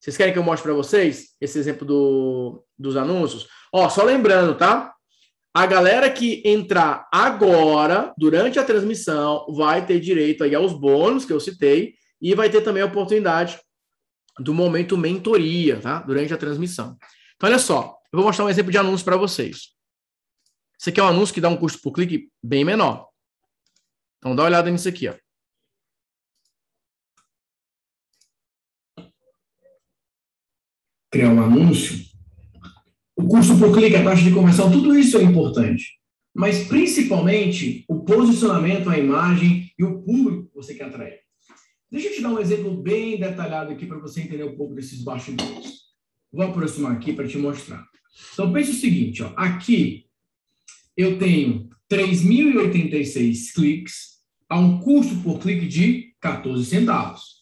Vocês 0.00 0.16
querem 0.16 0.32
que 0.32 0.38
eu 0.38 0.44
mostre 0.44 0.64
para 0.64 0.76
vocês 0.76 1.30
esse 1.40 1.58
exemplo 1.58 1.86
do, 1.86 2.64
dos 2.78 2.96
anúncios? 2.96 3.48
Ó, 3.72 3.88
só 3.88 4.04
lembrando, 4.04 4.56
tá? 4.56 4.92
A 5.52 5.66
galera 5.66 6.08
que 6.10 6.42
entrar 6.44 7.08
agora, 7.12 8.14
durante 8.16 8.58
a 8.58 8.64
transmissão, 8.64 9.46
vai 9.50 9.84
ter 9.84 9.98
direito 9.98 10.44
aí 10.44 10.54
aos 10.54 10.72
bônus 10.72 11.24
que 11.24 11.32
eu 11.32 11.40
citei 11.40 11.94
e 12.20 12.34
vai 12.34 12.48
ter 12.48 12.60
também 12.60 12.82
a 12.82 12.86
oportunidade 12.86 13.58
do 14.38 14.54
momento 14.54 14.96
mentoria, 14.96 15.80
tá? 15.80 16.00
Durante 16.00 16.32
a 16.32 16.36
transmissão. 16.36 16.96
Então, 17.34 17.48
olha 17.48 17.58
só, 17.58 17.96
eu 18.12 18.18
vou 18.18 18.26
mostrar 18.26 18.44
um 18.44 18.48
exemplo 18.48 18.70
de 18.70 18.78
anúncio 18.78 19.04
para 19.04 19.16
vocês. 19.16 19.77
Esse 20.80 20.90
aqui 20.90 21.00
é 21.00 21.02
um 21.02 21.08
anúncio 21.08 21.34
que 21.34 21.40
dá 21.40 21.48
um 21.48 21.56
custo 21.56 21.82
por 21.82 21.92
clique 21.92 22.30
bem 22.42 22.64
menor. 22.64 23.08
Então, 24.18 24.34
dá 24.34 24.42
uma 24.42 24.48
olhada 24.48 24.70
nisso 24.70 24.88
aqui. 24.88 25.08
Ó. 25.08 25.14
Criar 31.10 31.30
um 31.30 31.42
anúncio. 31.42 32.06
O 33.16 33.26
custo 33.26 33.58
por 33.58 33.74
clique, 33.74 33.96
a 33.96 34.04
taxa 34.04 34.22
de 34.22 34.32
conversão, 34.32 34.70
tudo 34.70 34.96
isso 34.96 35.18
é 35.18 35.22
importante. 35.22 35.98
Mas, 36.32 36.68
principalmente, 36.68 37.84
o 37.88 38.04
posicionamento, 38.04 38.88
a 38.88 38.98
imagem 38.98 39.72
e 39.76 39.82
o 39.82 40.02
público 40.02 40.48
que 40.48 40.54
você 40.54 40.74
quer 40.74 40.84
atrair. 40.84 41.20
Deixa 41.90 42.08
eu 42.08 42.14
te 42.14 42.22
dar 42.22 42.28
um 42.28 42.38
exemplo 42.38 42.80
bem 42.80 43.18
detalhado 43.18 43.72
aqui 43.72 43.86
para 43.86 43.98
você 43.98 44.20
entender 44.20 44.44
um 44.44 44.56
pouco 44.56 44.74
desses 44.74 45.02
bastidores. 45.02 45.88
Vou 46.30 46.46
aproximar 46.46 46.92
aqui 46.92 47.12
para 47.12 47.26
te 47.26 47.38
mostrar. 47.38 47.84
Então, 48.32 48.52
pense 48.52 48.70
o 48.70 48.74
seguinte, 48.74 49.22
ó. 49.22 49.32
aqui 49.36 50.07
eu 50.98 51.16
tenho 51.16 51.70
3.086 51.88 53.54
cliques 53.54 54.18
a 54.48 54.58
um 54.58 54.80
custo 54.80 55.14
por 55.22 55.38
clique 55.38 55.68
de 55.68 56.12
14 56.20 56.64
centavos. 56.64 57.38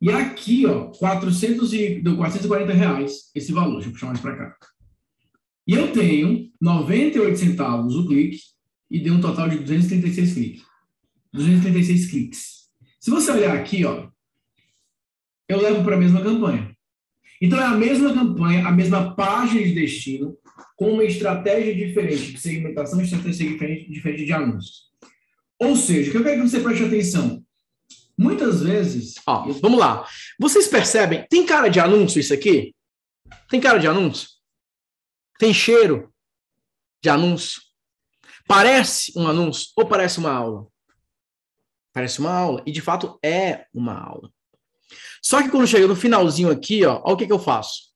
E 0.00 0.10
aqui, 0.10 0.66
ó, 0.66 0.86
400 0.86 1.72
e, 1.72 2.00
deu 2.00 2.16
440 2.16 2.72
reais 2.72 3.30
esse 3.32 3.52
valor. 3.52 3.74
Deixa 3.74 3.88
eu 3.88 3.92
puxar 3.92 4.08
mais 4.08 4.20
para 4.20 4.36
cá. 4.36 4.56
E 5.66 5.74
eu 5.74 5.92
tenho 5.92 6.50
98 6.60 7.38
centavos 7.38 7.94
o 7.94 8.06
clique 8.08 8.40
e 8.90 8.98
deu 9.00 9.14
um 9.14 9.20
total 9.20 9.48
de 9.48 9.58
236 9.58 10.34
cliques. 10.34 10.62
236 11.32 12.10
cliques. 12.10 12.68
Se 12.98 13.10
você 13.10 13.30
olhar 13.30 13.56
aqui, 13.56 13.84
ó, 13.84 14.08
eu 15.48 15.60
levo 15.60 15.84
para 15.84 15.94
a 15.94 15.98
mesma 15.98 16.20
campanha. 16.22 16.75
Então 17.40 17.60
é 17.60 17.64
a 17.64 17.74
mesma 17.74 18.12
campanha, 18.12 18.66
a 18.66 18.72
mesma 18.72 19.14
página 19.14 19.62
de 19.62 19.74
destino, 19.74 20.36
com 20.76 20.92
uma 20.92 21.04
estratégia 21.04 21.74
diferente 21.74 22.32
de 22.32 22.40
segmentação 22.40 23.00
estratégia 23.00 23.48
diferente, 23.48 23.90
diferente 23.90 24.24
de 24.24 24.32
anúncios. 24.32 24.86
Ou 25.58 25.74
seja, 25.74 26.08
o 26.08 26.12
que 26.12 26.18
eu 26.18 26.24
quero 26.24 26.42
que 26.42 26.48
você 26.48 26.60
preste 26.60 26.84
atenção. 26.84 27.44
Muitas 28.18 28.62
vezes. 28.62 29.14
Ó, 29.26 29.52
vamos 29.60 29.78
lá. 29.78 30.06
Vocês 30.38 30.68
percebem? 30.68 31.26
Tem 31.28 31.44
cara 31.44 31.68
de 31.68 31.78
anúncio 31.78 32.20
isso 32.20 32.32
aqui? 32.32 32.74
Tem 33.50 33.60
cara 33.60 33.78
de 33.78 33.86
anúncio? 33.86 34.28
Tem 35.38 35.52
cheiro 35.52 36.12
de 37.02 37.10
anúncio? 37.10 37.60
Parece 38.46 39.12
um 39.16 39.26
anúncio 39.26 39.68
ou 39.76 39.86
parece 39.86 40.18
uma 40.18 40.30
aula? 40.30 40.66
Parece 41.92 42.20
uma 42.20 42.32
aula. 42.32 42.62
E 42.66 42.72
de 42.72 42.80
fato 42.80 43.18
é 43.22 43.66
uma 43.74 43.98
aula. 43.98 44.30
Só 45.26 45.42
que 45.42 45.48
quando 45.48 45.66
chega 45.66 45.88
no 45.88 45.96
finalzinho 45.96 46.48
aqui, 46.48 46.84
ó, 46.84 47.02
olha 47.04 47.14
o 47.14 47.16
que, 47.16 47.26
que 47.26 47.32
eu 47.32 47.38
faço. 47.40 47.86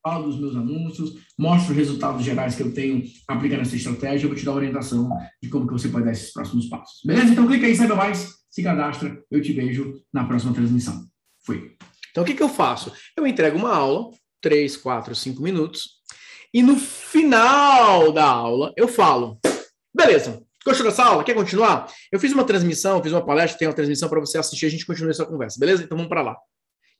falo 0.00 0.28
dos 0.28 0.38
meus 0.38 0.54
anúncios, 0.54 1.14
mostro 1.36 1.72
os 1.72 1.76
resultados 1.76 2.24
gerais 2.24 2.54
que 2.54 2.62
eu 2.62 2.72
tenho 2.72 3.02
aplicando 3.26 3.62
essa 3.62 3.74
estratégia, 3.74 4.26
eu 4.26 4.28
vou 4.28 4.38
te 4.38 4.44
dar 4.44 4.52
orientação 4.52 5.10
de 5.42 5.48
como 5.48 5.66
que 5.66 5.72
você 5.72 5.88
pode 5.88 6.04
dar 6.04 6.12
esses 6.12 6.32
próximos 6.32 6.68
passos. 6.68 7.00
Beleza? 7.04 7.32
Então 7.32 7.48
clica 7.48 7.66
aí, 7.66 7.74
saiba 7.74 7.96
mais, 7.96 8.36
se 8.48 8.62
cadastra, 8.62 9.20
eu 9.32 9.42
te 9.42 9.52
vejo 9.52 10.00
na 10.12 10.22
próxima 10.22 10.54
transmissão. 10.54 11.08
Fui. 11.44 11.76
Então 12.12 12.22
o 12.22 12.26
que, 12.26 12.34
que 12.34 12.42
eu 12.42 12.48
faço? 12.48 12.92
Eu 13.16 13.26
entrego 13.26 13.58
uma 13.58 13.74
aula, 13.74 14.08
3, 14.40 14.76
4, 14.76 15.12
5 15.12 15.42
minutos, 15.42 15.88
e 16.54 16.62
no 16.62 16.76
final 16.76 18.12
da 18.12 18.26
aula 18.26 18.72
eu 18.76 18.86
falo, 18.86 19.40
beleza, 19.92 20.40
Gostou 20.64 20.84
dessa 20.84 21.04
aula? 21.04 21.24
Quer 21.24 21.34
continuar? 21.34 21.90
Eu 22.12 22.20
fiz 22.20 22.34
uma 22.34 22.44
transmissão, 22.44 23.02
fiz 23.02 23.12
uma 23.12 23.24
palestra, 23.24 23.58
tem 23.58 23.66
uma 23.66 23.74
transmissão 23.74 24.10
para 24.10 24.20
você 24.20 24.36
assistir, 24.36 24.66
a 24.66 24.68
gente 24.68 24.84
continua 24.84 25.10
essa 25.10 25.24
conversa, 25.24 25.58
beleza? 25.58 25.82
Então 25.82 25.96
vamos 25.96 26.10
para 26.10 26.20
lá. 26.20 26.36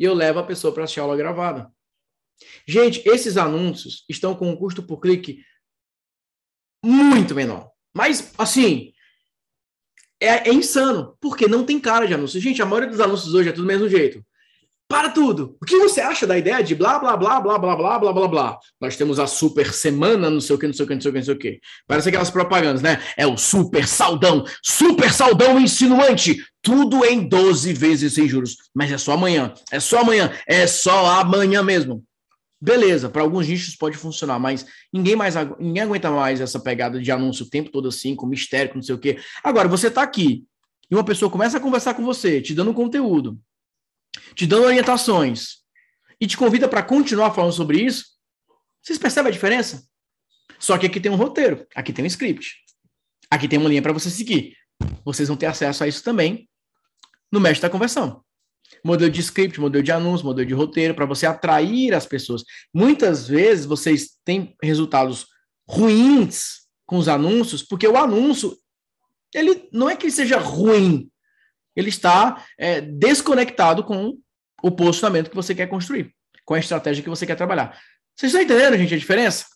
E 0.01 0.05
eu 0.05 0.14
levo 0.14 0.39
a 0.39 0.47
pessoa 0.47 0.72
para 0.72 0.85
assistir 0.85 1.01
a 1.01 1.02
aula 1.02 1.16
gravada. 1.16 1.70
Gente, 2.66 3.06
esses 3.06 3.36
anúncios 3.36 4.02
estão 4.09 4.35
com 4.35 4.48
um 4.48 4.56
custo 4.56 4.82
por 4.82 4.98
clique 4.98 5.44
muito 6.82 7.35
menor. 7.35 7.70
Mas, 7.94 8.32
assim, 8.39 8.94
é, 10.18 10.48
é, 10.48 10.52
insano, 10.55 11.18
porque 11.20 11.47
não 11.47 11.66
tem 11.66 11.78
cara 11.78 12.06
de 12.06 12.14
anúncio. 12.14 12.40
Gente, 12.40 12.62
a 12.62 12.64
maioria 12.66 12.89
dos 12.89 13.01
anúncios 13.01 13.35
hoje 13.35 13.51
é 13.51 13.52
tudo 13.52 13.64
do 13.64 13.68
mesmo 13.68 13.90
jeito. 13.90 14.24
Para 14.91 15.09
tudo! 15.09 15.57
O 15.62 15.65
que 15.65 15.79
você 15.79 16.01
acha 16.01 16.27
da 16.27 16.37
ideia 16.37 16.65
de 16.65 16.75
blá, 16.75 16.99
blá, 16.99 17.17
blá, 17.17 17.41
blá, 17.41 17.57
blá, 17.57 17.77
blá, 17.77 17.97
blá, 18.01 18.12
blá, 18.12 18.27
blá? 18.27 18.59
Nós 18.81 18.97
temos 18.97 19.21
a 19.21 19.27
super 19.29 19.73
semana, 19.73 20.29
não 20.29 20.41
sei 20.41 20.57
o 20.57 20.59
que, 20.59 20.67
não 20.67 20.75
sei 20.75 20.85
o 20.85 20.89
que, 20.89 20.95
não 20.95 21.01
sei 21.01 21.11
o 21.11 21.12
que, 21.12 21.19
não 21.21 21.25
sei 21.27 21.35
o 21.35 21.39
que. 21.39 21.61
Parece 21.87 22.09
aquelas 22.09 22.29
propagandas, 22.29 22.83
né? 22.83 23.01
É 23.17 23.25
o 23.25 23.37
super 23.37 23.87
saldão, 23.87 24.45
super 24.61 25.12
saldão 25.12 25.61
insinuante, 25.61 26.45
tudo 26.61 27.05
em 27.05 27.29
12 27.29 27.73
vezes 27.73 28.15
sem 28.15 28.27
juros. 28.27 28.57
Mas 28.75 28.91
é 28.91 28.99
só 28.99 29.12
amanhã, 29.12 29.55
é 29.71 29.79
só 29.79 30.01
amanhã, 30.01 30.33
é 30.45 30.67
só 30.67 31.21
amanhã 31.21 31.62
mesmo. 31.62 32.03
Beleza, 32.61 33.09
para 33.09 33.23
alguns 33.23 33.47
nichos 33.47 33.77
pode 33.77 33.97
funcionar, 33.97 34.41
mas 34.41 34.67
ninguém 34.93 35.15
mais 35.15 35.37
ninguém 35.61 35.85
aguenta 35.85 36.11
mais 36.11 36.41
essa 36.41 36.59
pegada 36.59 37.01
de 37.01 37.12
anúncio 37.12 37.47
o 37.47 37.49
tempo 37.49 37.71
todo 37.71 37.87
assim, 37.87 38.17
com 38.17 38.27
mistério, 38.27 38.73
com 38.73 38.79
não 38.79 38.83
sei 38.83 38.97
o 38.97 38.99
quê. 38.99 39.21
Agora, 39.45 39.69
você 39.69 39.87
está 39.87 40.03
aqui 40.03 40.43
e 40.91 40.97
uma 40.97 41.05
pessoa 41.05 41.31
começa 41.31 41.59
a 41.59 41.61
conversar 41.61 41.95
com 41.95 42.03
você, 42.03 42.41
te 42.43 42.53
dando 42.57 42.75
conteúdo, 42.75 43.39
te 44.35 44.47
dando 44.47 44.65
orientações 44.65 45.59
e 46.20 46.27
te 46.27 46.37
convida 46.37 46.69
para 46.69 46.82
continuar 46.82 47.32
falando 47.32 47.53
sobre 47.53 47.81
isso. 47.81 48.05
Vocês 48.82 48.99
percebem 48.99 49.31
a 49.31 49.32
diferença? 49.32 49.82
Só 50.59 50.77
que 50.77 50.87
aqui 50.87 51.01
tem 51.01 51.11
um 51.11 51.16
roteiro, 51.16 51.66
aqui 51.74 51.93
tem 51.93 52.05
um 52.05 52.09
script, 52.09 52.57
aqui 53.31 53.49
tem 53.49 53.59
uma 53.59 53.69
linha 53.69 53.82
para 53.82 53.93
você 53.93 54.11
seguir. 54.11 54.57
Vocês 55.05 55.28
vão 55.28 55.37
ter 55.37 55.47
acesso 55.47 55.85
a 55.85 55.89
isso 55.89 56.03
também 56.03 56.49
no 57.32 57.41
mestre 57.41 57.62
da 57.62 57.70
conversão 57.70 58.24
modelo 58.85 59.11
de 59.11 59.20
script, 59.20 59.61
modelo 59.61 59.82
de 59.82 59.93
anúncio, 59.93 60.27
modelo 60.27 60.47
de 60.47 60.55
roteiro, 60.55 60.95
para 60.95 61.07
você 61.07 61.27
atrair 61.27 61.95
as 61.95 62.07
pessoas. 62.07 62.45
Muitas 62.73 63.28
vezes 63.28 63.66
vocês 63.66 64.19
têm 64.24 64.55
resultados 64.62 65.27
ruins 65.69 66.61
com 66.87 66.97
os 66.97 67.09
anúncios, 67.09 67.62
porque 67.62 67.87
o 67.87 67.97
anúncio, 67.97 68.57
ele 69.35 69.69
não 69.73 69.89
é 69.89 69.97
que 69.97 70.07
ele 70.07 70.12
seja 70.12 70.39
ruim, 70.39 71.11
ele 71.75 71.89
está 71.89 72.45
é, 72.59 72.81
desconectado 72.81 73.85
com 73.85 74.19
o 74.63 74.71
posicionamento 74.71 75.31
que 75.31 75.37
você 75.37 75.55
quer 75.55 75.67
construir, 75.67 76.15
com 76.45 76.55
a 76.55 76.59
estratégia 76.59 77.03
que 77.03 77.09
você 77.09 77.27
quer 77.27 77.37
trabalhar. 77.37 77.79
Vocês 78.17 78.33
estão 78.33 78.43
entendendo, 78.43 78.77
gente, 78.77 78.95
a 78.95 78.99
diferença? 78.99 79.47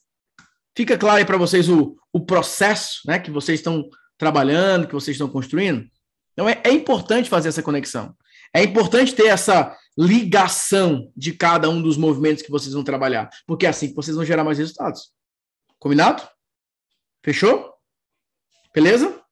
Fica 0.76 0.96
claro 0.96 1.18
aí 1.18 1.24
para 1.24 1.36
vocês 1.36 1.68
o, 1.68 1.96
o 2.12 2.20
processo 2.24 3.00
né, 3.06 3.18
que 3.18 3.30
vocês 3.30 3.60
estão 3.60 3.88
trabalhando, 4.16 4.86
que 4.86 4.94
vocês 4.94 5.14
estão 5.14 5.28
construindo? 5.28 5.86
Então 6.32 6.48
é, 6.48 6.60
é 6.64 6.70
importante 6.70 7.28
fazer 7.28 7.48
essa 7.48 7.62
conexão. 7.62 8.16
É 8.52 8.62
importante 8.62 9.14
ter 9.14 9.26
essa 9.26 9.76
ligação 9.98 11.12
de 11.16 11.32
cada 11.32 11.68
um 11.68 11.82
dos 11.82 11.96
movimentos 11.96 12.42
que 12.42 12.50
vocês 12.50 12.72
vão 12.72 12.84
trabalhar, 12.84 13.28
porque 13.46 13.66
é 13.66 13.68
assim 13.68 13.88
que 13.88 13.94
vocês 13.94 14.16
vão 14.16 14.24
gerar 14.24 14.44
mais 14.44 14.58
resultados. 14.58 15.12
Combinado? 15.78 16.22
Fechou? 17.24 17.72
Beleza? 18.72 19.08
O 19.08 19.22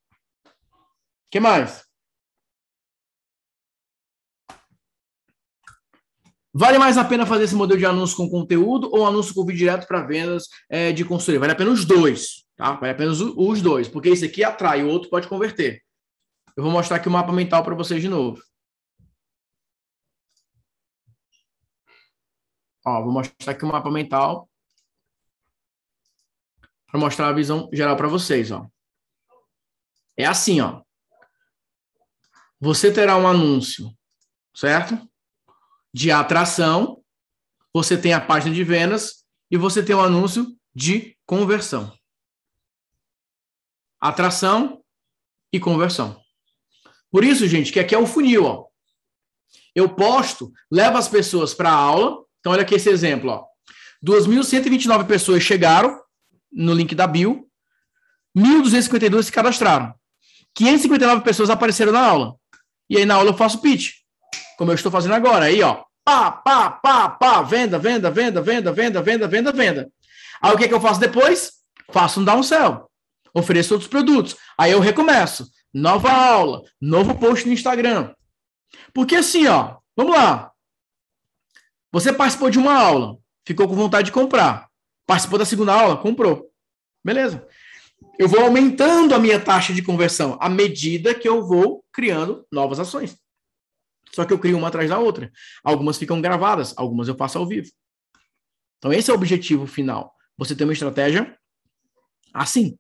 que 1.31 1.41
mais? 1.41 1.85
Vale 6.55 6.79
mais 6.79 6.99
a 6.99 7.05
pena 7.05 7.25
fazer 7.25 7.45
esse 7.45 7.55
modelo 7.55 7.79
de 7.79 7.87
anúncio 7.87 8.17
com 8.17 8.29
conteúdo 8.29 8.91
ou 8.93 9.07
anúncio 9.07 9.35
com 9.35 9.47
vídeo 9.47 9.61
direto 9.61 9.87
para 9.87 10.03
vendas 10.03 10.49
é, 10.69 10.93
de 10.93 11.03
consultoria? 11.03 11.41
Vale 11.41 11.53
a 11.53 11.57
pena 11.57 11.71
os 11.71 11.87
dois, 11.87 12.45
tá? 12.57 12.73
Vale 12.73 12.93
a 12.93 12.95
pena 12.95 13.11
os, 13.11 13.21
os 13.21 13.63
dois, 13.63 13.89
porque 13.89 14.11
esse 14.11 14.27
aqui 14.27 14.45
atrai, 14.45 14.83
o 14.83 14.89
outro 14.89 15.09
pode 15.09 15.29
converter. 15.29 15.83
Eu 16.55 16.63
vou 16.63 16.71
mostrar 16.71 16.97
aqui 16.97 17.09
o 17.09 17.11
mapa 17.11 17.33
mental 17.33 17.65
para 17.65 17.75
vocês 17.75 18.03
de 18.03 18.09
novo. 18.09 18.43
Ó, 22.85 23.03
vou 23.03 23.13
mostrar 23.13 23.53
aqui 23.53 23.65
o 23.65 23.69
mapa 23.69 23.91
mental 23.91 24.51
para 26.87 27.01
mostrar 27.01 27.29
a 27.29 27.33
visão 27.33 27.71
geral 27.73 27.97
para 27.97 28.09
vocês, 28.09 28.51
ó. 28.51 28.69
É 30.15 30.27
assim, 30.27 30.61
ó. 30.61 30.83
Você 32.61 32.93
terá 32.93 33.17
um 33.17 33.27
anúncio, 33.27 33.91
certo? 34.55 35.11
De 35.93 36.11
atração, 36.11 37.03
você 37.73 37.97
tem 37.97 38.13
a 38.13 38.21
página 38.21 38.55
de 38.55 38.65
vendas 38.65 39.25
e 39.51 39.57
você 39.57 39.83
tem 39.83 39.95
um 39.95 40.01
anúncio 40.01 40.47
de 40.75 41.17
conversão. 41.27 41.93
Atração 44.01 44.83
e 45.53 45.61
conversão. 45.61 46.21
Por 47.11 47.25
isso, 47.25 47.47
gente, 47.47 47.71
que 47.71 47.79
aqui 47.79 47.95
é 47.95 47.99
o 47.99 48.07
funil, 48.07 48.45
ó. 48.45 48.67
Eu 49.75 49.95
posto, 49.95 50.53
levo 50.71 50.97
as 50.97 51.09
pessoas 51.09 51.55
para 51.55 51.71
a 51.71 51.75
aula, 51.75 52.25
então, 52.43 52.53
olha 52.53 52.63
aqui 52.63 52.75
esse 52.75 52.91
exemplo. 52.91 53.31
Ó. 53.31 53.47
2.129 54.05 55.07
pessoas 55.07 55.45
chegaram 55.45 56.01
no 56.53 56.75
link 56.75 56.93
da 56.95 57.07
Bill, 57.07 57.49
1.252 58.37 59.23
se 59.23 59.33
cadastraram. 59.33 59.95
559 60.55 61.23
pessoas 61.23 61.51
apareceram 61.51 61.93
na 61.93 62.05
aula. 62.05 62.35
E 62.91 62.97
aí 62.97 63.07
na 63.07 63.15
aula 63.15 63.31
eu 63.31 63.37
faço 63.37 63.63
pitch, 63.63 63.93
como 64.63 64.71
eu 64.71 64.77
estou 64.77 64.93
fazendo 64.93 65.17
agora. 65.17 65.47
Aí, 65.47 65.61
ó, 65.61 65.83
pá, 66.05 66.31
pá, 66.31 66.71
pá, 66.71 67.09
pá, 67.09 67.43
venda, 67.43 67.81
venda, 67.81 68.13
venda, 68.13 68.41
venda, 68.41 68.73
venda, 68.73 69.03
venda, 69.03 69.27
venda, 69.27 69.53
venda. 69.53 69.93
Aí 70.41 70.55
o 70.55 70.57
que, 70.57 70.69
que 70.69 70.75
eu 70.75 70.81
faço 70.81 71.01
depois? 71.01 71.55
Faço 71.91 72.21
um 72.21 72.25
downsell. 72.25 72.89
Ofereço 73.35 73.75
outros 73.75 73.91
produtos. 73.91 74.37
Aí 74.57 74.71
eu 74.71 74.79
recomeço. 74.79 75.51
Nova 75.75 76.13
aula, 76.13 76.63
novo 76.81 77.19
post 77.19 77.45
no 77.45 77.53
Instagram. 77.53 78.15
Porque 78.95 79.17
assim, 79.17 79.49
ó, 79.49 79.79
vamos 79.97 80.15
lá. 80.15 80.53
Você 81.91 82.13
participou 82.13 82.49
de 82.49 82.61
uma 82.61 82.73
aula, 82.73 83.19
ficou 83.45 83.67
com 83.67 83.75
vontade 83.75 84.07
de 84.07 84.13
comprar. 84.13 84.69
Participou 85.09 85.41
da 85.41 85.45
segunda 85.45 85.75
aula, 85.75 85.97
comprou. 85.97 86.53
Beleza. 87.05 87.45
Eu 88.17 88.29
vou 88.29 88.45
aumentando 88.45 89.13
a 89.13 89.19
minha 89.19 89.41
taxa 89.41 89.73
de 89.73 89.83
conversão 89.83 90.39
à 90.41 90.49
medida 90.49 91.17
que 91.17 91.29
eu 91.29 91.45
vou 91.45 91.85
criando 91.93 92.47
novas 92.53 92.79
ações. 92.79 93.22
Só 94.15 94.25
que 94.25 94.33
eu 94.33 94.39
crio 94.39 94.59
uma 94.59 94.69
atrás 94.69 94.91
da 94.91 94.99
outra. 94.99 95.31
Algumas 95.65 95.99
ficam 95.99 96.21
gravadas, 96.21 96.75
algumas 96.77 97.09
eu 97.09 97.17
faço 97.17 97.39
ao 97.39 97.47
vivo. 97.47 97.69
Então, 98.79 98.93
esse 98.93 99.11
é 99.11 99.13
o 99.13 99.17
objetivo 99.17 99.67
final. 99.67 100.15
Você 100.37 100.55
tem 100.55 100.67
uma 100.67 100.73
estratégia 100.73 101.37
assim. 102.35 102.77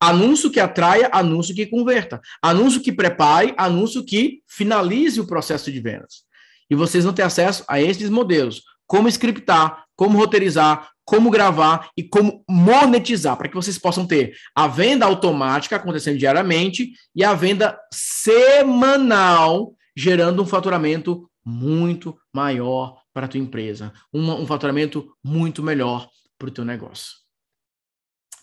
Anúncio 0.00 0.50
que 0.50 0.58
atraia, 0.58 1.08
anúncio 1.12 1.54
que 1.54 1.66
converta. 1.66 2.20
Anúncio 2.40 2.82
que 2.82 2.92
prepare, 2.92 3.54
anúncio 3.56 4.04
que 4.04 4.42
finalize 4.48 5.20
o 5.20 5.26
processo 5.26 5.70
de 5.70 5.80
vendas 5.80 6.24
e 6.72 6.74
vocês 6.74 7.04
vão 7.04 7.12
ter 7.12 7.22
acesso 7.22 7.62
a 7.68 7.82
esses 7.82 8.08
modelos. 8.08 8.62
Como 8.86 9.06
scriptar, 9.06 9.84
como 9.94 10.16
roteirizar, 10.16 10.88
como 11.04 11.30
gravar 11.30 11.90
e 11.94 12.02
como 12.02 12.42
monetizar, 12.48 13.36
para 13.36 13.46
que 13.46 13.54
vocês 13.54 13.78
possam 13.78 14.06
ter 14.06 14.34
a 14.54 14.66
venda 14.66 15.04
automática 15.04 15.76
acontecendo 15.76 16.16
diariamente 16.16 16.92
e 17.14 17.22
a 17.22 17.34
venda 17.34 17.78
semanal, 17.92 19.74
gerando 19.96 20.42
um 20.42 20.46
faturamento 20.46 21.28
muito 21.44 22.18
maior 22.32 23.02
para 23.12 23.26
a 23.26 23.28
tua 23.28 23.40
empresa, 23.40 23.92
um, 24.12 24.30
um 24.32 24.46
faturamento 24.46 25.14
muito 25.22 25.62
melhor 25.62 26.08
para 26.38 26.48
o 26.48 26.52
teu 26.52 26.64
negócio. 26.64 27.12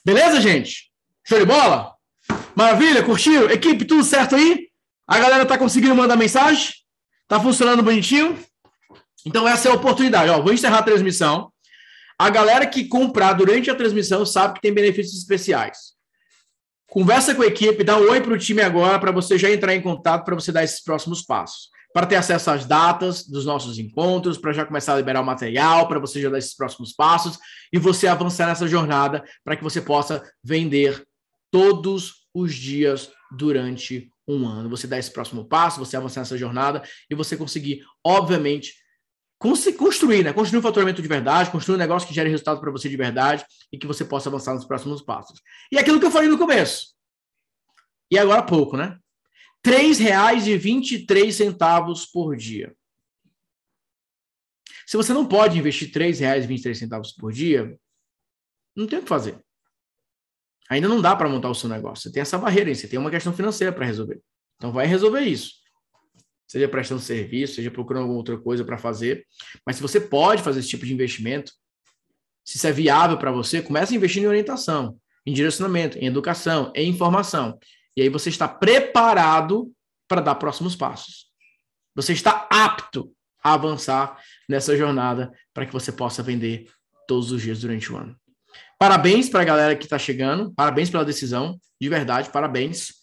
Beleza, 0.05 0.39
gente? 0.41 0.91
Show 1.25 1.39
de 1.39 1.45
bola? 1.45 1.93
Maravilha? 2.55 3.03
Curtiu? 3.03 3.49
Equipe, 3.49 3.85
tudo 3.85 4.03
certo 4.03 4.35
aí? 4.35 4.69
A 5.07 5.19
galera 5.19 5.45
tá 5.45 5.57
conseguindo 5.57 5.95
mandar 5.95 6.15
mensagem? 6.15 6.73
Tá 7.27 7.39
funcionando 7.39 7.83
bonitinho? 7.83 8.37
Então, 9.25 9.47
essa 9.47 9.67
é 9.67 9.71
a 9.71 9.75
oportunidade. 9.75 10.29
Ó, 10.29 10.41
vou 10.41 10.53
encerrar 10.53 10.79
a 10.79 10.83
transmissão. 10.83 11.51
A 12.17 12.29
galera 12.29 12.65
que 12.67 12.87
comprar 12.87 13.33
durante 13.33 13.69
a 13.69 13.75
transmissão 13.75 14.25
sabe 14.25 14.55
que 14.55 14.61
tem 14.61 14.73
benefícios 14.73 15.17
especiais. 15.17 15.93
Conversa 16.89 17.35
com 17.35 17.43
a 17.43 17.45
equipe, 17.45 17.83
dá 17.83 17.97
um 17.97 18.09
oi 18.09 18.19
para 18.19 18.33
o 18.33 18.37
time 18.37 18.61
agora, 18.61 18.97
para 18.97 19.11
você 19.11 19.37
já 19.37 19.51
entrar 19.51 19.75
em 19.75 19.81
contato, 19.81 20.25
para 20.25 20.33
você 20.33 20.51
dar 20.51 20.63
esses 20.63 20.83
próximos 20.83 21.21
passos. 21.21 21.69
Para 21.93 22.07
ter 22.07 22.15
acesso 22.15 22.49
às 22.49 22.65
datas 22.65 23.27
dos 23.27 23.45
nossos 23.45 23.77
encontros, 23.77 24.37
para 24.37 24.53
já 24.53 24.65
começar 24.65 24.93
a 24.93 24.97
liberar 24.97 25.21
o 25.21 25.25
material, 25.25 25.87
para 25.87 25.99
você 25.99 26.19
já 26.19 26.29
dar 26.29 26.39
esses 26.39 26.55
próximos 26.55 26.91
passos 26.93 27.37
e 27.71 27.77
você 27.77 28.07
avançar 28.07 28.47
nessa 28.47 28.67
jornada 28.67 29.23
para 29.43 29.55
que 29.55 29.63
você 29.63 29.81
possa 29.81 30.23
vender 30.43 31.03
todos 31.51 32.27
os 32.33 32.55
dias 32.55 33.11
durante 33.31 34.11
um 34.27 34.47
ano. 34.47 34.69
Você 34.69 34.87
dá 34.87 34.97
esse 34.97 35.11
próximo 35.11 35.45
passo, 35.45 35.79
você 35.79 35.95
avançar 35.95 36.21
nessa 36.21 36.37
jornada 36.37 36.81
e 37.09 37.15
você 37.15 37.37
conseguir, 37.37 37.83
obviamente, 38.03 38.73
construir, 39.39 40.23
né? 40.23 40.33
Construir 40.33 40.59
um 40.59 40.61
faturamento 40.61 41.01
de 41.01 41.07
verdade, 41.07 41.49
construir 41.49 41.75
um 41.75 41.79
negócio 41.79 42.07
que 42.07 42.13
gere 42.13 42.29
resultado 42.29 42.59
para 42.59 42.69
você 42.69 42.89
de 42.89 42.97
verdade 42.97 43.45
e 43.71 43.77
que 43.77 43.87
você 43.87 44.03
possa 44.03 44.27
avançar 44.27 44.53
nos 44.53 44.65
próximos 44.65 45.01
passos. 45.01 45.41
E 45.71 45.77
aquilo 45.77 45.99
que 45.99 46.05
eu 46.05 46.11
falei 46.11 46.27
no 46.27 46.37
começo. 46.37 46.93
E 48.11 48.17
agora 48.17 48.41
há 48.41 48.45
pouco, 48.45 48.75
né? 48.75 48.99
R$ 49.65 49.71
3,23 49.71 52.05
por 52.11 52.35
dia. 52.35 52.75
Se 54.85 54.97
você 54.97 55.13
não 55.13 55.25
pode 55.25 55.57
investir 55.57 55.87
R$ 55.87 56.11
3,23 56.11 57.15
por 57.17 57.31
dia, 57.31 57.79
não 58.75 58.87
tem 58.87 58.99
o 58.99 59.03
que 59.03 59.07
fazer. 59.07 59.39
Ainda 60.69 60.87
não 60.87 61.01
dá 61.01 61.15
para 61.15 61.29
montar 61.29 61.49
o 61.49 61.55
seu 61.55 61.69
negócio. 61.69 62.03
Você 62.03 62.11
tem 62.11 62.21
essa 62.21 62.37
barreira 62.37 62.69
aí, 62.69 62.75
você 62.75 62.87
tem 62.87 62.99
uma 62.99 63.11
questão 63.11 63.33
financeira 63.33 63.71
para 63.71 63.85
resolver. 63.85 64.21
Então 64.57 64.71
vai 64.71 64.85
resolver 64.85 65.21
isso 65.21 65.58
seja 66.49 66.67
prestando 66.67 66.99
serviço, 66.99 67.55
seja 67.55 67.69
procurando 67.69 68.01
alguma 68.03 68.17
outra 68.17 68.35
coisa 68.37 68.65
para 68.65 68.75
fazer. 68.75 69.25
Mas 69.63 69.75
se 69.75 69.81
você 69.83 70.01
pode 70.01 70.41
fazer 70.41 70.59
esse 70.61 70.69
tipo 70.69 70.83
de 70.83 70.91
investimento, 70.91 71.53
se 72.43 72.57
isso 72.57 72.65
é 72.65 72.71
viável 72.71 73.17
para 73.17 73.31
você, 73.31 73.61
comece 73.61 73.93
a 73.93 73.97
investir 73.97 74.23
em 74.23 74.27
orientação, 74.27 74.97
em 75.23 75.31
direcionamento, 75.31 75.99
em 75.99 76.07
educação, 76.07 76.73
em 76.75 76.89
informação. 76.89 77.59
E 77.95 78.01
aí 78.01 78.09
você 78.09 78.29
está 78.29 78.47
preparado 78.47 79.71
para 80.07 80.21
dar 80.21 80.35
próximos 80.35 80.75
passos. 80.75 81.27
Você 81.95 82.13
está 82.13 82.47
apto 82.49 83.13
a 83.43 83.53
avançar 83.53 84.17
nessa 84.49 84.75
jornada 84.75 85.31
para 85.53 85.67
que 85.67 85.73
você 85.73 85.91
possa 85.91 86.23
vender 86.23 86.67
todos 87.07 87.31
os 87.31 87.43
dias 87.43 87.61
durante 87.61 87.93
o 87.93 87.97
ano. 87.97 88.15
Parabéns 88.79 89.29
para 89.29 89.41
a 89.41 89.45
galera 89.45 89.75
que 89.75 89.83
está 89.83 89.99
chegando, 89.99 90.51
parabéns 90.55 90.89
pela 90.89 91.05
decisão, 91.05 91.59
de 91.79 91.89
verdade, 91.89 92.31
parabéns. 92.31 92.98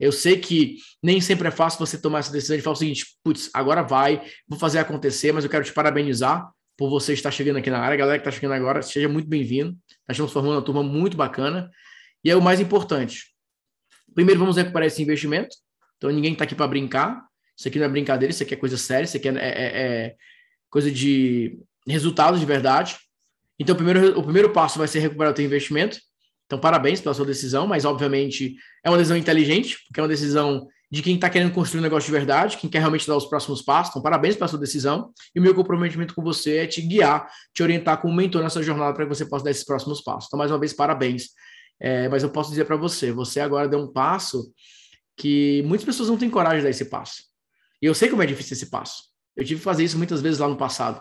Eu 0.00 0.10
sei 0.10 0.38
que 0.38 0.78
nem 1.02 1.20
sempre 1.20 1.46
é 1.48 1.50
fácil 1.50 1.78
você 1.78 1.98
tomar 1.98 2.20
essa 2.20 2.32
decisão 2.32 2.56
de 2.56 2.62
falar 2.62 2.74
o 2.74 2.78
seguinte: 2.78 3.06
putz, 3.22 3.50
agora 3.52 3.82
vai, 3.82 4.22
vou 4.48 4.58
fazer 4.58 4.78
acontecer, 4.78 5.30
mas 5.30 5.44
eu 5.44 5.50
quero 5.50 5.64
te 5.64 5.72
parabenizar 5.72 6.50
por 6.76 6.88
você 6.88 7.12
estar 7.12 7.30
chegando 7.30 7.58
aqui 7.58 7.68
na 7.68 7.78
área. 7.78 7.94
A 7.94 7.98
galera 7.98 8.18
que 8.18 8.26
está 8.26 8.30
chegando 8.30 8.54
agora, 8.54 8.80
seja 8.80 9.06
muito 9.06 9.28
bem-vindo. 9.28 9.76
Nós 10.08 10.16
estamos 10.16 10.32
formando 10.32 10.54
uma 10.54 10.62
turma 10.62 10.82
muito 10.82 11.14
bacana. 11.14 11.70
E 12.24 12.30
é 12.30 12.36
o 12.36 12.40
mais 12.40 12.58
importante. 12.58 13.34
Primeiro, 14.14 14.40
vamos 14.40 14.56
recuperar 14.56 14.86
esse 14.86 15.02
investimento. 15.02 15.54
Então, 15.98 16.10
ninguém 16.10 16.32
está 16.32 16.44
aqui 16.44 16.54
para 16.54 16.66
brincar. 16.66 17.22
Isso 17.56 17.68
aqui 17.68 17.78
não 17.78 17.84
é 17.84 17.88
brincadeira, 17.90 18.30
isso 18.30 18.42
aqui 18.42 18.54
é 18.54 18.56
coisa 18.56 18.78
séria, 18.78 19.04
isso 19.04 19.18
aqui 19.18 19.28
é, 19.28 19.32
é, 19.32 19.82
é 19.82 20.14
coisa 20.70 20.90
de 20.90 21.58
resultados 21.86 22.40
de 22.40 22.46
verdade. 22.46 22.96
Então, 23.58 23.74
o 23.74 23.76
primeiro, 23.76 24.18
o 24.18 24.22
primeiro 24.22 24.50
passo 24.50 24.78
vai 24.78 24.88
ser 24.88 25.00
recuperar 25.00 25.32
o 25.32 25.34
teu 25.34 25.44
investimento. 25.44 25.98
Então, 26.50 26.58
parabéns 26.58 27.00
pela 27.00 27.14
sua 27.14 27.24
decisão, 27.24 27.64
mas 27.64 27.84
obviamente 27.84 28.56
é 28.82 28.90
uma 28.90 28.98
decisão 28.98 29.16
inteligente, 29.16 29.78
porque 29.86 30.00
é 30.00 30.02
uma 30.02 30.08
decisão 30.08 30.66
de 30.90 31.00
quem 31.00 31.14
está 31.14 31.30
querendo 31.30 31.52
construir 31.52 31.78
um 31.78 31.82
negócio 31.84 32.06
de 32.06 32.10
verdade, 32.10 32.56
quem 32.56 32.68
quer 32.68 32.80
realmente 32.80 33.06
dar 33.06 33.16
os 33.16 33.26
próximos 33.26 33.62
passos. 33.62 33.90
Então, 33.90 34.02
parabéns 34.02 34.34
pela 34.34 34.48
sua 34.48 34.58
decisão. 34.58 35.12
E 35.32 35.38
o 35.38 35.42
meu 35.44 35.54
comprometimento 35.54 36.12
com 36.12 36.24
você 36.24 36.56
é 36.56 36.66
te 36.66 36.82
guiar, 36.82 37.30
te 37.54 37.62
orientar 37.62 38.02
como 38.02 38.12
mentor 38.12 38.42
nessa 38.42 38.60
jornada 38.64 38.92
para 38.92 39.04
que 39.04 39.14
você 39.14 39.24
possa 39.24 39.44
dar 39.44 39.52
esses 39.52 39.62
próximos 39.62 40.00
passos. 40.00 40.26
Então, 40.26 40.36
mais 40.36 40.50
uma 40.50 40.58
vez, 40.58 40.72
parabéns. 40.72 41.28
É, 41.78 42.08
mas 42.08 42.24
eu 42.24 42.30
posso 42.30 42.50
dizer 42.50 42.64
para 42.64 42.74
você, 42.74 43.12
você 43.12 43.38
agora 43.38 43.68
deu 43.68 43.78
um 43.78 43.92
passo 43.92 44.52
que 45.16 45.62
muitas 45.64 45.84
pessoas 45.84 46.08
não 46.08 46.16
têm 46.16 46.28
coragem 46.28 46.58
de 46.58 46.64
dar 46.64 46.70
esse 46.70 46.86
passo. 46.86 47.22
E 47.80 47.86
eu 47.86 47.94
sei 47.94 48.08
como 48.08 48.24
é 48.24 48.26
difícil 48.26 48.54
esse 48.54 48.68
passo. 48.68 49.04
Eu 49.36 49.44
tive 49.44 49.60
que 49.60 49.64
fazer 49.64 49.84
isso 49.84 49.96
muitas 49.96 50.20
vezes 50.20 50.40
lá 50.40 50.48
no 50.48 50.56
passado. 50.56 51.00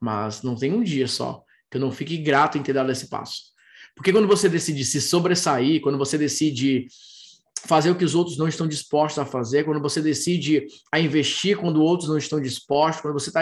Mas 0.00 0.44
não 0.44 0.54
tem 0.54 0.72
um 0.72 0.84
dia 0.84 1.08
só 1.08 1.42
que 1.68 1.78
eu 1.78 1.80
não 1.80 1.90
fique 1.90 2.16
grato 2.16 2.56
em 2.56 2.62
ter 2.62 2.74
dado 2.74 2.92
esse 2.92 3.08
passo. 3.08 3.57
Porque 3.98 4.12
quando 4.12 4.28
você 4.28 4.48
decide 4.48 4.84
se 4.84 5.00
sobressair, 5.00 5.80
quando 5.80 5.98
você 5.98 6.16
decide 6.16 6.86
fazer 7.66 7.90
o 7.90 7.96
que 7.96 8.04
os 8.04 8.14
outros 8.14 8.38
não 8.38 8.46
estão 8.46 8.68
dispostos 8.68 9.18
a 9.18 9.26
fazer, 9.26 9.64
quando 9.64 9.82
você 9.82 10.00
decide 10.00 10.68
a 10.92 11.00
investir 11.00 11.56
quando 11.56 11.82
outros 11.82 12.08
não 12.08 12.16
estão 12.16 12.40
dispostos, 12.40 13.02
quando 13.02 13.14
você 13.14 13.32
tá, 13.32 13.40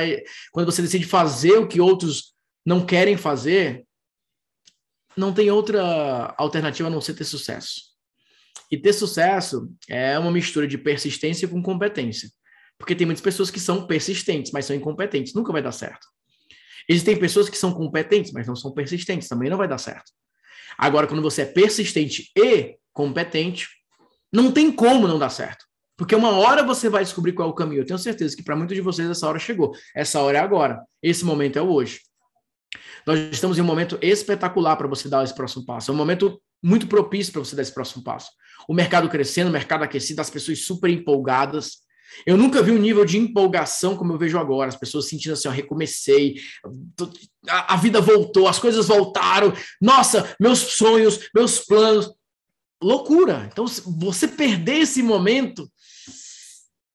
quando 0.50 0.64
você 0.64 0.80
decide 0.80 1.04
fazer 1.04 1.58
o 1.58 1.68
que 1.68 1.78
outros 1.78 2.32
não 2.64 2.86
querem 2.86 3.18
fazer, 3.18 3.84
não 5.14 5.30
tem 5.30 5.50
outra 5.50 6.34
alternativa 6.38 6.88
a 6.88 6.90
não 6.90 7.02
ser 7.02 7.12
ter 7.12 7.24
sucesso. 7.24 7.94
E 8.70 8.78
ter 8.78 8.94
sucesso 8.94 9.70
é 9.86 10.18
uma 10.18 10.30
mistura 10.30 10.66
de 10.66 10.78
persistência 10.78 11.46
com 11.46 11.62
competência. 11.62 12.30
Porque 12.78 12.94
tem 12.94 13.04
muitas 13.04 13.22
pessoas 13.22 13.50
que 13.50 13.60
são 13.60 13.86
persistentes, 13.86 14.52
mas 14.52 14.64
são 14.64 14.74
incompetentes, 14.74 15.34
nunca 15.34 15.52
vai 15.52 15.60
dar 15.60 15.72
certo. 15.72 16.06
Existem 16.88 17.18
pessoas 17.18 17.50
que 17.50 17.58
são 17.58 17.74
competentes, 17.74 18.32
mas 18.32 18.46
não 18.46 18.56
são 18.56 18.72
persistentes, 18.72 19.28
também 19.28 19.50
não 19.50 19.58
vai 19.58 19.68
dar 19.68 19.76
certo. 19.76 20.10
Agora, 20.78 21.06
quando 21.06 21.22
você 21.22 21.42
é 21.42 21.46
persistente 21.46 22.30
e 22.36 22.76
competente, 22.92 23.68
não 24.32 24.52
tem 24.52 24.70
como 24.70 25.08
não 25.08 25.18
dar 25.18 25.30
certo. 25.30 25.64
Porque 25.96 26.14
uma 26.14 26.30
hora 26.30 26.62
você 26.62 26.88
vai 26.88 27.02
descobrir 27.02 27.32
qual 27.32 27.48
é 27.48 27.50
o 27.50 27.54
caminho. 27.54 27.80
Eu 27.80 27.86
tenho 27.86 27.98
certeza 27.98 28.36
que 28.36 28.42
para 28.42 28.54
muitos 28.54 28.76
de 28.76 28.82
vocês 28.82 29.08
essa 29.08 29.26
hora 29.26 29.38
chegou. 29.38 29.74
Essa 29.94 30.20
hora 30.20 30.38
é 30.38 30.40
agora. 30.40 30.82
Esse 31.02 31.24
momento 31.24 31.58
é 31.58 31.62
o 31.62 31.70
hoje. 31.70 32.00
Nós 33.06 33.18
estamos 33.30 33.56
em 33.56 33.62
um 33.62 33.64
momento 33.64 33.98
espetacular 34.02 34.76
para 34.76 34.88
você 34.88 35.08
dar 35.08 35.24
esse 35.24 35.34
próximo 35.34 35.64
passo. 35.64 35.90
É 35.90 35.94
um 35.94 35.96
momento 35.96 36.40
muito 36.62 36.86
propício 36.86 37.32
para 37.32 37.42
você 37.42 37.56
dar 37.56 37.62
esse 37.62 37.72
próximo 37.72 38.04
passo. 38.04 38.30
O 38.68 38.74
mercado 38.74 39.08
crescendo, 39.08 39.48
o 39.48 39.52
mercado 39.52 39.84
aquecido, 39.84 40.20
as 40.20 40.28
pessoas 40.28 40.64
super 40.64 40.90
empolgadas. 40.90 41.85
Eu 42.24 42.36
nunca 42.36 42.62
vi 42.62 42.70
um 42.70 42.78
nível 42.78 43.04
de 43.04 43.18
empolgação 43.18 43.96
como 43.96 44.12
eu 44.12 44.18
vejo 44.18 44.38
agora, 44.38 44.68
as 44.68 44.76
pessoas 44.76 45.08
sentindo 45.08 45.32
assim, 45.32 45.48
ó, 45.48 45.50
recomecei, 45.50 46.36
a, 47.48 47.74
a 47.74 47.76
vida 47.76 48.00
voltou, 48.00 48.48
as 48.48 48.58
coisas 48.58 48.86
voltaram, 48.86 49.52
nossa, 49.80 50.34
meus 50.40 50.58
sonhos, 50.58 51.28
meus 51.34 51.58
planos, 51.58 52.12
loucura. 52.82 53.48
Então, 53.50 53.66
você 53.66 54.28
perder 54.28 54.80
esse 54.80 55.02
momento 55.02 55.70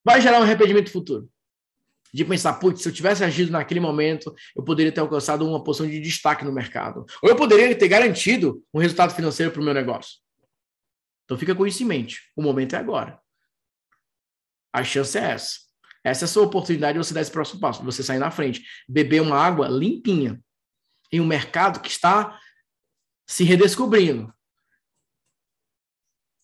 vai 0.04 0.22
gerar 0.22 0.40
um 0.40 0.44
arrependimento 0.44 0.92
futuro. 0.92 1.30
De 2.14 2.26
pensar, 2.26 2.54
putz, 2.54 2.82
se 2.82 2.90
eu 2.90 2.94
tivesse 2.94 3.24
agido 3.24 3.52
naquele 3.52 3.80
momento, 3.80 4.36
eu 4.56 4.64
poderia 4.64 4.92
ter 4.92 5.00
alcançado 5.00 5.48
uma 5.48 5.64
posição 5.64 5.88
de 5.88 6.00
destaque 6.00 6.44
no 6.44 6.52
mercado. 6.52 7.06
Ou 7.22 7.30
eu 7.30 7.36
poderia 7.38 7.74
ter 7.74 7.88
garantido 7.88 8.62
um 8.74 8.80
resultado 8.80 9.16
financeiro 9.16 9.52
para 9.52 9.62
o 9.62 9.64
meu 9.64 9.74
negócio. 9.74 10.18
Então 11.24 11.38
fica 11.38 11.56
com 11.56 11.66
isso 11.66 11.82
em 11.84 11.86
mente. 11.86 12.20
O 12.36 12.42
momento 12.42 12.76
é 12.76 12.80
agora. 12.80 13.21
A 14.74 14.84
chance 14.84 15.18
é 15.18 15.32
essa. 15.32 15.60
Essa 16.04 16.24
é 16.24 16.26
a 16.26 16.30
sua 16.30 16.44
oportunidade 16.44 16.98
de 16.98 17.06
você 17.06 17.14
dar 17.14 17.22
esse 17.22 17.32
próximo 17.32 17.60
passo, 17.60 17.84
você 17.84 18.02
sair 18.02 18.20
na 18.20 18.32
frente, 18.32 18.66
beber 18.88 19.22
uma 19.22 19.38
água 19.38 19.68
limpinha 19.68 20.42
em 21.12 21.20
um 21.20 21.26
mercado 21.26 21.80
que 21.80 21.90
está 21.90 22.40
se 23.28 23.44
redescobrindo. 23.44 24.34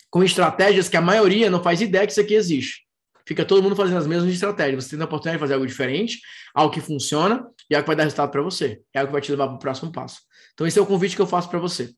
Com 0.09 0.23
estratégias 0.23 0.87
que 0.87 0.97
a 0.97 1.01
maioria 1.01 1.49
não 1.49 1.61
faz 1.61 1.81
ideia 1.81 2.05
que 2.05 2.11
isso 2.11 2.21
aqui 2.21 2.33
existe. 2.33 2.87
Fica 3.27 3.43
todo 3.43 3.61
mundo 3.61 3.75
fazendo 3.75 3.97
as 3.97 4.07
mesmas 4.07 4.31
estratégias. 4.31 4.85
Você 4.85 4.91
tem 4.91 5.01
a 5.01 5.05
oportunidade 5.05 5.37
de 5.37 5.41
fazer 5.41 5.53
algo 5.55 5.67
diferente, 5.67 6.21
algo 6.55 6.73
que 6.73 6.79
funciona 6.79 7.45
e 7.69 7.75
algo 7.75 7.83
que 7.83 7.87
vai 7.87 7.95
dar 7.95 8.03
resultado 8.03 8.31
para 8.31 8.41
você. 8.41 8.81
É 8.93 8.99
algo 8.99 9.09
que 9.09 9.13
vai 9.13 9.21
te 9.21 9.31
levar 9.31 9.47
para 9.47 9.55
o 9.57 9.59
próximo 9.59 9.91
passo. 9.91 10.21
Então, 10.53 10.65
esse 10.65 10.79
é 10.79 10.81
o 10.81 10.85
convite 10.85 11.15
que 11.15 11.21
eu 11.21 11.27
faço 11.27 11.49
para 11.49 11.59
você. 11.59 11.93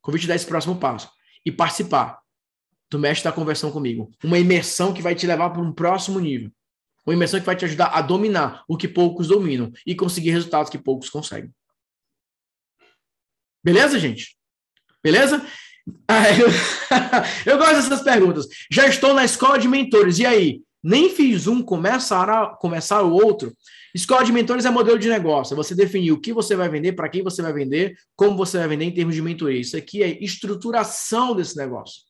Convite 0.00 0.22
de 0.22 0.28
dar 0.28 0.36
esse 0.36 0.46
próximo 0.46 0.78
passo 0.78 1.10
e 1.44 1.52
participar 1.52 2.18
do 2.90 2.98
mestre 2.98 3.24
da 3.24 3.32
conversão 3.32 3.70
comigo. 3.70 4.10
Uma 4.22 4.38
imersão 4.38 4.92
que 4.92 5.02
vai 5.02 5.14
te 5.14 5.26
levar 5.26 5.50
para 5.50 5.62
um 5.62 5.72
próximo 5.72 6.18
nível. 6.18 6.50
Uma 7.06 7.14
imersão 7.14 7.40
que 7.40 7.46
vai 7.46 7.56
te 7.56 7.64
ajudar 7.64 7.86
a 7.86 8.02
dominar 8.02 8.64
o 8.68 8.76
que 8.76 8.88
poucos 8.88 9.28
dominam 9.28 9.72
e 9.86 9.94
conseguir 9.94 10.30
resultados 10.30 10.70
que 10.70 10.78
poucos 10.78 11.08
conseguem. 11.08 11.50
Beleza, 13.64 13.98
gente? 13.98 14.36
Beleza? 15.02 15.44
Eu... 16.38 16.48
eu 17.52 17.58
gosto 17.58 17.74
dessas 17.74 18.02
perguntas. 18.02 18.46
Já 18.70 18.86
estou 18.86 19.14
na 19.14 19.24
escola 19.24 19.58
de 19.58 19.68
mentores. 19.68 20.18
E 20.18 20.26
aí? 20.26 20.62
Nem 20.82 21.10
fiz 21.10 21.46
um, 21.46 21.62
começar, 21.62 22.28
a... 22.28 22.48
começar 22.56 23.02
o 23.02 23.12
outro. 23.12 23.52
Escola 23.94 24.24
de 24.24 24.32
mentores 24.32 24.64
é 24.64 24.70
modelo 24.70 24.98
de 24.98 25.08
negócio. 25.08 25.54
É 25.54 25.56
você 25.56 25.74
definir 25.74 26.12
o 26.12 26.20
que 26.20 26.32
você 26.32 26.54
vai 26.54 26.68
vender, 26.68 26.92
para 26.92 27.08
quem 27.08 27.22
você 27.22 27.42
vai 27.42 27.52
vender, 27.52 27.96
como 28.14 28.36
você 28.36 28.58
vai 28.58 28.68
vender 28.68 28.84
em 28.84 28.94
termos 28.94 29.14
de 29.14 29.22
mentoria. 29.22 29.60
Isso 29.60 29.76
aqui 29.76 30.02
é 30.02 30.22
estruturação 30.22 31.34
desse 31.34 31.56
negócio. 31.56 32.07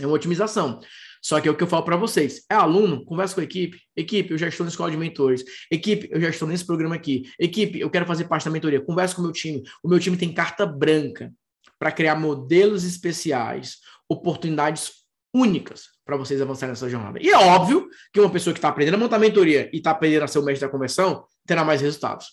É 0.00 0.06
uma 0.06 0.14
otimização. 0.14 0.80
Só 1.22 1.40
que 1.40 1.48
é 1.48 1.50
o 1.50 1.56
que 1.56 1.62
eu 1.62 1.66
falo 1.66 1.84
para 1.84 1.96
vocês. 1.96 2.44
É 2.50 2.54
aluno, 2.54 3.04
conversa 3.04 3.34
com 3.34 3.40
a 3.40 3.44
equipe. 3.44 3.80
Equipe, 3.96 4.30
eu 4.30 4.38
já 4.38 4.48
estou 4.48 4.64
na 4.64 4.70
escola 4.70 4.90
de 4.90 4.96
mentores. 4.96 5.44
Equipe, 5.70 6.08
eu 6.10 6.20
já 6.20 6.28
estou 6.28 6.46
nesse 6.46 6.64
programa 6.64 6.94
aqui. 6.94 7.30
Equipe, 7.38 7.80
eu 7.80 7.90
quero 7.90 8.06
fazer 8.06 8.24
parte 8.24 8.44
da 8.44 8.50
mentoria. 8.50 8.80
Conversa 8.80 9.14
com 9.14 9.22
o 9.22 9.24
meu 9.24 9.32
time. 9.32 9.62
O 9.82 9.88
meu 9.88 9.98
time 9.98 10.16
tem 10.16 10.32
carta 10.32 10.64
branca 10.64 11.32
para 11.78 11.92
criar 11.92 12.16
modelos 12.16 12.84
especiais, 12.84 13.78
oportunidades 14.08 14.92
únicas 15.34 15.88
para 16.04 16.16
vocês 16.16 16.40
avançarem 16.40 16.72
nessa 16.72 16.88
jornada. 16.88 17.18
E 17.20 17.28
é 17.28 17.36
óbvio 17.36 17.88
que 18.12 18.20
uma 18.20 18.30
pessoa 18.30 18.54
que 18.54 18.58
está 18.58 18.68
aprendendo 18.68 18.94
a 18.94 18.98
montar 18.98 19.18
mentoria 19.18 19.68
e 19.72 19.78
está 19.78 19.90
aprendendo 19.90 20.24
a 20.24 20.28
ser 20.28 20.38
o 20.38 20.42
mestre 20.42 20.66
da 20.66 20.72
conversão 20.72 21.24
terá 21.46 21.64
mais 21.64 21.80
resultados. 21.80 22.28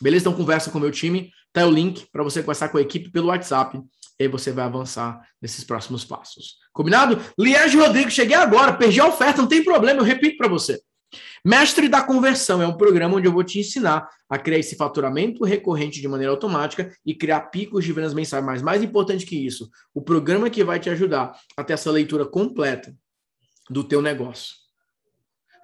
Beleza? 0.00 0.24
Então 0.24 0.34
conversa 0.34 0.70
com 0.70 0.78
o 0.78 0.80
meu 0.80 0.90
time. 0.90 1.30
Tá 1.52 1.66
o 1.66 1.70
link 1.70 2.06
para 2.12 2.22
você 2.22 2.40
conversar 2.42 2.68
com 2.68 2.78
a 2.78 2.82
equipe 2.82 3.10
pelo 3.10 3.28
WhatsApp 3.28 3.80
e 4.18 4.24
aí 4.24 4.28
você 4.28 4.50
vai 4.50 4.64
avançar 4.64 5.20
nesses 5.40 5.62
próximos 5.64 6.04
passos. 6.04 6.56
Combinado? 6.72 7.18
Liege 7.38 7.76
Rodrigo, 7.76 8.10
cheguei 8.10 8.36
agora, 8.36 8.72
perdi 8.72 9.00
a 9.00 9.06
oferta, 9.06 9.40
não 9.40 9.48
tem 9.48 9.62
problema, 9.62 10.00
eu 10.00 10.04
repito 10.04 10.36
para 10.36 10.48
você. 10.48 10.80
Mestre 11.44 11.88
da 11.88 12.02
Conversão 12.02 12.60
é 12.60 12.66
um 12.66 12.76
programa 12.76 13.16
onde 13.16 13.26
eu 13.26 13.32
vou 13.32 13.44
te 13.44 13.58
ensinar 13.58 14.08
a 14.28 14.38
criar 14.38 14.58
esse 14.58 14.76
faturamento 14.76 15.44
recorrente 15.44 16.00
de 16.00 16.08
maneira 16.08 16.32
automática 16.32 16.92
e 17.06 17.14
criar 17.14 17.42
picos 17.42 17.84
de 17.84 17.92
vendas 17.92 18.12
mensais. 18.12 18.44
Mas 18.44 18.60
mais 18.60 18.82
importante 18.82 19.24
que 19.24 19.36
isso, 19.36 19.70
o 19.94 20.02
programa 20.02 20.50
que 20.50 20.64
vai 20.64 20.78
te 20.78 20.90
ajudar 20.90 21.32
a 21.56 21.64
ter 21.64 21.72
essa 21.72 21.90
leitura 21.90 22.26
completa 22.26 22.94
do 23.70 23.84
teu 23.84 24.02
negócio. 24.02 24.56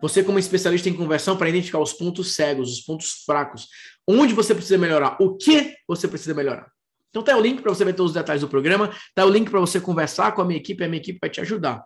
Você, 0.00 0.22
como 0.22 0.38
especialista 0.38 0.88
em 0.88 0.94
conversão, 0.94 1.36
para 1.36 1.48
identificar 1.48 1.78
os 1.78 1.92
pontos 1.92 2.34
cegos, 2.34 2.72
os 2.72 2.80
pontos 2.80 3.22
fracos, 3.24 3.68
onde 4.06 4.34
você 4.34 4.54
precisa 4.54 4.78
melhorar, 4.78 5.16
o 5.20 5.36
que 5.36 5.74
você 5.86 6.06
precisa 6.06 6.34
melhorar. 6.34 6.73
Então 7.14 7.22
tá 7.22 7.36
o 7.36 7.40
link 7.40 7.62
para 7.62 7.72
você 7.72 7.84
ver 7.84 7.94
todos 7.94 8.10
os 8.10 8.14
detalhes 8.14 8.40
do 8.40 8.48
programa, 8.48 8.92
tá 9.14 9.24
o 9.24 9.30
link 9.30 9.48
para 9.48 9.60
você 9.60 9.80
conversar 9.80 10.32
com 10.32 10.42
a 10.42 10.44
minha 10.44 10.58
equipe, 10.58 10.82
a 10.82 10.88
minha 10.88 11.00
equipe 11.00 11.20
vai 11.20 11.30
te 11.30 11.40
ajudar. 11.40 11.84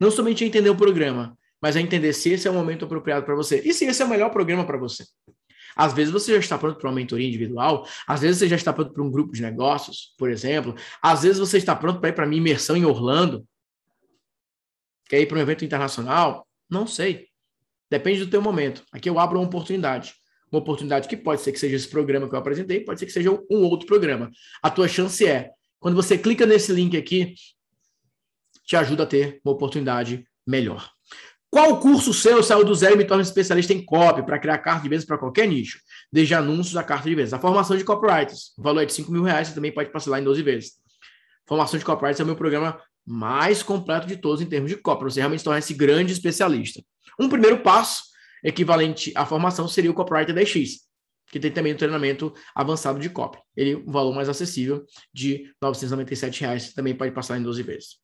Não 0.00 0.10
somente 0.10 0.42
a 0.42 0.46
entender 0.46 0.70
o 0.70 0.74
programa, 0.74 1.36
mas 1.60 1.76
a 1.76 1.80
entender 1.80 2.14
se 2.14 2.30
esse 2.30 2.48
é 2.48 2.50
o 2.50 2.54
momento 2.54 2.86
apropriado 2.86 3.26
para 3.26 3.34
você 3.34 3.60
e 3.66 3.74
se 3.74 3.84
esse 3.84 4.00
é 4.00 4.04
o 4.06 4.08
melhor 4.08 4.30
programa 4.30 4.64
para 4.64 4.78
você. 4.78 5.04
Às 5.76 5.92
vezes 5.92 6.10
você 6.10 6.32
já 6.32 6.38
está 6.38 6.56
pronto 6.56 6.78
para 6.78 6.88
uma 6.88 6.94
mentoria 6.94 7.28
individual, 7.28 7.86
às 8.06 8.22
vezes 8.22 8.38
você 8.38 8.48
já 8.48 8.56
está 8.56 8.72
pronto 8.72 8.94
para 8.94 9.02
um 9.02 9.10
grupo 9.10 9.34
de 9.34 9.42
negócios, 9.42 10.14
por 10.16 10.30
exemplo, 10.30 10.74
às 11.02 11.22
vezes 11.22 11.38
você 11.38 11.58
está 11.58 11.76
pronto 11.76 12.00
para 12.00 12.08
ir 12.08 12.14
para 12.14 12.24
a 12.24 12.26
minha 12.26 12.40
imersão 12.40 12.74
em 12.74 12.86
Orlando, 12.86 13.46
quer 15.06 15.20
ir 15.20 15.26
para 15.26 15.36
um 15.36 15.42
evento 15.42 15.66
internacional, 15.66 16.48
não 16.68 16.86
sei. 16.86 17.28
Depende 17.90 18.24
do 18.24 18.30
teu 18.30 18.40
momento. 18.40 18.82
Aqui 18.90 19.10
eu 19.10 19.18
abro 19.18 19.38
uma 19.38 19.46
oportunidade. 19.46 20.14
Uma 20.52 20.60
oportunidade 20.60 21.08
que 21.08 21.16
pode 21.16 21.40
ser 21.40 21.50
que 21.50 21.58
seja 21.58 21.76
esse 21.76 21.88
programa 21.88 22.28
que 22.28 22.34
eu 22.34 22.38
apresentei, 22.38 22.80
pode 22.80 23.00
ser 23.00 23.06
que 23.06 23.12
seja 23.12 23.30
um 23.30 23.64
outro 23.64 23.86
programa. 23.86 24.30
A 24.62 24.70
tua 24.70 24.86
chance 24.86 25.26
é, 25.26 25.50
quando 25.80 25.94
você 25.94 26.18
clica 26.18 26.44
nesse 26.44 26.72
link 26.72 26.96
aqui, 26.96 27.34
te 28.64 28.76
ajuda 28.76 29.04
a 29.04 29.06
ter 29.06 29.40
uma 29.44 29.54
oportunidade 29.54 30.24
melhor. 30.46 30.90
Qual 31.50 31.80
curso 31.80 32.14
seu 32.14 32.42
saiu 32.42 32.64
do 32.64 32.74
zero 32.74 32.94
e 32.94 32.96
me 32.98 33.04
torna 33.04 33.22
especialista 33.22 33.74
em 33.74 33.84
copy 33.84 34.24
para 34.24 34.38
criar 34.38 34.58
carta 34.58 34.82
de 34.82 34.88
vendas 34.88 35.04
para 35.04 35.18
qualquer 35.18 35.46
nicho? 35.46 35.80
Desde 36.10 36.34
anúncios 36.34 36.76
a 36.76 36.82
carta 36.82 37.08
de 37.08 37.14
vendas. 37.14 37.34
A 37.34 37.38
formação 37.38 37.76
de 37.76 37.84
copywriters. 37.84 38.52
O 38.56 38.62
valor 38.62 38.80
é 38.80 38.86
de 38.86 38.92
5 38.92 39.12
mil 39.12 39.22
reais, 39.22 39.48
você 39.48 39.54
também 39.54 39.72
pode 39.72 39.90
parcelar 39.90 40.20
em 40.20 40.24
12 40.24 40.42
vezes. 40.42 40.72
Formação 41.46 41.78
de 41.78 41.84
copywriters 41.84 42.20
é 42.20 42.22
o 42.22 42.26
meu 42.26 42.36
programa 42.36 42.80
mais 43.06 43.62
completo 43.62 44.06
de 44.06 44.16
todos 44.16 44.40
em 44.40 44.46
termos 44.46 44.70
de 44.70 44.76
copy, 44.76 45.00
para 45.00 45.10
você 45.10 45.20
realmente 45.20 45.44
tornar 45.44 45.58
esse 45.58 45.74
grande 45.74 46.12
especialista. 46.12 46.82
Um 47.20 47.28
primeiro 47.28 47.58
passo, 47.58 48.04
equivalente 48.42 49.12
à 49.14 49.24
formação, 49.24 49.68
seria 49.68 49.90
o 49.90 49.94
Copywriter 49.94 50.34
10X, 50.34 50.80
que 51.30 51.40
tem 51.40 51.50
também 51.50 51.74
um 51.74 51.76
treinamento 51.76 52.32
avançado 52.54 52.98
de 52.98 53.08
copy. 53.08 53.38
Ele, 53.56 53.76
um 53.76 53.90
valor 53.90 54.14
mais 54.14 54.28
acessível 54.28 54.84
de 55.12 55.50
997 55.60 56.40
reais, 56.40 56.72
também 56.72 56.94
pode 56.94 57.12
passar 57.12 57.38
em 57.38 57.42
12 57.42 57.62
vezes. 57.62 57.96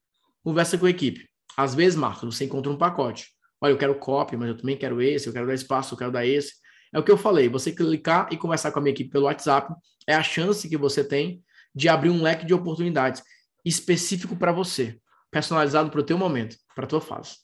Conversa 0.43 0.79
com 0.79 0.87
a 0.87 0.91
equipe. 0.91 1.29
Às 1.57 1.75
vezes, 1.75 1.97
Marcos, 1.97 2.37
você 2.37 2.45
encontra 2.45 2.71
um 2.71 2.79
pacote 2.79 3.27
Olha, 3.61 3.73
eu 3.73 3.79
quero 3.79 3.95
copy, 3.97 4.37
mas 4.37 4.49
eu 4.49 4.57
também 4.57 4.77
quero 4.77 5.03
esse, 5.03 5.27
eu 5.27 5.33
quero 5.33 5.47
dar 5.47 5.55
espaço, 5.55 5.95
eu 5.95 5.99
quero 5.99 6.13
dar 6.13 6.25
esse. 6.25 6.55
É 6.93 6.99
o 6.99 7.03
que 7.03 7.11
eu 7.11 7.19
falei, 7.19 7.49
você 7.49 7.73
clicar 7.73 8.29
e 8.31 8.37
conversar 8.37 8.71
com 8.71 8.79
a 8.79 8.83
minha 8.83 8.93
equipe 8.93 9.11
pelo 9.11 9.25
WhatsApp 9.25 9.75
é 10.07 10.15
a 10.15 10.23
chance 10.23 10.69
que 10.69 10.77
você 10.77 11.05
tem 11.05 11.43
de 11.75 11.89
abrir 11.89 12.11
um 12.11 12.23
leque 12.23 12.47
de 12.47 12.55
oportunidades 12.55 13.23
específico 13.65 14.37
para 14.37 14.53
você, 14.53 14.99
personalizado 15.31 15.91
para 15.91 16.01
o 16.01 16.05
teu 16.05 16.17
momento, 16.17 16.57
para 16.75 16.85
a 16.85 16.89
tua 16.89 17.01
fase. 17.01 17.37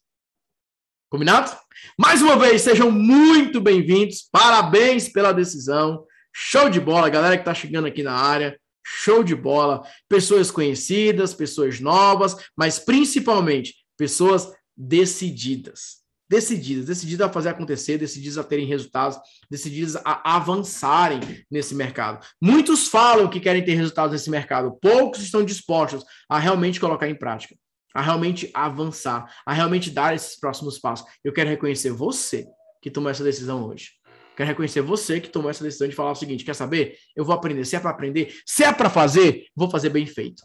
Combinado? 1.14 1.56
Mais 1.96 2.20
uma 2.20 2.36
vez, 2.36 2.62
sejam 2.62 2.90
muito 2.90 3.60
bem-vindos. 3.60 4.28
Parabéns 4.32 5.08
pela 5.08 5.30
decisão. 5.30 6.04
Show 6.34 6.68
de 6.68 6.80
bola, 6.80 7.08
galera 7.08 7.36
que 7.36 7.42
está 7.42 7.54
chegando 7.54 7.86
aqui 7.86 8.02
na 8.02 8.14
área. 8.14 8.58
Show 8.84 9.22
de 9.22 9.32
bola. 9.32 9.82
Pessoas 10.08 10.50
conhecidas, 10.50 11.32
pessoas 11.32 11.78
novas, 11.78 12.34
mas 12.56 12.80
principalmente 12.80 13.76
pessoas 13.96 14.52
decididas 14.76 16.02
decididas, 16.28 16.86
decididas 16.86 17.28
a 17.28 17.32
fazer 17.32 17.50
acontecer, 17.50 17.98
decididas 17.98 18.38
a 18.38 18.42
terem 18.42 18.66
resultados, 18.66 19.18
decididas 19.48 19.94
a 20.04 20.36
avançarem 20.36 21.20
nesse 21.50 21.74
mercado. 21.74 22.26
Muitos 22.40 22.88
falam 22.88 23.28
que 23.28 23.38
querem 23.38 23.64
ter 23.64 23.74
resultados 23.74 24.12
nesse 24.12 24.30
mercado, 24.30 24.76
poucos 24.80 25.22
estão 25.22 25.44
dispostos 25.44 26.04
a 26.28 26.38
realmente 26.38 26.80
colocar 26.80 27.08
em 27.08 27.14
prática, 27.14 27.54
a 27.94 28.02
realmente 28.02 28.50
avançar, 28.52 29.32
a 29.46 29.52
realmente 29.52 29.90
dar 29.90 30.14
esses 30.14 30.38
próximos 30.38 30.78
passos. 30.78 31.06
Eu 31.22 31.32
quero 31.32 31.48
reconhecer 31.48 31.90
você 31.90 32.46
que 32.82 32.90
tomou 32.90 33.10
essa 33.10 33.22
decisão 33.24 33.64
hoje. 33.64 33.92
Quero 34.36 34.48
reconhecer 34.48 34.82
você 34.82 35.20
que 35.20 35.28
tomou 35.28 35.48
essa 35.48 35.62
decisão 35.62 35.86
de 35.86 35.94
falar 35.94 36.10
o 36.10 36.16
seguinte: 36.16 36.44
quer 36.44 36.54
saber? 36.54 36.98
Eu 37.14 37.24
vou 37.24 37.34
aprender. 37.34 37.64
Se 37.64 37.76
é 37.76 37.80
para 37.80 37.90
aprender, 37.90 38.36
se 38.44 38.64
é 38.64 38.72
para 38.72 38.90
fazer, 38.90 39.46
vou 39.54 39.70
fazer 39.70 39.90
bem 39.90 40.06
feito. 40.06 40.42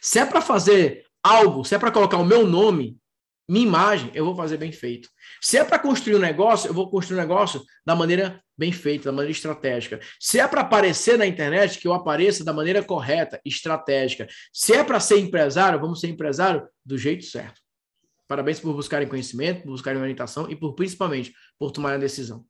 Se 0.00 0.20
é 0.20 0.24
para 0.24 0.40
fazer 0.40 1.04
algo, 1.22 1.64
se 1.64 1.74
é 1.74 1.78
para 1.78 1.90
colocar 1.90 2.16
o 2.16 2.24
meu 2.24 2.46
nome 2.46 2.96
minha 3.48 3.64
imagem, 3.64 4.10
eu 4.12 4.24
vou 4.24 4.34
fazer 4.34 4.56
bem 4.56 4.72
feito. 4.72 5.08
Se 5.40 5.56
é 5.56 5.64
para 5.64 5.78
construir 5.78 6.16
um 6.16 6.20
negócio, 6.20 6.68
eu 6.68 6.74
vou 6.74 6.90
construir 6.90 7.16
um 7.16 7.20
negócio 7.20 7.62
da 7.84 7.94
maneira 7.94 8.42
bem 8.56 8.72
feita, 8.72 9.06
da 9.06 9.12
maneira 9.12 9.32
estratégica. 9.32 10.00
Se 10.18 10.40
é 10.40 10.48
para 10.48 10.62
aparecer 10.62 11.18
na 11.18 11.26
internet, 11.26 11.78
que 11.78 11.86
eu 11.86 11.92
apareça 11.92 12.44
da 12.44 12.52
maneira 12.52 12.82
correta, 12.82 13.40
estratégica. 13.44 14.26
Se 14.52 14.72
é 14.74 14.82
para 14.82 15.00
ser 15.00 15.18
empresário, 15.18 15.80
vamos 15.80 16.00
ser 16.00 16.08
empresário 16.08 16.66
do 16.84 16.96
jeito 16.96 17.24
certo. 17.24 17.60
Parabéns 18.28 18.58
por 18.58 18.74
buscarem 18.74 19.06
conhecimento, 19.06 19.62
por 19.62 19.70
buscarem 19.70 20.00
orientação 20.00 20.50
e 20.50 20.56
por 20.56 20.74
principalmente 20.74 21.32
por 21.58 21.70
tomar 21.70 21.94
a 21.94 21.98
decisão. 21.98 22.44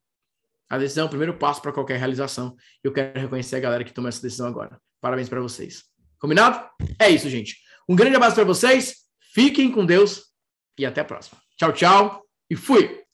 A 0.69 0.79
decisão 0.79 1.05
é 1.05 1.07
o 1.07 1.11
primeiro 1.11 1.37
passo 1.37 1.63
para 1.63 1.73
qualquer 1.73 1.99
realização. 1.99 2.57
Eu 2.83 2.93
quero 2.93 3.21
reconhecer 3.21 3.57
a 3.57 3.61
galera 3.61 3.85
que 3.85 3.93
tomou 3.93 4.09
essa 4.09 4.23
decisão 4.23 4.49
agora. 4.49 4.81
Parabéns 5.01 5.29
para 5.29 5.41
vocês. 5.41 5.85
Combinado? 6.19 6.69
É 6.99 7.09
isso, 7.09 7.29
gente. 7.29 7.59
Um 7.89 7.95
grande 7.95 8.17
abraço 8.17 8.35
para 8.35 8.45
vocês. 8.45 8.97
Fiquem 9.33 9.71
com 9.71 9.85
Deus 9.85 10.25
e 10.79 10.85
até 10.85 11.03
a 11.03 11.05
próxima. 11.05 11.41
Tchau, 11.57 11.73
tchau 11.73 12.23
e 12.51 12.57
fui! 12.57 13.06